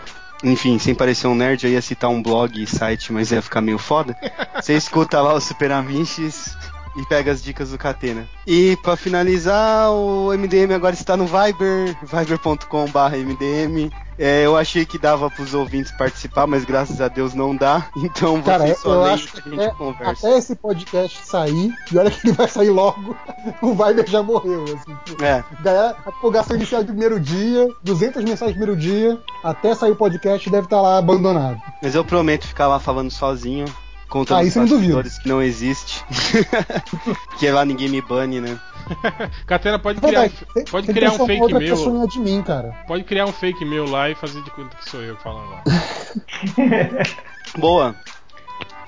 Enfim, 0.43 0.77
sem 0.77 0.93
parecer 0.93 1.27
um 1.27 1.35
nerd, 1.35 1.65
eu 1.65 1.71
ia 1.71 1.81
citar 1.81 2.09
um 2.09 2.21
blog 2.21 2.61
e 2.61 2.67
site, 2.67 3.11
mas 3.11 3.31
ia 3.31 3.41
ficar 3.41 3.61
meio 3.61 3.77
foda. 3.77 4.15
Você 4.61 4.73
escuta 4.77 5.21
lá 5.21 5.33
o 5.33 5.41
Super 5.41 5.71
Amiches 5.71 6.55
e 6.95 7.05
pega 7.07 7.31
as 7.31 7.43
dicas 7.43 7.71
do 7.71 7.77
Catena. 7.77 8.27
E 8.47 8.77
pra 8.77 8.95
finalizar, 8.95 9.91
o 9.91 10.31
MDM 10.33 10.73
agora 10.73 10.93
está 10.93 11.17
no 11.17 11.25
Viber, 11.25 11.95
viber.com/mdm. 12.03 13.89
É, 14.17 14.45
eu 14.45 14.55
achei 14.55 14.85
que 14.85 14.97
dava 14.97 15.29
pros 15.29 15.53
ouvintes 15.53 15.91
participar, 15.91 16.47
mas 16.47 16.63
graças 16.63 17.01
a 17.01 17.09
Deus 17.09 17.33
não 17.33 17.53
dá. 17.55 17.89
Então 17.97 18.41
Cara, 18.41 18.65
vocês 18.67 18.79
só 18.79 19.03
leem 19.03 19.13
acho 19.13 19.27
que 19.33 19.39
a 19.39 19.51
gente 19.51 19.61
até, 19.61 19.75
conversa. 19.75 20.27
até 20.27 20.37
esse 20.37 20.55
podcast 20.55 21.25
sair, 21.25 21.73
e 21.91 21.97
olha 21.97 22.09
que 22.09 22.27
ele 22.27 22.35
vai 22.35 22.47
sair 22.47 22.69
logo, 22.69 23.15
o 23.61 23.73
Viber 23.73 24.07
já 24.07 24.23
morreu. 24.23 24.63
Assim. 24.63 25.04
É, 25.21 25.43
Galera, 25.61 25.95
a 26.05 26.09
empolgação 26.09 26.55
inicial 26.55 26.81
do 26.83 26.87
primeiro 26.87 27.19
dia, 27.19 27.67
200 27.83 28.23
mensagens 28.23 28.57
no 28.57 28.65
primeiro 28.65 28.75
dia, 28.75 29.17
até 29.43 29.73
sair 29.75 29.91
o 29.91 29.95
podcast 29.95 30.49
deve 30.49 30.65
estar 30.65 30.81
lá 30.81 30.97
abandonado. 30.97 31.61
mas 31.81 31.95
eu 31.95 32.03
prometo 32.03 32.45
ficar 32.47 32.67
lá 32.67 32.79
falando 32.79 33.11
sozinho. 33.11 33.65
Contando 34.07 34.37
Ah, 34.37 34.41
os 34.41 34.47
isso 34.49 34.59
bastidores 34.59 35.17
que 35.17 35.27
não 35.27 35.41
existe. 35.41 36.05
que 37.39 37.49
lá 37.49 37.65
ninguém 37.65 37.89
me 37.89 38.01
bane, 38.01 38.39
né? 38.39 38.57
Catena 39.47 39.79
pode 39.79 39.99
criar, 39.99 40.21
verdade, 40.21 40.45
tem- 40.53 40.65
pode 40.65 40.93
criar 40.93 41.11
um 41.13 41.25
fake 41.25 41.41
outra 41.41 41.59
meu. 41.59 41.69
pessoa 41.75 42.07
de 42.07 42.19
mim, 42.19 42.41
cara. 42.43 42.71
Pode 42.87 43.03
criar 43.03 43.25
um 43.25 43.31
fake 43.31 43.65
meu 43.65 43.89
lá 43.89 44.07
e 44.09 44.15
fazer 44.15 44.43
de 44.43 44.51
conta 44.51 44.77
que 44.77 44.89
sou 44.89 45.01
eu 45.01 45.15
falando 45.17 45.49
lá. 45.49 45.63
Boa. 47.57 47.95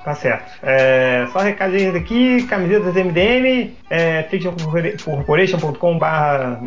Tá 0.07 0.15
certo. 0.15 0.49
É, 0.63 1.27
só 1.33 1.39
recadinhos 1.39 1.93
aqui, 1.93 2.47
camisetas 2.47 2.95
MDM, 2.95 3.75
é, 3.89 4.23
fictioncorporation.com 4.23 5.97
barra. 5.97 6.61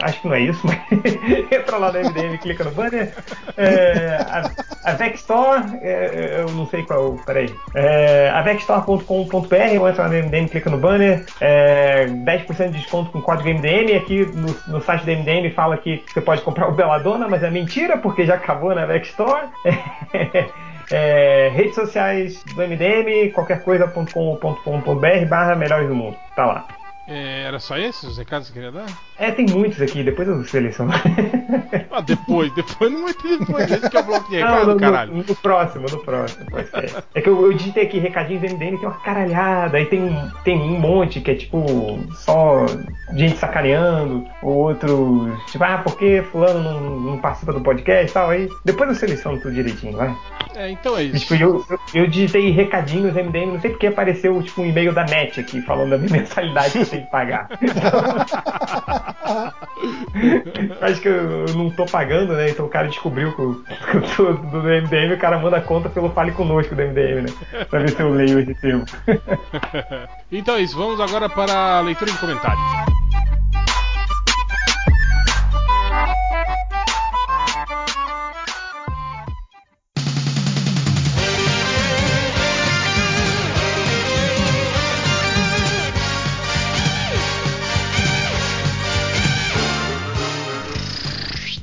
Acho 0.00 0.22
que 0.22 0.26
não 0.26 0.34
é 0.34 0.40
isso, 0.40 0.66
mas 0.66 0.78
entra 1.52 1.76
lá 1.76 1.92
no 1.92 1.98
MDM, 1.98 2.38
clica 2.38 2.64
no 2.64 2.70
banner. 2.70 3.12
É, 3.54 4.16
a, 4.26 4.50
a 4.82 4.92
Vecstore, 4.94 5.62
é, 5.82 6.40
eu 6.40 6.50
não 6.54 6.64
sei 6.68 6.84
qual, 6.84 7.18
peraí. 7.26 7.54
É, 7.74 8.30
a 8.30 8.40
Vecstore.com.br, 8.40 9.78
ou 9.78 9.88
entra 9.90 10.04
lá 10.04 10.08
no 10.08 10.14
MDM, 10.14 10.48
clica 10.48 10.70
no 10.70 10.78
banner. 10.78 11.26
É, 11.38 12.06
10% 12.06 12.70
de 12.70 12.78
desconto 12.78 13.10
com 13.10 13.20
código 13.20 13.50
MDM. 13.50 13.94
Aqui 13.94 14.24
no, 14.24 14.56
no 14.72 14.80
site 14.80 15.04
do 15.04 15.10
MDM 15.10 15.52
fala 15.54 15.76
que 15.76 16.02
você 16.10 16.22
pode 16.22 16.40
comprar 16.40 16.66
o 16.66 16.72
Beladona, 16.72 17.28
mas 17.28 17.42
é 17.42 17.50
mentira, 17.50 17.98
porque 17.98 18.24
já 18.24 18.36
acabou 18.36 18.74
na 18.74 18.86
Vecstore. 18.86 19.48
É, 20.88 21.48
redes 21.50 21.74
sociais 21.74 22.44
do 22.44 22.62
MDM, 22.62 23.32
qualquer 23.32 23.62
coisa.com.br 23.64 25.26
barra 25.28 25.56
melhores 25.56 25.88
do 25.88 25.94
mundo. 25.94 26.20
Tá 26.34 26.46
lá. 26.46 26.76
É, 27.08 27.44
era 27.46 27.58
só 27.60 27.76
esses 27.78 28.02
os 28.02 28.18
recados 28.18 28.48
que 28.48 28.54
queria 28.54 28.72
dar? 28.72 28.86
É, 29.18 29.30
tem 29.30 29.46
muitos 29.46 29.80
aqui, 29.80 30.02
depois 30.02 30.26
eu 30.28 30.42
seleciono. 30.44 30.92
Ah, 31.90 32.02
depois, 32.02 32.52
depois 32.54 32.92
não 32.92 33.04
vai 33.04 33.14
ter 33.14 33.38
depois. 33.38 33.70
Esse 33.70 33.88
que 33.88 33.96
é 33.96 34.00
o 34.00 34.04
bloco 34.04 34.28
de 34.30 34.38
Não, 34.38 34.48
recado, 34.50 34.74
no, 34.74 34.78
caralho. 34.78 35.12
no, 35.12 35.24
no 35.24 35.34
próximo, 35.36 35.86
no 35.90 35.98
próximo. 36.04 36.44
É 37.14 37.20
que 37.22 37.28
eu, 37.28 37.40
eu 37.46 37.52
digitei 37.54 37.84
aqui 37.84 37.98
recadinhos 37.98 38.42
MDM, 38.42 38.76
tem 38.76 38.86
uma 38.86 39.00
caralhada, 39.00 39.78
aí 39.78 39.86
tem, 39.86 40.02
um- 40.02 40.30
tem 40.44 40.58
um 40.60 40.78
monte 40.78 41.22
que 41.22 41.30
é 41.30 41.34
tipo 41.34 41.98
só 42.12 42.66
gente 43.14 43.38
sacaneando, 43.38 44.26
ou 44.42 44.54
outros, 44.54 45.32
tipo, 45.50 45.64
ah, 45.64 45.78
por 45.78 45.96
que 45.96 46.20
fulano 46.30 46.62
não, 46.62 47.00
não 47.00 47.18
participa 47.18 47.52
do 47.54 47.62
podcast 47.62 48.10
e 48.10 48.12
tal? 48.14 48.28
Aí 48.28 48.48
depois 48.64 48.90
eu 48.90 48.94
seleciono 48.96 49.40
tudo 49.40 49.54
direitinho, 49.54 49.96
vai. 49.96 50.14
É, 50.54 50.70
então 50.70 50.96
é 50.98 51.04
isso. 51.04 51.20
Tipo, 51.20 51.34
eu, 51.42 51.64
eu, 51.70 51.78
eu 52.02 52.06
digitei 52.06 52.50
recadinhos 52.50 53.14
MDM, 53.14 53.52
não 53.52 53.60
sei 53.60 53.70
porque 53.70 53.86
apareceu 53.86 54.40
tipo 54.42 54.60
um 54.60 54.66
e-mail 54.66 54.92
da 54.92 55.04
NET 55.04 55.40
aqui 55.40 55.62
falando 55.62 55.90
da 55.90 55.98
minha 55.98 56.12
mensalidade 56.20 56.72
que 56.72 56.78
eu 56.78 56.84
tenho 56.96 57.04
que 57.04 57.10
pagar. 57.10 57.48
Acho 60.80 61.00
que 61.00 61.08
eu, 61.08 61.46
eu 61.46 61.54
não 61.54 61.70
tô 61.70 61.84
pagando, 61.84 62.32
né? 62.34 62.50
Então 62.50 62.66
o 62.66 62.68
cara 62.68 62.88
descobriu 62.88 63.32
que 63.34 63.40
eu, 63.40 63.62
que 63.90 63.96
eu 63.96 64.02
tô 64.16 64.32
do 64.32 64.62
MDM 64.62 65.14
o 65.14 65.18
cara 65.18 65.38
manda 65.38 65.58
a 65.58 65.60
conta 65.60 65.88
pelo 65.88 66.10
Fale 66.10 66.32
Conosco 66.32 66.74
do 66.74 66.82
MDM, 66.82 67.22
né? 67.22 67.64
Pra 67.68 67.80
ver 67.80 67.90
se 67.90 68.00
eu 68.00 68.10
leio 68.10 68.40
esse 68.40 68.54
termo. 68.54 68.84
então 70.32 70.56
é 70.56 70.62
isso, 70.62 70.76
vamos 70.76 71.00
agora 71.00 71.28
para 71.28 71.78
a 71.78 71.80
leitura 71.80 72.10
de 72.10 72.18
comentários. 72.18 72.60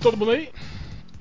Todo 0.04 0.18
mundo 0.18 0.32
aí? 0.32 0.50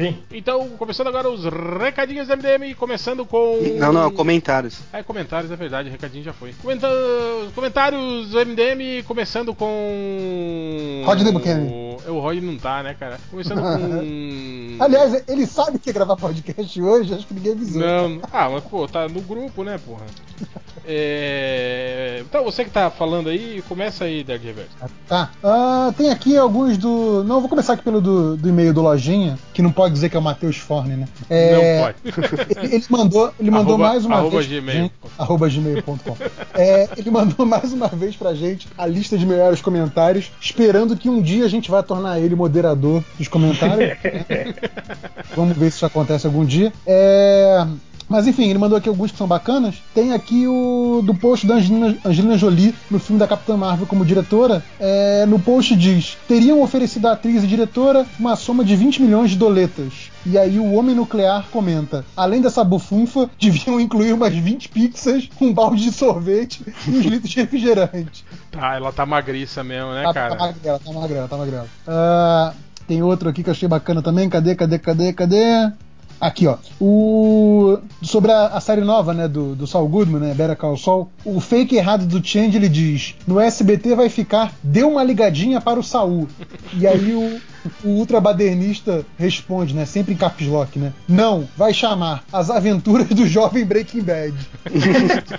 Sim. 0.03 0.19
Então, 0.33 0.69
começando 0.71 1.07
agora 1.07 1.31
os 1.31 1.45
recadinhos 1.81 2.27
do 2.27 2.37
MDM, 2.37 2.75
começando 2.75 3.25
com. 3.25 3.59
Não, 3.79 3.93
não, 3.93 4.11
comentários. 4.11 4.81
Ah, 4.93 4.99
é 4.99 5.03
comentários, 5.03 5.51
é 5.51 5.57
verdade, 5.57 5.89
recadinho 5.89 6.25
já 6.25 6.33
foi. 6.33 6.53
Comenta... 6.61 6.89
Comentários 7.55 8.31
do 8.31 8.47
MDM, 8.47 9.05
começando 9.07 9.55
com. 9.55 11.03
Rodney 11.05 11.33
Buchanan. 11.33 11.63
O, 11.63 12.13
o 12.15 12.21
Rod 12.21 12.39
não 12.43 12.57
tá, 12.59 12.83
né, 12.83 12.97
cara? 12.99 13.19
Começando 13.31 13.61
com. 13.61 14.77
Aliás, 14.83 15.23
ele 15.29 15.47
sabe 15.47 15.79
que 15.79 15.91
ia 15.91 15.95
gravar 15.95 16.17
podcast 16.17 16.83
hoje, 16.83 17.15
acho 17.15 17.27
que 17.27 17.35
ninguém 17.35 17.53
avisou. 17.53 17.81
Não, 17.81 18.21
ah, 18.33 18.51
mas 18.51 18.65
pô, 18.65 18.89
tá 18.89 19.09
no 19.09 19.21
grupo, 19.21 19.63
né, 19.63 19.79
porra? 19.79 20.05
É... 20.85 22.23
Então, 22.29 22.43
você 22.45 22.65
que 22.65 22.71
tá 22.71 22.91
falando 22.91 23.29
aí, 23.29 23.63
começa 23.69 24.05
aí, 24.05 24.25
Dark 24.25 24.43
Reverse. 24.43 24.71
Tá. 25.07 25.31
Ah, 25.43 25.93
tem 25.97 26.11
aqui 26.11 26.37
alguns 26.37 26.77
do. 26.77 27.23
Não, 27.25 27.41
vou 27.41 27.49
começar 27.49 27.75
aqui 27.75 27.85
pelo 27.85 28.01
do, 28.01 28.37
do 28.37 28.49
e-mail 28.49 28.75
do 28.75 28.83
Lojinha, 28.83 29.39
que 29.55 29.63
não 29.63 29.71
pode 29.71 29.92
dizer 29.93 30.09
que 30.09 30.17
é 30.17 30.19
o 30.19 30.23
Matheus 30.23 30.57
Forne, 30.57 30.97
né? 30.97 31.09
É, 31.31 31.53
Não 31.53 31.85
pode. 31.85 32.57
Ele, 32.65 32.75
ele 32.77 32.85
mandou, 32.89 33.33
ele 33.39 33.51
mandou 33.51 33.75
Arroba- 33.75 33.89
mais 33.89 34.05
uma 34.05 34.17
arroba 34.17 34.37
vez. 34.39 34.47
gmail. 34.49 34.83
gente- 34.83 34.95
arroba 35.19 35.49
gmail.com. 35.49 36.17
É, 36.55 36.89
ele 36.97 37.11
mandou 37.11 37.47
mais 37.47 37.73
uma 37.73 37.89
vez 37.89 38.17
pra 38.17 38.35
gente 38.35 38.67
a 38.77 38.87
lista 38.87 39.17
de 39.19 39.25
melhores 39.27 39.61
comentários, 39.61 40.31
esperando 40.41 40.97
que 40.97 41.09
um 41.09 41.21
dia 41.23 41.45
a 41.45 41.49
gente 41.49 41.71
vai 41.71 41.83
tornar 41.83 42.19
ele 42.21 42.35
moderador 42.35 43.03
dos 43.19 43.29
comentários. 43.29 43.97
Vamos 45.37 45.57
ver 45.57 45.71
se 45.71 45.77
isso 45.77 45.87
acontece 45.87 46.27
algum 46.27 46.45
dia. 46.45 46.73
É, 46.87 47.67
Mas 48.13 48.27
enfim, 48.27 48.51
ele 48.51 48.59
mandou 48.59 48.77
aqui 48.77 48.89
alguns 48.91 49.11
que 49.11 49.17
são 49.17 49.27
bacanas. 49.27 49.77
Tem 49.95 50.13
aqui 50.13 50.47
o 50.47 51.01
do 51.03 51.15
post 51.15 51.47
da 51.47 51.55
Angelina, 51.55 51.97
Angelina 52.05 52.37
Jolie 52.37 52.75
no 52.91 52.99
filme 52.99 53.19
da 53.19 53.27
Capitã 53.27 53.57
Marvel 53.57 53.87
como 53.87 54.05
diretora. 54.05 54.63
É, 54.79 55.25
no 55.27 55.39
post 55.39 55.75
diz: 55.75 56.19
teriam 56.29 56.61
oferecido 56.63 57.09
à 57.09 57.13
atriz 57.13 57.43
e 57.43 57.47
diretora 57.47 58.05
uma 58.21 58.37
soma 58.37 58.63
de 58.65 58.77
20 58.77 59.01
milhões 59.01 59.31
de 59.31 59.37
doletas. 59.37 60.11
E 60.27 60.37
aí 60.37 60.59
o 60.59 60.75
Homem 60.75 60.95
Nuclear 60.95 61.47
comenta: 61.51 62.05
além 62.15 62.43
dessa 62.43 62.63
bufunfa, 62.63 63.31
deviam 63.41 63.81
incluir 63.81 64.13
umas 64.13 64.35
20 64.35 64.69
pizzas, 64.69 65.29
um 65.41 65.53
balde 65.53 65.83
de 65.83 65.93
sorvete 65.93 66.63
e 66.87 66.91
uns 66.91 67.07
litros 67.07 67.31
de 67.31 67.41
refrigerante. 67.41 68.25
Tá, 68.51 68.75
ela 68.75 68.93
tá 68.93 69.07
magriça 69.07 69.65
mesmo, 69.65 69.93
né, 69.93 70.03
Tá, 70.03 70.13
cara? 70.13 70.37
tá 70.37 70.47
magrela, 70.47 70.79
tá 70.79 70.93
magrela, 70.93 71.29
tá 71.29 71.37
magrela. 71.39 71.67
Ah, 71.89 72.53
tem 72.87 73.03
outro 73.03 73.31
aqui 73.31 73.43
que 73.43 73.49
eu 73.49 73.53
achei 73.53 73.67
bacana 73.67 74.03
também. 74.03 74.29
Cadê, 74.29 74.55
cadê, 74.55 74.79
cadê, 74.79 75.13
cadê? 75.15 75.73
Aqui, 76.21 76.47
ó. 76.47 76.57
O... 76.81 77.79
Sobre 78.03 78.31
a, 78.31 78.47
a 78.47 78.61
série 78.61 78.83
nova, 78.83 79.13
né, 79.13 79.29
do, 79.29 79.55
do 79.55 79.67
Saul 79.67 79.89
Goodman, 79.89 80.21
né, 80.21 80.35
Better 80.35 80.57
Call 80.57 80.77
Saul. 80.77 81.11
O 81.25 81.41
fake 81.41 81.77
errado 81.77 82.07
do 82.07 82.25
Change, 82.25 82.57
ele 82.57 82.69
diz, 82.69 83.15
no 83.27 83.41
SBT 83.41 83.95
vai 83.95 84.09
ficar, 84.09 84.53
dê 84.63 84.83
uma 84.83 85.03
ligadinha 85.03 85.61
para 85.61 85.79
o 85.79 85.83
Saul. 85.83 86.29
E 86.79 86.87
aí 86.87 87.13
o, 87.13 87.41
o 87.85 87.89
ultra 87.89 88.21
badernista 88.21 89.05
responde, 89.19 89.75
né, 89.75 89.85
sempre 89.85 90.15
em 90.15 90.17
caps 90.17 90.47
lock, 90.47 90.79
né, 90.79 90.93
não, 91.09 91.49
vai 91.57 91.75
chamar 91.75 92.23
As 92.33 92.51
Aventuras 92.51 93.09
do 93.09 93.27
Jovem 93.27 93.65
Breaking 93.65 94.03
Bad. 94.03 94.35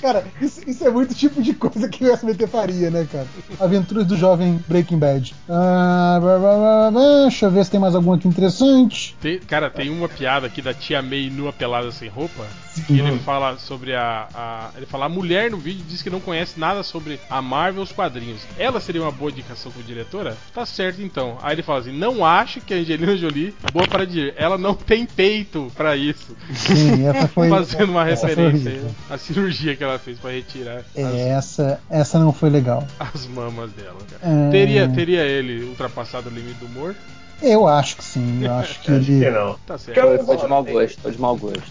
Cara, 0.00 0.24
isso, 0.40 0.60
isso 0.66 0.86
é 0.86 0.90
muito 0.90 1.14
tipo 1.14 1.42
de 1.42 1.54
coisa 1.54 1.88
que 1.88 2.04
o 2.04 2.12
SBT 2.12 2.46
faria, 2.46 2.90
né, 2.90 3.06
cara? 3.10 3.26
Aventuras 3.58 4.06
do 4.06 4.16
jovem 4.16 4.62
Breaking 4.68 4.98
Bad. 4.98 5.34
Ah, 5.48 6.18
blá, 6.20 6.38
blá, 6.38 6.90
blá. 6.90 7.22
Deixa 7.22 7.46
eu 7.46 7.50
ver 7.50 7.64
se 7.64 7.70
tem 7.70 7.80
mais 7.80 7.94
algum 7.94 8.12
aqui 8.12 8.28
interessante. 8.28 9.16
Tem- 9.20 9.38
cara, 9.40 9.70
tem 9.70 9.90
uma 9.90 10.08
piada 10.08 10.46
aqui 10.46 10.60
da 10.62 10.74
tia 10.74 11.02
May 11.02 11.30
nua 11.30 11.52
pelada 11.52 11.90
sem 11.90 12.08
roupa. 12.08 12.44
Que 12.86 12.98
ele 13.00 13.18
fala 13.20 13.56
sobre 13.58 13.94
a, 13.94 14.28
a- 14.34 14.70
Ele 14.76 14.84
fala: 14.86 15.06
a 15.06 15.08
mulher 15.08 15.50
no 15.50 15.56
vídeo 15.56 15.82
diz 15.88 16.02
que 16.02 16.10
não 16.10 16.20
conhece 16.20 16.60
nada 16.60 16.82
sobre 16.82 17.18
a 17.30 17.40
Marvel 17.40 17.82
os 17.82 17.90
quadrinhos. 17.90 18.42
Ela 18.58 18.80
seria 18.80 19.00
uma 19.02 19.10
boa 19.10 19.30
indicação 19.30 19.72
como 19.72 19.82
diretora? 19.84 20.35
Tá 20.54 20.64
certo 20.64 21.02
então. 21.02 21.38
Aí 21.42 21.54
ele 21.54 21.62
fala 21.62 21.80
assim: 21.80 21.92
não 21.92 22.24
acho 22.24 22.60
que 22.60 22.72
a 22.72 22.76
Angelina 22.78 23.16
Jolie 23.16 23.54
boa 23.72 23.86
para 23.86 24.04
dizer. 24.06 24.34
Ela 24.36 24.56
não 24.56 24.74
tem 24.74 25.04
peito 25.06 25.70
pra 25.76 25.96
isso. 25.96 26.36
Sim, 26.54 27.06
essa 27.08 27.28
foi. 27.28 27.48
Fazendo 27.48 27.90
uma 27.90 28.04
referência. 28.04 28.80
A 29.10 29.18
cirurgia 29.18 29.76
que 29.76 29.84
ela 29.84 29.98
fez 29.98 30.18
pra 30.18 30.30
retirar 30.30 30.82
É, 30.94 31.28
essa, 31.28 31.80
essa 31.90 32.18
não 32.18 32.32
foi 32.32 32.50
legal. 32.50 32.86
as, 32.98 33.14
as 33.14 33.26
mamas 33.26 33.70
dela. 33.72 33.98
cara. 34.10 34.32
É. 34.32 34.50
Teria, 34.50 34.88
teria 34.88 35.22
ele 35.22 35.64
ultrapassado 35.64 36.28
o 36.28 36.32
limite 36.32 36.58
do 36.58 36.66
humor? 36.66 36.94
Eu 37.42 37.68
acho 37.68 37.96
que 37.96 38.04
sim. 38.04 38.44
Eu 38.44 38.52
acho 38.54 38.80
que 38.80 38.90
Acho 38.96 39.04
que 39.04 39.12
ele 39.12 39.30
não. 39.30 39.56
Tá 39.66 39.76
certo. 39.78 40.24
Foi, 40.24 40.36
de 40.36 40.46
mau 40.48 40.64
gosto, 40.64 41.00
foi 41.00 41.12
de 41.12 41.20
mau 41.20 41.36
gosto. 41.36 41.62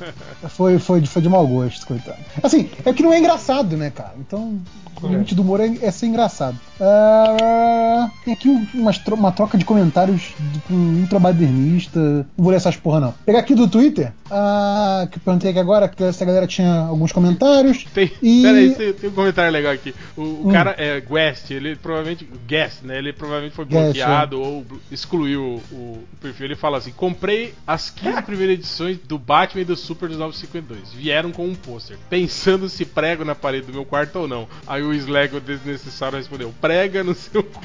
foi, 0.49 0.79
foi, 0.79 1.01
de- 1.01 1.09
foi 1.09 1.21
de 1.21 1.29
mau 1.29 1.45
gosto, 1.47 1.85
coitado. 1.87 2.17
Assim, 2.43 2.69
é 2.85 2.93
que 2.93 3.01
não 3.03 3.11
é 3.13 3.19
engraçado, 3.19 3.75
né, 3.75 3.89
cara? 3.89 4.13
Então, 4.19 4.59
o 5.01 5.07
limite 5.07 5.33
do 5.35 5.41
humor 5.41 5.59
é, 5.59 5.67
é 5.81 5.91
ser 5.91 6.05
engraçado. 6.07 6.57
Ah, 6.79 8.09
tem 8.23 8.33
aqui 8.33 8.49
um- 8.49 8.65
tro- 9.03 9.15
uma 9.15 9.31
troca 9.31 9.57
de 9.57 9.65
comentários 9.65 10.33
com 10.67 10.73
um 10.73 11.01
ultrabadernista. 11.01 11.99
Não 11.99 12.25
vou 12.37 12.49
ler 12.51 12.57
essas 12.57 12.75
porra, 12.75 12.99
não. 12.99 13.13
Pegar 13.25 13.39
aqui 13.39 13.55
do 13.55 13.67
Twitter, 13.67 14.11
ah, 14.29 15.07
que 15.11 15.17
eu 15.17 15.21
perguntei 15.23 15.49
aqui 15.51 15.59
agora, 15.59 15.87
que 15.87 16.03
essa 16.03 16.23
galera 16.25 16.47
tinha 16.47 16.81
alguns 16.87 17.11
comentários. 17.11 17.85
Tem, 17.93 18.11
E- 18.21 18.41
Peraí, 18.43 18.75
tem, 18.75 18.93
tem 18.93 19.09
um 19.09 19.13
comentário 19.13 19.51
legal 19.51 19.73
aqui. 19.73 19.93
O, 20.15 20.21
o 20.21 20.47
Hum. 20.47 20.51
cara 20.51 20.75
é 20.77 20.99
Guest, 21.01 21.51
ele 21.51 21.75
provavelmente. 21.75 22.27
Guest, 22.47 22.83
né? 22.83 22.97
Ele 22.97 23.11
provavelmente 23.13 23.55
foi 23.55 23.65
Guest, 23.65 23.83
bloqueado 23.83 24.41
ou 24.41 24.65
excluiu 24.91 25.54
o, 25.71 25.75
o 25.75 26.03
perfil. 26.21 26.45
Ele 26.45 26.55
fala 26.55 26.77
assim: 26.77 26.91
comprei 26.91 27.53
as 27.65 27.89
15 27.89 28.21
primeiras 28.23 28.55
edições 28.55 28.97
do 28.99 29.17
Batman 29.17 29.61
e 29.61 29.65
do 29.65 29.75
Super 29.75 30.09
dos 30.09 30.17
952. 30.17 30.93
Vieram 30.93 31.31
com 31.31 31.47
um 31.47 31.55
pôster. 31.55 31.97
Pensando 32.09 32.69
se 32.69 32.85
prego 32.85 33.25
na 33.25 33.35
parede 33.35 33.67
do 33.67 33.73
meu 33.73 33.85
quarto 33.85 34.19
ou 34.19 34.27
não. 34.27 34.47
Aí 34.67 34.81
o 34.81 34.93
Slego 34.93 35.39
desnecessário 35.39 36.17
respondeu: 36.17 36.53
prega 36.59 37.03
no 37.03 37.13
seu 37.13 37.43
cu. 37.43 37.59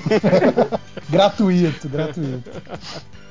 gratuito, 1.08 1.88
gratuito. 1.88 2.50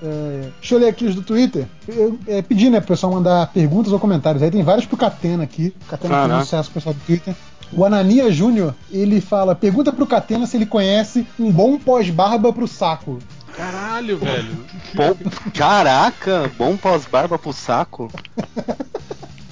É, 0.02 0.50
deixa 0.60 0.76
eu 0.76 0.80
ler 0.80 0.90
aqui 0.90 1.06
os 1.06 1.16
do 1.16 1.22
Twitter. 1.22 1.66
Eu 1.88 2.20
é, 2.28 2.42
pedi, 2.42 2.70
né, 2.70 2.80
pro 2.80 2.90
pessoal 2.90 3.14
mandar 3.14 3.52
perguntas 3.52 3.92
ou 3.92 4.00
comentários. 4.00 4.44
Aí 4.44 4.52
tem 4.52 4.64
vários 4.64 4.86
pro 4.86 4.98
Catena 4.98 5.44
aqui. 5.44 5.74
O 5.82 5.86
Catena 5.86 6.24
fez 6.24 6.34
um 6.34 6.40
sucesso 6.42 6.72
pro 6.72 6.82
pessoal 6.82 6.94
do 6.94 7.02
Twitter. 7.02 7.36
O 7.72 7.84
Anania 7.84 8.32
Júnior, 8.32 8.76
ele 8.92 9.20
fala: 9.20 9.56
pergunta 9.56 9.92
pro 9.92 10.06
Catena 10.06 10.46
se 10.46 10.58
ele 10.58 10.66
conhece 10.66 11.26
um 11.40 11.52
bom 11.52 11.78
pós-barba 11.78 12.54
pro 12.54 12.68
saco. 12.68 13.20
Caralho, 13.56 14.18
velho. 14.18 14.66
Bom, 14.94 15.16
caraca, 15.54 16.52
bom 16.58 16.76
pós-barba 16.76 17.40
pro 17.40 17.54
saco? 17.54 18.12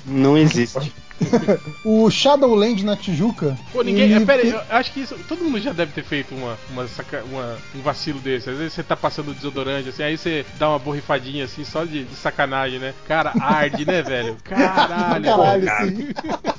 Não 0.05 0.37
existe. 0.37 0.93
O 1.83 2.09
Shadowland 2.09 2.83
na 2.85 2.95
Tijuca. 2.95 3.57
Pô, 3.71 3.81
ninguém. 3.81 4.03
ele 4.11 4.23
é, 4.23 4.25
pera 4.25 4.43
eu 4.45 4.61
acho 4.69 4.91
que 4.91 5.01
isso. 5.01 5.15
Todo 5.27 5.43
mundo 5.43 5.59
já 5.59 5.71
deve 5.73 5.91
ter 5.91 6.03
feito 6.03 6.33
uma, 6.33 6.57
uma, 6.71 6.87
saca- 6.87 7.23
uma- 7.29 7.57
um 7.75 7.81
vacilo 7.81 8.19
desse. 8.19 8.49
Às 8.49 8.57
vezes 8.57 8.73
você 8.73 8.83
tá 8.83 8.95
passando 8.95 9.33
desodorante, 9.33 9.89
assim, 9.89 10.03
aí 10.03 10.17
você 10.17 10.45
dá 10.57 10.69
uma 10.69 10.79
borrifadinha 10.79 11.45
assim, 11.45 11.63
só 11.63 11.83
de, 11.83 12.03
de 12.05 12.15
sacanagem, 12.15 12.79
né? 12.79 12.93
Cara, 13.07 13.33
arde, 13.39 13.85
né, 13.85 14.01
velho? 14.01 14.37
Caralho, 14.43 15.25
Caralho. 15.25 16.07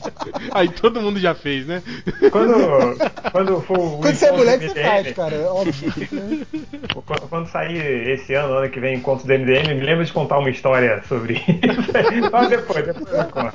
Aí 0.53 0.69
todo 0.71 1.03
mundo 1.03 1.19
já 1.21 1.35
fez, 1.35 1.67
né? 1.67 1.83
Quando, 2.31 2.55
quando 3.31 3.61
for 3.61 3.79
o 3.79 3.99
Quando 3.99 4.15
você 4.15 4.27
é 4.27 4.33
moleque, 4.33 4.69
você 4.69 4.83
faz, 4.83 5.13
cara. 5.13 5.35
É 5.37 5.47
óbvio. 5.47 5.93
Quando, 7.05 7.29
quando 7.29 7.47
sair 7.49 8.09
esse 8.11 8.33
ano, 8.35 8.55
ano 8.55 8.71
que 8.71 8.81
vem, 8.81 8.97
encontro 8.97 9.27
do 9.27 9.33
MDM, 9.33 9.75
me 9.75 9.81
lembra 9.85 10.05
de 10.05 10.13
contar 10.13 10.39
uma 10.39 10.49
história 10.49 11.03
sobre 11.09 11.35
isso. 11.35 12.31
Mas 12.33 12.49
depois, 12.49 12.87
depois 12.87 13.15
eu 13.15 13.25
conto. 13.27 13.55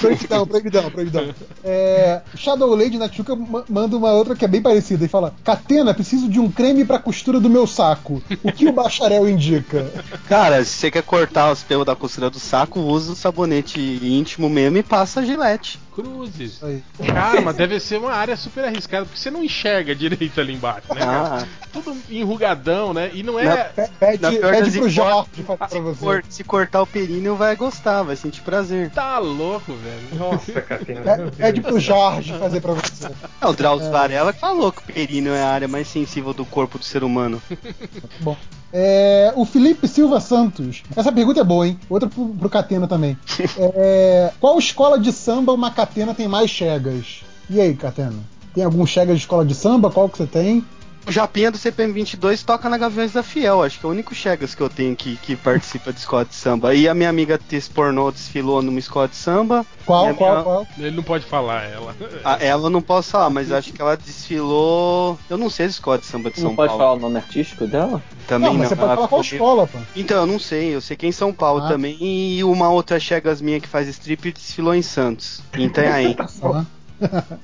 Proibidão, 0.00 0.46
proibidão, 0.46 0.90
proibidão. 0.90 1.34
É, 1.64 2.20
Shadowland 2.36 2.98
na 2.98 3.08
Tijuca 3.08 3.34
ma- 3.34 3.64
manda 3.68 3.96
uma 3.96 4.12
outra 4.12 4.34
que 4.36 4.44
é 4.44 4.48
bem 4.48 4.62
parecida 4.62 5.04
e 5.04 5.08
fala: 5.08 5.34
Catena, 5.44 5.92
preciso 5.94 6.28
de 6.28 6.38
um 6.40 6.50
creme 6.50 6.84
pra 6.84 6.98
costura 6.98 7.40
do 7.40 7.50
meu 7.50 7.66
saco. 7.66 8.22
O 8.42 8.52
que 8.52 8.66
o 8.68 8.72
bacharel 8.72 9.28
indica? 9.28 9.90
Cara, 10.28 10.64
se 10.64 10.70
você 10.70 10.90
quer 10.90 11.02
cortar 11.02 11.52
os 11.52 11.62
pelos 11.62 11.86
da 11.86 11.96
costura 11.96 12.30
do 12.30 12.38
saco, 12.38 12.80
usa 12.80 13.12
o 13.12 13.16
sabonete 13.16 13.80
íntimo 14.02 14.48
mesmo 14.48 14.78
e 14.78 14.82
passa 14.82 15.20
a 15.20 15.24
gilete. 15.24 15.78
Cruzes. 15.96 16.62
Aí. 16.62 16.82
Cara, 17.06 17.40
mas 17.40 17.56
deve 17.56 17.80
ser 17.80 17.98
uma 17.98 18.12
área 18.12 18.36
super 18.36 18.64
arriscada, 18.64 19.06
porque 19.06 19.18
você 19.18 19.30
não 19.30 19.42
enxerga 19.42 19.94
direito 19.94 20.38
ali 20.40 20.52
embaixo, 20.54 20.92
né? 20.94 21.00
cara? 21.00 21.42
Ah, 21.42 21.46
Tudo 21.72 21.96
enrugadão, 22.10 22.92
né? 22.92 23.10
E 23.14 23.22
não 23.22 23.38
é. 23.40 23.44
Na- 23.44 23.56
Pe- 23.64 23.88
Pede, 23.98 24.22
Na 24.22 24.30
pede 24.30 24.70
pro 24.78 24.88
Jorge 24.90 25.30
hipóteses, 25.40 25.46
fazer 25.46 25.56
pra 25.56 25.68
se, 25.68 25.80
você. 25.80 26.04
cor- 26.04 26.24
se 26.28 26.44
cortar 26.44 26.82
o 26.82 26.86
períneo, 26.86 27.34
vai 27.34 27.56
gostar, 27.56 28.02
vai 28.02 28.14
sentir 28.16 28.42
prazer. 28.42 28.90
Tá 28.90 29.18
louco, 29.18 29.72
velho. 29.74 30.18
Nossa, 30.18 30.60
Catena. 30.60 31.32
Pede 31.36 31.60
Deus. 31.60 31.72
pro 31.72 31.80
Jorge 31.80 32.32
fazer 32.38 32.60
pra 32.60 32.72
você. 32.74 33.06
É, 33.40 33.46
o 33.46 33.52
Drauzio 33.54 33.90
Varela 33.90 34.32
que 34.32 34.40
falou 34.40 34.70
que 34.70 34.78
o 34.80 34.92
períneo 34.94 35.32
é 35.32 35.42
a 35.42 35.48
área 35.48 35.66
mais 35.68 35.88
sensível 35.88 36.34
do 36.34 36.44
corpo 36.44 36.78
do 36.78 36.84
ser 36.84 37.02
humano. 37.02 37.40
Bom. 38.20 38.36
É, 38.72 39.32
o 39.36 39.46
Felipe 39.46 39.86
Silva 39.88 40.20
Santos. 40.20 40.82
Essa 40.94 41.10
pergunta 41.10 41.40
é 41.40 41.44
boa, 41.44 41.66
hein? 41.66 41.78
Outra 41.88 42.08
pro, 42.08 42.26
pro 42.34 42.50
Catena 42.50 42.86
também. 42.86 43.16
É, 43.58 44.32
qual 44.40 44.58
escola 44.58 44.98
de 44.98 45.12
samba 45.12 45.52
uma 45.52 45.70
Catena 45.86 46.14
tem 46.14 46.26
mais 46.26 46.50
chegas? 46.50 47.22
E 47.48 47.60
aí, 47.60 47.74
Catena? 47.74 48.18
Tem 48.52 48.64
algum 48.64 48.84
chega 48.84 49.14
de 49.14 49.20
escola 49.20 49.44
de 49.44 49.54
samba? 49.54 49.90
Qual 49.90 50.08
que 50.08 50.18
você 50.18 50.26
tem? 50.26 50.64
O 51.06 51.12
Japinha 51.12 51.52
do 51.52 51.56
CPM 51.56 51.92
22 51.92 52.42
toca 52.42 52.68
na 52.68 52.76
Gaviões 52.76 53.12
da 53.12 53.22
Fiel, 53.22 53.62
acho 53.62 53.78
que 53.78 53.86
é 53.86 53.88
o 53.88 53.92
único 53.92 54.12
Chegas 54.12 54.56
que 54.56 54.60
eu 54.60 54.68
tenho 54.68 54.96
que, 54.96 55.14
que 55.16 55.36
participa 55.36 55.92
de 55.92 56.00
escola 56.00 56.24
de 56.24 56.34
samba. 56.34 56.74
E 56.74 56.88
a 56.88 56.94
minha 56.94 57.08
amiga 57.08 57.38
Tess 57.38 57.68
Pornô 57.68 58.10
desfilou 58.10 58.60
numa 58.60 58.80
escola 58.80 59.06
de 59.06 59.14
samba. 59.14 59.64
Qual, 59.84 60.08
a 60.08 60.14
qual, 60.14 60.30
minha- 60.32 60.42
qual? 60.42 60.66
Ele 60.76 60.90
não 60.96 61.04
pode 61.04 61.24
falar, 61.24 61.62
ela. 61.70 61.94
A- 62.24 62.38
ela 62.44 62.66
eu 62.66 62.70
não 62.70 62.82
posso 62.82 63.10
falar, 63.10 63.30
mas 63.30 63.52
acho 63.52 63.72
que 63.72 63.80
ela 63.80 63.96
desfilou. 63.96 65.16
Eu 65.30 65.38
não 65.38 65.48
sei 65.48 65.66
as 65.66 65.72
escolas 65.74 66.00
de 66.00 66.06
samba 66.06 66.28
de 66.28 66.40
São 66.40 66.48
Não 66.50 66.56
pode 66.56 66.70
Paulo. 66.70 66.82
falar 66.82 66.92
o 66.94 66.98
nome 66.98 67.18
artístico 67.18 67.68
dela? 67.68 68.02
Também 68.26 68.48
não, 68.50 68.58
mas 68.58 68.68
você 68.68 68.74
pode 68.74 68.88
ela 68.88 68.96
falar 68.96 69.08
qual 69.08 69.20
escola, 69.20 69.66
pô. 69.68 69.78
Então, 69.94 70.16
eu 70.16 70.26
não 70.26 70.40
sei, 70.40 70.74
eu 70.74 70.80
sei 70.80 70.96
que 70.96 71.06
é 71.06 71.08
em 71.08 71.12
São 71.12 71.32
Paulo 71.32 71.62
Ah. 71.64 71.68
também. 71.68 71.96
E 72.00 72.42
uma 72.42 72.68
outra 72.68 72.98
Chegas 72.98 73.40
minha 73.40 73.60
que 73.60 73.68
faz 73.68 73.86
strip 73.86 74.32
desfilou 74.32 74.74
em 74.74 74.82
Santos, 74.82 75.40
Itanhaém. 75.56 76.16
Aham. 76.42 76.66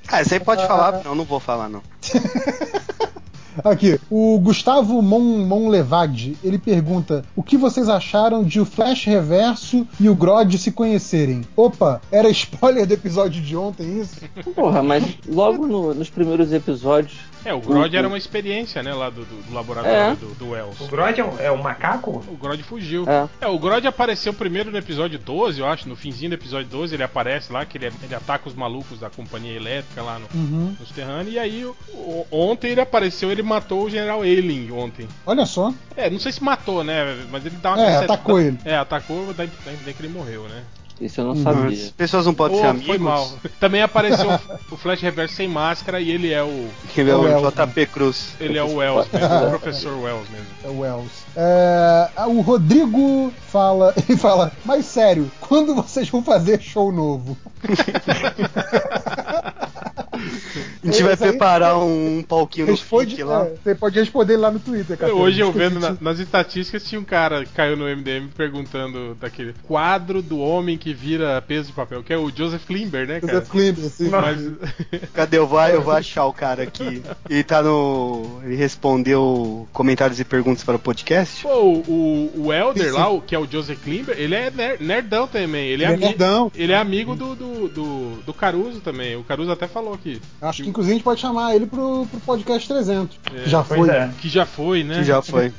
ah, 0.08 0.16
aí 0.32 0.40
pode 0.40 0.66
falar? 0.66 1.00
Não, 1.04 1.14
não 1.14 1.24
vou 1.24 1.38
falar 1.38 1.68
não. 1.68 1.80
Aqui, 3.64 3.98
o 4.11 4.38
Gustavo 4.38 5.00
Mon, 5.03 5.20
Monlevade, 5.46 6.36
ele 6.42 6.59
pergunta: 6.59 7.24
o 7.36 7.42
que 7.42 7.57
vocês 7.57 7.88
acharam 7.88 8.42
de 8.44 8.61
o 8.61 8.64
Flash 8.64 9.05
Reverso 9.07 9.86
e 10.00 10.09
o 10.09 10.14
Grod 10.14 10.57
se 10.59 10.70
conhecerem? 10.72 11.42
Opa, 11.57 12.00
era 12.11 12.28
spoiler 12.30 12.86
do 12.86 12.94
episódio 12.94 13.42
de 13.42 13.57
ontem 13.57 14.00
isso? 14.00 14.16
Porra, 14.55 14.82
mas 14.82 15.05
logo 15.28 15.66
no- 15.66 15.94
nos 15.94 16.09
primeiros 16.11 16.53
episódios. 16.53 17.18
É, 17.44 17.53
o 17.53 17.61
Grod 17.61 17.92
O- 17.92 17.98
era 17.98 18.07
uma 18.07 18.16
experiência, 18.16 18.84
né, 18.84 18.94
lá 18.94 19.11
do, 19.11 19.24
do- 19.24 19.42
do 19.48 19.53
laboratório 19.53 19.96
É. 19.98 20.14
do, 20.14 20.26
do 20.36 20.50
Wells. 20.50 20.80
O 20.80 20.86
Grod 20.86 21.18
é 21.20 21.24
um, 21.24 21.38
é 21.40 21.50
um 21.50 21.61
macaco? 21.61 22.22
O 22.28 22.36
Grod 22.36 22.62
fugiu. 22.62 23.05
É. 23.09 23.28
É, 23.40 23.48
o 23.48 23.59
Grod 23.59 23.84
apareceu 23.84 24.32
primeiro 24.32 24.70
no 24.70 24.78
episódio 24.78 25.18
12, 25.18 25.59
eu 25.59 25.66
acho, 25.66 25.88
no 25.88 25.96
finzinho 25.96 26.30
do 26.30 26.34
episódio 26.34 26.68
12, 26.68 26.94
ele 26.94 27.03
aparece 27.03 27.53
lá, 27.53 27.64
que 27.66 27.76
ele, 27.78 27.90
ele 28.05 28.14
ataca 28.14 28.48
os 28.48 28.55
malucos 28.55 29.00
da 29.00 29.11
companhia 29.11 29.57
elétrica 29.57 30.03
lá 30.03 30.20
no, 30.20 30.26
Uhum. 30.32 30.76
nos 30.78 30.90
terranos, 30.90 31.32
e 31.32 31.38
aí 31.38 31.64
o- 31.64 31.74
ontem 32.30 32.70
ele 32.70 32.80
apareceu, 32.80 33.28
ele 33.32 33.41
matou 33.43 33.84
o 33.84 33.90
General 33.90 34.20
Ailing 34.22 34.70
ontem. 34.72 35.07
Olha 35.26 35.47
só. 35.47 35.72
É, 35.97 36.09
não 36.11 36.18
sei 36.18 36.32
se 36.32 36.43
matou, 36.43 36.82
né, 36.84 37.16
mas 37.30 37.45
ele 37.47 37.57
dá 37.62 37.74
uma 37.74 37.82
É, 37.82 37.97
atacou 37.97 38.40
ele. 38.40 38.59
É, 38.64 38.76
atacou, 38.76 39.32
dá 39.34 39.45
dá 39.45 39.70
a 39.70 39.72
entender 39.72 39.93
que 39.95 40.03
ele 40.03 40.12
morreu, 40.12 40.43
né? 40.45 40.62
Isso 41.01 41.20
eu 41.20 41.24
não 41.24 41.34
sabia. 41.34 41.76
As 41.76 41.90
pessoas 41.90 42.26
não 42.26 42.34
podem 42.34 42.59
Ô, 42.59 42.61
ser 42.61 42.66
amigos. 42.68 42.86
foi 42.86 42.99
mal. 42.99 43.28
Também 43.59 43.82
apareceu 43.82 44.28
o- 44.70 44.76
Flash 44.76 45.01
Reverso 45.01 45.34
sem 45.34 45.49
máscara 45.49 46.01
e 46.01 46.09
ele 46.12 46.32
é 46.32 46.45
o 46.45 46.68
Que 46.95 47.01
é 47.01 47.05
o 47.16 47.18
O 47.18 47.22
Wells, 47.22 47.55
JP 47.57 47.86
Cruz. 47.86 48.34
ele 48.38 48.57
é 48.57 48.62
o 48.62 48.76
Wells 48.76 49.09
mesmo, 49.12 49.47
o 49.47 49.51
professor 49.51 49.99
Wells 50.01 50.28
mesmo. 50.30 50.47
É 50.62 50.68
o 50.68 50.78
Wells. 50.78 51.11
É, 51.34 52.09
o 52.28 52.40
Rodrigo 52.43 53.32
fala, 53.49 53.93
ele 54.09 54.16
fala, 54.16 54.53
mas 54.64 54.84
sério, 54.84 55.28
quando 55.40 55.74
vocês 55.74 56.09
vão 56.09 56.22
fazer 56.22 56.61
show 56.62 56.93
novo? 56.93 57.36
gente 60.91 61.03
vai 61.03 61.16
preparar 61.16 61.78
um, 61.78 62.22
palquinho 62.26 62.66
no 62.66 62.72
Responde, 62.72 63.22
lá. 63.22 63.47
é, 63.47 63.55
você 63.62 63.74
pode 63.74 63.99
responder 63.99 64.37
lá 64.37 64.51
no 64.51 64.59
Twitter, 64.59 64.97
cara. 64.97 65.14
Hoje 65.14 65.41
eu 65.41 65.53
vendo 65.53 65.78
na- 65.78 65.97
nas 66.01 66.18
estatísticas 66.18 66.85
tinha 66.85 67.01
um 67.01 67.05
cara 67.05 67.45
que 67.45 67.53
caiu 67.53 67.76
no 67.76 67.85
MDM 67.89 68.28
perguntando 68.37 69.14
daquele 69.20 69.55
quadro 69.66 70.20
do 70.22 70.39
homem 70.39 70.76
que 70.78 70.93
vira 70.93 71.41
peso 71.43 71.68
de 71.68 71.72
papel, 71.72 72.03
que 72.03 72.12
é 72.12 72.16
o 72.18 72.30
Joseph 72.35 72.64
Klimber, 72.66 73.07
né, 73.07 73.20
cara? 73.20 73.33
Joseph 73.35 73.51
Klimber, 73.51 73.85
assim. 73.87 74.09
Mas 74.09 74.41
Cadê? 75.14 75.39
Eu 75.39 75.47
vou, 75.47 75.61
eu 75.68 75.83
vou 75.83 75.93
achar 75.95 76.24
o 76.26 76.33
cara 76.33 76.62
aqui. 76.64 77.03
Ele 77.28 77.45
tá 77.45 77.62
no. 77.62 78.41
Ele 78.45 78.57
respondeu 78.57 79.66
comentários 79.72 80.18
e 80.20 80.24
perguntas 80.24 80.62
para 80.64 80.76
o 80.76 80.78
podcast. 80.78 81.43
pô, 81.43 81.49
o, 81.87 82.33
o 82.47 82.53
Elder 82.53 82.85
Sim, 82.85 82.91
sim. 82.91 82.97
lá, 82.97 83.09
o, 83.09 83.20
que 83.20 83.35
é 83.35 83.39
o 83.39 83.47
Joseph 83.51 83.80
Klimber, 83.83 84.16
ele 84.18 84.35
é 84.35 84.51
ner- 84.51 84.76
nerdão 84.80 85.26
também. 85.26 85.66
Ele 85.68 85.85
é, 85.85 85.93
Ele 85.93 86.05
é 86.05 86.09
nerdão. 86.09 86.51
ele 86.55 86.72
é 86.72 86.76
amigo 86.76 87.14
do, 87.14 87.35
do, 87.35 87.68
do, 87.68 88.11
do 88.26 88.35
Caruso 88.35 88.80
também. 88.80 89.16
O 89.16 89.22
Caruso 89.24 89.51
até 89.51 89.66
falou 89.66 89.95
aqui. 89.95 90.20
Acho 90.41 90.62
que 90.62 90.72
inclusive 90.73 90.93
a 90.93 90.97
gente 90.97 91.05
pode 91.05 91.20
chamar 91.20 91.55
ele 91.55 91.66
pro, 91.66 92.07
pro 92.11 92.20
podcast 92.20 92.66
300. 92.66 93.18
É. 93.27 93.43
que 93.43 93.51
já 93.51 93.62
foi. 93.62 93.89
é. 93.89 94.11
Que 94.20 94.29
já 94.29 94.47
foi, 94.47 94.83
né? 94.83 94.95
Que 94.97 95.05
já 95.05 95.23
foi. 95.23 95.53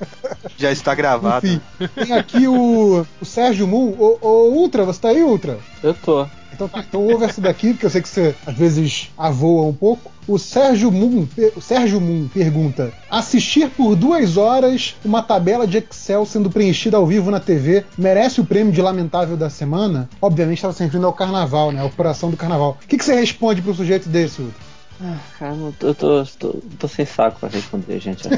Já 0.58 0.72
está 0.72 0.94
gravado. 0.96 1.48
Enfim, 1.48 1.62
tem 1.96 2.14
aqui 2.14 2.48
o, 2.48 3.06
o 3.22 3.26
Sérgio 3.26 3.68
Moon. 3.68 3.96
Ô, 3.98 4.18
ô, 4.22 4.50
Ultra, 4.50 4.84
você 4.84 5.00
tá 5.00 5.10
aí, 5.10 5.24
Ultra? 5.24 5.60
Eu 5.82 5.94
tô. 5.94 6.26
Então 6.54 6.68
tá, 6.68 6.86
então 6.88 7.02
ouve 7.08 7.26
essa 7.26 7.42
daqui, 7.42 7.72
porque 7.74 7.86
eu 7.86 7.90
sei 7.90 8.02
que 8.02 8.08
você 8.08 8.36
às 8.46 8.56
vezes 8.56 9.10
avoa 9.18 9.66
um 9.66 9.74
pouco. 9.74 10.12
O 10.28 10.38
Sérgio 10.38 10.92
Moon, 10.92 11.28
o 11.56 11.62
Sérgio 11.62 12.00
Moon 12.00 12.30
pergunta: 12.32 12.94
assistir 13.10 13.70
por 13.72 13.96
duas 13.96 14.38
horas 14.38 14.96
uma 15.04 15.22
tabela 15.22 15.68
de 15.68 15.80
Excel 15.80 16.26
sendo 16.26 16.50
preenchida 16.50 16.96
ao 16.96 17.08
vivo 17.08 17.32
na 17.32 17.40
TV 17.40 17.84
merece 17.98 18.40
o 18.40 18.46
prêmio 18.46 18.72
de 18.72 18.82
lamentável 18.82 19.36
da 19.36 19.50
semana? 19.50 20.08
Obviamente 20.22 20.60
estava 20.60 20.74
se 20.74 20.84
referindo 20.84 21.08
ao 21.08 21.14
carnaval, 21.14 21.72
né? 21.72 21.82
A 21.82 21.86
operação 21.86 22.30
do 22.30 22.38
carnaval. 22.38 22.78
O 22.84 22.88
que, 22.88 22.98
que 22.98 23.04
você 23.04 23.16
responde 23.16 23.62
pro 23.62 23.74
sujeito 23.74 24.08
desse, 24.08 24.42
Ultra? 24.42 24.73
Ah, 25.06 25.18
cara, 25.38 25.54
eu 25.56 25.94
tô, 25.94 26.24
tô, 26.40 26.62
tô 26.80 26.88
sem 26.88 27.06
saco 27.06 27.40
pra 27.40 27.50
responder, 27.50 28.00
gente. 28.00 28.24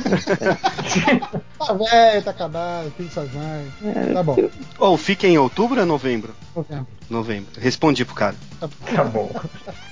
Tá 1.57 1.73
velho, 1.73 2.23
tá 2.23 2.31
acabado, 2.31 2.91
faz 3.09 3.33
mais. 3.33 3.67
É, 3.83 4.13
Tá 4.13 4.23
bom. 4.23 4.35
Ou 4.79 4.97
fica 4.97 5.27
em 5.27 5.37
outubro 5.37 5.79
ou 5.79 5.85
novembro? 5.85 6.35
novembro. 6.55 6.87
Novembro. 7.09 7.51
Respondi 7.59 8.03
pro 8.05 8.15
cara. 8.15 8.35
Tá 8.59 9.03
bom. 9.03 9.29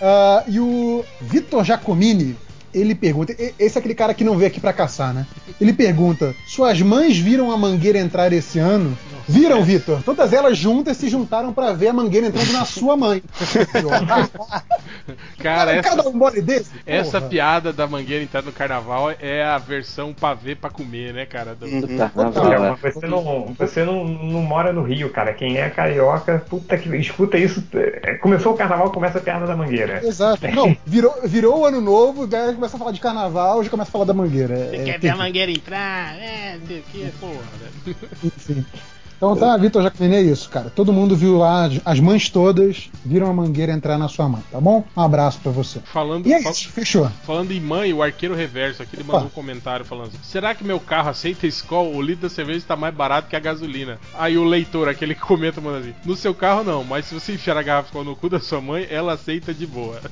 Ah, 0.05 0.43
e 0.49 0.59
o 0.59 1.05
Vitor 1.21 1.63
Giacomini, 1.63 2.35
ele 2.73 2.93
pergunta: 2.93 3.33
esse 3.57 3.77
é 3.77 3.79
aquele 3.79 3.95
cara 3.95 4.13
que 4.13 4.23
não 4.23 4.35
veio 4.35 4.49
aqui 4.49 4.59
pra 4.59 4.73
caçar, 4.73 5.13
né? 5.13 5.25
Ele 5.61 5.71
pergunta: 5.71 6.35
suas 6.45 6.81
mães 6.81 7.17
viram 7.17 7.49
a 7.51 7.57
mangueira 7.57 7.97
entrar 7.99 8.33
esse 8.33 8.59
ano? 8.59 8.97
Viram, 9.27 9.63
Vitor? 9.63 10.03
Todas 10.03 10.33
elas 10.33 10.57
juntas 10.57 10.97
se 10.97 11.07
juntaram 11.09 11.53
pra 11.53 11.71
ver 11.73 11.87
a 11.87 11.93
mangueira 11.93 12.27
entrando 12.27 12.51
na 12.53 12.65
sua 12.65 12.97
mãe. 12.97 13.23
Cara, 15.39 15.73
essa, 15.73 15.95
dá 15.95 16.07
um 16.09 16.13
mole 16.13 16.41
desse? 16.41 16.71
essa 16.85 17.19
piada 17.21 17.73
da 17.73 17.85
mangueira 17.87 18.23
entrando 18.23 18.45
no 18.45 18.51
carnaval 18.51 19.11
é 19.19 19.43
a 19.43 19.57
versão 19.57 20.13
pavê 20.13 20.55
pra 20.55 20.69
comer, 20.69 21.13
né, 21.13 21.25
cara? 21.25 21.53
Do- 21.55 21.67
do 21.67 21.87
Uhum. 21.87 21.97
carnaval, 21.97 22.43
Não, 22.43 22.49
né? 22.61 22.77
mas 22.81 22.93
você 22.93 23.07
não, 23.07 23.53
você 23.57 23.83
não, 23.83 24.05
não 24.05 24.41
mora 24.41 24.71
no 24.71 24.83
Rio, 24.83 25.09
cara. 25.09 25.33
Quem 25.33 25.57
é 25.57 25.69
carioca, 25.69 26.43
puta 26.49 26.77
que. 26.77 26.93
Escuta 26.95 27.37
isso. 27.37 27.63
é, 27.73 28.15
Começou 28.15 28.53
o 28.53 28.57
carnaval, 28.57 28.91
começa 28.91 29.17
a 29.17 29.21
piada 29.21 29.45
da 29.45 29.55
mangueira. 29.55 30.05
Exato. 30.05 30.47
Não, 30.49 30.75
virou, 30.85 31.13
virou 31.25 31.59
o 31.61 31.65
ano 31.65 31.81
novo, 31.81 32.25
galera 32.27 32.53
começa 32.53 32.75
a 32.75 32.79
falar 32.79 32.91
de 32.91 32.99
carnaval, 33.01 33.63
já 33.63 33.69
começa 33.69 33.89
a 33.89 33.91
falar 33.91 34.05
da 34.05 34.13
mangueira. 34.13 34.53
É, 34.53 34.69
Você 34.69 34.75
é 34.75 34.83
quer 34.85 34.99
ver 34.99 35.09
a 35.09 35.15
mangueira 35.15 35.51
entrar? 35.51 36.15
É, 36.17 36.57
não 36.59 36.67
sei 36.67 36.79
o 36.79 36.83
que, 36.83 37.11
porra. 37.19 37.33
né? 38.55 38.65
Então 39.23 39.37
tá, 39.37 39.55
Vitor 39.55 39.81
Jacomini, 39.81 40.15
é 40.17 40.21
isso, 40.21 40.49
cara. 40.49 40.69
Todo 40.69 40.91
mundo 40.91 41.15
viu 41.15 41.37
lá, 41.37 41.69
as- 41.85 41.99
mães 41.99 42.29
todas 42.29 42.89
viram 43.05 43.29
a 43.29 43.33
mangueira 43.33 43.71
entrar 43.71 43.97
na 43.97 44.09
sua 44.09 44.27
mãe, 44.27 44.43
tá 44.51 44.59
bom? 44.59 44.83
Um 44.97 45.01
abraço 45.01 45.39
pra 45.41 45.49
você. 45.51 45.79
Falando, 45.79 46.27
E 46.27 46.33
é 46.33 46.41
fal- 46.41 46.51
isso, 46.51 46.69
fechou. 46.69 47.09
falando 47.25 47.51
em 47.51 47.59
mãe, 47.61 47.93
o 47.93 48.03
arqueiro 48.03 48.35
reverso 48.35 48.83
aqui 48.83 48.97
ele 48.97 49.03
mandou 49.05 49.27
um 49.27 49.29
comentário 49.29 49.85
falando 49.85 50.07
assim: 50.07 50.17
Será 50.23 50.53
que 50.53 50.63
meu 50.65 50.77
carro 50.79 51.09
aceita 51.09 51.47
Skol? 51.47 51.95
O 51.95 52.01
litro 52.01 52.23
da 52.23 52.29
cerveja 52.29 52.57
está 52.59 52.75
mais 52.75 52.93
barato 52.93 53.29
que 53.29 53.35
a 53.35 53.39
gasolina. 53.39 53.97
Aí 54.13 54.37
o 54.37 54.43
leitor, 54.43 54.89
aquele 54.89 55.15
que 55.15 55.21
comenta, 55.21 55.61
manda 55.61 55.77
assim: 55.79 55.93
No 56.03 56.17
seu 56.17 56.33
carro 56.33 56.63
não, 56.65 56.83
mas 56.83 57.05
se 57.05 57.13
você 57.13 57.33
enfiar 57.33 57.55
a 57.57 57.63
garrafa 57.63 57.87
Skol 57.87 58.03
no 58.03 58.15
cu 58.17 58.27
da 58.29 58.41
sua 58.41 58.59
mãe, 58.59 58.85
ela 58.89 59.13
aceita 59.13 59.53
de 59.53 59.65
boa. 59.65 60.01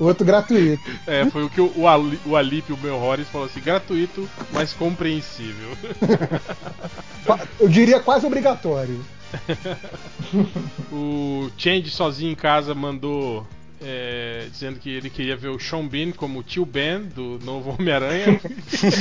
Outro 0.00 0.24
gratuito. 0.26 0.82
É, 1.06 1.24
foi 1.30 1.44
o 1.44 1.50
que 1.50 1.60
o, 1.60 1.72
o, 1.76 1.86
Ali, 1.88 2.18
o 2.26 2.36
Alip, 2.36 2.72
o 2.72 2.78
meu 2.78 2.98
falou 3.30 3.46
assim: 3.46 3.60
gratuito, 3.60 4.28
mas 4.52 4.72
compreensível. 4.72 5.68
Eu 7.60 7.68
diria 7.68 8.00
quase 8.00 8.26
obrigatório. 8.26 9.00
O 10.92 11.50
Change 11.56 11.90
sozinho 11.90 12.32
em 12.32 12.36
casa 12.36 12.74
mandou 12.74 13.46
é, 13.82 14.46
dizendo 14.50 14.78
que 14.78 14.88
ele 14.88 15.10
queria 15.10 15.36
ver 15.36 15.48
o 15.48 15.58
Sean 15.58 15.86
Bean 15.86 16.12
como 16.12 16.38
o 16.38 16.42
tio 16.42 16.64
Ben 16.64 17.02
do 17.02 17.38
novo 17.44 17.70
Homem-Aranha. 17.78 18.40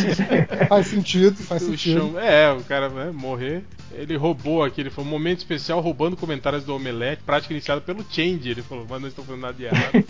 Faz 0.67 0.87
sentido, 0.87 1.35
faz 1.37 1.61
O 1.63 1.67
sentido. 1.67 2.11
Sean- 2.13 2.19
é, 2.21 2.51
o 2.51 2.63
cara 2.63 2.89
né, 2.89 3.11
morrer. 3.13 3.63
Ele 3.95 4.17
roubou 4.17 4.63
aqui, 4.63 4.81
ele 4.81 4.89
foi 4.89 5.03
um 5.03 5.07
momento 5.07 5.37
especial 5.39 5.79
roubando 5.79 6.17
comentários 6.17 6.63
do 6.63 6.75
Omelete, 6.75 7.21
prática 7.23 7.53
iniciada 7.53 7.79
pelo 7.79 8.03
Change. 8.09 8.49
Ele 8.49 8.63
falou, 8.63 8.87
mas 8.89 8.99
não 9.01 9.07
estou 9.07 9.23
fazendo 9.23 9.41
nada 9.41 9.53
de 9.53 9.65
errado. 9.65 10.03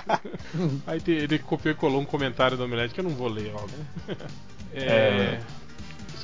Aí 0.86 1.00
ele 1.06 1.38
copiou 1.38 1.72
e 1.74 1.76
colou 1.76 2.00
um 2.00 2.04
comentário 2.06 2.56
do 2.56 2.64
Omelete 2.64 2.94
que 2.94 3.00
eu 3.00 3.04
não 3.04 3.10
vou 3.10 3.28
ler, 3.28 3.52
ó. 3.54 3.60
né? 3.66 4.16
É, 4.74 4.86
É. 4.86 5.40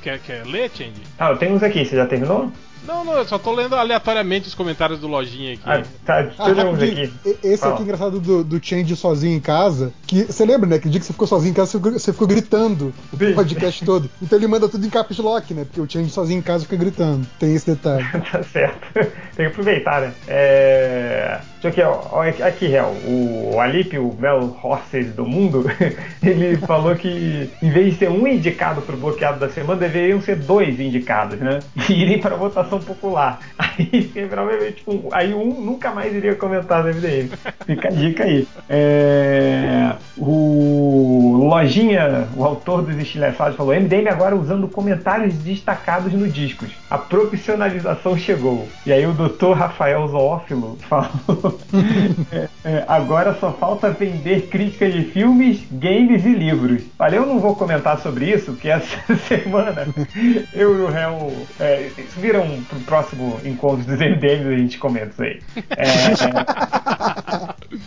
Quer, 0.03 0.19
quer 0.21 0.47
ler, 0.47 0.71
Change? 0.71 1.03
Ah, 1.19 1.31
eu 1.31 1.37
tenho 1.37 1.55
uns 1.55 1.63
aqui, 1.63 1.85
você 1.85 1.97
já 1.97 2.07
terminou? 2.07 2.51
Não, 2.87 3.05
não, 3.05 3.15
eu 3.15 3.25
só 3.27 3.39
tô 3.39 3.53
lendo 3.53 3.75
aleatoriamente 3.75 4.49
os 4.49 4.55
comentários 4.55 4.99
do 4.99 5.07
Lojinha 5.07 5.55
aqui. 5.55 5.63
Ah, 5.65 5.83
tá, 6.05 6.31
Ah, 6.39 6.47
aqui. 6.47 7.13
Esse 7.43 7.59
Fala. 7.59 7.75
aqui 7.75 7.83
é 7.83 7.85
engraçado 7.85 8.21
do, 8.21 8.43
do 8.45 8.65
Change 8.65 8.95
sozinho 8.97 9.37
em 9.37 9.41
casa. 9.41 9.93
Que 10.07 10.25
você 10.25 10.45
lembra, 10.45 10.69
né? 10.69 10.79
Que 10.79 10.89
o 10.89 10.91
dia 10.91 11.01
que 11.01 11.07
você 11.07 11.13
ficou 11.13 11.27
sozinho 11.27 11.51
em 11.51 11.55
casa, 11.55 11.71
você 11.71 11.79
ficou, 11.79 11.93
você 11.93 12.13
ficou 12.13 12.29
gritando 12.29 12.95
o 13.13 13.35
podcast 13.35 13.85
todo. 13.85 14.11
Então 14.23 14.39
ele 14.39 14.47
manda 14.47 14.69
tudo 14.69 14.85
em 14.87 14.91
caps 14.91 15.19
lock, 15.19 15.53
né? 15.55 15.65
Porque 15.65 15.81
o 15.81 15.89
Change 15.89 16.11
sozinho 16.11 16.39
em 16.39 16.43
casa 16.43 16.65
fica 16.65 16.77
gritando. 16.77 17.27
Tem 17.39 17.55
esse 17.55 17.71
detalhe. 17.71 18.05
tá 18.31 18.43
certo. 18.43 18.93
Tem 18.95 19.47
que 19.47 19.53
aproveitar, 19.53 20.01
né? 20.01 20.13
É... 20.27 21.41
Deixa 21.63 21.69
aqui, 21.69 21.83
ó. 21.83 22.23
Aqui, 22.47 22.67
Real. 22.67 22.95
O 23.05 23.61
Alip, 23.61 23.99
o 23.99 24.15
Mel 24.19 24.57
Horses 24.63 25.13
do 25.15 25.27
mundo, 25.27 25.65
ele 26.23 26.57
falou 26.57 26.95
que 26.97 27.51
em 27.63 27.71
vez 27.71 27.93
de 27.93 27.99
ser 27.99 28.11
um 28.11 28.27
indicado 28.27 28.81
pro 28.81 28.97
bloqueado 28.97 29.39
da 29.39 29.49
semana, 29.49 29.79
deveriam 29.81 30.21
ser 30.23 30.37
dois 30.37 30.81
indicados, 30.81 31.39
né? 31.39 31.59
E 31.89 31.93
irem 31.93 32.19
para 32.19 32.37
votação 32.37 32.70
popular. 32.79 33.41
Aí, 33.59 34.13
provavelmente, 34.29 34.77
tipo, 34.77 35.09
aí 35.13 35.33
um 35.33 35.61
nunca 35.61 35.91
mais 35.91 36.15
iria 36.15 36.35
comentar 36.35 36.83
no 36.83 36.91
MDM. 36.91 37.31
Fica 37.65 37.89
a 37.89 37.91
dica 37.91 38.25
aí. 38.25 38.47
É... 38.69 39.93
O 40.19 41.47
Lojinha, 41.49 42.29
o 42.37 42.45
autor 42.45 42.83
dos 42.83 42.97
estilhaçados, 42.97 43.57
falou: 43.57 43.75
MDM 43.75 44.09
agora 44.09 44.37
usando 44.37 44.69
comentários 44.69 45.35
destacados 45.35 46.13
no 46.13 46.29
discos. 46.29 46.71
A 46.91 46.99
profissionalização 46.99 48.17
chegou. 48.17 48.69
E 48.85 48.93
aí 48.93 49.07
o 49.07 49.13
doutor 49.13 49.57
Rafael 49.57 50.07
Zoófilo 50.09 50.79
falou: 50.89 51.59
é, 52.33 52.49
é, 52.65 52.85
agora 52.87 53.35
só 53.35 53.53
falta 53.53 53.91
vender 53.91 54.49
críticas 54.49 54.93
de 54.93 55.05
filmes, 55.05 55.61
games 55.71 56.25
e 56.25 56.33
livros. 56.33 56.83
Olha, 56.99 57.17
eu 57.17 57.27
não 57.27 57.39
vou 57.39 57.55
comentar 57.55 57.99
sobre 58.01 58.31
isso, 58.31 58.53
porque 58.53 58.69
essa 58.69 58.99
semana 59.29 59.87
eu 60.53 60.79
e 60.79 60.81
o 60.83 60.87
réu 60.87 61.33
é, 61.59 61.91
viram 62.17 62.60
pro 62.69 62.79
próximo 62.81 63.41
encontro 63.45 63.85
dos 63.85 63.99
MDMs 63.99 64.47
a 64.55 64.59
gente 64.59 64.79
comenta 64.79 65.11
isso 65.11 65.23
aí. 65.23 65.41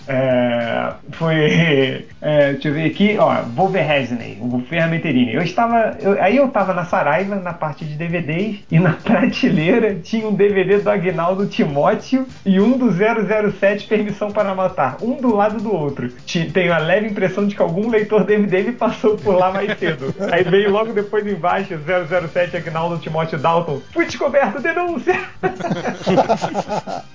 É, 0.07 0.13
é, 0.13 0.93
foi. 1.11 2.05
é, 2.21 2.53
deixa 2.53 2.67
eu 2.69 2.73
ver 2.73 2.85
aqui, 2.85 3.17
ó, 3.19 3.41
Wolverhampton, 3.55 4.23
o 4.41 4.61
Ferramenterini. 4.67 5.33
Eu 5.33 5.41
estava. 5.41 5.97
eu- 6.01 6.21
aí 6.21 6.37
eu 6.37 6.45
estava 6.47 6.73
na 6.73 6.85
Saraiva, 6.85 7.35
na 7.35 7.53
parte 7.53 7.85
de 7.85 7.95
DVDs, 7.95 8.59
e 8.71 8.79
na 8.79 8.93
prateleira 8.93 9.95
tinha 9.95 10.27
um 10.27 10.33
DVD 10.33 10.77
do 10.79 10.89
Agnaldo 10.89 11.45
Timóteo 11.47 12.25
e 12.45 12.59
um 12.59 12.77
do 12.77 12.91
007 12.91 13.87
Permissão 13.87 14.31
para 14.31 14.53
Matar, 14.55 14.97
um 15.01 15.15
do 15.19 15.35
lado 15.35 15.59
do 15.61 15.73
outro. 15.73 16.09
Tenho 16.53 16.73
a 16.73 16.77
leve 16.77 17.07
impressão 17.07 17.45
de 17.47 17.55
que 17.55 17.61
algum 17.61 17.89
leitor 17.89 18.25
MDM 18.29 18.73
passou 18.73 19.17
por 19.17 19.35
lá 19.35 19.51
mais 19.51 19.77
cedo. 19.77 20.13
Aí 20.31 20.43
veio 20.43 20.71
logo 20.71 20.93
depois 20.93 21.25
embaixo 21.27 21.73
007 22.27 22.57
Agnaldo 22.57 22.97
Timóteo 22.97 23.37
Dalton. 23.37 23.81
Fui 23.91 24.05
descoberto, 24.05 24.61
denúncia! 24.63 25.19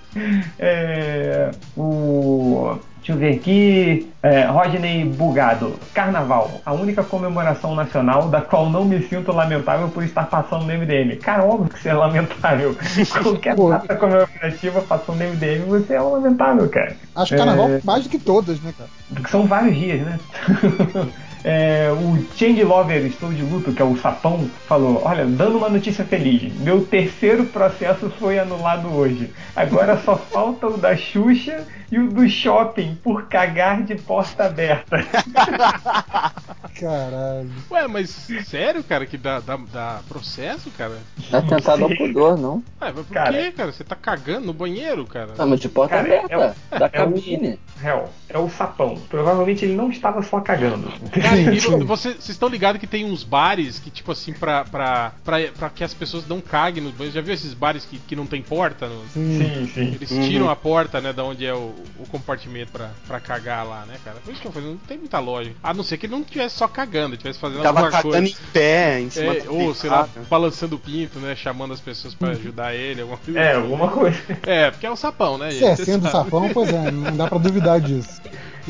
É, 0.58 1.50
o. 1.76 2.76
Deixa 2.96 3.12
eu 3.12 3.16
ver 3.16 3.36
aqui. 3.36 4.10
É, 4.22 4.44
Rodney 4.46 5.04
Bugado. 5.04 5.76
Carnaval. 5.94 6.60
A 6.66 6.72
única 6.72 7.04
comemoração 7.04 7.74
nacional 7.74 8.28
da 8.28 8.40
qual 8.40 8.68
não 8.68 8.84
me 8.84 9.00
sinto 9.02 9.32
lamentável 9.32 9.88
por 9.88 10.02
estar 10.02 10.26
passando 10.26 10.64
no 10.66 10.72
MDM. 10.74 11.16
Cara, 11.18 11.44
óbvio 11.44 11.68
que 11.72 11.78
você 11.80 11.90
é 11.90 11.94
lamentável. 11.94 12.76
Qualquer 13.22 13.54
data 13.54 13.96
comemorativa 13.96 14.80
passando 14.82 15.18
no 15.18 15.30
MDM, 15.30 15.64
você 15.66 15.94
é 15.94 16.00
lamentável, 16.00 16.68
cara. 16.68 16.96
Acho 17.14 17.30
que 17.32 17.36
carnaval 17.38 17.68
É. 17.70 17.80
mais 17.84 18.04
do 18.04 18.10
que 18.10 18.18
todas, 18.18 18.60
né, 18.60 18.74
cara? 18.76 18.90
Porque 19.14 19.30
são 19.30 19.46
vários 19.46 19.76
dias, 19.76 20.00
né? 20.00 20.18
É, 21.44 21.90
o 21.92 22.18
Change 22.36 22.64
Lover 22.64 23.06
Estou 23.06 23.32
de 23.32 23.42
Luto, 23.42 23.72
que 23.72 23.80
é 23.80 23.84
o 23.84 23.96
Sapão, 23.96 24.50
falou: 24.66 25.02
Olha, 25.04 25.24
dando 25.24 25.58
uma 25.58 25.68
notícia 25.68 26.04
feliz, 26.04 26.52
meu 26.60 26.84
terceiro 26.84 27.44
processo 27.46 28.10
foi 28.18 28.38
anulado 28.38 28.88
hoje. 28.92 29.30
Agora 29.54 29.98
só 29.98 30.16
falta 30.16 30.66
o 30.66 30.76
da 30.76 30.96
Xuxa 30.96 31.66
e 31.90 31.98
o 31.98 32.08
do 32.10 32.28
shopping 32.28 32.94
por 33.02 33.24
cagar 33.28 33.82
de 33.82 33.94
porta 33.96 34.44
aberta. 34.46 34.98
Caralho. 36.78 37.50
Ué, 37.70 37.88
mas 37.88 38.10
sério, 38.46 38.84
cara, 38.84 39.04
que 39.06 39.16
dá, 39.16 39.40
dá, 39.40 39.56
dá 39.72 40.00
processo, 40.08 40.70
cara? 40.76 40.96
Tá 41.30 41.42
tentado 41.42 41.84
ao 41.84 41.90
pudor, 41.96 42.38
não? 42.38 42.56
Ué, 42.80 42.92
mas 42.94 43.06
por 43.06 43.12
Cara. 43.14 43.32
quê, 43.32 43.50
cara? 43.52 43.72
Você 43.72 43.82
tá 43.84 43.96
cagando 43.96 44.46
no 44.46 44.52
banheiro, 44.52 45.04
cara? 45.06 45.32
Não, 45.36 45.46
mas 45.48 45.60
de 45.60 45.68
porta 45.68 45.96
Cara, 45.96 46.08
é 46.08 46.18
aberta, 46.24 46.56
da 46.78 46.86
É 46.86 46.88
o, 46.88 46.90
cabine. 47.12 47.58
Hell, 47.82 48.08
é 48.28 48.38
o 48.38 48.48
sapão. 48.48 48.96
Provavelmente 49.08 49.64
ele 49.64 49.74
não 49.74 49.90
estava 49.90 50.22
só 50.22 50.40
cagando. 50.40 50.88
Cara, 51.10 51.36
e 51.36 51.58
você- 51.84 52.14
vocês 52.14 52.28
estão 52.28 52.48
ligados 52.48 52.80
que 52.80 52.86
tem 52.86 53.04
uns 53.04 53.24
bares 53.24 53.78
que, 53.78 53.90
tipo 53.90 54.12
assim, 54.12 54.32
pra, 54.32 54.64
pra, 54.64 55.12
pra, 55.24 55.38
pra 55.58 55.70
que 55.70 55.82
as 55.82 55.94
pessoas 55.94 56.26
não 56.28 56.40
caguem 56.40 56.82
nos 56.82 56.92
banheiros. 56.92 57.14
Já 57.14 57.20
viu 57.20 57.34
esses 57.34 57.54
bares 57.54 57.84
que, 57.84 57.98
que 57.98 58.14
não 58.14 58.26
tem 58.26 58.42
porta? 58.42 58.86
no- 58.88 59.04
Sim. 59.08 59.38
Sim, 59.38 59.66
sim. 59.74 59.94
Eles 59.94 60.08
tiram 60.10 60.48
a 60.48 60.56
porta, 60.56 61.00
né, 61.00 61.12
da 61.12 61.24
onde 61.24 61.44
é 61.44 61.54
o, 61.54 61.74
o 61.98 62.06
compartimento 62.08 62.72
pra, 62.72 62.90
pra 63.06 63.20
cagar 63.20 63.66
lá, 63.66 63.84
né, 63.86 63.96
cara? 64.04 64.18
Por 64.24 64.32
isso 64.32 64.40
que 64.40 64.48
eu 64.48 64.52
falei, 64.52 64.68
não 64.70 64.76
tem 64.78 64.98
muita 64.98 65.18
lógica. 65.18 65.56
A 65.62 65.72
não 65.74 65.82
ser 65.84 65.98
que 65.98 66.06
ele 66.06 66.12
não 66.14 66.20
estivesse 66.22 66.56
só 66.56 66.68
cagando, 66.68 67.14
estivesse 67.14 67.38
fazendo 67.38 67.62
Tava 67.62 67.80
alguma 67.80 67.90
cagando 67.90 68.12
coisa. 68.14 68.28
em 68.28 68.52
pé, 68.52 69.00
em 69.00 69.10
cima 69.10 69.34
É, 69.34 69.40
da 69.40 69.50
ou, 69.50 69.74
sei 69.74 69.90
lá, 69.90 70.08
balançando 70.28 70.76
o 70.76 70.78
pinto, 70.78 71.18
né? 71.18 71.34
Chamando 71.36 71.72
as 71.74 71.80
pessoas 71.80 72.14
pra 72.14 72.30
ajudar 72.30 72.74
ele, 72.74 73.00
alguma 73.02 73.18
coisa. 73.18 73.40
É, 73.40 73.54
alguma 73.54 73.88
coisa. 73.88 74.18
É, 74.46 74.70
porque 74.70 74.86
é 74.86 74.90
um 74.90 74.96
sapão, 74.96 75.36
né? 75.38 75.50
Se 75.50 75.64
é 75.64 75.76
sendo 75.76 76.02
sabe. 76.08 76.12
sapão, 76.30 76.48
pois 76.52 76.68
é, 76.72 76.90
não 76.90 77.16
dá 77.16 77.26
pra 77.28 77.38
duvidar 77.38 77.80
disso. 77.80 78.20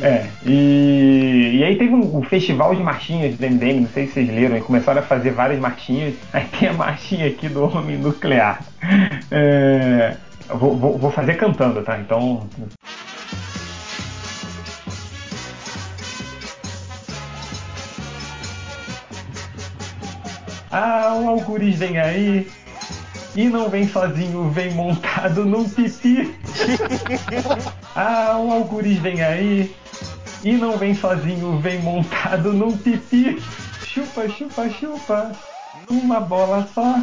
É, 0.01 0.29
e, 0.47 1.57
e 1.59 1.65
aí 1.65 1.77
teve 1.77 1.93
um, 1.93 2.19
um 2.19 2.23
festival 2.23 2.75
de 2.75 2.83
marchinhas 2.83 3.35
do 3.37 3.45
MDM, 3.47 3.81
não 3.81 3.89
sei 3.89 4.07
se 4.07 4.13
vocês 4.15 4.29
leram, 4.29 4.57
e 4.57 4.61
começaram 4.61 5.01
a 5.01 5.05
fazer 5.05 5.33
várias 5.33 5.59
marchinhas. 5.61 6.15
Aí 6.33 6.45
tem 6.59 6.69
a 6.69 6.73
marchinha 6.73 7.27
aqui 7.29 7.49
do 7.49 7.65
Homem 7.65 7.99
Nuclear. 7.99 8.63
É, 9.31 10.17
vou, 10.49 10.77
vou- 10.77 10.99
vou 10.99 11.11
fazer 11.11 11.35
cantando, 11.37 11.83
tá? 11.83 11.99
Então. 11.99 12.49
Ah, 20.71 21.15
o 21.15 21.29
Algures 21.29 21.77
vem 21.77 21.99
aí. 21.99 22.51
E 23.35 23.45
não 23.49 23.69
vem 23.69 23.87
sozinho, 23.89 24.51
vem 24.51 24.73
montado 24.75 25.45
num 25.45 25.69
pipi. 25.69 26.35
Ah, 28.01 28.37
o 28.39 28.53
Algures 28.53 28.99
vem 28.99 29.23
aí. 29.23 29.75
E 30.45 30.53
não 30.53 30.77
vem 30.77 30.95
sozinho, 30.95 31.59
vem 31.59 31.81
montado 31.83 32.53
num 32.53 32.77
pipi. 32.77 33.43
Chupa, 33.85 34.29
chupa, 34.29 34.69
chupa. 34.71 35.33
Uma 35.91 36.21
bola 36.21 36.69
só. 36.73 36.95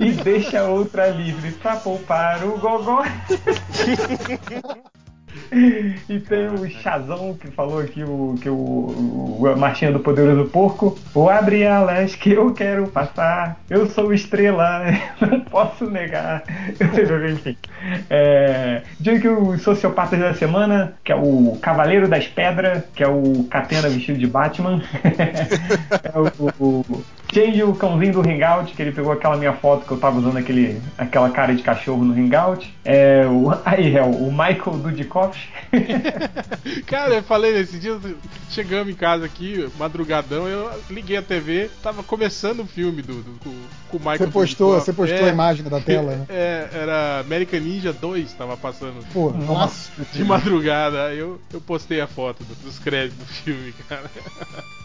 E 0.00 0.12
deixa 0.12 0.62
outra 0.64 1.08
livre 1.08 1.52
pra 1.52 1.76
poupar 1.76 2.42
o 2.44 2.58
gogó. 2.58 3.02
E 6.08 6.18
tem 6.20 6.48
o 6.48 6.68
Chazão 6.68 7.34
que 7.38 7.48
falou 7.48 7.78
aqui 7.78 8.02
o, 8.02 8.34
que 8.40 8.48
o, 8.48 8.54
o- 9.38 9.46
a 9.46 9.54
marchinha 9.54 9.92
do 9.92 10.00
Poderoso 10.00 10.48
Porco. 10.50 10.98
O 11.14 11.28
abre 11.28 11.64
alas 11.66 12.14
que 12.14 12.32
eu 12.32 12.52
quero 12.52 12.88
passar. 12.88 13.60
Eu 13.68 13.86
sou 13.86 14.12
estrela, 14.12 14.82
não 15.20 15.40
posso 15.40 15.88
negar. 15.90 16.42
Enfim. 17.32 17.56
É, 18.08 18.82
digo 18.98 19.20
que 19.20 19.28
os 19.28 19.62
sociopatas 19.62 20.18
da 20.18 20.34
semana, 20.34 20.94
que 21.04 21.12
é 21.12 21.16
o 21.16 21.56
Cavaleiro 21.60 22.08
das 22.08 22.26
Pedras, 22.26 22.82
que 22.94 23.04
é 23.04 23.08
o 23.08 23.44
Catena 23.50 23.88
vestido 23.88 24.18
de 24.18 24.26
Batman. 24.26 24.82
é 26.02 26.18
o, 26.18 26.52
o 26.58 27.04
Change, 27.32 27.62
o 27.64 27.74
cãozinho 27.74 28.12
do 28.14 28.20
Hangout, 28.20 28.72
que 28.74 28.80
ele 28.80 28.92
pegou 28.92 29.12
aquela 29.12 29.36
minha 29.36 29.52
foto 29.52 29.84
que 29.84 29.92
eu 29.92 29.98
tava 29.98 30.18
usando 30.18 30.36
aquele, 30.38 30.80
aquela 30.96 31.28
cara 31.30 31.54
de 31.54 31.62
cachorro 31.62 32.04
no 32.04 32.14
Hangout. 32.14 32.72
É 32.84 33.26
o, 33.26 33.50
aí, 33.64 33.96
é 33.96 34.02
o 34.02 34.30
Michael 34.30 34.78
Dudikoff. 34.82 35.38
Cara, 36.86 37.14
eu 37.14 37.22
falei 37.22 37.52
nesse 37.52 37.78
dia, 37.78 37.98
chegamos 38.50 38.92
em 38.92 38.96
casa 38.96 39.24
aqui, 39.24 39.68
madrugadão, 39.78 40.46
eu 40.48 40.70
liguei 40.90 41.16
a 41.16 41.22
TV, 41.22 41.70
tava 41.82 42.02
começando 42.02 42.60
o 42.60 42.66
filme 42.66 43.02
do, 43.02 43.14
do- 43.22 43.38
com, 43.40 43.50
com 43.90 43.96
o 43.96 44.00
Michael 44.00 44.18
Você 44.18 44.26
postou, 44.28 44.68
Dudikoff. 44.68 44.84
você 44.86 44.92
postou 44.92 45.18
É, 45.26 45.30
a 45.30 45.32
imagem 45.32 45.64
da 45.64 45.80
tela, 45.80 46.12
né? 46.16 46.26
É, 46.28 46.68
era 46.72 47.20
American 47.20 47.60
Ninja 47.60 47.92
2, 47.92 48.32
tava 48.34 48.56
passando 48.56 49.04
Pô, 49.12 49.30
nossa. 49.30 49.90
de 50.12 50.24
madrugada, 50.24 51.06
aí 51.06 51.18
eu, 51.18 51.40
eu 51.52 51.60
postei 51.60 52.00
a 52.00 52.06
foto 52.06 52.42
do- 52.44 52.54
dos 52.64 52.78
créditos 52.78 53.18
do 53.18 53.26
filme, 53.26 53.72
cara. 53.88 54.04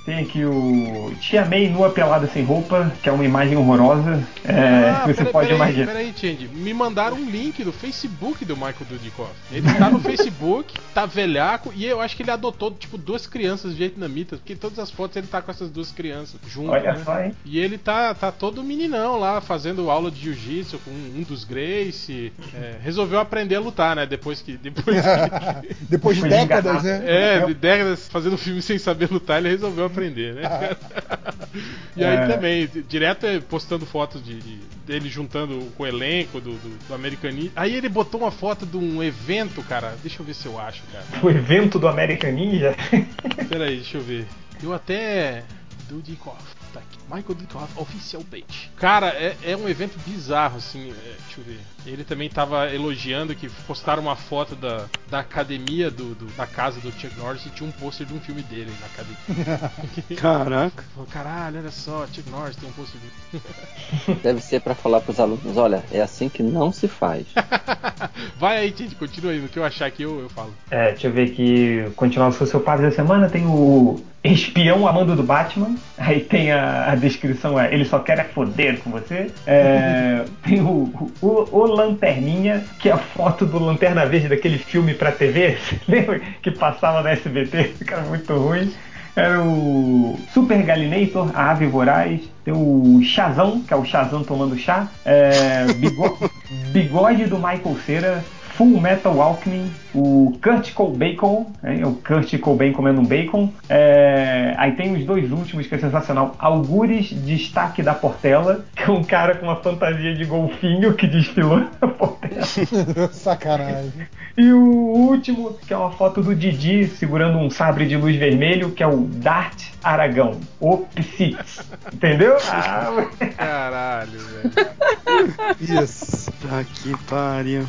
Tem 0.05 0.17
aqui 0.19 0.43
o 0.43 1.13
Tia 1.21 1.45
May 1.45 1.69
nua 1.69 1.91
pelada 1.91 2.27
sem 2.33 2.43
roupa, 2.43 2.91
que 3.01 3.09
é 3.09 3.11
uma 3.11 3.25
imagem 3.25 3.57
horrorosa. 3.57 4.23
É, 4.43 4.89
Ah, 4.89 5.03
você 5.05 5.15
peraí, 5.15 5.31
pode 5.31 5.47
peraí, 5.47 5.55
imaginar. 5.55 5.87
Peraí, 5.87 6.13
Change. 6.15 6.49
Me 6.53 6.73
mandaram 6.73 7.17
um 7.17 7.29
link 7.29 7.63
do 7.63 7.71
Facebook 7.71 8.43
do 8.45 8.55
Michael 8.55 8.85
Dudikoff. 8.89 9.31
Ele 9.51 9.71
tá 9.73 9.89
no 9.89 9.99
Facebook, 10.01 10.73
tá 10.93 11.05
velhaco, 11.05 11.71
e 11.75 11.85
eu 11.85 12.01
acho 12.01 12.15
que 12.15 12.23
ele 12.23 12.31
adotou, 12.31 12.71
tipo, 12.71 12.97
duas 12.97 13.27
crianças 13.27 13.73
vietnamitas, 13.73 14.39
porque 14.39 14.55
todas 14.55 14.79
as 14.79 14.91
fotos 14.91 15.17
ele 15.17 15.27
tá 15.27 15.41
com 15.41 15.51
essas 15.51 15.69
duas 15.69 15.91
crianças 15.91 16.39
junto. 16.47 16.71
Olha 16.71 16.93
né? 16.93 17.01
só, 17.03 17.21
hein? 17.21 17.35
E 17.45 17.59
ele 17.59 17.77
tá, 17.77 18.13
tá 18.13 18.31
todo 18.31 18.63
meninão 18.63 19.17
lá, 19.17 19.41
fazendo 19.41 19.89
aula 19.89 20.09
de 20.11 20.21
jiu-jitsu 20.21 20.79
com 20.79 20.91
um 20.91 21.23
dos 21.23 21.43
Grace. 21.43 22.31
É, 22.53 22.75
resolveu 22.81 23.19
aprender 23.19 23.55
a 23.55 23.59
lutar, 23.59 23.95
né? 23.95 24.05
Depois 24.05 24.41
que. 24.41 24.57
Depois 24.57 24.97
que 24.97 25.75
Depois 25.89 26.17
de 26.17 26.27
décadas, 26.27 26.83
né? 26.83 27.03
é, 27.05 27.45
de 27.45 27.53
décadas 27.53 28.07
fazendo 28.07 28.37
filme 28.37 28.61
sem 28.61 28.77
saber 28.77 29.09
lutar, 29.11 29.39
ele 29.39 29.49
resolveu 29.49 29.85
aprender, 29.85 30.35
né? 30.35 30.41
e 31.95 32.03
aí 32.03 32.20
É. 32.23 32.27
também, 32.35 32.67
direto 32.87 33.25
é 33.25 33.39
postando 33.39 33.85
fotos 33.85 34.23
de, 34.23 34.39
de- 34.39 34.71
dele 34.85 35.09
juntando 35.09 35.71
com 35.77 35.83
o 35.83 35.87
elenco 35.87 36.39
do, 36.41 36.51
do, 36.53 36.69
do. 36.87 37.51
Aí 37.55 37.75
ele 37.75 37.87
botou 37.89 38.21
uma 38.21 38.31
foto 38.31 38.65
de 38.65 38.77
um 38.77 39.01
evento, 39.01 39.61
cara. 39.63 39.95
Deixa 40.01 40.21
eu 40.21 40.25
ver 40.25 40.33
se 40.33 40.45
eu 40.45 40.59
acho, 40.59 40.81
cara. 40.91 41.05
O 41.23 41.29
evento 41.29 41.77
do 41.79 41.87
American 41.87 42.31
Ninja. 42.31 42.75
Peraí, 43.49 43.75
deixa 43.77 43.97
eu 43.97 44.01
ver. 44.03 44.25
Eu 44.61 44.73
até. 44.73 45.43
Dudikoff. 45.89 46.41
Tá 46.73 46.79
aqui. 46.79 46.97
Michael 47.05 47.35
Dudikoff 47.35 47.73
Official 47.75 48.23
Page. 48.23 48.71
Cara, 48.77 49.07
é, 49.09 49.35
é 49.43 49.57
um 49.57 49.67
evento 49.67 49.97
bizarro, 50.07 50.57
assim. 50.57 50.89
é, 50.91 51.15
deixa 51.25 51.39
eu 51.39 51.43
ver. 51.43 51.59
Ele 51.85 52.03
também 52.03 52.29
tava 52.29 52.73
elogiando 52.73 53.33
que 53.35 53.49
postaram 53.67 54.01
uma 54.03 54.15
foto 54.15 54.55
da, 54.55 54.85
da 55.09 55.19
academia 55.19 55.89
do, 55.89 56.13
do- 56.15 56.25
da 56.37 56.45
casa 56.45 56.79
do 56.79 56.91
Chuck 56.91 57.17
Norris 57.17 57.45
e 57.45 57.49
tinha 57.49 57.67
um 57.67 57.71
pôster 57.71 58.05
de 58.05 58.13
um 58.13 58.19
filme 58.19 58.41
dele 58.43 58.71
na 58.79 58.85
academia. 58.87 59.71
Caraca. 60.19 60.83
Falou, 60.93 61.09
caralho, 61.11 61.59
olha 61.59 61.71
só, 61.71 62.05
Chuck 62.07 62.29
Norris 62.29 62.55
tem 62.55 62.69
um 62.69 62.73
pôster 62.73 62.99
dele. 63.01 64.19
Deve 64.23 64.41
ser 64.41 64.61
pra 64.61 64.75
falar 64.75 65.01
pros 65.01 65.19
alunos, 65.19 65.57
olha, 65.57 65.83
é 65.91 66.01
assim 66.01 66.29
que 66.29 66.43
não 66.43 66.71
se 66.71 66.87
faz. 66.87 67.25
Vai 68.37 68.57
aí, 68.57 68.71
Tite, 68.71 68.95
continua 68.95 69.31
aí. 69.31 69.39
No 69.39 69.47
que 69.47 69.57
eu 69.57 69.63
achar 69.63 69.85
aqui 69.87 70.03
eu, 70.03 70.19
eu 70.21 70.29
falo. 70.29 70.53
É, 70.69 70.91
deixa 70.91 71.07
eu 71.07 71.11
ver 71.11 71.31
aqui. 71.31 71.91
Continuar 71.95 72.27
o 72.29 72.31
sociopata 72.33 72.81
da 72.81 72.91
semana. 72.91 73.29
Tem 73.29 73.45
o 73.45 74.03
espião 74.23 74.87
amando 74.87 75.15
do 75.15 75.23
Batman. 75.23 75.75
Aí 75.97 76.21
tem 76.21 76.51
a, 76.51 76.91
a 76.91 76.95
descrição: 76.95 77.59
é, 77.59 77.73
ele 77.73 77.85
só 77.85 77.99
quer 77.99 78.19
é 78.19 78.23
foder 78.23 78.79
com 78.81 78.91
você. 78.91 79.31
É, 79.45 80.25
tem 80.43 80.61
o, 80.61 80.91
o, 81.21 81.27
o 81.51 81.65
Lanterninha, 81.73 82.63
que 82.79 82.89
é 82.89 82.91
a 82.91 82.97
foto 82.97 83.45
do 83.45 83.59
Lanterna 83.59 84.05
Verde 84.05 84.27
daquele 84.29 84.57
filme 84.57 84.93
pra 84.93 85.11
TV. 85.11 85.57
Lembra 85.87 86.21
que 86.41 86.51
passava 86.51 87.01
na 87.01 87.11
SBT? 87.11 87.75
Cara, 87.85 88.03
muito 88.03 88.33
ruim. 88.33 88.71
Era 89.15 89.41
o 89.41 90.17
Super 90.33 90.63
Galinator, 90.63 91.31
a 91.33 91.51
ave 91.51 91.65
voraz. 91.67 92.21
Tem 92.45 92.53
o 92.53 93.01
Chazão, 93.03 93.61
que 93.61 93.73
é 93.73 93.75
o 93.77 93.83
Chazão 93.83 94.23
tomando 94.23 94.57
chá. 94.57 94.87
É, 95.05 95.65
bigo- 95.75 96.17
bigode 96.71 97.25
do 97.25 97.35
Michael 97.37 97.77
Cera. 97.85 98.23
Full 98.53 98.79
Metal 98.79 99.21
Alchemy, 99.21 99.71
o 99.93 100.37
Kurt 100.41 100.73
Cobain, 100.73 101.17
é, 101.63 101.85
o 101.85 101.93
Kurt 101.93 102.37
Cobain 102.39 102.71
comendo 102.71 103.01
um 103.01 103.05
bacon. 103.05 103.51
É, 103.69 104.53
aí 104.57 104.73
tem 104.73 104.93
os 104.93 105.05
dois 105.05 105.31
últimos 105.31 105.67
que 105.67 105.75
é 105.75 105.79
sensacional. 105.79 106.35
Algures 106.39 107.09
Destaque 107.09 107.81
da 107.81 107.93
Portela, 107.93 108.65
que 108.75 108.83
é 108.83 108.91
um 108.91 109.03
cara 109.03 109.35
com 109.35 109.45
uma 109.45 109.57
fantasia 109.57 110.15
de 110.15 110.25
golfinho 110.25 110.93
que 110.93 111.07
desfilou 111.07 111.65
na 111.81 111.87
Portela. 111.87 112.45
Sacanagem. 113.11 114.07
E 114.37 114.51
o 114.51 114.59
último, 114.59 115.53
que 115.67 115.73
é 115.73 115.77
uma 115.77 115.91
foto 115.91 116.21
do 116.21 116.33
Didi 116.33 116.87
segurando 116.87 117.37
um 117.37 117.49
sabre 117.49 117.85
de 117.85 117.97
luz 117.97 118.15
vermelho, 118.15 118.71
que 118.71 118.81
é 118.81 118.87
o 118.87 119.01
Dart 119.01 119.71
Aragão, 119.83 120.39
o 120.59 120.77
Psix. 120.77 121.59
Entendeu? 121.91 122.37
Ah, 122.49 123.07
Caralho, 123.37 124.19
velho. 124.19 125.83
Isso. 125.83 126.31
Tá 126.47 126.63
que 126.63 126.95
pariu. 127.05 127.65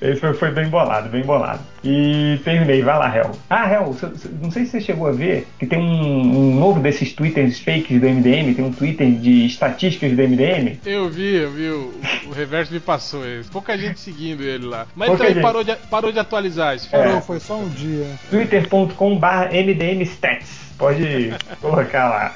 Esse 0.00 0.20
foi, 0.20 0.34
foi 0.34 0.50
bem 0.50 0.68
bolado, 0.68 1.08
bem 1.08 1.22
bolado. 1.22 1.60
E 1.82 2.40
terminei, 2.44 2.82
vai 2.82 2.98
lá, 2.98 3.14
Hel. 3.14 3.32
Ah, 3.48 3.70
Hel, 3.70 3.94
não 4.40 4.50
sei 4.50 4.64
se 4.64 4.70
você 4.72 4.80
chegou 4.80 5.06
a 5.06 5.12
ver 5.12 5.46
que 5.58 5.66
tem 5.66 5.78
um, 5.78 6.20
um 6.50 6.54
novo 6.58 6.80
desses 6.80 7.12
twitters 7.12 7.60
fakes 7.60 8.00
do 8.00 8.06
MDM, 8.08 8.54
tem 8.54 8.64
um 8.64 8.72
Twitter 8.72 9.10
de 9.12 9.46
estatísticas 9.46 10.12
do 10.12 10.22
MDM. 10.22 10.78
Eu 10.86 11.08
vi, 11.08 11.34
eu 11.36 11.50
vi, 11.50 11.68
o, 11.68 11.92
o 12.28 12.32
reverso 12.32 12.72
me 12.72 12.80
passou. 12.80 13.26
esse. 13.26 13.50
Pouca 13.50 13.76
gente 13.76 14.00
seguindo 14.00 14.42
ele 14.42 14.64
lá. 14.66 14.86
Mas 14.96 15.08
ele 15.08 15.16
Pouca 15.16 15.18
também 15.18 15.34
gente. 15.34 15.42
parou 15.42 15.64
de, 15.64 15.76
parou 15.90 16.12
de 16.12 16.18
atualizar 16.18 16.74
esse 16.74 16.88
Parou, 16.88 17.18
É. 17.18 17.20
foi 17.20 17.38
só 17.40 17.58
um 17.58 17.68
dia. 17.68 18.06
twitter.com.br 18.30 19.26
MDMstats. 19.52 20.64
Pode 20.78 21.32
colocar 21.60 22.08
lá. 22.08 22.34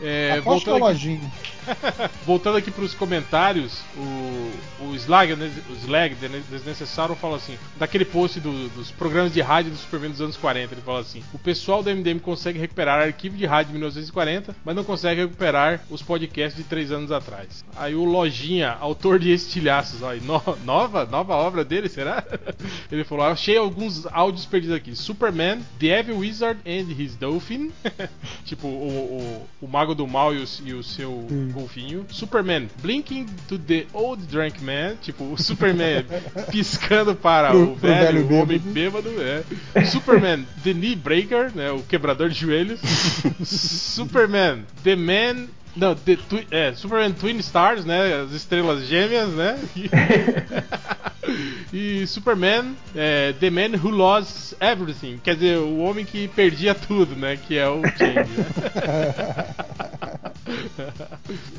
É, 0.00 0.36
Aposto 0.38 0.70
é 0.70 0.72
voltando 0.72 0.74
aqui, 0.74 0.82
lojinha. 1.08 1.20
Voltando 2.24 2.56
aqui 2.58 2.70
pros 2.70 2.94
comentários, 2.94 3.80
o, 3.96 4.84
o 4.86 4.94
Slag, 4.98 5.34
né, 5.36 5.50
o 5.70 5.74
Slag 5.76 6.14
Desnecessário 6.50 7.14
fala 7.14 7.36
assim: 7.36 7.56
daquele 7.78 8.04
post 8.04 8.40
do- 8.40 8.68
dos 8.70 8.90
programas 8.90 9.32
de 9.32 9.40
rádio 9.40 9.70
do 9.72 9.76
Superman 9.76 10.10
dos 10.10 10.20
anos 10.20 10.36
40, 10.36 10.74
ele 10.74 10.80
fala 10.82 11.00
assim: 11.00 11.22
o 11.32 11.38
pessoal 11.38 11.82
do 11.82 11.90
MDM 11.90 12.18
consegue 12.20 12.58
recuperar 12.58 13.00
arquivo 13.02 13.36
de 13.36 13.46
rádio 13.46 13.68
de 13.68 13.72
1940, 13.74 14.54
mas 14.64 14.74
não 14.76 14.84
consegue 14.84 15.22
recuperar 15.22 15.80
os 15.90 16.02
podcasts 16.02 16.56
de 16.62 16.68
3 16.68 16.92
anos 16.92 17.12
atrás. 17.12 17.64
Aí 17.76 17.94
o 17.94 18.04
Lojinha, 18.04 18.76
autor 18.80 19.18
de 19.18 19.30
Estilhaços, 19.32 20.02
aí, 20.02 20.20
no- 20.20 20.42
nova, 20.64 21.04
nova 21.06 21.34
obra 21.34 21.64
dele, 21.64 21.88
será? 21.88 22.24
Ele 22.90 23.04
falou: 23.04 23.26
achei 23.26 23.56
alguns 23.56 24.06
áudios 24.06 24.46
perdidos 24.46 24.76
aqui: 24.76 24.94
Superman, 24.96 25.60
The 25.78 26.00
Evil 26.00 26.18
Wizard 26.18 26.60
and 26.66 26.90
His 27.00 27.16
Dolphin, 27.16 27.70
tipo 28.44 28.66
o, 28.66 29.46
o, 29.60 29.64
o 29.66 29.68
Mago 29.68 29.94
do 29.94 30.06
Mal 30.06 30.34
e 30.34 30.38
o, 30.38 30.44
e 30.64 30.72
o 30.74 30.82
seu 30.82 31.26
golfinho. 31.56 32.04
Superman, 32.10 32.68
Blinking 32.82 33.26
to 33.48 33.58
the 33.58 33.86
Old 33.92 34.24
Drunk 34.26 34.62
Man, 34.62 34.96
tipo 35.02 35.24
o 35.32 35.36
Superman 35.42 36.04
piscando 36.52 37.14
para 37.14 37.54
o 37.56 37.74
velho, 37.74 38.26
velho 38.26 38.34
homem 38.42 38.58
bêbado, 38.58 39.10
é. 39.20 39.84
Superman, 39.86 40.46
The 40.62 40.72
Knee 40.72 40.94
Breaker, 40.96 41.50
né, 41.54 41.70
o 41.70 41.82
quebrador 41.82 42.28
de 42.28 42.38
joelhos. 42.40 42.80
Superman, 43.44 44.64
The 44.84 44.96
Man 44.96 45.46
não, 45.76 45.94
The 45.94 46.16
Twi- 46.16 46.46
é, 46.50 46.72
Superman 46.72 47.12
Twin 47.12 47.36
Stars, 47.36 47.84
né? 47.84 48.22
As 48.22 48.32
estrelas 48.32 48.86
gêmeas, 48.86 49.28
né? 49.28 49.58
E, 49.76 49.90
e 52.02 52.06
Superman, 52.06 52.74
é, 52.94 53.34
The 53.38 53.50
Man 53.50 53.76
Who 53.82 53.90
Lost 53.90 54.54
Everything. 54.58 55.20
Quer 55.22 55.34
dizer, 55.34 55.58
o 55.58 55.78
homem 55.80 56.06
que 56.06 56.28
perdia 56.28 56.74
tudo, 56.74 57.14
né? 57.14 57.36
Que 57.36 57.58
é 57.58 57.68
o 57.68 57.82
Change, 57.82 58.14
né? 58.14 59.46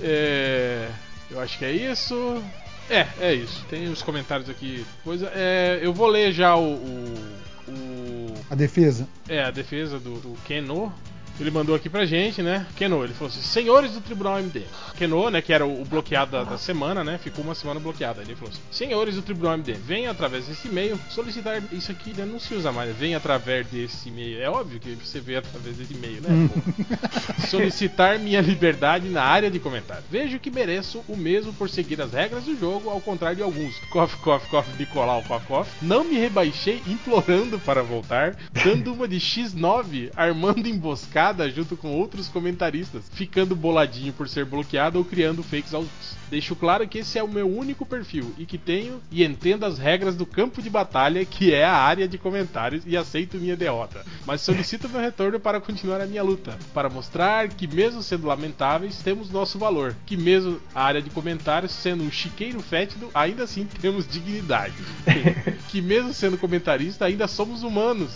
É, 0.01 0.89
eu 1.29 1.39
acho 1.39 1.57
que 1.57 1.65
é 1.65 1.71
isso. 1.71 2.41
É, 2.89 3.07
é 3.19 3.33
isso. 3.33 3.65
Tem 3.69 3.87
os 3.89 4.01
comentários 4.01 4.49
aqui. 4.49 4.85
Coisa, 5.03 5.29
é, 5.35 5.79
eu 5.81 5.93
vou 5.93 6.07
ler 6.07 6.31
já 6.31 6.55
o- 6.55 6.75
o- 6.75 7.37
o 7.69 8.33
A 8.49 8.55
defesa. 8.55 9.07
é, 9.27 9.43
a 9.43 9.51
defesa 9.51 9.99
do, 9.99 10.19
do 10.19 10.37
Keno. 10.45 10.93
Ele 11.39 11.51
mandou 11.51 11.75
aqui 11.75 11.89
pra 11.89 12.05
gente, 12.05 12.41
né? 12.41 12.65
Keno, 12.75 13.03
ele 13.03 13.13
falou 13.13 13.29
assim: 13.29 13.41
Senhores 13.41 13.91
do 13.91 14.01
Tribunal 14.01 14.39
MD. 14.39 14.63
Keno, 14.97 15.29
né? 15.29 15.41
Que 15.41 15.53
era 15.53 15.65
o, 15.65 15.85
bloqueado 15.85 16.31
da, 16.31 16.43
da 16.43 16.57
semana, 16.57 17.03
né? 17.03 17.17
Ficou 17.17 17.43
uma 17.43 17.53
semana 17.53 17.79
bloqueado. 17.79 18.19
Aí 18.19 18.25
Ele 18.25 18.35
falou 18.35 18.51
assim: 18.51 18.61
Senhores 18.71 19.15
do 19.15 19.21
Tribunal 19.21 19.53
MD, 19.53 19.73
venha 19.73 20.11
através 20.11 20.45
desse 20.45 20.67
e-mail 20.67 20.99
solicitar. 21.09 21.61
Isso 21.71 21.91
aqui 21.91 22.13
né, 22.13 22.25
não 22.25 22.39
se 22.39 22.53
usa 22.55 22.71
mais. 22.71 22.95
Venha 22.95 23.17
através 23.17 23.67
desse 23.67 24.09
e-mail. 24.09 24.41
É 24.41 24.49
óbvio 24.49 24.79
que 24.79 24.95
você 24.95 25.19
vê 25.19 25.35
através 25.35 25.77
desse 25.77 25.93
e-mail, 25.93 26.21
né? 26.21 26.49
pô? 26.49 27.41
solicitar 27.47 28.19
minha 28.19 28.41
liberdade 28.41 29.07
na 29.07 29.23
área 29.23 29.51
de 29.51 29.59
comentário. 29.59 30.03
Vejo 30.09 30.39
que 30.39 30.49
mereço 30.49 31.03
o 31.07 31.15
mesmo 31.15 31.53
por 31.53 31.69
seguir 31.69 32.01
as 32.01 32.13
regras 32.13 32.43
do 32.43 32.59
jogo, 32.59 32.89
ao 32.89 32.99
contrário 32.99 33.37
de 33.37 33.43
alguns. 33.43 33.77
Cof, 33.91 34.17
cof, 34.17 34.47
cof, 34.49 34.67
Nicolau, 34.77 35.21
cof, 35.23 35.45
cof. 35.45 35.71
Não 35.81 36.03
me 36.03 36.17
rebaixei 36.17 36.81
implorando 36.87 37.59
para 37.59 37.83
voltar, 37.83 38.35
dando 38.51 38.93
uma 38.93 39.07
de 39.07 39.17
X9, 39.17 40.11
armando 40.15 40.67
emboscada 40.67 41.26
junto 41.53 41.77
com 41.77 41.91
outros 41.91 42.27
comentaristas, 42.27 43.03
ficando 43.11 43.55
boladinho 43.55 44.13
por 44.13 44.27
ser 44.27 44.45
bloqueado 44.45 44.97
ou 44.97 45.05
criando 45.05 45.43
fakes 45.43 45.73
aos. 45.73 45.87
Deixo 46.29 46.55
claro 46.55 46.87
que 46.87 46.99
esse 46.99 47.17
é 47.17 47.23
o 47.23 47.27
meu 47.27 47.47
único 47.47 47.85
perfil 47.85 48.33
e 48.37 48.45
que 48.45 48.57
tenho 48.57 49.01
e 49.09 49.23
entendo 49.23 49.65
as 49.65 49.77
regras 49.77 50.15
do 50.15 50.25
campo 50.25 50.61
de 50.61 50.69
batalha, 50.69 51.23
que 51.23 51.53
é 51.53 51.63
a 51.63 51.73
área 51.73 52.07
de 52.07 52.17
comentários, 52.17 52.83
e 52.85 52.97
aceito 52.97 53.37
minha 53.37 53.55
derrota. 53.55 54.05
Mas 54.25 54.41
solicito 54.41 54.89
meu 54.89 54.99
retorno 54.99 55.39
para 55.39 55.61
continuar 55.61 56.01
a 56.01 56.05
minha 56.05 56.23
luta, 56.23 56.57
para 56.73 56.89
mostrar 56.89 57.47
que, 57.49 57.67
mesmo 57.67 58.03
sendo 58.03 58.27
lamentáveis, 58.27 59.01
temos 59.01 59.29
nosso 59.29 59.57
valor. 59.57 59.95
Que, 60.05 60.17
mesmo 60.17 60.59
a 60.75 60.83
área 60.83 61.01
de 61.01 61.09
comentários 61.09 61.71
sendo 61.71 62.03
um 62.03 62.11
chiqueiro 62.11 62.59
fétido, 62.61 63.09
ainda 63.13 63.43
assim 63.43 63.65
temos 63.65 64.07
dignidade. 64.07 64.75
que, 65.69 65.81
mesmo 65.81 66.13
sendo 66.13 66.37
comentarista, 66.37 67.05
ainda 67.05 67.27
somos 67.27 67.63
humanos. 67.63 68.11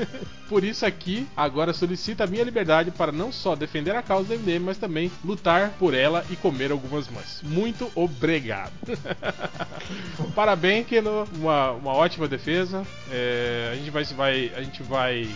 Por 0.48 0.64
isso, 0.64 0.84
aqui, 0.84 1.26
agora 1.34 1.72
solicito 1.72 2.20
a 2.20 2.26
minha 2.26 2.44
liberdade 2.44 2.53
para 2.92 3.12
não 3.12 3.32
só 3.32 3.54
defender 3.56 3.94
a 3.94 4.02
causa 4.02 4.28
do 4.28 4.40
MDM, 4.40 4.64
mas 4.64 4.78
também 4.78 5.10
lutar 5.24 5.70
por 5.78 5.94
ela 5.94 6.24
e 6.30 6.36
comer 6.36 6.70
algumas 6.70 7.08
mães. 7.08 7.40
Muito 7.42 7.90
obrigado. 7.94 8.72
Parabéns, 10.34 10.86
Keno. 10.86 11.26
Uma, 11.36 11.72
uma 11.72 11.92
ótima 11.92 12.28
defesa. 12.28 12.86
É, 13.10 13.70
a 13.72 13.76
gente 13.76 13.90
vai, 13.90 14.04
vai, 14.04 14.52
a 14.56 14.62
gente 14.62 14.82
vai, 14.82 15.28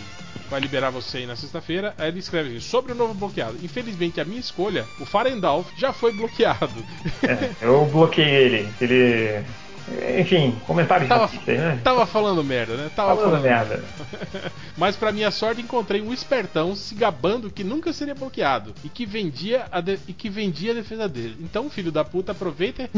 vai 0.49 0.59
liberar 0.59 0.89
você 0.89 1.19
aí 1.19 1.25
na 1.25 1.35
sexta-feira. 1.35 1.93
Aí 1.97 2.09
ele 2.09 2.19
escreve 2.19 2.49
assim, 2.49 2.59
sobre 2.59 2.91
o 2.91 2.95
novo 2.95 3.13
bloqueado. 3.13 3.57
Infelizmente, 3.63 4.19
a 4.21 4.25
minha 4.25 4.39
escolha, 4.39 4.85
o 4.99 5.05
Farendalf, 5.05 5.67
já 5.77 5.93
foi 5.93 6.13
bloqueado. 6.13 6.83
É, 7.23 7.51
eu 7.61 7.85
bloqueei 7.85 8.29
ele. 8.29 8.69
Ele. 8.81 9.43
Enfim, 10.19 10.55
comentários 10.67 11.07
Tava- 11.09 11.25
racistas, 11.25 11.57
né? 11.57 11.79
Tava 11.83 12.05
falando 12.05 12.43
merda, 12.43 12.75
né? 12.75 12.89
Tava 12.95 13.15
Falando 13.15 13.41
merda. 13.41 13.83
Mas 14.77 14.95
pra 14.95 15.11
minha 15.11 15.31
sorte 15.31 15.61
encontrei 15.61 16.01
um 16.01 16.13
espertão 16.13 16.75
se 16.75 16.95
gabando 16.95 17.49
que 17.49 17.63
nunca 17.63 17.91
seria 17.91 18.15
bloqueado 18.15 18.73
e 18.83 18.89
que 18.89 19.05
vendia 19.05 19.65
a, 19.71 19.81
de- 19.81 19.99
e 20.07 20.13
que 20.13 20.29
vendia 20.29 20.71
a 20.71 20.75
defesa 20.75 21.07
dele. 21.09 21.35
Então, 21.41 21.69
filho 21.69 21.91
da 21.91 22.03
puta, 22.05 22.31
aproveita 22.31 22.89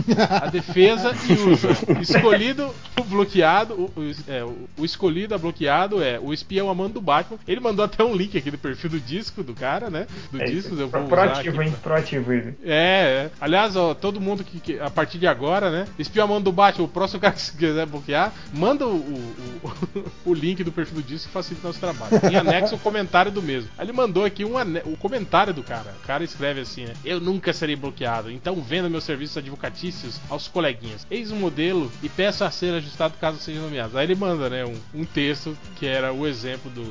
a 0.41 0.47
defesa 0.47 1.13
e 1.29 1.33
usa. 1.33 1.69
Escolhido 2.01 2.73
o 2.99 3.03
bloqueado, 3.03 3.73
o, 3.73 3.85
o- 3.99 4.15
é, 4.27 4.43
o- 4.43 4.67
escolhido 4.85 5.33
a 5.33 5.37
bloqueado 5.37 6.03
é 6.03 6.19
o 6.19 6.33
espião 6.33 6.69
amando 6.69 6.93
do 6.95 7.01
Batman. 7.01 7.37
Ele 7.47 7.59
mandou 7.59 7.83
até 7.85 8.03
um 8.03 8.13
link 8.15 8.37
aqui 8.37 8.51
do 8.51 8.57
perfil 8.57 8.89
do 8.91 8.99
disco 8.99 9.41
do 9.43 9.53
cara, 9.53 9.89
né? 9.89 10.07
Do 10.31 10.41
É, 10.41 10.45
disco, 10.45 10.75
eu 10.75 10.87
vou 10.87 11.03
proativo, 11.07 11.61
hein? 11.61 11.73
Proativo 11.81 12.31
ele. 12.33 12.55
é, 12.63 12.71
é. 12.71 13.29
Aliás, 13.39 13.75
ó, 13.75 13.93
todo 13.93 14.19
mundo 14.21 14.43
que, 14.43 14.59
que- 14.59 14.79
a 14.79 14.89
partir 14.89 15.17
de 15.17 15.27
agora, 15.27 15.69
né? 15.71 15.87
Espião 15.97 16.27
manda 16.27 16.41
do 16.41 16.51
Batman, 16.51 16.80
o 16.83 16.87
próximo 16.87 17.19
cara 17.19 17.33
que 17.33 17.41
se 17.41 17.51
quiser 17.55 17.85
bloquear, 17.85 18.33
manda 18.53 18.85
o, 18.85 18.95
o, 18.95 19.35
o- 19.63 20.11
o 20.31 20.33
link 20.33 20.63
do 20.63 20.71
perfil 20.71 20.95
do 20.95 21.03
disco 21.03 21.27
que 21.27 21.33
facilita 21.33 21.65
o 21.65 21.69
nosso 21.69 21.79
trabalho. 21.79 22.11
Em 22.31 22.35
anexo 22.35 22.75
o 22.75 22.79
comentário 22.79 23.31
do 23.31 23.41
mesmo. 23.41 23.69
Aí 23.77 23.85
ele 23.85 23.93
mandou 23.93 24.25
aqui 24.25 24.43
um 24.45 24.57
ane- 24.57 24.81
o 24.85 24.97
comentário 24.97 25.53
do 25.53 25.63
cara. 25.63 25.93
O 26.03 26.07
cara 26.07 26.23
escreve 26.23 26.61
assim, 26.61 26.85
né? 26.85 26.93
Eu 27.03 27.19
nunca 27.19 27.53
serei 27.53 27.75
bloqueado, 27.75 28.29
então 28.31 28.61
venda 28.61 28.89
meus 28.89 29.03
serviços 29.03 29.37
advocatícios 29.37 30.19
aos 30.29 30.47
coleguinhas. 30.47 31.05
Eis 31.09 31.31
um 31.31 31.35
modelo 31.37 31.91
e 32.03 32.09
peço 32.09 32.43
a 32.43 32.51
ser 32.51 32.73
ajustado 32.73 33.15
caso 33.19 33.37
seja 33.39 33.59
nomeado. 33.61 33.97
Aí 33.97 34.05
ele 34.05 34.15
manda, 34.15 34.49
né, 34.49 34.65
um, 34.65 34.75
um 34.93 35.05
texto 35.05 35.57
que 35.75 35.85
era 35.85 36.11
o 36.13 36.27
exemplo 36.27 36.69
do, 36.71 36.83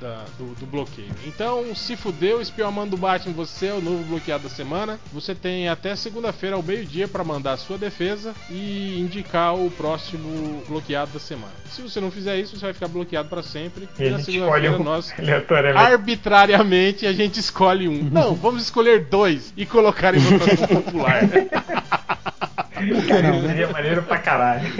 da- 0.00 0.24
do, 0.38 0.54
do 0.54 0.66
bloqueio. 0.66 1.10
Então, 1.26 1.74
se 1.74 1.96
fudeu, 1.96 2.40
espião 2.40 2.68
amando 2.68 2.90
do 2.92 2.96
Batman, 2.96 3.32
você 3.34 3.66
é 3.66 3.72
o 3.74 3.80
novo 3.80 4.02
bloqueado 4.04 4.44
da 4.44 4.50
semana. 4.50 4.98
Você 5.12 5.34
tem 5.34 5.68
até 5.68 5.94
segunda-feira 5.96 6.56
ao 6.56 6.62
meio-dia 6.62 7.06
para 7.08 7.22
mandar 7.24 7.52
a 7.52 7.56
sua 7.56 7.78
defesa 7.78 8.34
e 8.50 8.98
indicar 9.00 9.54
o 9.54 9.70
próximo 9.70 10.62
bloqueado 10.68 11.12
da 11.12 11.20
semana. 11.20 11.52
Se 11.70 11.82
você 11.82 12.00
não 12.00 12.10
fizer 12.10 12.38
isso, 12.38 12.56
você 12.56 12.64
vai 12.66 12.72
ficar 12.74 12.88
bloqueado 12.88 13.28
para 13.28 13.42
sempre. 13.42 13.88
E 13.98 14.04
E 14.04 14.10
na 14.10 14.18
segunda-feira 14.20 14.76
um 14.78 14.82
nós 14.84 15.12
arbitrariamente 15.76 17.06
a 17.06 17.12
gente 17.12 17.38
escolhe 17.40 17.88
um. 17.88 18.04
Não, 18.10 18.34
vamos 18.34 18.62
escolher 18.62 19.04
dois 19.06 19.52
e 19.56 19.64
colocar 19.66 20.14
em 20.14 20.18
votação 20.18 20.66
popular. 20.82 21.20
Cara, 23.08 23.40
seria 23.46 23.68
maneiro 23.68 24.02
pra 24.02 24.18
caralho. 24.18 24.64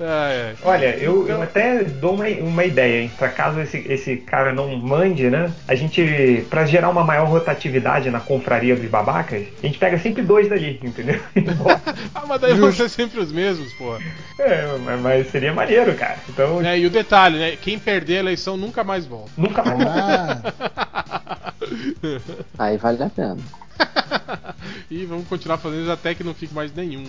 É. 0.00 0.54
Olha, 0.62 0.96
eu, 0.96 1.26
eu 1.28 1.42
até 1.42 1.82
dou 1.82 2.14
uma, 2.14 2.26
uma 2.28 2.64
ideia, 2.64 3.02
hein? 3.02 3.10
Pra 3.18 3.28
caso 3.28 3.60
esse, 3.60 3.78
esse 3.78 4.16
cara 4.18 4.52
não 4.52 4.76
mande, 4.76 5.28
né? 5.28 5.52
A 5.66 5.74
gente, 5.74 6.46
pra 6.48 6.64
gerar 6.64 6.88
uma 6.90 7.02
maior 7.02 7.26
rotatividade 7.26 8.08
na 8.10 8.20
confraria 8.20 8.76
dos 8.76 8.88
babacas, 8.88 9.46
a 9.62 9.66
gente 9.66 9.78
pega 9.78 9.98
sempre 9.98 10.22
dois 10.22 10.48
dali, 10.48 10.78
entendeu? 10.82 11.20
Ah, 12.14 12.24
mas 12.26 12.40
daí 12.40 12.54
vão 12.54 12.72
ser 12.72 12.88
sempre 12.88 13.20
os 13.20 13.30
mesmos, 13.32 13.72
pô. 13.74 13.96
é, 14.38 14.76
mas, 14.84 15.00
mas 15.00 15.30
seria 15.30 15.52
maneiro, 15.52 15.94
cara. 15.94 16.16
Então, 16.28 16.60
É, 16.64 16.78
e 16.78 16.86
o 16.86 16.90
detalhe, 16.90 17.38
né? 17.38 17.56
Quem 17.60 17.78
perder 17.78 18.16
a 18.16 18.20
eleição 18.20 18.56
nunca 18.56 18.82
mais 18.84 19.06
volta. 19.06 19.30
nunca 19.36 19.62
mais. 19.64 19.80
Ah, 19.86 21.52
Aí 22.58 22.76
vale 22.76 23.02
a 23.02 23.10
pena. 23.10 23.36
e 24.90 25.04
vamos 25.04 25.26
continuar 25.28 25.58
fazendo 25.58 25.90
até 25.90 26.14
que 26.14 26.24
não 26.24 26.34
fique 26.34 26.54
mais 26.54 26.72
nenhum. 26.74 27.04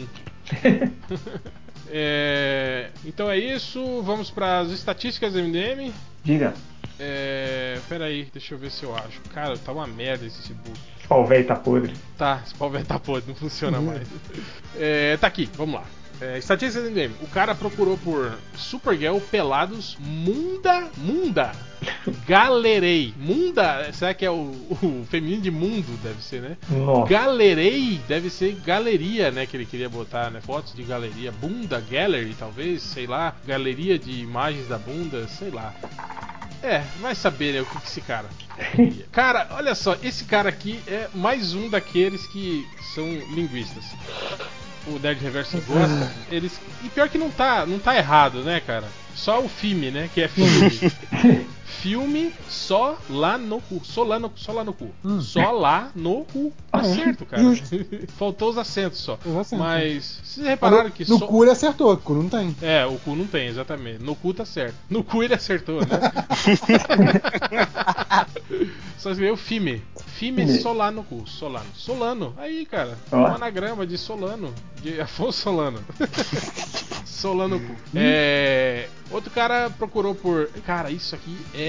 É, 1.92 2.90
então 3.06 3.30
é 3.30 3.38
isso. 3.38 4.02
Vamos 4.04 4.30
para 4.30 4.60
as 4.60 4.70
estatísticas 4.72 5.34
do 5.34 5.40
MDM. 5.40 5.92
Diga, 6.24 6.54
É, 7.00 7.80
pera 7.88 8.06
aí, 8.06 8.28
deixa 8.32 8.54
eu 8.54 8.58
ver 8.58 8.72
se 8.72 8.84
eu 8.84 8.96
acho. 8.96 9.22
Cara, 9.34 9.58
tá 9.58 9.72
uma 9.72 9.88
merda 9.88 10.26
esse 10.26 10.54
book. 10.54 10.78
esse 11.00 11.08
pau 11.08 11.26
velho 11.26 11.46
tá 11.46 11.56
podre. 11.56 11.94
Tá, 12.18 12.42
esse 12.46 12.54
pau 12.56 12.70
velho 12.70 12.86
tá 12.86 13.00
podre, 13.00 13.30
não 13.30 13.36
funciona 13.36 13.80
mais. 13.82 14.08
É, 14.78 15.18
tá 15.18 15.28
aqui, 15.28 15.50
vamos 15.56 15.76
lá. 15.76 15.86
É, 16.22 16.38
estatísticas 16.38 16.84
do 16.84 16.92
MDM. 16.92 17.14
O 17.22 17.28
cara 17.28 17.56
procurou 17.56 17.98
por 17.98 18.38
Supergirl 18.56 19.20
pelados 19.20 19.98
Munda. 20.00 20.90
Munda. 20.98 21.52
Galerei. 22.28 23.14
Munda, 23.18 23.92
será 23.94 24.14
que 24.14 24.26
é 24.26 24.32
o, 24.32 24.52
o 24.84 25.06
feminino 25.10 25.42
de 25.42 25.52
mundo? 25.52 25.98
Deve 26.04 26.22
ser, 26.22 26.42
né? 26.42 26.58
Nossa. 26.70 27.10
Galerei 27.10 28.02
deve 28.08 28.30
ser 28.30 28.54
galeria, 28.66 29.32
né? 29.32 29.46
Que 29.46 29.56
ele 29.56 29.66
queria 29.66 29.88
botar, 29.88 30.30
né? 30.30 30.42
Fotos 30.42 30.74
de 30.74 30.84
galeria. 30.84 31.32
Bunda 31.32 31.82
Gallery, 31.90 32.36
talvez, 32.38 32.82
sei 32.84 33.08
lá. 33.08 33.36
Galeria 33.46 33.98
de 33.98 34.12
imagens 34.12 34.68
da 34.68 34.78
bunda, 34.78 35.26
sei 35.28 35.50
lá. 35.50 35.74
É, 36.62 36.84
vai 37.00 37.16
saber 37.16 37.54
né, 37.54 37.62
o 37.62 37.66
que, 37.66 37.80
que 37.80 37.88
esse 37.88 38.02
cara. 38.02 38.28
Cara, 39.14 39.48
olha 39.52 39.74
só, 39.74 39.96
esse 40.04 40.26
cara 40.26 40.50
aqui 40.50 40.82
é 40.86 41.08
mais 41.14 41.54
um 41.54 41.70
daqueles 41.70 42.28
que 42.28 42.68
são 42.94 43.06
linguistas. 43.34 43.86
O 44.88 44.98
Nerd 45.00 45.22
Reverso 45.22 45.62
gosta. 45.68 46.12
Eles. 46.32 46.60
E 46.84 46.90
pior 46.90 47.10
que 47.10 47.18
não 47.18 47.30
tá, 47.30 47.66
não 47.66 47.80
tá 47.80 47.96
errado, 47.96 48.44
né, 48.44 48.60
cara? 48.60 48.88
Só 49.16 49.42
o 49.42 49.50
filme, 49.50 49.92
né? 49.92 50.10
Que 50.14 50.22
é 50.22 50.28
filme. 50.28 50.92
filme 51.82 52.34
só 52.48 52.98
lá 53.10 53.38
no 53.38 53.62
cu. 53.62 53.82
Só 53.84 54.04
lá 54.04 54.20
no, 54.20 54.32
só 54.36 54.52
lá 54.52 54.64
no 54.64 54.74
cu. 54.74 54.90
Hum. 55.04 55.22
Só 55.22 55.52
lá 55.52 55.92
no 55.96 56.26
cu. 56.26 56.54
Ah, 56.72 56.80
é? 56.80 56.84
certo, 56.84 57.26
cara. 57.26 57.44
Faltou 58.18 58.50
os 58.50 58.58
acentos 58.58 59.00
só. 59.00 59.18
Mas 59.58 60.20
vocês 60.24 60.46
repararam 60.46 60.92
que 60.92 61.10
no 61.10 61.20
só. 61.20 61.28
cu 61.28 61.44
ele 61.44 61.52
acertou, 61.52 61.94
o 61.94 61.98
cu 61.98 62.14
não 62.14 62.30
tem. 62.30 62.56
É, 62.62 62.86
o 62.86 62.98
cu 63.00 63.16
não 63.16 63.26
tem, 63.26 63.48
exatamente. 63.48 64.04
No 64.04 64.16
cu 64.16 64.34
tá 64.34 64.46
certo. 64.46 64.76
No 64.90 65.04
cu 65.04 65.24
ele 65.24 65.34
acertou, 65.34 65.82
né? 65.82 65.88
Só 69.00 69.12
escreveu 69.12 69.38
FIME. 69.38 69.82
FIME 70.08 70.46
Fime. 70.46 70.60
Solano 70.60 71.04
cu. 71.04 71.26
Solano. 71.26 71.66
Solano. 71.74 72.34
Aí, 72.38 72.66
cara. 72.66 72.98
Ó. 73.10 73.18
Um 73.18 73.28
anagrama 73.28 73.88
de 73.88 73.98
Solano. 73.98 74.54
De 74.82 75.00
Afonso 75.00 75.40
Solano. 75.40 75.80
Solano 77.06 77.62
cu. 77.62 77.76
É. 77.96 78.90
Outro 79.10 79.32
cara 79.32 79.70
procurou 79.70 80.14
por. 80.14 80.50
Cara, 80.66 80.92
isso 80.92 81.16
aqui 81.16 81.38
é 81.54 81.69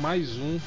mais 0.00 0.36
um 0.36 0.58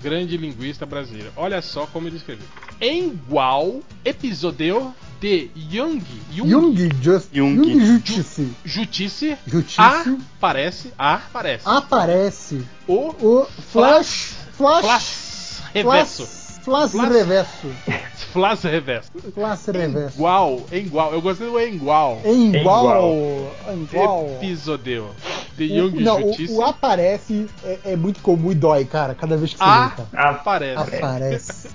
grande 0.00 0.36
linguista 0.36 0.84
brasileiro. 0.84 1.32
Olha 1.36 1.62
só 1.62 1.86
como 1.86 2.08
ele 2.08 2.16
escreveu. 2.16 2.46
Igual 2.80 3.80
episódio 4.04 4.94
de 5.20 5.50
Jung. 5.54 6.02
Jung. 6.30 6.48
Jung, 6.48 6.90
just, 7.00 7.28
Jung. 7.32 7.54
Jung 7.56 8.02
Justice. 8.04 8.50
Justice. 8.64 9.38
Justice. 9.46 9.80
Aparece. 9.80 10.92
Aparece. 10.98 11.62
Aparece 11.64 12.64
O 12.86 13.14
o 13.20 13.46
Flash. 13.72 14.34
Flash. 14.56 14.82
Flash 14.82 15.62
Reverso. 15.72 16.26
Flash, 16.26 16.43
Flash 16.64 16.90
Flash. 16.92 17.12
reverso. 17.12 17.66
Flash 18.32 18.62
Reverso. 18.64 19.10
Flash 19.34 19.66
reverso. 19.66 20.16
Igual, 20.16 20.60
igual. 20.72 21.12
Eu 21.12 21.20
gostei 21.22 21.46
do 21.48 21.60
igual. 21.60 22.20
Em 22.24 22.56
igual. 22.56 22.84
Igual. 22.84 23.54
Em 23.74 23.82
igual. 23.82 24.30
Episódio 24.42 25.10
de 25.56 25.70
O, 25.72 25.76
Jung 25.90 26.00
não, 26.02 26.16
o, 26.20 26.26
Justice. 26.28 26.52
o 26.52 26.62
aparece 26.62 27.46
é, 27.62 27.78
é 27.92 27.96
muito 27.96 28.20
comum 28.20 28.50
e 28.50 28.54
dói, 28.56 28.84
cara, 28.84 29.14
cada 29.14 29.36
vez 29.36 29.52
que 29.52 29.58
você 29.58 29.64
Ah. 29.64 29.94
Aparece. 30.12 30.96
Aparece. 30.96 31.68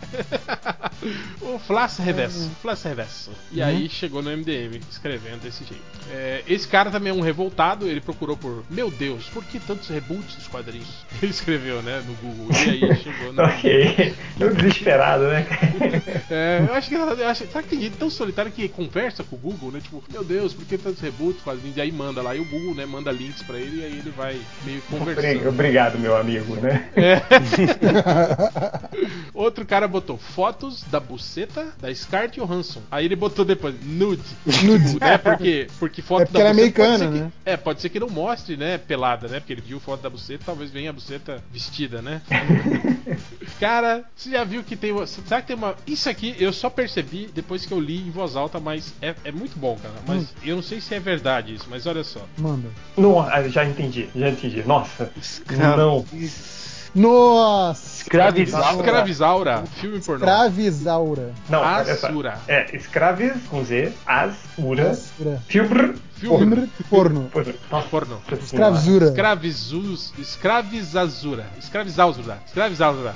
o 1.42 1.58
Flash 1.60 1.98
Reverso. 2.00 2.50
Flash 2.62 2.84
Reverso. 2.84 3.32
E 3.52 3.62
Uhum. 3.62 3.66
aí 3.68 3.90
chegou 3.90 4.22
no 4.22 4.30
MDM 4.36 4.82
escrevendo 4.92 5.40
desse 5.42 5.64
jeito. 5.64 5.84
É, 6.12 6.44
esse 6.48 6.68
cara 6.68 6.92
também 6.92 7.12
é 7.12 7.14
um 7.16 7.22
revoltado. 7.22 7.88
Ele 7.88 8.02
procurou 8.02 8.36
por 8.36 8.64
Meu 8.70 8.92
Deus, 8.92 9.26
por 9.30 9.44
que 9.46 9.60
tantos 9.60 9.88
reboots 9.88 10.36
dos 10.36 10.48
quadrinhos? 10.48 10.90
Ele 11.22 11.32
escreveu, 11.32 11.82
né, 11.82 12.04
no 12.06 12.14
Google. 12.16 12.48
E 12.52 12.70
aí 12.86 12.96
chegou 12.98 13.32
no. 13.32 13.44
Ok. 13.44 14.14
Tô 14.38 14.50
desesperado, 14.84 15.28
né? 15.28 15.46
É, 16.32 16.64
eu 16.68 16.74
acho 16.76 16.90
que 16.90 16.94
eu 16.96 17.28
acho, 17.28 17.48
sabe 17.48 17.64
que 17.64 17.70
tem 17.72 17.82
gente 17.82 17.98
tão 17.98 18.08
solitária 18.10 18.52
que 18.52 18.70
conversa 18.70 19.24
com 19.24 19.36
o 19.36 19.40
Google, 19.40 19.72
né? 19.72 19.80
Tipo, 19.82 20.04
meu 20.12 20.24
Deus, 20.24 20.54
por 20.54 20.64
que 20.64 20.78
tantos 20.78 21.02
reboots, 21.02 21.42
quadrinhos? 21.42 21.76
E 21.76 21.82
aí 21.82 21.92
manda 21.92 22.22
lá, 22.22 22.36
e 22.36 22.40
o 22.40 22.46
Google, 22.46 22.76
né, 22.76 22.86
manda 22.86 23.12
links 23.12 23.42
pra 23.42 23.58
ele 23.58 23.82
e 23.82 23.84
aí 23.84 23.94
ele 23.98 24.12
vai 24.16 24.40
meio 24.64 24.80
conversando. 24.84 25.50
Obrigado, 25.50 25.98
meu 25.98 26.16
amigo, 26.16 26.56
né? 26.58 26.88
É. 26.96 27.20
Outro 29.34 29.66
cara 29.66 29.88
botou 29.88 30.18
fotos 30.18 30.84
da 30.84 31.00
buceta 31.00 31.70
da 31.82 31.94
Scarlett 31.94 32.40
Johansson. 32.40 32.82
Aí 32.92 33.06
ele 33.06 33.16
botou 33.16 33.44
depois 33.44 33.74
nude. 33.84 34.22
Nude. 34.64 34.94
Tipo, 34.94 35.04
né? 35.06 35.18
Porque, 35.18 35.68
porque 35.80 36.02
foto 36.04 36.22
É 36.24 36.26
porque 36.26 36.38
da 36.38 36.50
ela 36.50 36.50
é 36.50 36.54
buceta 36.54 36.74
pode 36.76 36.88
americana, 36.94 37.12
ser 37.12 37.18
que- 37.18 37.24
né? 37.26 37.32
É, 37.46 37.58
pode 37.58 37.82
ser 37.82 37.90
que 37.90 38.00
não 38.00 38.10
mostre, 38.10 38.56
né, 38.58 38.78
pelada, 38.78 39.28
né? 39.28 39.40
Porque 39.40 39.54
ele 39.54 39.62
viu 39.62 39.80
foto 39.80 40.02
da 40.02 40.10
buceta, 40.10 40.44
talvez 40.46 40.70
venha 40.70 40.90
a 40.92 40.94
buceta 40.94 41.44
vestida, 41.52 42.02
né? 42.02 42.22
cara, 43.60 44.04
você 44.16 44.32
já 44.32 44.44
viu 44.44 44.64
que 44.70 44.76
tem 44.78 44.92
uma. 44.92 45.06
Sabe 45.08 45.42
que 45.42 45.48
tem 45.48 45.56
uma. 45.56 45.76
Isso 45.86 46.10
aqui 46.10 46.36
eu 46.40 46.54
só 46.54 46.70
percebi 46.70 47.28
depois 47.34 47.66
que 47.66 47.74
eu 47.74 47.80
li 47.80 47.98
em 48.08 48.12
voz 48.12 48.36
alta, 48.36 48.60
mas 48.60 48.94
é, 49.02 49.16
é 49.26 49.32
muito 49.32 49.58
bom, 49.60 49.76
cara. 49.82 49.96
Mas 50.08 50.24
Hum. 50.24 50.28
eu 50.44 50.56
não 50.58 50.64
sei 50.64 50.80
se 50.80 50.94
é 50.96 51.00
verdade 51.00 51.54
isso, 51.56 51.66
mas 51.70 51.86
olha 51.88 52.04
só. 52.04 52.22
Manda. 52.38 52.70
Não, 52.96 53.20
ah, 53.20 53.42
já 53.50 53.66
entendi, 53.66 54.08
já 54.16 54.30
entendi. 54.30 54.64
Nossa. 54.64 55.12
Não. 55.78 56.06
Nossa! 56.96 57.99
Escravizaura. 58.10 58.76
Escravizaura, 58.76 59.64
filme 59.80 60.00
pornô. 60.00 60.26
Escravizaura. 60.26 61.34
Não. 61.48 61.64
Asura. 61.64 62.40
É, 62.48 62.76
escravis 62.76 63.34
com 63.50 63.64
Z, 63.64 63.94
as, 64.06 64.34
ura, 64.58 64.90
Asura. 64.90 65.42
filbr, 65.48 65.94
Filme. 66.20 66.70
Porno. 66.90 67.32
porno. 67.90 68.22
Escravizura. 68.42 69.06
Escravizus, 69.06 70.14
escravizazura. 70.20 71.46
Escravizaura. 71.58 72.42
Escravizaura. 72.46 73.16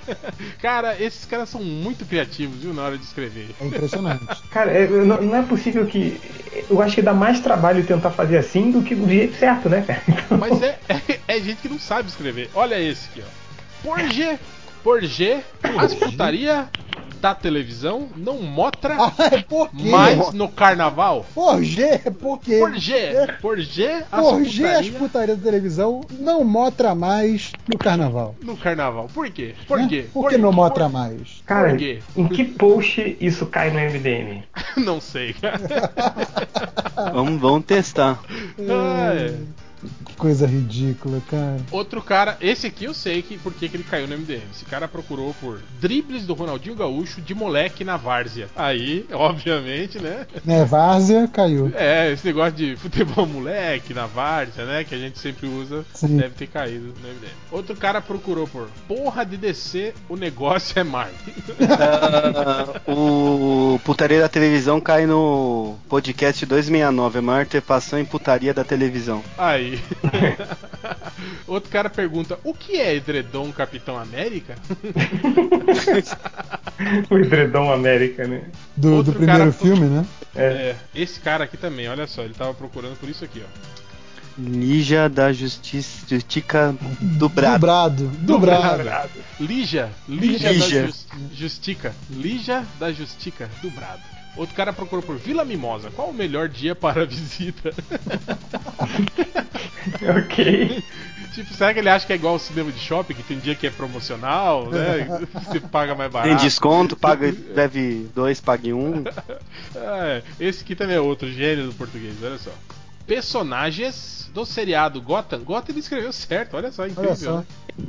cara, 0.62 0.96
esses 1.02 1.26
caras 1.26 1.50
são 1.50 1.62
muito 1.62 2.06
criativos, 2.06 2.60
viu, 2.60 2.72
na 2.72 2.84
hora 2.84 2.96
de 2.96 3.04
escrever. 3.04 3.54
É 3.60 3.66
impressionante. 3.66 4.42
Cara, 4.50 4.70
é, 4.70 4.86
não, 4.88 5.20
não 5.20 5.36
é 5.36 5.42
possível 5.42 5.84
que. 5.84 6.18
Eu 6.70 6.80
acho 6.80 6.94
que 6.94 7.02
dá 7.02 7.12
mais 7.12 7.40
trabalho 7.40 7.84
tentar 7.84 8.12
fazer 8.12 8.38
assim 8.38 8.70
do 8.70 8.82
que 8.82 8.94
do 8.94 9.06
jeito 9.06 9.36
certo, 9.36 9.68
né, 9.68 9.84
cara? 9.86 10.02
Então, 10.08 10.38
Mas 10.38 10.62
é, 10.62 10.78
é, 10.88 11.20
é 11.36 11.40
gente 11.40 11.60
que 11.60 11.68
não 11.68 11.78
sabe 11.78 12.08
escrever. 12.08 12.48
Olha 12.54 12.80
esse 12.80 13.10
aqui, 13.10 13.22
ó. 13.22 13.47
Por 13.82 13.98
G, 14.10 14.38
por 14.82 15.02
G, 15.02 15.40
as 15.78 15.94
putaria 15.94 16.68
da 17.20 17.34
televisão 17.34 18.08
não 18.16 18.40
mostra 18.42 18.96
Ah, 18.96 19.12
é 19.32 19.42
por 19.42 19.70
mais 19.74 20.32
no 20.32 20.48
carnaval. 20.48 21.26
Por 21.34 21.62
G, 21.62 21.82
é 21.82 22.10
por 22.10 22.38
quê? 22.38 22.58
Por 22.58 22.76
G, 22.76 23.26
por 23.40 23.58
G, 23.58 24.04
as 24.10 24.20
Por 24.20 24.44
G, 24.44 24.64
as 24.64 24.76
putaria 24.76 24.98
putarias 24.98 25.38
da 25.38 25.44
televisão 25.44 26.00
não 26.10 26.44
mostra 26.44 26.94
mais 26.94 27.52
no 27.68 27.76
carnaval. 27.78 28.34
no 28.42 28.56
carnaval. 28.56 29.08
Por 29.12 29.28
quê? 29.30 29.54
Por 29.66 29.78
né? 29.78 29.86
quê? 29.88 30.06
Por 30.12 30.28
que 30.30 30.38
não 30.38 30.52
mostra 30.52 30.88
mais? 30.88 31.42
cara, 31.44 31.70
por 31.70 31.78
quê? 31.78 31.98
em 32.16 32.28
que 32.28 32.44
post 32.44 33.16
isso 33.20 33.46
cai 33.46 33.70
no 33.70 33.78
MDM? 33.80 34.42
Não 34.78 35.00
sei, 35.00 35.32
cara. 35.32 35.58
Vamos, 37.12 37.40
vamos 37.40 37.64
testar. 37.64 38.20
Ah, 38.60 39.12
é. 39.14 39.34
Que 40.04 40.16
coisa 40.16 40.46
ridícula, 40.46 41.22
cara. 41.30 41.58
Outro 41.70 42.02
cara, 42.02 42.36
esse 42.40 42.66
aqui 42.66 42.84
eu 42.84 42.94
sei 42.94 43.22
que 43.22 43.38
por 43.38 43.52
que 43.52 43.66
ele 43.66 43.84
caiu 43.84 44.06
no 44.06 44.16
MDM. 44.18 44.42
Esse 44.54 44.64
cara 44.64 44.88
procurou 44.88 45.34
por 45.40 45.60
dribles 45.80 46.26
do 46.26 46.34
Ronaldinho 46.34 46.74
Gaúcho 46.74 47.20
de 47.20 47.34
moleque 47.34 47.84
na 47.84 47.96
várzea. 47.96 48.48
Aí, 48.56 49.06
obviamente, 49.12 49.98
né? 49.98 50.26
Né, 50.44 50.64
Várzea 50.64 51.28
caiu. 51.28 51.70
É, 51.74 52.12
esse 52.12 52.26
negócio 52.26 52.52
de 52.52 52.76
futebol 52.76 53.26
moleque 53.26 53.92
na 53.94 54.06
várzea, 54.06 54.64
né? 54.64 54.84
Que 54.84 54.94
a 54.94 54.98
gente 54.98 55.18
sempre 55.18 55.46
usa, 55.46 55.84
Sim. 55.94 56.16
deve 56.16 56.34
ter 56.34 56.46
caído 56.46 56.86
no 56.86 57.08
MDM. 57.08 57.32
Outro 57.50 57.76
cara 57.76 58.00
procurou 58.00 58.46
por 58.46 58.68
porra 58.86 59.24
de 59.24 59.36
descer, 59.36 59.94
o 60.08 60.16
negócio 60.16 60.78
é 60.78 60.84
mar. 60.84 61.10
Ah, 61.80 62.80
o 62.90 63.78
putaria 63.84 64.20
da 64.20 64.28
televisão 64.28 64.80
cai 64.80 65.06
no 65.06 65.76
podcast 65.88 66.44
269, 66.44 67.18
a 67.18 67.22
maior 67.22 67.46
trepação 67.46 67.98
em 67.98 68.04
putaria 68.04 68.52
da 68.52 68.64
televisão. 68.64 69.22
Aí. 69.36 69.77
Outro 71.46 71.70
cara 71.70 71.90
pergunta: 71.90 72.38
o 72.44 72.54
que 72.54 72.76
é 72.76 72.94
edredom 72.94 73.50
Capitão 73.52 73.98
América? 73.98 74.54
o 77.10 77.18
Edredom 77.18 77.72
América, 77.72 78.26
né? 78.26 78.42
Do, 78.76 79.02
do 79.02 79.12
primeiro 79.12 79.38
cara- 79.40 79.52
filme, 79.52 79.86
né? 79.86 80.06
É, 80.36 80.76
esse 80.94 81.20
cara 81.20 81.44
aqui 81.44 81.56
também, 81.56 81.88
olha 81.88 82.06
só, 82.06 82.22
ele 82.22 82.34
tava 82.34 82.54
procurando 82.54 82.96
por 82.98 83.08
isso 83.08 83.24
aqui, 83.24 83.42
ó. 83.44 83.78
Lígia 84.40 85.08
da 85.08 85.32
Justiça 85.32 86.06
Justica 86.08 86.72
Dobrado. 87.00 87.58
Dobrado. 87.58 88.06
Dobrado. 88.20 88.78
Dobrado. 88.78 89.10
Lija, 89.40 89.90
Lija 90.08 90.52
Lígia. 90.52 90.82
da 90.82 90.86
Jus- 90.86 91.06
Justica, 91.34 91.92
Lija 92.08 92.64
da 92.78 92.92
Justica, 92.92 93.50
dobrado. 93.60 94.00
Outro 94.36 94.54
cara 94.54 94.72
procurou 94.72 95.02
por 95.02 95.16
Vila 95.16 95.44
Mimosa. 95.44 95.90
Qual 95.90 96.10
o 96.10 96.14
melhor 96.14 96.48
dia 96.48 96.74
para 96.74 97.02
a 97.02 97.04
visita? 97.04 97.72
ok. 100.24 100.82
tipo, 101.32 101.54
será 101.54 101.72
que 101.72 101.80
ele 101.80 101.88
acha 101.88 102.06
que 102.06 102.12
é 102.12 102.16
igual 102.16 102.34
ao 102.34 102.38
cinema 102.38 102.70
de 102.70 102.78
shopping, 102.78 103.14
que 103.14 103.22
tem 103.22 103.38
dia 103.38 103.54
que 103.54 103.66
é 103.66 103.70
promocional, 103.70 104.68
né? 104.70 105.26
Você 105.44 105.60
paga 105.60 105.94
mais 105.94 106.10
barato. 106.10 106.28
Tem 106.28 106.44
desconto, 106.44 106.96
paga, 106.96 107.32
deve 107.32 108.08
dois, 108.14 108.40
pague 108.40 108.72
um. 108.72 109.04
É, 109.74 110.22
esse 110.40 110.62
aqui 110.62 110.74
também 110.74 110.96
é 110.96 111.00
outro 111.00 111.30
gênio 111.30 111.66
do 111.66 111.74
português, 111.74 112.14
olha 112.22 112.38
só. 112.38 112.50
Personagens 113.08 114.30
do 114.34 114.44
seriado 114.44 115.00
Gotham. 115.00 115.40
Gotham 115.40 115.72
ele 115.72 115.80
escreveu 115.80 116.12
certo, 116.12 116.56
olha 116.56 116.70
só, 116.70 116.86
incrível. 116.86 117.10
Olha 117.10 117.16
só. 117.16 117.38
Né? 117.38 117.46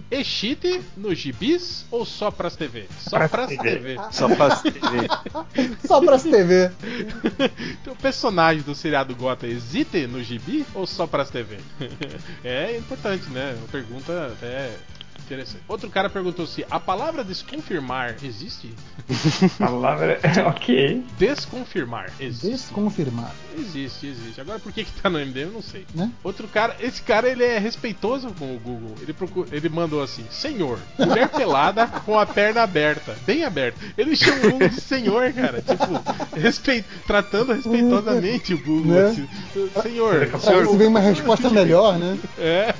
Existe 0.10 0.82
nos 0.96 1.18
gibis 1.18 1.86
ou 1.92 2.06
só 2.06 2.32
pras 2.32 2.56
TV? 2.56 2.88
Só 3.00 3.18
Pras 3.18 3.32
pras 3.32 3.50
TV. 3.50 3.64
TV. 3.64 3.98
Só 4.12 4.34
pra 4.36 4.56
se 4.56 4.70
ver. 4.70 5.10
Só 5.86 6.00
pras 6.02 6.24
TV. 6.24 6.72
então, 7.82 7.96
personagem 7.96 8.62
do 8.64 8.74
seriado 8.74 9.16
Gotham 9.16 9.48
existe 9.48 10.08
no 10.08 10.24
gibi 10.24 10.66
ou 10.74 10.88
só 10.88 11.06
pras 11.06 11.30
TV? 11.30 11.58
é 12.44 12.78
importante, 12.78 13.30
né? 13.30 13.56
Uma 13.58 13.68
pergunta 13.68 14.28
até 14.34 14.72
Interessante. 15.30 15.64
Outro 15.68 15.92
cara 15.92 16.10
perguntou 16.10 16.48
se 16.48 16.66
a 16.72 16.80
palavra 16.80 17.24
desconfirmar 17.24 18.16
existe? 18.24 18.74
Palavra. 19.60 20.20
ok. 20.50 21.06
Desconfirmar 21.20 22.12
existe. 22.20 22.50
Desconfirmar. 22.50 23.32
Existe, 23.56 24.08
existe. 24.08 24.42
Agora 24.42 24.58
por 24.58 24.72
que 24.72 24.84
que 24.84 24.92
tá 25.00 25.08
no 25.08 25.20
MDM 25.20 25.42
eu 25.42 25.52
não 25.52 25.62
sei. 25.62 25.86
Né? 25.94 26.12
Outro 26.24 26.48
cara, 26.48 26.76
esse 26.80 27.04
cara 27.04 27.30
ele 27.30 27.44
é 27.44 27.60
respeitoso 27.60 28.34
com 28.40 28.56
o 28.56 28.60
Google. 28.60 28.96
Ele, 29.02 29.14
procura, 29.14 29.56
ele 29.56 29.70
mandou 29.70 30.02
assim: 30.02 30.26
Senhor, 30.32 30.80
mulher 30.98 31.30
pelada 31.30 31.86
com 32.06 32.18
a 32.18 32.26
perna 32.26 32.64
aberta, 32.64 33.16
bem 33.28 33.44
aberta. 33.44 33.80
Ele 33.96 34.16
chamou 34.16 34.48
o 34.48 34.52
Google 34.54 34.70
de 34.70 34.82
senhor, 34.82 35.32
cara. 35.34 35.62
Tipo, 35.62 36.40
respeito, 36.40 36.88
tratando 37.06 37.54
respeitosamente 37.54 38.56
o 38.56 38.64
Google. 38.64 38.94
Né? 38.94 39.10
Assim, 39.10 39.28
senhor, 39.84 40.26
ver 40.26 40.68
se 40.68 40.78
vem 40.78 40.88
uma 40.88 41.00
resposta 41.00 41.52
melhor, 41.52 42.00
né? 42.00 42.18
é. 42.40 42.74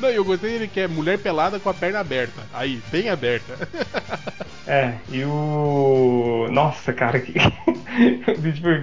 Não, 0.00 0.08
eu 0.08 0.24
gostei 0.24 0.52
ele 0.52 0.68
que 0.68 0.78
é 0.78 0.86
mulher 0.86 1.18
pelada 1.18 1.58
com 1.58 1.68
a 1.68 1.79
perna 1.80 2.00
aberta. 2.00 2.42
Aí, 2.52 2.80
bem 2.92 3.08
aberta. 3.08 3.56
É, 4.66 4.98
e 5.10 5.24
o. 5.24 6.46
Nossa, 6.52 6.92
cara, 6.92 7.18
que. 7.18 7.32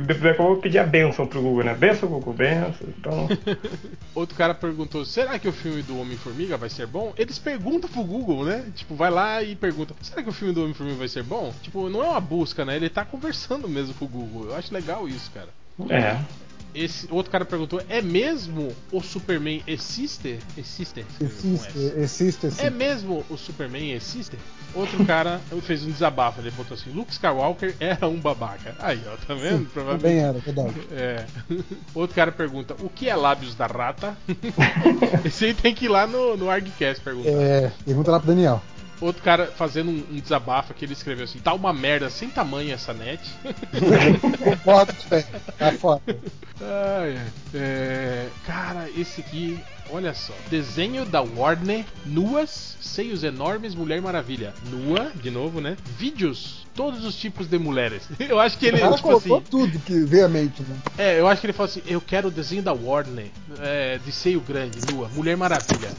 depois 0.05 0.37
eu 0.37 0.45
vou 0.45 0.57
pedir 0.57 0.79
a 0.79 0.83
benção 0.83 1.25
pro 1.25 1.41
Google, 1.41 1.63
né? 1.63 1.73
Benção, 1.75 2.09
Google, 2.09 2.33
benção. 2.33 2.87
Então. 2.89 3.29
Outro 4.13 4.35
cara 4.35 4.53
perguntou: 4.53 5.05
será 5.05 5.39
que 5.39 5.47
o 5.47 5.53
filme 5.53 5.81
do 5.83 5.97
Homem-Formiga 5.97 6.57
vai 6.57 6.69
ser 6.69 6.87
bom? 6.87 7.13
Eles 7.17 7.39
perguntam 7.39 7.89
pro 7.89 8.03
Google, 8.03 8.43
né? 8.43 8.65
Tipo, 8.75 8.95
vai 8.95 9.09
lá 9.09 9.41
e 9.41 9.55
pergunta: 9.55 9.95
será 10.01 10.21
que 10.21 10.27
o 10.27 10.33
filme 10.33 10.53
do 10.53 10.63
Homem-Formiga 10.63 10.97
vai 10.97 11.07
ser 11.07 11.23
bom? 11.23 11.53
Tipo, 11.61 11.87
não 11.87 12.03
é 12.03 12.09
uma 12.09 12.19
busca, 12.19 12.65
né? 12.65 12.75
Ele 12.75 12.89
tá 12.89 13.05
conversando 13.05 13.69
mesmo 13.69 13.93
com 13.93 14.03
o 14.03 14.09
Google. 14.09 14.49
Eu 14.49 14.55
acho 14.57 14.73
legal 14.73 15.07
isso, 15.07 15.31
cara. 15.31 15.49
É. 15.89 16.17
Esse 16.77 17.07
outro 17.09 17.31
cara 17.31 17.43
perguntou: 17.43 17.81
é 17.89 18.01
mesmo 18.01 18.71
o 18.91 19.01
Superman 19.01 19.63
existe? 19.65 20.39
Existe? 20.55 21.03
Existe, 21.19 21.95
existe, 21.97 22.61
É 22.61 22.69
mesmo 22.69 23.25
o 23.29 23.37
Superman 23.37 23.91
existe? 23.93 24.37
Outro 24.75 25.03
cara 25.05 25.41
fez 25.63 25.83
um 25.83 25.91
desabafo, 25.91 26.39
ele 26.39 26.51
botou 26.51 26.75
assim: 26.75 26.91
Luke 26.91 27.11
Skywalker 27.11 27.75
era 27.79 28.07
um 28.07 28.19
babaca. 28.19 28.75
Aí, 28.79 29.01
ó, 29.07 29.15
tá 29.25 29.33
vendo? 29.33 29.67
Também 29.69 30.19
Provavelmente. 30.19 30.19
era, 30.19 30.39
verdade. 30.39 30.87
É. 30.91 31.25
Outro 31.95 32.15
cara 32.15 32.31
pergunta: 32.31 32.75
o 32.79 32.89
que 32.89 33.09
é 33.09 33.15
lábios 33.15 33.55
da 33.55 33.65
rata? 33.65 34.15
Esse 35.25 35.45
aí 35.45 35.53
tem 35.55 35.73
que 35.73 35.85
ir 35.85 35.89
lá 35.89 36.05
no, 36.05 36.37
no 36.37 36.49
ArgCast 36.49 37.03
perguntar. 37.03 37.29
É, 37.29 37.71
pergunta 37.85 38.11
lá 38.11 38.19
pro 38.19 38.27
Daniel. 38.27 38.61
Outro 38.99 39.21
cara 39.21 39.47
fazendo 39.47 39.91
um, 39.91 40.03
um 40.11 40.19
desabafo 40.19 40.73
que 40.73 40.83
ele 40.83 40.93
escreveu 40.93 41.25
assim: 41.25 41.39
tá 41.39 41.53
uma 41.53 41.71
merda 41.71 42.09
sem 42.09 42.29
tamanho 42.29 42.73
essa 42.73 42.93
net. 42.93 43.21
Concordo 44.43 44.93
também. 44.93 45.25
Tá 45.57 45.71
foda. 45.73 46.01
Ai. 46.61 47.19
É, 47.53 48.27
cara, 48.45 48.89
esse 48.97 49.21
aqui, 49.21 49.59
olha 49.91 50.13
só. 50.13 50.33
Desenho 50.49 51.05
da 51.05 51.21
Warner, 51.21 51.85
nuas, 52.05 52.75
seios 52.81 53.23
enormes, 53.23 53.75
Mulher 53.75 54.01
Maravilha. 54.01 54.53
Nua, 54.69 55.11
de 55.15 55.29
novo, 55.29 55.61
né? 55.61 55.77
Vídeos, 55.97 56.65
todos 56.73 57.05
os 57.05 57.15
tipos 57.15 57.47
de 57.47 57.59
mulheres. 57.59 58.03
Eu 58.19 58.39
acho 58.39 58.57
que 58.57 58.65
ele, 58.65 58.79
cara 58.79 58.95
tipo 58.95 59.15
assim. 59.15 59.41
tudo 59.49 59.79
que 59.79 59.99
veio 60.05 60.25
à 60.25 60.29
mente, 60.29 60.63
né? 60.63 60.75
É, 60.97 61.19
eu 61.19 61.27
acho 61.27 61.41
que 61.41 61.47
ele 61.47 61.53
falou 61.53 61.69
assim: 61.69 61.81
eu 61.85 62.01
quero 62.01 62.29
o 62.29 62.31
desenho 62.31 62.63
da 62.63 62.73
Warner, 62.73 63.27
é, 63.59 63.99
de 64.03 64.11
seio 64.11 64.41
grande, 64.41 64.79
nua, 64.91 65.07
Mulher 65.09 65.37
Maravilha. 65.37 65.91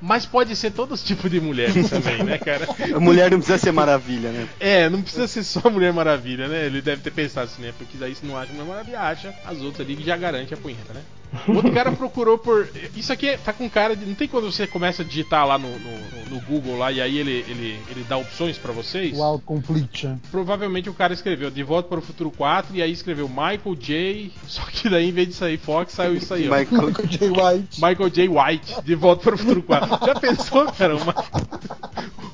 Mas 0.00 0.24
pode 0.24 0.54
ser 0.54 0.70
todos 0.70 1.00
os 1.00 1.06
tipos 1.06 1.30
de 1.30 1.40
mulheres 1.40 1.90
também, 1.90 2.22
né, 2.22 2.38
cara? 2.38 2.68
A 2.94 3.00
mulher 3.00 3.30
não 3.30 3.38
precisa 3.38 3.58
ser 3.58 3.72
maravilha, 3.72 4.30
né? 4.30 4.48
É, 4.60 4.88
não 4.88 5.02
precisa 5.02 5.26
ser 5.26 5.42
só 5.42 5.68
Mulher 5.68 5.92
Maravilha, 5.92 6.46
né? 6.46 6.66
Ele 6.66 6.80
deve 6.80 7.02
ter 7.02 7.10
pensado 7.10 7.46
assim, 7.46 7.62
né? 7.62 7.72
Porque 7.76 7.96
daí 7.98 8.14
se 8.14 8.24
não 8.24 8.36
acha 8.36 8.52
Mulher 8.52 8.68
Maravilha, 8.68 9.00
acha 9.00 9.34
as 9.44 9.58
outras 9.60 9.86
ali 9.86 9.96
que 9.96 10.04
já 10.04 10.16
garante 10.16 10.54
a 10.54 10.56
punheta, 10.56 10.92
né? 10.92 11.02
Outro 11.46 11.72
cara 11.72 11.92
procurou 11.92 12.38
por. 12.38 12.68
Isso 12.96 13.12
aqui 13.12 13.36
tá 13.38 13.52
com 13.52 13.68
cara 13.68 13.94
de. 13.94 14.04
Não 14.06 14.14
tem 14.14 14.26
quando 14.28 14.50
você 14.50 14.66
começa 14.66 15.02
a 15.02 15.04
digitar 15.04 15.46
lá 15.46 15.58
no, 15.58 15.68
no, 15.68 16.30
no 16.30 16.40
Google 16.42 16.78
lá 16.78 16.90
e 16.90 17.00
aí 17.00 17.18
ele, 17.18 17.44
ele, 17.48 17.78
ele 17.90 18.04
dá 18.08 18.16
opções 18.16 18.56
pra 18.58 18.72
vocês? 18.72 19.16
O 19.16 19.22
autocomplete. 19.22 20.06
né? 20.06 20.18
Provavelmente 20.30 20.88
o 20.88 20.94
cara 20.94 21.12
escreveu 21.12 21.50
De 21.50 21.62
Volta 21.62 21.88
para 21.88 21.98
o 21.98 22.02
Futuro 22.02 22.30
4 22.30 22.74
e 22.76 22.82
aí 22.82 22.90
escreveu 22.92 23.28
Michael 23.28 23.76
J. 23.78 24.32
Só 24.46 24.62
que 24.62 24.88
daí 24.88 25.08
em 25.08 25.12
vez 25.12 25.28
de 25.28 25.34
sair 25.34 25.58
Fox, 25.58 25.92
saiu 25.92 26.14
isso 26.14 26.32
aí, 26.32 26.48
ó. 26.48 26.56
Michael 26.58 26.90
J. 27.08 27.28
White. 27.28 27.80
Michael 27.82 28.10
J. 28.10 28.28
White, 28.28 28.82
De 28.84 28.94
Volta 28.94 29.22
para 29.22 29.34
o 29.34 29.38
Futuro 29.38 29.62
4. 29.62 30.06
Já 30.06 30.14
pensou, 30.14 30.72
cara? 30.72 30.96
Uma... 30.96 31.14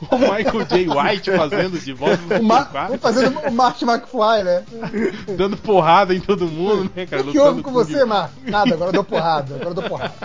O 0.11 0.19
Michael 0.19 0.65
J. 0.67 0.89
White 0.89 1.31
fazendo 1.31 1.79
De 1.79 1.93
Volta 1.93 2.17
para 2.17 2.25
o 2.25 2.27
O 2.27 2.31
Futuro 2.31 2.45
Ma 2.45 2.65
4. 2.65 2.99
fazendo 2.99 3.39
o 3.41 3.53
Marty 3.53 3.85
McFly, 3.85 4.45
né? 4.45 4.65
Dando 5.37 5.57
porrada 5.57 6.15
em 6.15 6.21
todo 6.21 6.47
mundo, 6.47 6.91
né, 6.95 7.07
cara? 7.07 7.23
O 7.23 7.33
que 7.33 7.39
houve 7.39 7.63
com 7.63 7.73
você, 7.73 8.05
Mark? 8.05 8.33
Nada, 8.45 8.75
agora 8.75 8.91
eu 8.91 8.95
dou 8.95 9.05
porrada, 9.05 9.55
agora 9.55 9.71
eu 9.71 9.75
dou 9.75 9.85
porrada. 9.85 10.15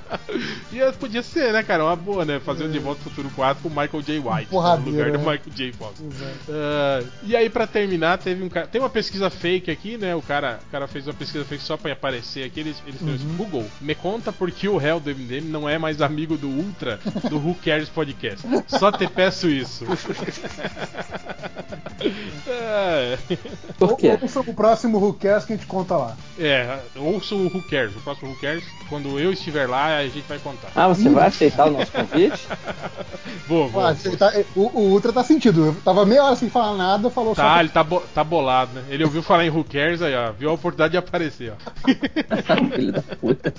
E 0.71 0.91
podia 0.93 1.23
ser, 1.23 1.51
né, 1.51 1.63
cara? 1.63 1.83
Uma 1.83 1.95
boa, 1.95 2.23
né? 2.23 2.39
Fazer 2.39 2.65
o 2.65 2.69
De 2.69 2.77
Volta 2.79 3.01
para 3.01 3.07
o 3.07 3.09
Futuro 3.09 3.33
4 3.35 3.63
com 3.63 3.69
o 3.69 3.71
Michael 3.71 4.03
J. 4.03 4.19
White. 4.19 4.43
no 4.43 4.47
porradeiro, 4.49 4.91
lugar 4.91 5.11
do 5.11 5.17
né? 5.17 5.17
Michael 5.17 5.55
J. 5.55 5.71
Fox. 5.73 6.03
Ah, 6.49 7.03
e 7.23 7.35
aí, 7.35 7.49
pra 7.49 7.65
terminar, 7.65 8.17
teve 8.17 8.43
um 8.43 8.49
cara. 8.49 8.67
Tem 8.67 8.79
uma 8.79 8.89
pesquisa 8.89 9.29
fake 9.29 9.71
aqui, 9.71 9.97
né? 9.97 10.15
O 10.15 10.21
cara, 10.21 10.59
o 10.67 10.71
cara 10.71 10.87
fez 10.87 11.07
uma 11.07 11.13
pesquisa 11.13 11.43
fake 11.45 11.63
só 11.63 11.75
pra 11.77 11.91
aparecer 11.93 12.45
aqui. 12.45 12.59
Ele, 12.59 12.75
ele 12.85 12.95
escreveu 12.95 13.15
assim: 13.15 13.35
Google, 13.35 13.65
me 13.81 13.95
conta 13.95 14.31
por 14.31 14.51
que 14.51 14.67
o 14.67 14.77
réu 14.77 14.99
do 14.99 15.09
MDM 15.09 15.49
não 15.49 15.67
é 15.67 15.77
mais 15.77 16.01
amigo 16.01 16.37
do 16.37 16.47
Ultra 16.47 16.99
do 17.29 17.37
Who 17.37 17.55
Cares 17.63 17.89
Podcast. 17.89 18.47
Só 18.67 18.91
te 18.91 19.07
peço 19.07 19.49
isso. 19.49 19.59
É, 22.48 23.18
Por 23.77 23.98
quê? 23.98 24.18
Ouça 24.22 24.40
o 24.40 24.53
próximo 24.53 24.98
WhoCast 24.99 25.45
que 25.48 25.53
a 25.53 25.56
gente 25.57 25.68
conta 25.68 25.98
lá. 25.98 26.15
é, 26.40 26.80
ouça 26.95 27.36
o 27.36 27.45
Who 27.48 27.61
Cares. 27.69 27.94
O 27.95 27.99
próximo 27.99 28.31
Who 28.31 28.40
Cares, 28.40 28.64
quando 28.88 29.19
eu 29.19 29.34
estiver 29.34 29.68
lá, 29.68 29.98
a 29.98 30.03
gente 30.07 30.22
vai 30.27 30.40
contar. 30.40 30.69
Ah, 30.76 30.88
você 30.88 31.10
vai 31.10 31.27
aceitar 31.27 31.68
o 31.68 31.72
nosso 31.72 31.91
convite? 31.91 32.40
Vou, 33.48 33.68
vou. 33.68 33.84
Ah, 33.86 33.95
ele 34.06 34.15
tá- 34.18 34.31
o, 34.56 34.61
o 34.80 34.90
Ultra 34.91 35.11
tá 35.11 35.23
sentido. 35.23 35.65
Eu 35.68 35.76
tava 35.84 36.06
meia 36.06 36.23
hora 36.23 36.36
sem 36.36 36.49
falar 36.49 36.77
nada, 36.77 37.10
falou 37.10 37.36
Tá, 37.36 37.56
só. 37.56 37.60
ele 37.60 37.69
tá, 37.69 37.84
bo- 37.84 38.03
tá 38.14 38.23
bolado, 38.23 38.72
né? 38.73 38.84
Ele 38.90 39.03
ouviu 39.03 39.22
falar 39.23 39.44
em 39.45 39.49
Who 39.49 39.64
Cares, 39.64 40.02
aí, 40.03 40.15
ó. 40.15 40.31
Viu 40.31 40.49
a 40.52 40.53
oportunidade 40.53 40.91
de 40.91 40.98
aparecer, 40.98 41.52
ó. 41.53 41.56
Filho 42.76 42.91
da 42.91 43.02
puta. 43.02 43.53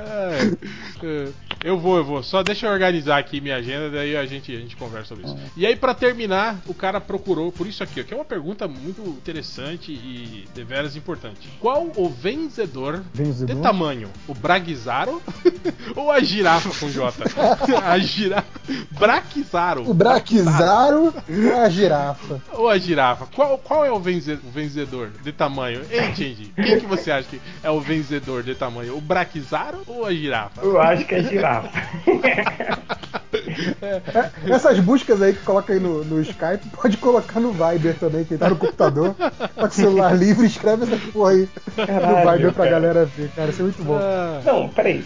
É, 0.00 1.06
é, 1.06 1.28
eu 1.62 1.78
vou, 1.78 1.98
eu 1.98 2.04
vou. 2.04 2.22
Só 2.22 2.42
deixa 2.42 2.66
eu 2.66 2.72
organizar 2.72 3.18
aqui 3.18 3.40
minha 3.40 3.56
agenda, 3.56 3.90
daí 3.90 4.16
a 4.16 4.24
gente, 4.24 4.54
a 4.54 4.58
gente 4.58 4.76
conversa 4.76 5.08
sobre 5.08 5.26
isso. 5.26 5.36
E 5.56 5.66
aí, 5.66 5.76
pra 5.76 5.94
terminar, 5.94 6.60
o 6.66 6.74
cara 6.74 7.00
procurou 7.00 7.52
por 7.52 7.66
isso 7.66 7.82
aqui, 7.82 8.00
ó, 8.00 8.04
que 8.04 8.14
é 8.14 8.16
uma 8.16 8.24
pergunta 8.24 8.66
muito 8.66 9.02
interessante 9.02 9.92
e 9.92 10.48
deveras 10.54 10.96
importante. 10.96 11.48
Qual 11.60 11.90
o 11.96 12.08
vencedor, 12.08 13.02
Vencedor? 13.12 13.54
de 13.54 13.62
tamanho? 13.62 14.08
O 14.26 14.34
Braguizaro 14.34 15.20
ou 15.94 16.10
a 16.10 16.20
girafa 16.20 16.70
com 16.78 16.90
J? 16.90 17.24
a 17.82 17.98
girafa. 17.98 18.60
Braquizaro. 18.92 19.90
O 19.90 19.94
Braquizaro 19.94 21.14
e 21.28 21.50
a 21.50 21.68
girafa. 21.68 22.42
Ou 22.52 22.68
a 22.68 22.78
girafa? 22.78 23.26
Qual, 23.26 23.58
qual 23.58 23.84
é 23.84 23.90
o, 23.92 23.98
vencedor 24.00 25.10
de 25.22 25.32
tamanho? 25.32 25.82
Change? 26.16 26.52
Quem 26.54 26.80
que 26.80 26.86
você 26.86 27.10
acha 27.10 27.28
que 27.28 27.40
é 27.62 27.70
o 27.70 27.80
vencedor 27.80 28.42
de 28.42 28.54
tamanho? 28.54 28.96
O 28.96 29.00
Braquizaro 29.00 29.82
ou 29.90 30.06
a 30.06 30.14
girafa? 30.14 30.62
Eu 30.62 30.80
acho 30.80 31.04
que 31.04 31.14
é 31.14 31.22
girafa. 31.22 31.70
Essas 34.48 34.78
buscas 34.80 35.20
aí 35.22 35.32
que 35.32 35.40
coloca 35.44 35.72
aí 35.72 35.80
no, 35.80 36.04
no 36.04 36.20
Skype, 36.20 36.68
pode 36.80 36.96
colocar 36.96 37.40
no 37.40 37.52
Viber 37.52 37.94
também, 37.98 38.24
quem 38.24 38.38
tá 38.38 38.48
no 38.48 38.56
computador. 38.56 39.14
Tá 39.14 39.48
com 39.56 39.70
celular 39.70 40.16
livre, 40.16 40.46
escreve 40.46 40.84
essa 40.84 40.96
porra 41.12 41.30
aí 41.32 41.48
no 41.76 41.86
Caralho, 41.86 42.38
Viber 42.38 42.52
pra 42.52 42.64
cara. 42.64 42.70
galera 42.70 43.04
ver, 43.04 43.30
cara. 43.30 43.50
Isso 43.50 43.60
é 43.60 43.64
muito 43.64 43.82
bom. 43.82 43.98
Ah, 44.00 44.40
Não, 44.44 44.68
peraí. 44.68 45.04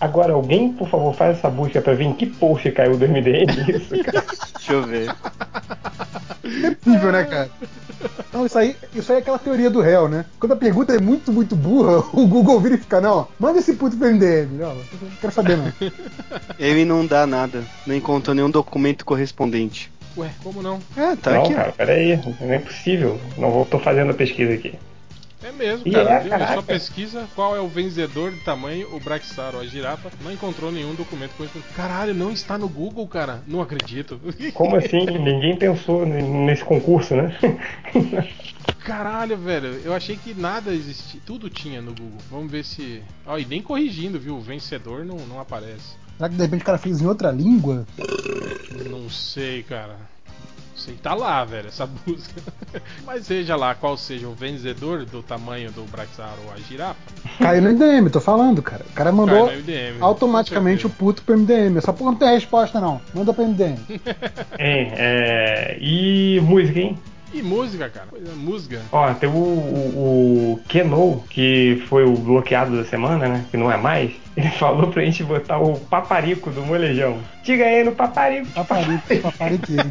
Agora 0.00 0.32
alguém, 0.32 0.72
por 0.72 0.88
favor, 0.88 1.14
faz 1.14 1.38
essa 1.38 1.48
busca 1.50 1.80
pra 1.80 1.94
ver 1.94 2.04
em 2.04 2.12
que 2.14 2.26
post 2.26 2.70
caiu 2.72 2.96
do 2.96 3.08
MDM 3.08 3.50
isso, 3.68 4.02
cara. 4.04 4.24
deixa 4.54 4.72
eu 4.72 4.82
ver. 4.82 5.14
É 6.44 6.70
possível, 6.74 7.12
né, 7.12 7.24
cara? 7.24 7.50
Não, 8.32 8.46
isso 8.46 8.58
aí, 8.58 8.74
isso 8.94 9.12
aí 9.12 9.18
é 9.18 9.20
aquela 9.20 9.38
teoria 9.38 9.70
do 9.70 9.80
réu, 9.80 10.08
né? 10.08 10.24
Quando 10.40 10.52
a 10.52 10.56
pergunta 10.56 10.92
é 10.92 10.98
muito, 10.98 11.32
muito 11.32 11.54
burra, 11.54 11.98
o 12.12 12.26
Google 12.26 12.58
vira 12.60 12.74
e 12.74 12.78
fica, 12.78 13.00
não, 13.00 13.28
manda 13.38 13.58
esse 13.58 13.74
puto 13.74 13.96
pro 13.96 14.08
MDM. 14.12 14.48
Não, 14.58 14.74
não 14.74 14.82
quero 15.20 15.32
saber 15.32 15.56
não. 15.56 15.72
Ele 16.58 16.84
não 16.84 17.06
dá 17.06 17.26
nada, 17.26 17.62
não 17.86 17.94
encontrou 17.94 18.34
nenhum 18.34 18.50
documento 18.50 19.04
correspondente. 19.04 19.90
ué, 20.16 20.30
como 20.42 20.62
não? 20.62 20.80
Ah, 20.96 21.16
tá 21.20 21.32
não, 21.32 21.42
aqui. 21.42 21.54
cara, 21.54 21.72
peraí. 21.72 22.20
Não 22.40 22.52
é 22.52 22.58
possível. 22.58 23.20
Não 23.36 23.50
vou, 23.50 23.64
tô 23.64 23.78
fazendo 23.78 24.10
a 24.10 24.14
pesquisa 24.14 24.52
aqui. 24.54 24.74
É 25.42 25.50
mesmo, 25.50 25.90
cara. 25.90 26.10
é, 26.10 26.20
viu? 26.20 26.30
caraca. 26.30 26.54
Só 26.54 26.62
pesquisa 26.62 27.28
qual 27.34 27.56
é 27.56 27.60
o 27.60 27.66
vencedor 27.66 28.30
de 28.30 28.38
tamanho, 28.40 28.94
o 28.94 29.00
Braxaro, 29.00 29.58
a 29.58 29.66
girafa. 29.66 30.10
Não 30.22 30.32
encontrou 30.32 30.70
nenhum 30.70 30.94
documento 30.94 31.32
correspondente. 31.32 31.74
Caralho, 31.74 32.14
não 32.14 32.30
está 32.30 32.56
no 32.56 32.68
Google, 32.68 33.06
cara. 33.08 33.42
Não 33.46 33.60
acredito. 33.60 34.20
Como 34.54 34.76
assim? 34.76 35.04
Ninguém 35.04 35.56
pensou 35.56 36.06
nesse 36.06 36.64
concurso, 36.64 37.16
né? 37.16 37.36
Caralho, 38.84 39.36
velho. 39.36 39.80
Eu 39.84 39.92
achei 39.92 40.16
que 40.16 40.34
nada 40.34 40.72
existia. 40.72 41.20
Tudo 41.24 41.50
tinha 41.50 41.80
no 41.80 41.92
Google. 41.92 42.18
Vamos 42.30 42.50
ver 42.50 42.64
se. 42.64 43.02
Ó, 43.26 43.38
e 43.38 43.44
nem 43.44 43.62
corrigindo, 43.62 44.18
viu? 44.18 44.36
O 44.36 44.40
vencedor 44.40 45.04
não, 45.04 45.16
não 45.26 45.40
aparece. 45.40 45.96
Será 46.22 46.30
que 46.30 46.36
de 46.36 46.42
repente 46.42 46.62
o 46.62 46.64
cara 46.64 46.78
fez 46.78 47.00
em 47.02 47.06
outra 47.08 47.32
língua? 47.32 47.84
Não 48.88 49.10
sei, 49.10 49.64
cara. 49.64 49.96
Sei, 50.76 50.94
tá 50.94 51.14
lá, 51.14 51.44
velho, 51.44 51.66
essa 51.66 51.84
música. 52.06 52.40
Mas 53.04 53.26
seja 53.26 53.56
lá 53.56 53.74
qual 53.74 53.96
seja 53.96 54.28
o 54.28 54.32
vencedor 54.32 55.04
do 55.04 55.20
tamanho 55.20 55.72
do 55.72 55.82
Braxar 55.90 56.32
ou 56.46 56.52
a 56.52 56.58
girafa, 56.58 57.00
Caiu 57.40 57.62
no 57.62 57.72
MDM, 57.72 58.08
tô 58.08 58.20
falando, 58.20 58.62
cara. 58.62 58.84
O 58.88 58.92
cara 58.92 59.10
mandou 59.10 59.48
MDM. 59.50 60.00
automaticamente 60.00 60.86
o 60.86 60.90
puto 60.90 61.22
pro 61.22 61.36
MDM. 61.36 61.80
Só 61.80 61.90
porque 61.92 62.04
não 62.04 62.14
tem 62.14 62.28
resposta, 62.28 62.80
não. 62.80 63.00
Manda 63.12 63.34
pro 63.34 63.44
MDM. 63.44 63.78
Hein, 64.60 64.92
é, 64.94 65.76
e 65.80 66.40
música, 66.40 66.78
hein? 66.78 66.96
E 67.34 67.42
música, 67.42 67.88
cara? 67.88 68.06
Coisa, 68.06 68.32
música. 68.36 68.80
Ó, 68.92 69.12
tem 69.14 69.28
o, 69.28 69.32
o, 69.32 70.52
o 70.52 70.60
Keno, 70.68 71.24
que 71.28 71.82
foi 71.88 72.04
o 72.04 72.12
bloqueado 72.12 72.76
da 72.76 72.84
semana, 72.84 73.26
né? 73.26 73.44
Que 73.50 73.56
não 73.56 73.72
é 73.72 73.76
mais. 73.76 74.21
Ele 74.36 74.48
falou 74.50 74.90
pra 74.90 75.04
gente 75.04 75.22
botar 75.22 75.58
o 75.58 75.78
paparico 75.78 76.50
do 76.50 76.62
molejão. 76.62 77.18
Diga 77.42 77.64
aí 77.64 77.84
no 77.84 77.92
paparico. 77.92 78.46
Paparico, 78.52 79.02
papariqueiro. 79.22 79.90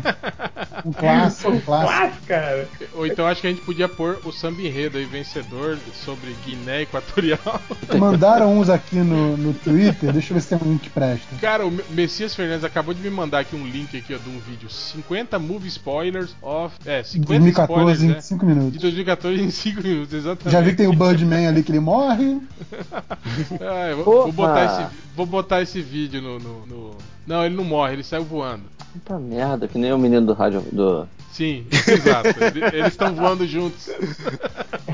Um 0.86 0.92
clássico, 0.92 1.52
um 1.52 1.60
clássico. 1.60 1.94
Clássico, 1.94 2.28
cara. 2.28 2.68
Ou 2.94 3.06
então 3.06 3.28
acho 3.28 3.42
que 3.42 3.48
a 3.48 3.50
gente 3.52 3.62
podia 3.62 3.88
pôr 3.88 4.20
o 4.26 4.32
samba 4.32 4.62
enredo 4.62 4.98
aí, 4.98 5.06
vencedor 5.06 5.78
sobre 5.94 6.36
Guiné 6.46 6.84
Equatorial. 6.84 7.40
Mandaram 8.00 8.58
uns 8.58 8.70
aqui 8.70 8.96
no, 8.96 9.38
no 9.38 9.54
Twitter. 9.54 10.12
Deixa 10.12 10.32
eu 10.32 10.36
ver 10.36 10.42
se 10.42 10.50
tem 10.50 10.58
um 10.58 10.72
link 10.72 10.82
que 10.82 10.90
presta. 10.90 11.36
Cara, 11.40 11.66
o 11.68 11.72
Messias 11.90 12.34
Fernandes 12.34 12.64
acabou 12.64 12.94
de 12.94 13.02
me 13.02 13.10
mandar 13.10 13.40
aqui 13.40 13.56
um 13.56 13.68
link 13.68 13.96
aqui 13.96 14.16
ó, 14.16 14.18
de 14.18 14.30
um 14.30 14.40
vídeo. 14.40 14.70
50 14.70 15.38
movie 15.38 15.68
spoilers 15.68 16.36
of. 16.42 16.76
É, 16.86 17.04
50 17.04 17.50
spoilers 17.50 18.00
2014 18.00 18.08
né? 18.08 18.18
em 18.18 18.22
5 18.22 18.46
de 18.46 18.54
minutos. 18.54 18.82
2014 18.82 19.44
em 19.44 19.52
5 19.52 19.82
minutos, 19.84 20.14
exatamente. 20.14 20.52
Já 20.52 20.62
vi 20.62 20.72
que 20.72 20.78
tem 20.78 20.88
o 20.88 20.94
Birdman 20.94 21.48
ali 21.48 21.64
que 21.64 21.72
ele 21.72 21.80
morre. 21.80 22.42
Ah, 23.62 23.90
eu 23.90 24.04
vou, 24.04 24.06
Porra! 24.06 24.31
Vou 24.32 24.46
botar 24.48 24.66
esse, 24.66 24.96
vou 25.16 25.26
botar 25.26 25.62
esse 25.62 25.82
vídeo 25.82 26.22
no, 26.22 26.40
no- 26.40 26.66
no- 26.66 26.96
Não, 27.28 27.46
ele 27.46 27.56
não 27.56 27.64
morre, 27.64 27.94
ele 27.94 28.04
saiu 28.04 28.24
voando. 28.24 28.64
Puta 28.94 29.18
merda, 29.20 29.68
que 29.68 29.78
nem 29.78 29.94
o 29.94 29.98
menino 29.98 30.26
do 30.26 30.34
rádio 30.34 30.62
do. 30.72 31.08
Sim, 31.32 31.66
exato. 31.72 32.28
Ele- 32.44 32.66
Eles 32.78 32.88
estão 32.88 33.16
voando 33.16 33.48
juntos. 33.48 33.90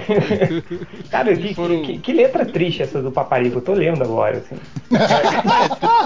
Cara, 1.09 1.35
que, 1.35 1.53
Foram- 1.53 1.81
que, 1.83 1.97
que 1.99 2.13
letra 2.13 2.45
triste 2.45 2.81
essa 2.83 3.01
do 3.01 3.11
paparico. 3.11 3.57
Eu 3.57 3.61
tô 3.61 3.73
lendo 3.73 4.03
agora, 4.03 4.37
assim. 4.37 4.55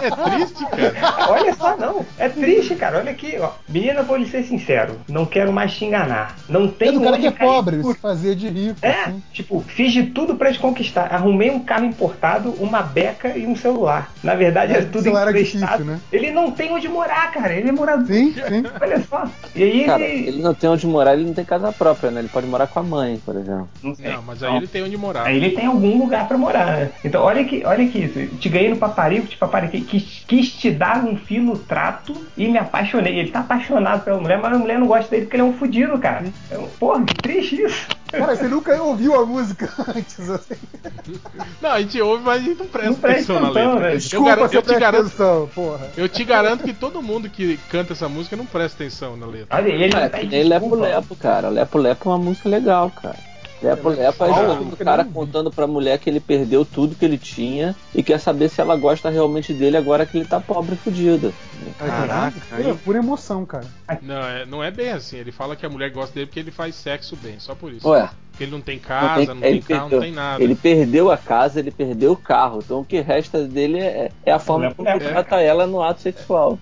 É 0.01 0.29
triste, 0.29 0.65
cara. 0.65 1.29
Olha 1.29 1.53
só, 1.53 1.77
não. 1.77 2.05
É 2.17 2.29
triste, 2.29 2.75
cara. 2.75 2.99
Olha 2.99 3.11
aqui, 3.11 3.37
ó. 3.39 3.51
Menina, 3.69 4.03
vou 4.03 4.17
lhe 4.17 4.27
ser 4.27 4.43
sincero. 4.43 4.95
Não 5.07 5.25
quero 5.25 5.51
mais 5.51 5.73
te 5.73 5.85
enganar. 5.85 6.35
Não 6.49 6.65
É 6.65 6.67
tem 6.69 6.93
do 6.93 7.01
cara 7.01 7.17
que 7.17 7.27
é 7.27 7.31
cair 7.31 7.47
pobre, 7.47 7.77
por- 7.81 7.95
fazia 7.97 8.35
de 8.35 8.47
rico. 8.49 8.77
É, 8.81 8.91
assim. 9.03 9.23
tipo, 9.33 9.63
fiz 9.67 9.91
de 9.93 10.03
tudo 10.07 10.35
pra 10.35 10.51
te 10.51 10.59
conquistar. 10.59 11.13
Arrumei 11.13 11.49
um 11.51 11.59
carro 11.59 11.85
importado, 11.85 12.51
uma 12.59 12.81
beca 12.81 13.37
e 13.37 13.45
um 13.45 13.55
celular. 13.55 14.11
Na 14.23 14.35
verdade, 14.35 14.73
É, 14.73 14.77
era 14.77 14.85
tudo 14.85 15.03
celular 15.03 15.21
era 15.27 15.31
emprestado. 15.31 15.61
difícil, 15.61 15.85
né? 15.85 15.99
Ele 16.11 16.31
não 16.31 16.51
tem 16.51 16.71
onde 16.71 16.87
morar, 16.87 17.31
cara. 17.31 17.53
Ele 17.53 17.69
é 17.69 17.71
morador. 17.71 18.07
Sim, 18.07 18.33
sim. 18.33 18.63
Olha 18.81 19.01
só. 19.07 19.29
E 19.55 19.63
aí 19.63 19.85
Cara, 19.85 20.03
ele. 20.03 20.20
Ele 20.27 20.41
não 20.41 20.53
tem 20.53 20.69
onde 20.69 20.85
morar, 20.87 21.13
ele 21.13 21.25
não 21.25 21.33
tem 21.33 21.45
casa 21.45 21.71
própria, 21.71 22.11
né? 22.11 22.21
Ele 22.21 22.29
pode 22.29 22.47
morar 22.47 22.67
com 22.67 22.79
a 22.79 22.83
mãe, 22.83 23.19
por 23.25 23.35
exemplo. 23.35 23.69
Não 23.81 23.95
sei. 23.95 24.11
Não, 24.11 24.21
mas 24.21 24.43
aí 24.43 24.55
ele 24.57 24.67
tem 24.67 24.83
onde 24.83 24.97
morar. 24.97 25.25
Aí 25.25 25.37
ele 25.37 25.51
tem 25.51 25.65
algum 25.65 25.97
lugar 25.97 26.27
pra 26.27 26.37
morar, 26.37 26.65
né? 26.65 26.91
Então, 27.03 27.23
olha 27.23 27.43
que, 27.43 27.65
olha 27.65 27.87
que 27.87 27.99
isso. 27.99 28.37
Te 28.37 28.49
ganhei 28.49 28.69
no 28.69 28.77
paparico, 28.77 29.27
te 29.27 29.37
papariquei, 29.37 29.81
quis, 29.81 30.23
quis 30.27 30.51
te 30.53 30.71
dar 30.71 31.03
um 31.03 31.15
fino 31.15 31.57
trato 31.57 32.15
e 32.37 32.47
me 32.47 32.57
apaixonei. 32.57 33.19
Ele 33.19 33.31
tá 33.31 33.39
apaixonado 33.39 34.03
pela 34.03 34.19
mulher, 34.19 34.39
mas 34.41 34.53
a 34.53 34.57
mulher 34.57 34.79
não 34.79 34.87
gosta 34.87 35.09
dele 35.09 35.23
porque 35.23 35.35
ele 35.35 35.43
é 35.43 35.45
um 35.45 35.53
fudido, 35.53 35.97
cara. 35.97 36.25
É 36.49 36.57
porra, 36.79 37.03
que 37.05 37.15
triste 37.15 37.61
isso. 37.61 37.87
Cara, 38.11 38.35
você 38.35 38.47
nunca 38.47 38.81
ouviu 38.83 39.15
a 39.15 39.25
música 39.25 39.69
antes, 39.95 40.29
assim. 40.29 40.55
Não, 41.61 41.71
a 41.71 41.81
gente 41.81 42.01
ouve, 42.01 42.23
mas 42.23 42.41
a 42.41 42.43
gente 42.45 42.59
não 42.59 42.67
presta 42.67 42.89
Não 42.89 42.95
presta 42.97 43.33
atenção 43.33 43.39
na 43.41 43.49
letra. 43.49 43.79
né? 43.79 43.93
Eu, 43.93 43.97
Desculpa, 43.97 44.35
você 44.35 44.57
eu 44.57 44.61
te 44.61 44.79
garanto, 44.79 45.07
atenção, 45.07 45.49
porra. 45.55 45.89
eu 45.97 46.09
te 46.09 46.23
garanto 46.23 46.63
que 46.63 46.73
todo 46.73 47.01
mundo 47.01 47.29
que 47.29 47.57
canta 47.69 47.93
essa 47.93 48.09
música 48.09 48.35
não 48.35 48.45
presta 48.45 48.83
atenção 48.83 49.15
na 49.15 49.25
letra. 49.25 49.57
Olha, 49.57 49.69
ele 49.69 49.95
É, 49.95 50.43
Lepo. 50.43 50.75
Lepo, 50.75 51.15
cara. 51.15 51.49
Lepo 51.49 51.77
Lepo 51.77 52.09
é 52.09 52.13
uma 52.13 52.17
música 52.19 52.49
legal, 52.49 52.89
cara. 52.91 53.30
Lepo 53.61 53.89
Lepo 53.89 54.01
é 54.01 54.07
a 54.07 54.13
Qual? 54.13 54.29
história 54.29 54.55
do 54.65 54.77
cara 54.77 55.05
contando 55.05 55.51
pra 55.51 55.67
mulher 55.67 55.99
que 55.99 56.09
ele 56.09 56.19
perdeu 56.19 56.65
tudo 56.65 56.95
que 56.95 57.05
ele 57.05 57.17
tinha 57.17 57.75
e 57.93 58.01
quer 58.01 58.19
saber 58.19 58.49
se 58.49 58.59
ela 58.59 58.75
gosta 58.75 59.09
realmente 59.09 59.53
dele 59.53 59.77
agora 59.77 60.05
que 60.05 60.17
ele 60.17 60.25
tá 60.25 60.39
pobre 60.39 60.73
e 60.73 60.77
fudido. 60.77 61.33
Caraca, 61.77 62.39
Pura, 62.49 62.69
aí. 62.71 62.77
pura 62.77 62.97
emoção, 62.99 63.45
cara. 63.45 63.65
Não, 64.01 64.15
é, 64.21 64.45
não 64.45 64.63
é 64.63 64.71
bem 64.71 64.89
assim. 64.91 65.17
Ele 65.17 65.31
fala 65.31 65.55
que 65.55 65.65
a 65.65 65.69
mulher 65.69 65.91
gosta 65.91 66.13
dele 66.13 66.25
porque 66.25 66.39
ele 66.39 66.51
faz 66.51 66.73
sexo 66.75 67.15
bem, 67.15 67.35
só 67.39 67.53
por 67.53 67.71
isso. 67.71 67.87
Ué, 67.87 68.09
Porque 68.31 68.43
ele 68.45 68.51
não 68.51 68.61
tem 68.61 68.77
não 68.77 68.83
casa, 68.83 69.33
não 69.33 69.41
tem, 69.41 69.49
ele 69.51 69.61
carro, 69.61 69.89
não 69.91 69.99
tem 69.99 70.11
nada. 70.11 70.43
Ele 70.43 70.55
perdeu 70.55 71.11
a 71.11 71.17
casa, 71.17 71.59
ele 71.59 71.71
perdeu 71.71 72.13
o 72.13 72.17
carro. 72.17 72.59
Então 72.65 72.79
o 72.79 72.85
que 72.85 72.99
resta 72.99 73.47
dele 73.47 73.79
é, 73.79 74.11
é 74.25 74.31
a 74.31 74.39
forma 74.39 74.65
Lepo 74.65 74.77
como 74.77 74.89
ele 74.89 74.99
Lepo. 74.99 75.11
trata 75.11 75.39
ela 75.39 75.67
no 75.67 75.81
ato 75.83 76.01
sexual. 76.01 76.57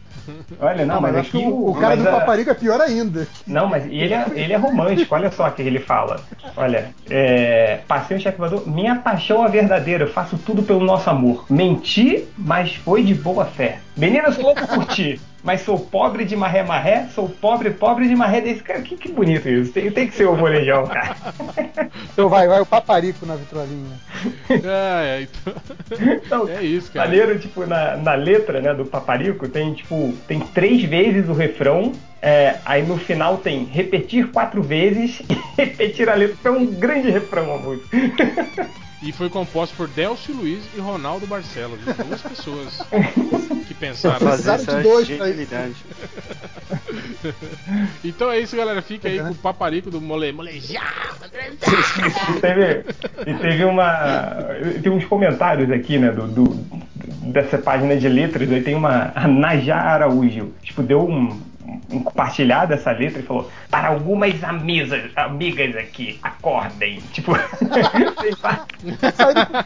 Olha, 0.60 0.86
não, 0.86 1.02
mas, 1.02 1.16
acho 1.16 1.32
que 1.32 1.38
aqui 1.38 1.48
o, 1.48 1.70
o 1.70 1.74
cara 1.76 1.96
mas 1.96 2.04
do 2.04 2.10
a- 2.10 2.20
paparico 2.20 2.50
é 2.50 2.54
pior 2.54 2.80
ainda. 2.82 3.28
Não, 3.48 3.68
mas 3.68 3.86
ele 3.86 4.14
é, 4.14 4.26
ele 4.36 4.54
é 4.54 4.58
romântico, 4.58 5.14
olha 5.16 5.32
só 5.32 5.48
o 5.48 5.52
que 5.52 5.62
ele 5.62 5.80
fala. 5.80 6.20
Olha, 6.58 6.94
é, 7.10 7.80
passei 7.88 8.18
um 8.18 8.20
chefe 8.20 8.38
voador, 8.38 8.68
minha 8.68 8.96
paixão 8.96 9.46
é 9.46 9.50
verdadeira, 9.50 10.04
eu 10.06 10.10
faço 10.12 10.38
tudo 10.38 10.64
pelo 10.64 10.82
nosso 10.84 11.10
amor. 11.10 11.46
Menti, 11.50 12.26
mas 12.38 12.76
foi 12.76 13.04
de 13.04 13.14
boa 13.14 13.46
fé. 13.46 13.80
Menina, 13.98 14.32
sou 14.32 14.44
louco 14.46 14.66
por 14.68 14.86
ti, 14.86 15.20
mas 15.44 15.62
sou 15.62 15.80
pobre 15.80 16.26
de 16.26 16.36
marré 16.36 16.64
marré, 16.64 17.08
sou 17.14 17.30
pobre, 17.30 17.72
pobre 17.72 18.08
de 18.08 18.16
marré 18.16 18.42
desse 18.42 18.64
cara. 18.64 18.82
Que, 18.82 18.96
que 18.96 19.12
bonito 19.12 19.48
isso, 19.48 19.72
tem, 19.72 19.90
tem 19.92 20.08
que 20.08 20.16
ser 20.16 20.28
o 20.28 20.36
molejão, 20.36 20.88
cara. 20.88 21.16
Então 22.14 22.28
vai, 22.28 22.48
vai 22.48 22.60
o 22.60 22.66
paparico 22.66 23.26
na 23.26 23.36
vitrolinha. 23.36 23.98
É, 24.50 25.22
é, 25.22 25.22
então... 25.22 25.54
Então, 26.26 26.48
é 26.50 26.62
isso, 26.62 26.92
cara. 26.92 27.08
Maneiro, 27.08 27.40
tipo, 27.40 27.66
na, 27.66 27.96
na 27.98 28.14
letra, 28.14 28.60
né, 28.62 28.74
do 28.74 28.86
Paparico, 28.86 29.48
tem, 29.48 29.74
tipo, 29.74 30.14
tem 30.28 30.40
três 30.40 30.84
vezes 30.84 31.30
o 31.30 31.34
refrão, 31.34 31.94
é, 32.22 32.58
aí 32.66 32.84
no 32.84 32.98
final 32.98 33.38
tem 33.38 33.64
repetir 33.64 34.30
quatro 34.32 34.62
vezes 34.62 35.22
e 35.30 35.38
repetir 35.58 36.10
a 36.10 36.16
letra. 36.16 36.36
Então 36.40 36.56
é 36.56 36.60
um 36.60 36.66
grande 36.66 37.10
refrão 37.10 37.54
a 37.54 37.58
música. 37.58 37.98
E 39.02 39.14
foi 39.14 39.30
composto 39.30 39.76
por 39.78 39.88
Delcio 39.88 40.36
Luiz 40.36 40.62
e 40.76 40.80
Ronaldo 40.80 41.26
Barcelos, 41.26 41.80
duas 42.06 42.22
pessoas 42.22 42.82
que 43.68 43.74
pensaram. 43.74 44.20
Fazer 44.20 44.52
Precisaram 44.52 44.82
de 44.82 44.90
dois 44.90 45.08
genialidade. 45.08 45.76
Então 48.04 48.32
é 48.32 48.40
isso, 48.40 48.56
galera. 48.56 48.82
Fica 48.82 49.08
aí 49.08 49.20
com 49.20 49.32
o 49.32 49.36
paparico 49.36 49.90
do 49.90 50.00
mole, 50.00 50.32
molejão. 50.32 50.82
E 52.38 52.40
teve, 52.40 52.86
e 53.28 53.34
teve 53.36 53.66
uma. 53.66 54.46
Tem 54.82 54.92
uns 54.92 55.06
comentários 55.06 55.70
aqui, 55.72 55.98
né, 55.98 56.12
do, 56.12 56.28
do- 56.28 56.66
dessa 57.32 57.58
página 57.58 57.96
de 57.98 58.08
letras, 58.08 58.52
aí 58.52 58.62
tem 58.62 58.76
uma. 58.76 59.12
A 59.16 59.28
Najá 59.28 59.78
Araújo, 59.78 60.52
tipo, 60.64 60.82
deu 60.84 61.02
um. 61.08 61.40
Compartilhar 61.90 62.66
dessa 62.66 62.92
letra 62.92 63.20
e 63.20 63.24
falou 63.24 63.50
para 63.70 63.90
algumas 63.90 64.44
amigas, 64.44 65.12
amigas 65.16 65.76
aqui, 65.76 66.20
acordem. 66.22 67.00
Tipo, 67.14 67.34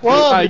pobre. 0.02 0.36
Aí 0.36 0.50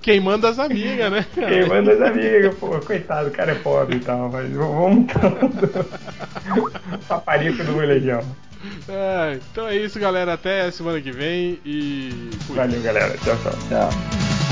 quem, 0.00 0.20
manda 0.20 0.48
as 0.48 0.58
amigas, 0.58 1.10
né? 1.10 1.26
quem 1.34 1.66
manda 1.66 1.92
as 1.92 2.00
amigas, 2.00 2.54
pô, 2.56 2.78
coitado, 2.80 3.28
o 3.28 3.32
cara 3.32 3.52
é 3.52 3.56
pobre 3.56 3.96
e 3.96 4.00
tal, 4.00 4.30
mas 4.30 4.50
vamos 4.52 5.04
então. 5.04 5.32
Paparico 7.08 7.62
do 7.64 7.72
Molejão. 7.72 8.22
É, 8.88 9.38
então 9.50 9.66
é 9.66 9.76
isso, 9.76 9.98
galera. 9.98 10.34
Até 10.34 10.70
semana 10.70 11.00
que 11.00 11.10
vem 11.10 11.58
e. 11.64 12.30
fui. 12.46 12.56
Valeu, 12.56 12.80
galera. 12.80 13.16
Tchau, 13.18 13.36
tchau. 13.42 13.52
Tchau. 13.68 14.51